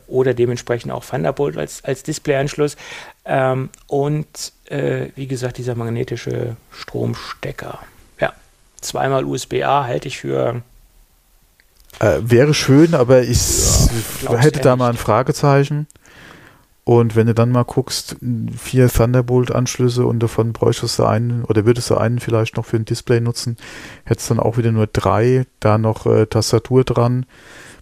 oder 0.07 0.33
dementsprechend 0.33 0.93
auch 0.93 1.03
Thunderbolt 1.03 1.57
als, 1.57 1.83
als 1.83 2.01
Display-Anschluss. 2.03 2.77
Ähm, 3.25 3.69
und 3.87 4.53
äh, 4.69 5.07
wie 5.15 5.27
gesagt, 5.27 5.57
dieser 5.57 5.75
magnetische 5.75 6.55
Stromstecker. 6.71 7.79
Zweimal 8.81 9.25
USB-A 9.25 9.85
halte 9.85 10.07
ich 10.07 10.17
für. 10.19 10.61
Äh, 11.99 12.19
wäre 12.21 12.53
schön, 12.53 12.93
aber 12.93 13.23
ich 13.23 13.39
ja, 14.23 14.35
hätte 14.37 14.59
da 14.59 14.75
mal 14.75 14.89
ein 14.89 14.97
Fragezeichen. 14.97 15.87
Und 16.83 17.15
wenn 17.15 17.25
du 17.25 17.33
dann 17.33 17.51
mal 17.51 17.63
guckst, 17.63 18.15
vier 18.55 18.89
Thunderbolt-Anschlüsse 18.89 20.05
und 20.05 20.19
davon 20.19 20.53
bräuchtest 20.53 20.99
du 20.99 21.05
einen 21.05 21.43
oder 21.43 21.65
würdest 21.65 21.89
du 21.89 21.95
einen 21.95 22.19
vielleicht 22.19 22.57
noch 22.57 22.65
für 22.65 22.77
ein 22.77 22.85
Display 22.85 23.21
nutzen, 23.21 23.57
hättest 24.03 24.29
dann 24.29 24.39
auch 24.39 24.57
wieder 24.57 24.71
nur 24.71 24.85
drei, 24.85 25.47
da 25.59 25.79
noch 25.79 26.05
äh, 26.05 26.27
Tastatur 26.27 26.83
dran, 26.83 27.25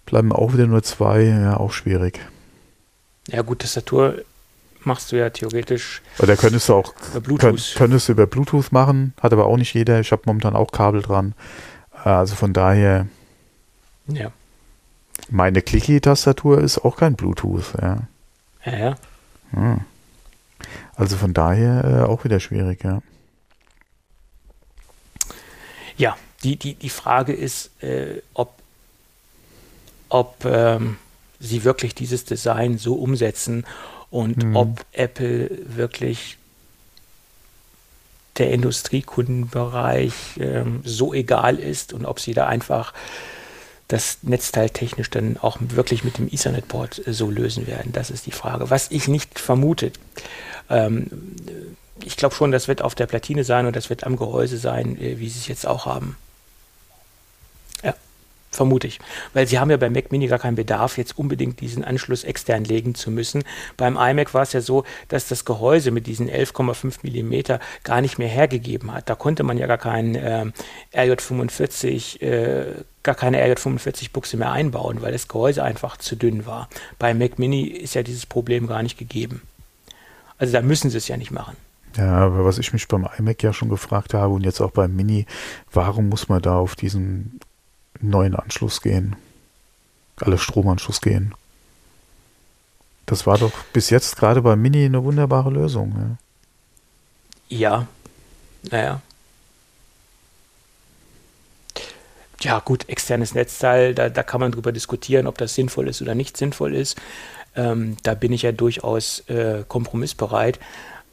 bleiben 0.05 0.31
auch 0.31 0.53
wieder 0.53 0.67
nur 0.67 0.83
zwei, 0.83 1.23
ja, 1.23 1.57
auch 1.57 1.73
schwierig. 1.73 2.21
Ja 3.27 3.41
gut, 3.41 3.59
Tastatur 3.59 4.21
machst 4.86 5.11
du 5.11 5.17
ja 5.17 5.29
theoretisch. 5.29 6.01
Oder 6.19 6.36
könntest 6.36 6.69
du 6.69 6.75
auch 6.75 6.93
über 7.11 7.21
Bluetooth. 7.21 7.75
könntest 7.75 8.07
du 8.07 8.11
über 8.13 8.27
Bluetooth 8.27 8.71
machen, 8.71 9.13
hat 9.21 9.34
aber 9.34 9.45
auch 9.45 9.57
nicht 9.57 9.73
jeder. 9.73 9.99
Ich 9.99 10.11
habe 10.11 10.23
momentan 10.25 10.55
auch 10.55 10.71
Kabel 10.71 11.01
dran. 11.01 11.34
Äh, 12.05 12.09
also 12.09 12.36
von 12.36 12.53
daher. 12.53 13.07
Ja. 14.07 14.31
Meine 15.29 15.61
Clicky-Tastatur 15.61 16.59
ist 16.59 16.79
auch 16.79 16.97
kein 16.97 17.15
Bluetooth, 17.15 17.73
ja. 17.81 18.01
Ja, 18.65 18.77
ja. 18.77 18.95
Hm. 19.51 19.81
Also 20.95 21.17
von 21.17 21.34
daher 21.34 21.84
äh, 21.84 22.09
auch 22.09 22.23
wieder 22.23 22.39
schwierig, 22.39 22.84
ja. 22.84 23.01
Ja, 25.97 26.17
die, 26.43 26.57
die, 26.57 26.73
die 26.75 26.89
Frage 26.89 27.34
ist, 27.34 27.71
äh, 27.84 28.21
ob, 28.34 28.53
ob 30.09 30.43
ähm, 30.45 30.97
sie 31.39 31.63
wirklich 31.63 31.93
dieses 31.93 32.25
Design 32.25 32.77
so 32.77 32.95
umsetzen 32.95 33.65
und 34.14 34.43
mhm. 34.43 34.55
ob 34.55 34.86
Apple 34.91 35.49
wirklich 35.66 36.38
der 38.38 38.51
Industriekundenbereich 38.51 40.14
ähm, 40.39 40.82
so 40.84 41.16
egal 41.16 41.57
ist 41.57 41.93
und 41.93 42.05
ob 42.05 42.20
sie 42.20 42.36
da 42.36 42.45
einfach 42.45 42.93
das 43.87 44.20
Netzteil 44.21 44.70
technisch 44.70 45.09
dann 45.09 45.37
auch 45.37 45.58
wirklich 45.59 46.04
mit 46.04 46.20
dem 46.20 46.28
Ethernet-Port 46.28 47.08
äh, 47.08 47.13
so 47.13 47.32
lösen 47.32 47.66
werden. 47.66 47.92
Das 47.92 48.12
ist 48.12 48.28
die 48.28 48.32
Frage. 48.32 48.70
Was 48.70 48.92
ich 48.92 49.08
nicht 49.08 49.39
vermute. 49.39 49.92
Ähm, 50.70 51.08
ich 52.04 52.16
glaube 52.16 52.36
schon, 52.36 52.51
das 52.51 52.67
wird 52.67 52.83
auf 52.83 52.93
der 52.93 53.08
Platine 53.08 53.43
sein 53.43 53.66
und 53.66 53.75
das 53.75 53.89
wird 53.89 54.04
am 54.04 54.16
Gehäuse 54.16 54.59
sein, 54.59 54.96
äh, 55.01 55.17
wie 55.17 55.29
sie 55.29 55.39
es 55.39 55.47
jetzt 55.47 55.66
auch 55.66 55.87
haben. 55.87 56.17
Vermute 58.54 58.88
ich. 58.88 59.00
Weil 59.34 59.47
sie 59.47 59.59
haben 59.59 59.71
ja 59.71 59.78
beim 59.78 59.93
Mac 59.93 60.12
Mini 60.12 60.28
gar 60.28 60.39
keinen 60.39 60.55
Bedarf, 60.55 60.97
jetzt 60.97 61.17
unbedingt 61.17 61.59
diesen 61.59 61.84
Anschluss 61.84 62.24
extern 62.24 62.63
legen 62.63 62.96
zu 62.96 63.12
müssen. 63.12 63.43
Beim 63.78 63.97
iMac 63.97 64.34
war 64.34 64.43
es 64.43 64.54
ja 64.54 64.62
so, 64.62 64.84
dass 65.08 65.28
das 65.28 65.43
Gehäuse 65.43 65.92
mit 65.92 66.08
diesen 66.08 66.30
11,5 66.30 67.00
mm 67.04 67.59
gar 67.84 68.01
nicht 68.01 68.20
mehr 68.20 68.28
hergegeben 68.28 68.93
hat. 68.93 69.09
Da 69.09 69.16
konnte 69.16 69.43
man 69.43 69.58
ja 69.58 69.67
gar 69.67 69.78
keinen 69.78 70.16
äh, 70.16 70.46
RJ45, 70.93 72.21
äh, 72.21 72.66
gar 73.01 73.16
keine 73.16 73.43
RJ45-Buchse 73.43 74.38
mehr 74.38 74.51
einbauen, 74.51 75.01
weil 75.01 75.12
das 75.12 75.28
Gehäuse 75.28 75.63
einfach 75.63 75.97
zu 75.97 76.16
dünn 76.16 76.46
war. 76.46 76.70
Beim 77.00 77.17
Mac 77.17 77.39
Mini 77.39 77.63
ist 77.63 77.96
ja 77.96 78.04
dieses 78.04 78.25
Problem 78.25 78.67
gar 78.67 78.84
nicht 78.84 78.97
gegeben. 78.97 79.42
Also 80.38 80.54
da 80.54 80.62
müssen 80.62 80.89
sie 80.89 80.97
es 80.97 81.08
ja 81.08 81.17
nicht 81.17 81.32
machen. 81.32 81.58
Ja, 81.97 82.17
aber 82.17 82.43
was 82.43 82.58
ich 82.58 82.74
mich 82.74 82.88
beim 82.88 83.08
iMac 83.17 83.43
ja 83.43 83.54
schon 83.54 83.70
gefragt 83.70 84.13
habe 84.13 84.34
und 84.34 84.43
jetzt 84.43 84.62
auch 84.62 84.71
beim 84.71 84.96
Mini, 84.96 85.25
warum 85.71 86.09
muss 86.09 86.28
man 86.28 86.42
da 86.42 86.58
auf 86.58 86.75
diesen 86.75 87.39
neuen 87.99 88.36
Anschluss 88.36 88.82
gehen? 88.82 89.15
Alle 90.20 90.37
Stromanschluss 90.37 91.01
gehen. 91.01 91.33
Das 93.05 93.28
war 93.28 93.37
doch 93.37 93.51
bis 93.74 93.89
jetzt 93.89 94.15
gerade 94.15 94.41
beim 94.41 94.61
Mini 94.61 94.86
eine 94.86 95.03
wunderbare 95.03 95.49
Lösung. 95.49 96.17
Ja, 97.49 97.57
ja. 97.57 97.87
naja. 98.71 99.01
Ja, 102.39 102.59
gut, 102.59 102.89
externes 102.89 103.36
Netzteil, 103.36 103.95
da, 103.95 104.09
da 104.09 104.21
kann 104.21 104.41
man 104.41 104.51
drüber 104.51 104.74
diskutieren, 104.74 105.28
ob 105.28 105.37
das 105.37 105.55
sinnvoll 105.55 105.87
ist 105.87 106.01
oder 106.01 106.13
nicht 106.13 106.36
sinnvoll 106.36 106.75
ist. 106.75 106.97
Ähm, 107.55 107.97
da 108.03 108.15
bin 108.15 108.33
ich 108.33 108.41
ja 108.41 108.51
durchaus 108.51 109.21
äh, 109.29 109.63
kompromissbereit. 109.67 110.59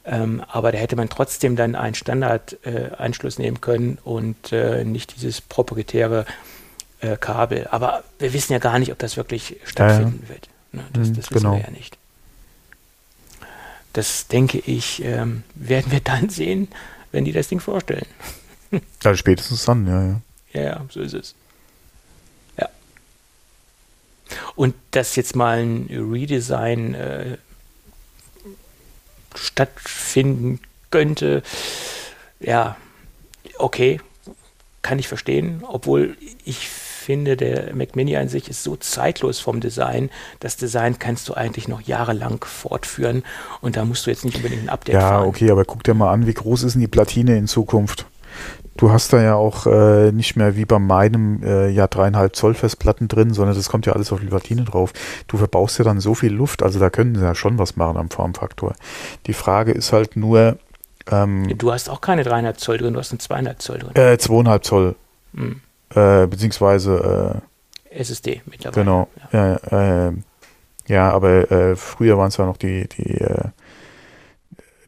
Ähm, 0.03 0.43
aber 0.47 0.71
da 0.71 0.79
hätte 0.79 0.95
man 0.95 1.09
trotzdem 1.09 1.55
dann 1.55 1.75
einen 1.75 1.93
Standard-Anschluss 1.93 3.37
äh, 3.37 3.41
nehmen 3.43 3.61
können 3.61 3.99
und 4.03 4.51
äh, 4.51 4.83
nicht 4.83 5.15
dieses 5.15 5.41
proprietäre 5.41 6.25
äh, 7.01 7.17
Kabel. 7.17 7.67
Aber 7.71 8.03
wir 8.19 8.33
wissen 8.33 8.53
ja 8.53 8.59
gar 8.59 8.79
nicht, 8.79 8.91
ob 8.91 8.99
das 8.99 9.17
wirklich 9.17 9.57
stattfinden 9.65 10.21
ja, 10.23 10.29
wird. 10.29 10.49
Ne, 10.71 10.83
das, 10.93 11.09
mhm, 11.09 11.13
das 11.15 11.31
wissen 11.31 11.43
genau. 11.43 11.55
wir 11.55 11.63
ja 11.63 11.71
nicht. 11.71 11.97
Das 13.93 14.27
denke 14.27 14.59
ich, 14.59 15.03
ähm, 15.03 15.43
werden 15.55 15.91
wir 15.91 15.99
dann 15.99 16.29
sehen, 16.29 16.69
wenn 17.11 17.25
die 17.25 17.33
das 17.33 17.49
Ding 17.49 17.59
vorstellen. 17.59 18.05
ja, 19.03 19.15
spätestens 19.15 19.65
dann, 19.65 19.85
ja, 19.87 20.03
ja. 20.03 20.21
Ja, 20.53 20.61
ja, 20.61 20.85
so 20.89 21.01
ist 21.01 21.13
es. 21.13 21.35
Ja. 22.57 22.69
Und 24.55 24.75
dass 24.91 25.15
jetzt 25.15 25.35
mal 25.35 25.59
ein 25.59 25.87
Redesign 25.89 26.93
äh, 26.93 27.37
stattfinden 29.35 30.59
könnte, 30.89 31.41
ja, 32.39 32.77
okay, 33.57 33.99
kann 34.81 34.99
ich 34.99 35.07
verstehen, 35.07 35.63
obwohl 35.65 36.17
ich 36.43 36.69
finde, 37.01 37.35
der 37.35 37.75
Mac 37.75 37.95
Mini 37.95 38.15
an 38.15 38.29
sich 38.29 38.49
ist 38.49 38.63
so 38.63 38.75
zeitlos 38.75 39.39
vom 39.39 39.59
Design. 39.59 40.09
Das 40.39 40.55
Design 40.55 40.99
kannst 40.99 41.27
du 41.29 41.33
eigentlich 41.33 41.67
noch 41.67 41.81
jahrelang 41.81 42.43
fortführen 42.45 43.23
und 43.61 43.75
da 43.75 43.85
musst 43.85 44.05
du 44.05 44.09
jetzt 44.09 44.25
nicht 44.25 44.37
unbedingt 44.37 44.63
ein 44.63 44.69
Update 44.69 44.95
ja, 44.95 45.01
fahren. 45.01 45.23
Ja, 45.23 45.27
okay, 45.27 45.51
aber 45.51 45.65
guck 45.65 45.83
dir 45.83 45.93
mal 45.93 46.11
an, 46.11 46.27
wie 46.27 46.33
groß 46.33 46.63
ist 46.63 46.73
denn 46.73 46.81
die 46.81 46.87
Platine 46.87 47.37
in 47.37 47.47
Zukunft? 47.47 48.05
Du 48.77 48.91
hast 48.91 49.13
da 49.13 49.21
ja 49.21 49.35
auch 49.35 49.67
äh, 49.67 50.11
nicht 50.11 50.35
mehr 50.37 50.55
wie 50.55 50.65
bei 50.65 50.79
meinem 50.79 51.43
äh, 51.43 51.69
ja 51.69 51.87
dreieinhalb 51.87 52.35
Zoll 52.35 52.53
Festplatten 52.53 53.07
drin, 53.07 53.33
sondern 53.33 53.55
das 53.55 53.69
kommt 53.69 53.85
ja 53.85 53.93
alles 53.93 54.11
auf 54.11 54.19
die 54.19 54.27
Platine 54.27 54.63
drauf. 54.63 54.93
Du 55.27 55.37
verbaust 55.37 55.77
ja 55.77 55.85
dann 55.85 55.99
so 55.99 56.15
viel 56.15 56.31
Luft, 56.31 56.63
also 56.63 56.79
da 56.79 56.89
können 56.89 57.15
sie 57.15 57.23
ja 57.23 57.35
schon 57.35 57.59
was 57.59 57.75
machen 57.75 57.97
am 57.97 58.09
Formfaktor. 58.09 58.73
Die 59.27 59.33
Frage 59.33 59.71
ist 59.71 59.91
halt 59.91 60.15
nur. 60.15 60.57
Ähm, 61.11 61.55
du 61.57 61.71
hast 61.71 61.89
auch 61.89 62.01
keine 62.01 62.23
dreieinhalb 62.23 62.59
Zoll 62.59 62.77
drin, 62.77 62.93
du 62.93 62.99
hast 62.99 63.11
einen 63.11 63.19
zweieinhalb 63.19 63.61
Zoll 63.61 63.79
drin. 63.79 63.95
Äh, 63.95 64.17
zweieinhalb 64.17 64.63
Zoll. 64.63 64.95
Hm. 65.35 65.61
Äh, 65.95 66.27
beziehungsweise. 66.27 67.41
Äh, 67.91 67.99
SSD 67.99 68.41
mittlerweile. 68.45 68.83
Genau. 68.83 69.07
Ja, 69.31 70.07
äh, 70.07 70.13
ja 70.87 71.11
aber 71.11 71.51
äh, 71.51 71.75
früher 71.75 72.17
waren 72.17 72.29
es 72.29 72.37
ja 72.37 72.45
noch 72.45 72.57
die, 72.57 72.87
die, 72.87 73.19
äh, 73.19 73.49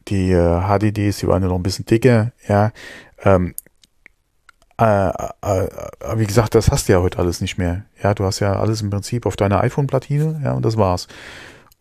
die 0.08 0.34
HDDs, 0.34 1.18
die 1.18 1.28
waren 1.28 1.42
ja 1.42 1.48
noch 1.48 1.56
ein 1.56 1.62
bisschen 1.62 1.86
dicker, 1.86 2.32
ja. 2.48 2.72
Ähm, 3.22 3.54
äh, 4.78 5.08
äh, 5.08 5.12
äh, 5.42 6.18
wie 6.18 6.26
gesagt, 6.26 6.54
das 6.54 6.70
hast 6.70 6.88
du 6.88 6.94
ja 6.94 7.00
heute 7.00 7.18
alles 7.18 7.40
nicht 7.40 7.58
mehr. 7.58 7.84
Ja, 8.02 8.14
du 8.14 8.24
hast 8.24 8.40
ja 8.40 8.58
alles 8.58 8.82
im 8.82 8.90
Prinzip 8.90 9.24
auf 9.26 9.36
deiner 9.36 9.60
iPhone-Platine, 9.60 10.40
ja, 10.42 10.52
und 10.52 10.64
das 10.64 10.76
war's. 10.76 11.06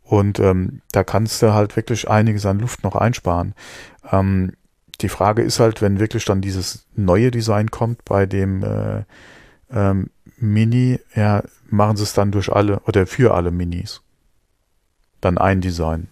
Und 0.04 0.40
ähm, 0.40 0.82
da 0.92 1.04
kannst 1.04 1.42
du 1.42 1.54
halt 1.54 1.76
wirklich 1.76 2.10
einiges 2.10 2.46
an 2.46 2.60
Luft 2.60 2.84
noch 2.84 2.96
einsparen. 2.96 3.56
Ähm, 4.12 4.54
die 5.02 5.10
Frage 5.10 5.42
ist 5.42 5.60
halt, 5.60 5.82
wenn 5.82 6.00
wirklich 6.00 6.26
dann 6.26 6.42
dieses 6.42 6.86
neue 6.96 7.32
Design 7.32 7.72
kommt 7.72 8.06
bei 8.06 8.26
dem 8.26 8.64
äh, 8.64 9.04
ähm, 9.72 10.10
Mini, 10.38 11.00
ja, 11.16 11.44
machen 11.70 11.98
sie 11.98 12.04
es 12.04 12.14
dann 12.14 12.32
durch 12.32 12.52
alle 12.52 12.80
oder 12.82 13.08
für 13.08 13.34
alle 13.34 13.52
Minis. 13.52 14.02
Dann 15.22 15.38
ein 15.38 15.62
Design. 15.62 16.08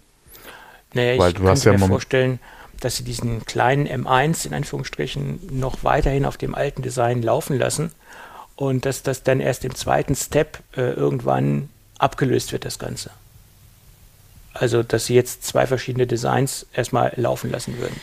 Naja, 0.94 1.20
Weil 1.20 1.30
ich 1.30 1.36
du 1.36 1.44
kann 1.44 1.52
hast 1.52 1.64
ja 1.64 1.74
mir 1.74 1.88
vorstellen, 1.88 2.40
dass 2.80 2.98
sie 2.98 3.03
diesen 3.03 3.45
kleinen 3.45 3.88
M1 3.88 4.48
in 4.48 4.53
Anführungsstrichen 4.53 5.40
noch 5.52 5.84
weiterhin 5.84 6.26
auf 6.26 6.38
dem 6.38 6.56
alten 6.56 6.82
Design 6.82 7.22
laufen 7.22 7.58
lassen 7.58 7.91
und 8.56 8.86
dass 8.86 9.03
das 9.03 9.24
dann 9.24 9.40
erst 9.40 9.64
im 9.66 9.76
zweiten 9.76 10.16
Step 10.16 10.60
äh, 10.76 10.91
irgendwann 10.91 11.70
abgelöst 11.99 12.52
wird, 12.52 12.66
das 12.66 12.80
Ganze. 12.80 13.12
Also, 14.53 14.84
dass 14.84 15.06
sie 15.06 15.16
jetzt 15.16 15.45
zwei 15.45 15.68
verschiedene 15.68 16.08
Designs 16.08 16.66
erstmal 16.74 17.14
laufen 17.16 17.52
lassen 17.52 17.78
würden. 17.78 17.95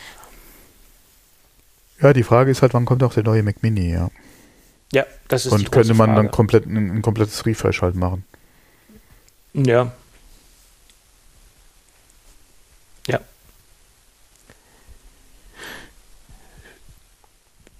Ja, 2.01 2.13
die 2.13 2.23
Frage 2.23 2.51
ist 2.51 2.61
halt, 2.61 2.73
wann 2.73 2.85
kommt 2.85 3.03
auch 3.03 3.13
der 3.13 3.23
neue 3.23 3.43
Mac 3.43 3.61
Mini, 3.61 3.91
ja. 3.91 4.09
Ja, 4.93 5.05
das 5.27 5.45
ist 5.45 5.51
Und 5.51 5.71
könnte 5.71 5.93
man 5.93 6.09
Frage. 6.11 6.23
dann 6.23 6.31
komplett 6.31 6.65
ein, 6.65 6.97
ein 6.97 7.01
komplettes 7.01 7.45
Refresh 7.45 7.81
halt 7.81 7.95
machen. 7.95 8.25
Ja, 9.53 9.91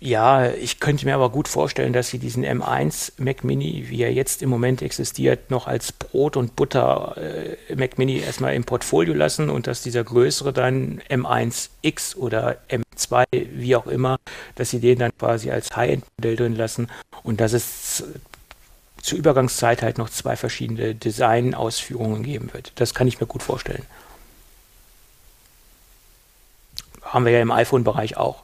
Ja, 0.01 0.49
ich 0.49 0.79
könnte 0.79 1.05
mir 1.05 1.13
aber 1.15 1.29
gut 1.29 1.49
vorstellen, 1.49 1.91
dass 1.91 2.07
sie 2.07 2.19
diesen 2.19 2.45
M1 2.45 3.11
Mac 3.17 3.43
Mini, 3.43 3.89
wie 3.89 4.01
er 4.01 4.13
jetzt 4.13 4.41
im 4.41 4.49
Moment 4.49 4.81
existiert, 4.81 5.51
noch 5.51 5.67
als 5.67 5.91
Brot 5.91 6.37
und 6.37 6.55
Butter 6.55 7.17
äh, 7.17 7.75
Mac 7.75 7.97
Mini 7.97 8.19
erstmal 8.19 8.53
im 8.55 8.63
Portfolio 8.63 9.13
lassen 9.13 9.49
und 9.49 9.67
dass 9.67 9.81
dieser 9.81 10.05
größere 10.05 10.53
dann 10.53 11.01
M1X 11.09 12.15
oder 12.15 12.59
M2, 12.69 13.25
wie 13.31 13.75
auch 13.75 13.87
immer, 13.87 14.19
dass 14.55 14.69
sie 14.69 14.79
den 14.79 14.99
dann 14.99 15.11
quasi 15.17 15.51
als 15.51 15.75
High-End-Modell 15.75 16.37
drin 16.37 16.55
lassen 16.55 16.89
und 17.23 17.41
dass 17.41 17.51
es 17.51 18.05
zur 19.01 19.17
Übergangszeit 19.17 19.81
halt 19.81 19.97
noch 19.97 20.09
zwei 20.09 20.37
verschiedene 20.37 20.95
Design-Ausführungen 20.95 22.23
geben 22.23 22.53
wird. 22.53 22.71
Das 22.75 22.93
kann 22.93 23.07
ich 23.09 23.19
mir 23.19 23.27
gut 23.27 23.43
vorstellen. 23.43 23.83
Haben 27.01 27.25
wir 27.25 27.33
ja 27.33 27.41
im 27.41 27.51
iPhone-Bereich 27.51 28.15
auch. 28.15 28.43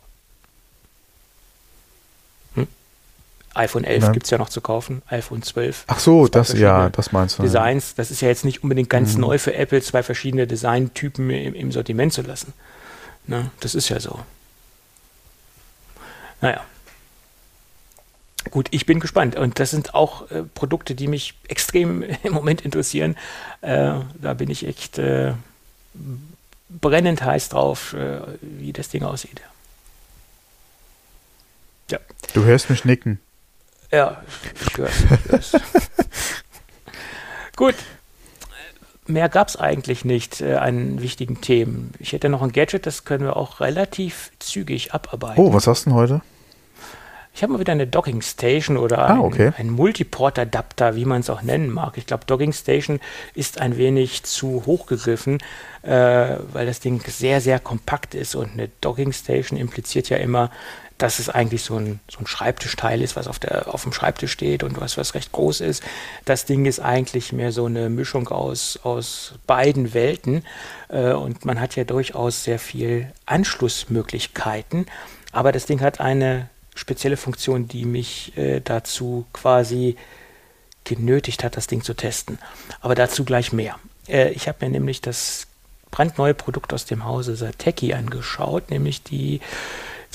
iPhone 3.56 3.84
11 3.84 4.11
gibt 4.11 4.26
es 4.26 4.30
ja 4.30 4.38
noch 4.38 4.49
zu 4.49 4.61
kaufen, 4.61 5.02
iPhone 5.07 5.41
12. 5.41 5.86
Ach 5.88 5.99
so, 5.99 6.27
das, 6.27 6.53
ja, 6.53 6.90
das 6.90 7.11
meinst 7.11 7.40
du. 7.40 7.44
Designs, 7.44 7.95
das 7.95 8.11
ist 8.11 8.22
ja 8.22 8.27
jetzt 8.27 8.45
nicht 8.45 8.64
unbedingt 8.64 8.90
ganz 8.90 9.15
mhm. 9.15 9.22
neu 9.22 9.38
für 9.38 9.53
Apple, 9.53 9.82
zwei 9.82 10.03
verschiedene 10.03 10.45
Designtypen 10.45 11.30
im, 11.30 11.53
im 11.56 11.72
Sortiment 11.72 12.14
zu 12.14 12.22
lassen. 12.22 12.53
Ne? 13.27 13.49
Das 13.61 13.73
ist 13.76 13.90
ja 13.90 13.99
so. 13.99 14.19
Naja. 16.41 16.64
Gut, 18.52 18.68
ich 18.72 18.86
bin 18.86 18.99
gespannt. 18.99 19.36
Und 19.36 19.60
das 19.60 19.72
sind 19.72 19.95
auch 19.95 20.30
äh, 20.30 20.44
Produkte, 20.44 20.94
die 20.94 21.07
mich 21.07 21.34
extrem 21.48 22.03
im 22.23 22.34
Moment 22.34 22.61
interessieren. 22.61 23.15
Äh, 23.61 23.94
da 24.22 24.34
bin 24.36 24.49
ich 24.49 24.68
echt 24.68 24.98
äh, 24.98 25.34
brennend 26.69 27.23
heiß 27.23 27.49
drauf, 27.49 27.94
äh, 27.94 28.19
wie 28.41 28.73
das 28.73 28.90
Ding 28.90 29.03
aussieht. 29.03 29.41
Ja. 31.90 31.99
Du 32.34 32.44
hörst 32.44 32.69
mich 32.69 32.86
nicken. 32.86 33.19
Ja, 33.95 34.17
ich 34.67 34.77
höre 34.77 34.89
es. 35.30 35.53
Gut. 37.55 37.76
Mehr 39.07 39.30
gab 39.30 39.47
es 39.47 39.55
eigentlich 39.55 40.03
nicht 40.03 40.41
äh, 40.41 40.55
an 40.55 41.01
wichtigen 41.01 41.39
Themen. 41.39 41.93
Ich 41.99 42.11
hätte 42.11 42.27
noch 42.27 42.41
ein 42.41 42.51
Gadget, 42.51 42.85
das 42.85 43.05
können 43.05 43.23
wir 43.23 43.38
auch 43.38 43.61
relativ 43.61 44.31
zügig 44.39 44.93
abarbeiten. 44.93 45.41
Oh, 45.41 45.53
was 45.53 45.67
hast 45.67 45.85
du 45.85 45.91
denn 45.91 45.99
heute? 45.99 46.22
Ich 47.34 47.43
habe 47.43 47.53
mal 47.53 47.59
wieder 47.59 47.73
eine 47.73 47.85
Docking 47.85 48.22
Station 48.22 48.77
oder 48.77 49.09
ah, 49.09 49.19
okay. 49.19 49.47
ein, 49.47 49.67
ein 49.67 49.69
Multiport-Adapter, 49.69 50.95
wie 50.95 51.05
man 51.05 51.19
es 51.22 51.30
auch 51.30 51.41
nennen 51.41 51.69
mag. 51.69 51.97
Ich 51.97 52.05
glaube, 52.05 52.23
Docking 52.26 52.51
Station 52.51 52.99
ist 53.34 53.61
ein 53.61 53.77
wenig 53.77 54.23
zu 54.23 54.65
hoch 54.65 54.88
gegriffen, 54.88 55.39
äh, 55.84 56.38
weil 56.51 56.65
das 56.65 56.80
Ding 56.80 57.01
sehr, 57.05 57.41
sehr 57.41 57.59
kompakt 57.59 58.15
ist 58.15 58.35
und 58.35 58.53
eine 58.53 58.69
Docking 58.81 59.11
Station 59.13 59.59
impliziert 59.59 60.09
ja 60.09 60.17
immer, 60.17 60.49
dass 60.97 61.19
es 61.19 61.30
eigentlich 61.30 61.63
so 61.63 61.76
ein, 61.76 61.99
so 62.09 62.19
ein 62.19 62.27
Schreibtischteil 62.27 63.01
ist, 63.01 63.15
was 63.15 63.27
auf, 63.27 63.39
der, 63.39 63.73
auf 63.73 63.84
dem 63.84 63.91
Schreibtisch 63.91 64.31
steht 64.31 64.63
und 64.63 64.80
was, 64.80 64.97
was 64.97 65.13
recht 65.13 65.31
groß 65.31 65.61
ist. 65.61 65.84
Das 66.23 66.45
Ding 66.45 66.65
ist 66.65 66.80
eigentlich 66.80 67.34
mehr 67.34 67.51
so 67.51 67.65
eine 67.65 67.89
Mischung 67.89 68.30
aus, 68.30 68.80
aus 68.84 69.34
beiden 69.45 69.93
Welten 69.93 70.45
äh, 70.89 71.11
und 71.11 71.45
man 71.45 71.59
hat 71.59 71.76
ja 71.76 71.84
durchaus 71.84 72.43
sehr 72.43 72.59
viel 72.59 73.11
Anschlussmöglichkeiten, 73.26 74.85
aber 75.31 75.51
das 75.51 75.65
Ding 75.65 75.81
hat 75.81 75.99
eine 75.99 76.49
spezielle 76.76 77.17
Funktion, 77.17 77.67
die 77.67 77.85
mich 77.85 78.38
äh, 78.38 78.61
dazu 78.61 79.26
quasi 79.34 79.97
genötigt 80.85 81.43
hat, 81.43 81.57
das 81.57 81.67
Ding 81.67 81.84
zu 81.84 81.93
testen. 81.93 82.38
Aber 82.80 82.95
dazu 82.95 83.26
gleich 83.26 83.51
mehr. 83.51 83.80
Äh, 84.07 84.31
ich 84.31 84.47
habe 84.47 84.65
mir 84.65 84.72
nämlich 84.72 85.01
das 85.01 85.47
brandneue 85.91 86.34
Produkt 86.34 86.73
aus 86.73 86.85
dem 86.85 87.05
Hause 87.05 87.35
Sateki 87.35 87.93
angeschaut, 87.93 88.69
nämlich 88.69 89.03
die 89.03 89.41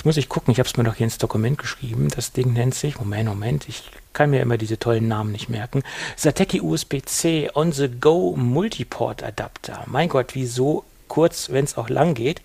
Jetzt 0.00 0.06
muss 0.06 0.16
ich 0.16 0.30
gucken, 0.30 0.50
ich 0.50 0.58
habe 0.58 0.66
es 0.66 0.78
mir 0.78 0.84
doch 0.84 0.94
hier 0.94 1.04
ins 1.04 1.18
Dokument 1.18 1.58
geschrieben. 1.58 2.08
Das 2.08 2.32
Ding 2.32 2.54
nennt 2.54 2.74
sich, 2.74 2.98
Moment, 2.98 3.28
Moment, 3.28 3.68
ich 3.68 3.90
kann 4.14 4.30
mir 4.30 4.40
immer 4.40 4.56
diese 4.56 4.78
tollen 4.78 5.08
Namen 5.08 5.30
nicht 5.30 5.50
merken. 5.50 5.82
Sateki 6.16 6.62
USB-C 6.62 7.50
On-the-Go 7.52 8.34
Multiport 8.34 9.22
Adapter. 9.22 9.84
Mein 9.84 10.08
Gott, 10.08 10.34
wieso 10.34 10.84
kurz, 11.08 11.50
wenn 11.50 11.66
es 11.66 11.76
auch 11.76 11.90
lang 11.90 12.14
geht. 12.14 12.40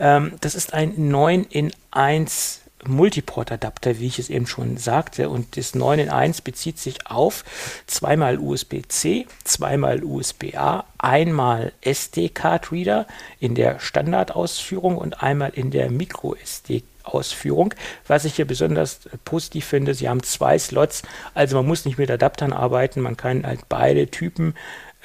Ähm, 0.00 0.32
das 0.40 0.56
ist 0.56 0.74
ein 0.74 1.08
9 1.08 1.44
in 1.44 1.72
1 1.92 2.62
Multiport-Adapter, 2.86 3.98
wie 3.98 4.06
ich 4.06 4.18
es 4.18 4.30
eben 4.30 4.46
schon 4.46 4.76
sagte. 4.76 5.28
Und 5.28 5.56
das 5.56 5.74
9 5.74 5.98
in 5.98 6.10
1 6.10 6.42
bezieht 6.42 6.78
sich 6.78 7.06
auf 7.06 7.44
zweimal 7.86 8.38
USB-C, 8.38 9.26
zweimal 9.44 10.04
USB-A, 10.04 10.84
einmal 10.98 11.72
SD-Card-Reader 11.80 13.06
in 13.40 13.54
der 13.54 13.80
Standardausführung 13.80 14.98
und 14.98 15.22
einmal 15.22 15.50
in 15.50 15.70
der 15.70 15.90
Micro-SD-Ausführung. 15.90 17.74
Was 18.06 18.24
ich 18.24 18.34
hier 18.34 18.46
besonders 18.46 19.00
positiv 19.24 19.64
finde, 19.66 19.94
sie 19.94 20.08
haben 20.08 20.22
zwei 20.22 20.58
Slots, 20.58 21.02
also 21.34 21.56
man 21.56 21.66
muss 21.66 21.84
nicht 21.84 21.98
mit 21.98 22.10
Adaptern 22.10 22.52
arbeiten, 22.52 23.00
man 23.00 23.16
kann 23.16 23.46
halt 23.46 23.68
beide 23.68 24.08
Typen 24.08 24.54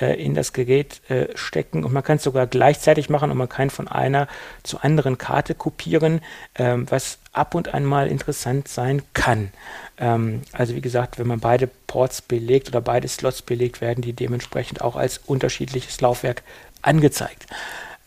äh, 0.04 0.16
in 0.16 0.34
das 0.34 0.52
Gerät 0.52 1.02
äh, 1.10 1.28
stecken 1.36 1.84
und 1.84 1.94
man 1.94 2.04
kann 2.04 2.18
es 2.18 2.24
sogar 2.24 2.46
gleichzeitig 2.46 3.10
machen 3.10 3.32
und 3.32 3.38
man 3.38 3.48
kann 3.48 3.70
von 3.70 3.88
einer 3.88 4.28
zur 4.64 4.84
anderen 4.84 5.18
Karte 5.18 5.56
kopieren, 5.56 6.22
ähm, 6.56 6.86
was 6.90 7.20
ab 7.32 7.56
und 7.56 7.74
an 7.74 7.86
mal 7.86 8.08
interessant 8.08 8.68
sein 8.68 9.02
kann. 9.14 9.52
Ähm, 9.98 10.42
also 10.52 10.76
wie 10.76 10.82
gesagt, 10.82 11.20
wenn 11.20 11.28
man 11.28 11.40
beide 11.40 11.68
Ports 11.68 12.22
belegt 12.22 12.68
oder 12.68 12.82
beide 12.82 13.08
Slots 13.08 13.42
belegt, 13.42 13.80
werden 13.80 14.02
die 14.02 14.14
dementsprechend 14.14 14.82
auch 14.82 14.96
als 14.98 15.20
unterschiedliches 15.20 16.02
Laufwerk 16.02 16.44
angezeigt. 16.82 17.48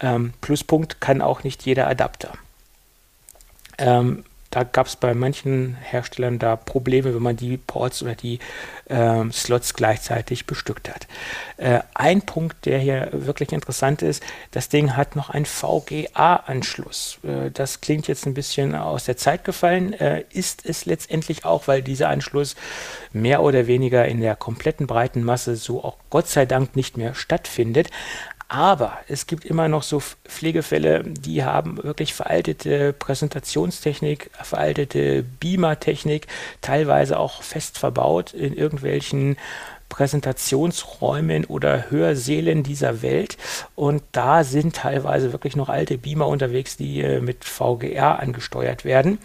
Ähm, 0.01 0.35
Pluspunkt 0.43 1.01
kann 1.01 1.23
auch 1.23 1.45
nicht 1.45 1.65
jeder 1.65 1.87
Adapter. 1.87 2.33
Ähm, 3.79 4.25
da 4.51 4.65
gab 4.65 4.87
es 4.87 4.97
bei 4.97 5.15
manchen 5.15 5.77
Herstellern 5.77 6.39
da 6.39 6.57
Probleme, 6.57 7.15
wenn 7.15 7.23
man 7.23 7.37
die 7.37 7.57
Ports 7.57 8.03
oder 8.03 8.15
die 8.15 8.39
äh, 8.89 9.31
Slots 9.33 9.75
gleichzeitig 9.75 10.47
bestückt 10.47 10.89
hat. 10.89 11.07
Äh, 11.57 11.81
ein 11.95 12.23
Punkt, 12.23 12.67
der 12.67 12.79
hier 12.79 13.09
wirklich 13.13 13.53
interessant 13.53 14.03
ist, 14.03 14.23
das 14.53 14.69
Ding 14.69 14.97
hat 14.97 15.17
noch 15.17 15.31
einen 15.31 15.47
VGA-Anschluss. 15.47 17.19
Äh, 17.23 17.51
das 17.51 17.81
klingt 17.81 18.09
jetzt 18.09 18.27
ein 18.27 18.35
bisschen 18.35 18.75
aus 18.75 19.05
der 19.05 19.17
Zeit 19.17 19.45
gefallen, 19.45 19.93
äh, 19.95 20.25
ist 20.31 20.65
es 20.65 20.87
letztendlich 20.87 21.45
auch, 21.45 21.69
weil 21.69 21.83
dieser 21.83 22.09
Anschluss 22.09 22.57
mehr 23.13 23.43
oder 23.43 23.67
weniger 23.67 24.07
in 24.07 24.21
der 24.21 24.37
kompletten 24.37 24.87
breiten 24.87 25.23
Masse 25.23 25.57
so 25.57 25.83
auch 25.83 25.97
Gott 26.11 26.29
sei 26.29 26.47
Dank 26.47 26.77
nicht 26.77 26.97
mehr 26.97 27.15
stattfindet. 27.15 27.91
Aber 28.49 28.99
es 29.09 29.27
gibt 29.27 29.45
immer 29.45 29.67
noch 29.67 29.83
so 29.83 30.01
Pflegefälle, 30.25 31.03
die 31.03 31.43
haben 31.43 31.83
wirklich 31.83 32.15
veraltete 32.15 32.93
Präsentationstechnik, 32.93 34.31
veraltete 34.41 35.25
Beamer-Technik, 35.41 36.29
teilweise 36.61 37.19
auch 37.19 37.43
fest 37.43 37.77
verbaut 37.77 38.35
in 38.35 38.57
irgendwelchen 38.57 39.37
Präsentationsräumen 39.89 41.45
oder 41.45 41.91
Hörsälen 41.91 42.63
dieser 42.63 43.03
Welt. 43.03 43.37
Und 43.75 44.03
da 44.13 44.45
sind 44.45 44.77
teilweise 44.77 45.33
wirklich 45.33 45.57
noch 45.57 45.69
alte 45.69 45.99
Beamer 45.99 46.29
unterwegs, 46.29 46.77
die 46.77 47.01
äh, 47.01 47.21
mit 47.21 47.45
VGR 47.45 48.21
angesteuert 48.21 48.85
werden. 48.85 49.19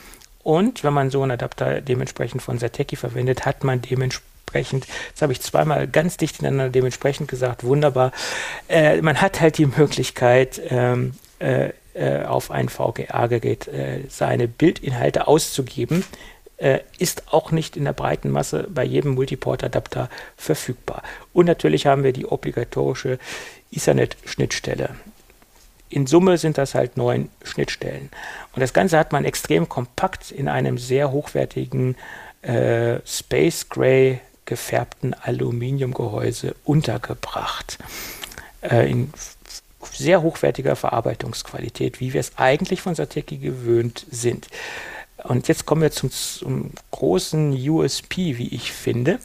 Und 0.43 0.83
wenn 0.83 0.93
man 0.93 1.11
so 1.11 1.21
einen 1.21 1.31
Adapter 1.31 1.81
dementsprechend 1.81 2.41
von 2.41 2.57
Satechi 2.57 2.95
verwendet, 2.95 3.45
hat 3.45 3.63
man 3.63 3.81
dementsprechend 3.81 4.30
dementsprechend, 4.51 4.87
das 5.13 5.21
habe 5.21 5.33
ich 5.33 5.41
zweimal 5.41 5.87
ganz 5.87 6.17
dicht 6.17 6.39
ineinander 6.39 6.69
dementsprechend 6.69 7.27
gesagt, 7.29 7.63
wunderbar. 7.63 8.11
Äh, 8.67 9.01
man 9.01 9.21
hat 9.21 9.41
halt 9.41 9.57
die 9.57 9.65
Möglichkeit, 9.65 10.61
ähm, 10.69 11.13
äh, 11.39 11.69
äh 11.93 12.25
auf 12.25 12.51
ein 12.51 12.69
VGA-Gerät 12.69 13.67
äh, 13.67 14.01
seine 14.09 14.47
Bildinhalte 14.47 15.27
auszugeben 15.27 16.03
äh, 16.57 16.79
ist 16.99 17.33
auch 17.33 17.51
nicht 17.51 17.75
in 17.75 17.85
der 17.85 17.93
breiten 17.93 18.29
Masse 18.29 18.67
bei 18.69 18.83
jedem 18.83 19.15
Multiport-Adapter 19.15 20.09
verfügbar. 20.37 21.03
Und 21.33 21.47
natürlich 21.47 21.85
haben 21.85 22.03
wir 22.03 22.13
die 22.13 22.25
obligatorische 22.25 23.19
Ethernet-Schnittstelle. 23.71 24.95
In 25.89 26.07
Summe 26.07 26.37
sind 26.37 26.57
das 26.57 26.73
halt 26.73 26.95
neun 26.95 27.29
Schnittstellen. 27.43 28.09
Und 28.53 28.61
das 28.61 28.73
Ganze 28.73 28.97
hat 28.97 29.11
man 29.11 29.25
extrem 29.25 29.67
kompakt 29.67 30.31
in 30.31 30.47
einem 30.47 30.77
sehr 30.77 31.11
hochwertigen 31.11 31.97
äh, 32.41 32.99
Space 33.05 33.69
Gray 33.69 34.19
gefärbten 34.45 35.13
Aluminiumgehäuse 35.13 36.55
untergebracht. 36.63 37.77
Äh, 38.61 38.89
in 38.89 39.13
sehr 39.91 40.21
hochwertiger 40.21 40.75
Verarbeitungsqualität, 40.75 41.99
wie 41.99 42.13
wir 42.13 42.19
es 42.19 42.37
eigentlich 42.37 42.81
von 42.81 42.95
Sateki 42.95 43.37
gewöhnt 43.37 44.05
sind. 44.09 44.47
Und 45.23 45.47
jetzt 45.47 45.65
kommen 45.65 45.81
wir 45.81 45.91
zum, 45.91 46.11
zum 46.11 46.71
großen 46.91 47.53
USP, 47.53 48.37
wie 48.37 48.53
ich 48.53 48.71
finde. 48.71 49.19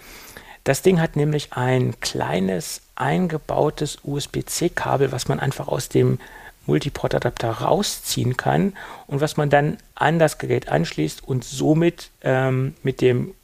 Das 0.64 0.82
Ding 0.82 1.00
hat 1.00 1.16
nämlich 1.16 1.52
ein 1.52 1.98
kleines 2.00 2.82
eingebautes 2.96 3.98
USB-C-Kabel, 4.02 5.12
was 5.12 5.28
man 5.28 5.40
einfach 5.40 5.68
aus 5.68 5.88
dem 5.88 6.18
Multiport-Adapter 6.66 7.50
rausziehen 7.50 8.36
kann 8.36 8.72
und 9.06 9.20
was 9.20 9.36
man 9.36 9.48
dann 9.48 9.78
an 9.94 10.18
das 10.18 10.38
Gerät 10.38 10.68
anschließt 10.68 11.22
und 11.22 11.44
somit 11.44 12.10
ähm, 12.22 12.74
mit 12.82 13.00
dem 13.00 13.34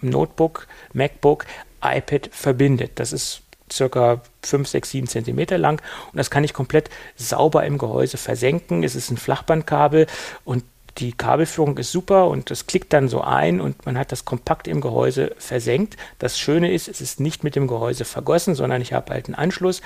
Notebook, 0.00 0.66
MacBook, 0.92 1.46
iPad 1.82 2.28
verbindet. 2.32 2.92
Das 2.96 3.12
ist 3.12 3.42
circa 3.70 4.20
5, 4.42 4.68
6, 4.68 4.90
7 4.90 5.06
Zentimeter 5.06 5.58
lang 5.58 5.82
und 6.12 6.16
das 6.16 6.30
kann 6.30 6.44
ich 6.44 6.52
komplett 6.52 6.88
sauber 7.16 7.64
im 7.64 7.78
Gehäuse 7.78 8.16
versenken. 8.16 8.84
Es 8.84 8.94
ist 8.94 9.10
ein 9.10 9.16
Flachbandkabel 9.16 10.06
und 10.44 10.64
die 10.98 11.12
Kabelführung 11.12 11.76
ist 11.76 11.92
super 11.92 12.28
und 12.28 12.50
das 12.50 12.66
klickt 12.66 12.92
dann 12.92 13.08
so 13.08 13.20
ein 13.20 13.60
und 13.60 13.84
man 13.84 13.98
hat 13.98 14.12
das 14.12 14.24
kompakt 14.24 14.66
im 14.66 14.80
Gehäuse 14.80 15.34
versenkt. 15.38 15.96
Das 16.18 16.38
Schöne 16.38 16.72
ist, 16.72 16.88
es 16.88 17.00
ist 17.00 17.20
nicht 17.20 17.44
mit 17.44 17.54
dem 17.54 17.66
Gehäuse 17.66 18.04
vergossen, 18.04 18.54
sondern 18.54 18.80
ich 18.80 18.92
habe 18.92 19.12
halt 19.12 19.26
einen 19.26 19.34
Anschluss 19.34 19.82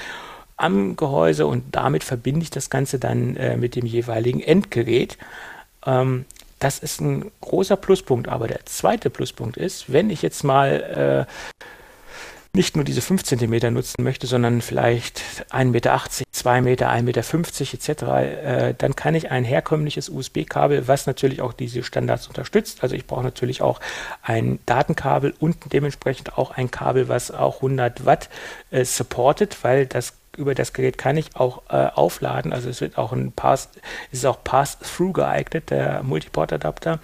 am 0.57 0.95
Gehäuse 0.95 1.47
und 1.47 1.65
damit 1.75 2.05
verbinde 2.05 2.43
ich 2.43 2.51
das 2.51 2.71
Ganze 2.71 2.99
dann 2.99 3.35
äh, 3.37 3.57
mit 3.57 3.75
dem 3.75 3.87
jeweiligen 3.87 4.41
Endgerät. 4.41 5.19
Ähm, 5.87 6.27
das 6.61 6.79
ist 6.79 7.01
ein 7.01 7.31
großer 7.41 7.77
Pluspunkt. 7.77 8.29
Aber 8.29 8.47
der 8.47 8.65
zweite 8.67 9.11
Pluspunkt 9.11 9.57
ist, 9.57 9.93
wenn 9.93 10.11
ich 10.11 10.23
jetzt 10.23 10.45
mal 10.45 11.27
äh, 11.27 11.61
nicht 12.53 12.75
nur 12.75 12.85
diese 12.85 13.01
5 13.01 13.23
cm 13.23 13.73
nutzen 13.73 14.03
möchte, 14.03 14.27
sondern 14.27 14.61
vielleicht 14.61 15.23
1,80 15.51 15.65
Meter, 15.67 16.01
2 16.33 16.63
Meter, 16.63 16.91
1,50 16.91 17.03
Meter 17.03 17.21
etc., 17.61 18.03
äh, 18.03 18.75
dann 18.77 18.97
kann 18.97 19.15
ich 19.15 19.31
ein 19.31 19.45
herkömmliches 19.45 20.09
USB-Kabel, 20.09 20.89
was 20.89 21.07
natürlich 21.07 21.43
auch 21.43 21.53
diese 21.53 21.85
Standards 21.85 22.27
unterstützt. 22.27 22.83
Also 22.83 22.97
ich 22.97 23.07
brauche 23.07 23.23
natürlich 23.23 23.63
auch 23.63 23.81
ein 24.23 24.59
Datenkabel 24.67 25.33
und 25.39 25.73
dementsprechend 25.73 26.37
auch 26.39 26.51
ein 26.51 26.71
Kabel, 26.71 27.09
was 27.09 27.31
auch 27.31 27.57
100 27.57 28.05
Watt 28.05 28.29
äh, 28.71 28.85
supportet, 28.85 29.59
weil 29.63 29.87
das 29.87 30.15
über 30.41 30.55
das 30.55 30.73
Gerät 30.73 30.99
kann 30.99 31.17
ich 31.17 31.37
auch 31.37 31.63
äh, 31.69 31.87
aufladen. 31.95 32.53
Also 32.53 32.69
es 32.69 32.81
wird 32.81 32.99
auch 32.99 33.13
ein 33.13 33.31
Pass, 33.33 33.69
ist 34.11 34.25
auch 34.27 34.43
Pass-Through 34.43 35.13
geeignet, 35.13 35.71
der 35.71 36.03
Multiport-Adapter. 36.03 36.99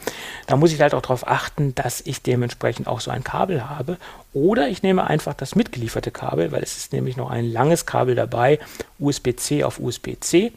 Da 0.47 0.57
muss 0.57 0.73
ich 0.73 0.81
halt 0.81 0.95
auch 0.95 1.03
darauf 1.03 1.29
achten, 1.29 1.75
dass 1.75 2.01
ich 2.01 2.23
dementsprechend 2.23 2.89
auch 2.89 3.01
so 3.01 3.11
ein 3.11 3.23
Kabel 3.23 3.69
habe. 3.69 3.99
Oder 4.33 4.69
ich 4.69 4.83
nehme 4.83 5.07
einfach 5.07 5.35
das 5.35 5.55
mitgelieferte 5.55 6.11
Kabel, 6.11 6.51
weil 6.51 6.63
es 6.63 6.77
ist 6.77 6.93
nämlich 6.93 7.17
noch 7.17 7.31
ein 7.31 7.45
langes 7.45 7.87
Kabel 7.87 8.15
dabei, 8.15 8.59
USB-C 8.99 9.63
auf 9.63 9.79
USB-C 9.79 10.53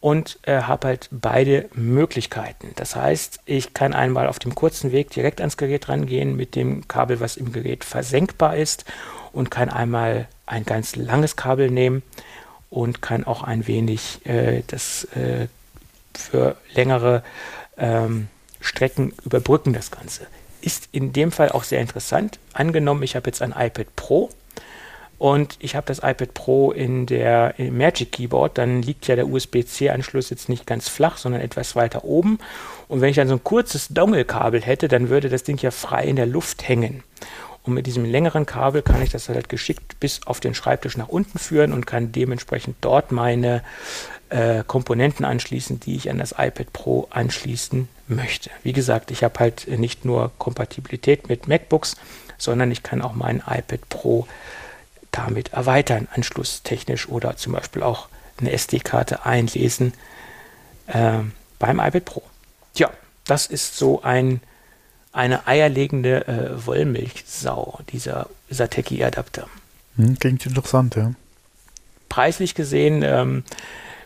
und 0.00 0.38
äh, 0.42 0.62
habe 0.62 0.88
halt 0.88 1.08
beide 1.10 1.68
Möglichkeiten. 1.74 2.72
Das 2.76 2.94
heißt, 2.94 3.40
ich 3.46 3.74
kann 3.74 3.94
einmal 3.94 4.28
auf 4.28 4.38
dem 4.38 4.54
kurzen 4.54 4.92
Weg 4.92 5.10
direkt 5.10 5.40
ans 5.40 5.56
Gerät 5.56 5.88
rangehen 5.88 6.36
mit 6.36 6.54
dem 6.54 6.86
Kabel, 6.86 7.20
was 7.20 7.36
im 7.36 7.52
Gerät 7.52 7.84
versenkbar 7.84 8.56
ist 8.56 8.84
und 9.38 9.52
kann 9.52 9.68
einmal 9.68 10.26
ein 10.46 10.64
ganz 10.64 10.96
langes 10.96 11.36
Kabel 11.36 11.70
nehmen 11.70 12.02
und 12.70 13.02
kann 13.02 13.22
auch 13.22 13.44
ein 13.44 13.68
wenig 13.68 14.26
äh, 14.26 14.62
das 14.66 15.04
äh, 15.14 15.46
für 16.12 16.56
längere 16.74 17.22
ähm, 17.76 18.26
Strecken 18.60 19.12
überbrücken, 19.24 19.72
das 19.72 19.92
Ganze. 19.92 20.26
Ist 20.60 20.88
in 20.90 21.12
dem 21.12 21.30
Fall 21.30 21.50
auch 21.50 21.62
sehr 21.62 21.80
interessant. 21.80 22.40
Angenommen, 22.52 23.04
ich 23.04 23.14
habe 23.14 23.28
jetzt 23.30 23.40
ein 23.40 23.54
iPad 23.56 23.86
Pro 23.94 24.28
und 25.18 25.56
ich 25.60 25.76
habe 25.76 25.86
das 25.86 25.98
iPad 25.98 26.34
Pro 26.34 26.72
in 26.72 27.06
der 27.06 27.60
im 27.60 27.78
Magic 27.78 28.10
Keyboard, 28.10 28.58
dann 28.58 28.82
liegt 28.82 29.06
ja 29.06 29.14
der 29.14 29.28
USB-C-Anschluss 29.28 30.30
jetzt 30.30 30.48
nicht 30.48 30.66
ganz 30.66 30.88
flach, 30.88 31.16
sondern 31.16 31.42
etwas 31.42 31.76
weiter 31.76 32.02
oben. 32.02 32.40
Und 32.88 33.00
wenn 33.00 33.10
ich 33.10 33.16
dann 33.16 33.28
so 33.28 33.34
ein 33.34 33.44
kurzes 33.44 33.86
Dongle-Kabel 33.88 34.62
hätte, 34.62 34.88
dann 34.88 35.10
würde 35.10 35.28
das 35.28 35.44
Ding 35.44 35.58
ja 35.58 35.70
frei 35.70 36.06
in 36.06 36.16
der 36.16 36.26
Luft 36.26 36.66
hängen. 36.66 37.04
Und 37.68 37.74
mit 37.74 37.86
diesem 37.86 38.06
längeren 38.06 38.46
Kabel 38.46 38.80
kann 38.80 39.02
ich 39.02 39.10
das 39.10 39.28
halt 39.28 39.50
geschickt 39.50 40.00
bis 40.00 40.26
auf 40.26 40.40
den 40.40 40.54
Schreibtisch 40.54 40.96
nach 40.96 41.08
unten 41.08 41.38
führen 41.38 41.74
und 41.74 41.86
kann 41.86 42.12
dementsprechend 42.12 42.76
dort 42.80 43.12
meine 43.12 43.62
äh, 44.30 44.64
Komponenten 44.66 45.26
anschließen, 45.26 45.78
die 45.78 45.94
ich 45.94 46.08
an 46.08 46.16
das 46.16 46.32
iPad 46.32 46.72
Pro 46.72 47.08
anschließen 47.10 47.86
möchte. 48.06 48.48
Wie 48.62 48.72
gesagt, 48.72 49.10
ich 49.10 49.22
habe 49.22 49.38
halt 49.38 49.68
nicht 49.68 50.06
nur 50.06 50.32
Kompatibilität 50.38 51.28
mit 51.28 51.46
MacBooks, 51.46 51.96
sondern 52.38 52.70
ich 52.70 52.82
kann 52.82 53.02
auch 53.02 53.12
mein 53.12 53.42
iPad 53.46 53.86
Pro 53.90 54.26
damit 55.12 55.52
erweitern, 55.52 56.08
anschlusstechnisch 56.14 57.06
oder 57.10 57.36
zum 57.36 57.52
Beispiel 57.52 57.82
auch 57.82 58.08
eine 58.40 58.50
SD-Karte 58.52 59.26
einlesen 59.26 59.92
äh, 60.86 61.18
beim 61.58 61.80
iPad 61.80 62.04
Pro. 62.06 62.22
Tja, 62.72 62.90
das 63.26 63.44
ist 63.46 63.76
so 63.76 64.00
ein 64.00 64.40
eine 65.18 65.48
eierlegende 65.48 66.28
äh, 66.28 66.66
Wollmilchsau, 66.66 67.80
dieser 67.90 68.28
Sateki-Adapter. 68.50 69.48
Hm, 69.96 70.16
klingt 70.18 70.46
interessant, 70.46 70.94
ja. 70.94 71.12
Preislich 72.08 72.54
gesehen 72.54 73.02
ähm, 73.02 73.42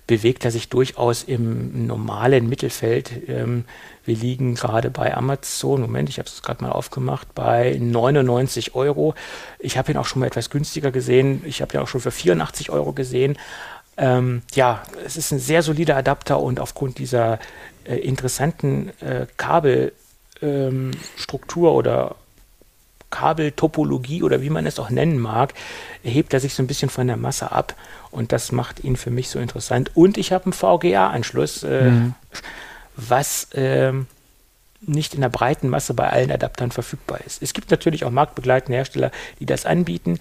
bewegt 0.07 0.47
er 0.47 0.51
sich 0.51 0.71
durchaus 0.71 1.23
im 1.23 1.87
normalen 1.87 2.49
Mittelfeld. 2.49 3.13
Ähm, 3.29 3.65
wir 4.07 4.17
liegen 4.17 4.55
gerade 4.55 4.91
bei 4.91 5.15
Amazon, 5.15 5.83
Moment, 5.83 6.09
ich 6.09 6.19
habe 6.19 6.29
es 6.29 6.43
gerade 6.43 6.65
mal 6.65 6.73
aufgemacht, 6.73 7.35
bei 7.35 7.79
99 7.79 8.75
Euro. 8.75 9.15
Ich 9.59 9.77
habe 9.77 9.93
ihn 9.93 9.99
auch 9.99 10.07
schon 10.07 10.21
mal 10.21 10.27
etwas 10.27 10.49
günstiger 10.49 10.93
gesehen. 10.93 11.43
Ich 11.45 11.61
habe 11.61 11.77
ihn 11.77 11.81
auch 11.81 11.89
schon 11.89 12.01
für 12.01 12.11
84 12.11 12.71
Euro 12.71 12.95
gesehen. 12.95 13.37
Ähm, 13.99 14.41
ja, 14.55 14.83
es 15.05 15.19
ist 15.19 15.31
ein 15.31 15.39
sehr 15.39 15.63
solider 15.63 15.95
Adapter 15.99 16.41
und 16.41 16.59
aufgrund 16.59 16.97
dieser 16.97 17.39
äh, 17.85 17.97
interessanten 17.97 18.91
äh, 19.01 19.27
Kabelstruktur 19.37 20.02
ähm, 20.43 20.91
oder 21.55 22.17
Kabeltopologie 23.13 24.25
oder 24.25 24.43
wie 24.43 24.51
man 24.51 24.67
es 24.67 24.81
auch 24.81 24.91
nennen 24.91 25.19
mag, 25.19 25.55
hebt 26.03 26.35
er 26.35 26.41
sich 26.41 26.55
so 26.55 26.63
ein 26.63 26.67
bisschen 26.67 26.91
von 26.91 27.07
der 27.07 27.17
Masse 27.17 27.53
ab 27.53 27.77
und 28.11 28.33
das 28.33 28.51
macht 28.51 28.83
ihn 28.83 28.97
für 28.97 29.11
mich 29.11 29.29
so 29.29 29.39
interessant. 29.39 29.93
Und 29.95 30.19
ich 30.19 30.33
habe 30.33 30.47
einen 30.47 30.53
VGA-Anschluss, 30.53 31.63
äh, 31.63 31.91
mhm. 31.91 32.15
was 32.97 33.53
äh, 33.53 33.93
nicht 34.81 35.15
in 35.15 35.21
der 35.21 35.29
breiten 35.29 35.69
Masse 35.69 35.95
bei 35.95 36.11
allen 36.11 36.33
Adaptern 36.33 36.73
verfügbar 36.73 37.21
ist. 37.25 37.43
Es 37.43 37.53
gibt 37.53 37.71
natürlich 37.71 38.05
auch 38.05 38.11
marktbegleitende 38.11 38.77
Hersteller, 38.77 39.13
die 39.39 39.47
das 39.47 39.67
anbieten, 39.67 40.19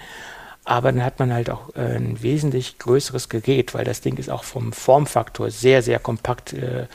aber 0.63 0.91
dann 0.91 1.03
hat 1.03 1.17
man 1.17 1.33
halt 1.33 1.49
auch 1.49 1.73
äh, 1.75 1.95
ein 1.95 2.21
wesentlich 2.21 2.77
größeres 2.77 3.29
Gerät, 3.29 3.73
weil 3.73 3.85
das 3.85 4.01
Ding 4.01 4.17
ist 4.17 4.29
auch 4.29 4.43
vom 4.43 4.73
Formfaktor 4.73 5.49
sehr, 5.49 5.81
sehr 5.81 5.97
kompakt 5.97 6.53
äh, 6.53 6.85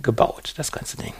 gebaut, 0.00 0.54
das 0.56 0.70
ganze 0.70 0.96
Ding. 0.96 1.14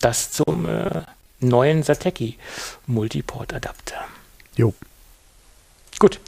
Das 0.00 0.30
zum 0.30 0.68
äh, 0.68 1.02
neuen 1.40 1.82
Satechi 1.82 2.38
Multiport 2.86 3.52
Adapter. 3.52 4.04
Jo. 4.56 4.74
Gut. 5.98 6.20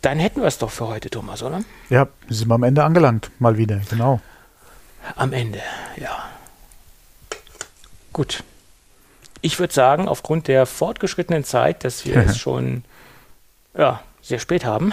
Dann 0.00 0.18
hätten 0.18 0.40
wir 0.40 0.48
es 0.48 0.58
doch 0.58 0.70
für 0.70 0.88
heute, 0.88 1.10
Thomas, 1.10 1.42
oder? 1.42 1.62
Ja, 1.88 2.08
sind 2.28 2.48
wir 2.48 2.54
am 2.54 2.64
Ende 2.64 2.82
angelangt. 2.82 3.30
Mal 3.38 3.56
wieder, 3.56 3.80
genau. 3.88 4.20
Am 5.14 5.32
Ende, 5.32 5.60
ja. 5.96 6.28
Gut. 8.12 8.42
Ich 9.40 9.58
würde 9.58 9.72
sagen, 9.72 10.08
aufgrund 10.08 10.48
der 10.48 10.66
fortgeschrittenen 10.66 11.44
Zeit, 11.44 11.84
dass 11.84 12.04
wir 12.04 12.16
es 12.16 12.36
schon 12.38 12.84
ja, 13.76 14.02
sehr 14.20 14.38
spät 14.38 14.64
haben, 14.64 14.92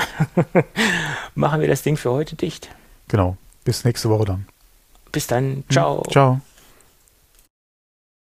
machen 1.35 1.61
wir 1.61 1.67
das 1.67 1.81
Ding 1.81 1.97
für 1.97 2.11
heute 2.11 2.35
dicht. 2.35 2.69
Genau. 3.07 3.37
Bis 3.63 3.83
nächste 3.83 4.09
Woche 4.09 4.25
dann. 4.25 4.47
Bis 5.11 5.27
dann. 5.27 5.63
Ciao. 5.69 6.03
Ciao. 6.11 6.41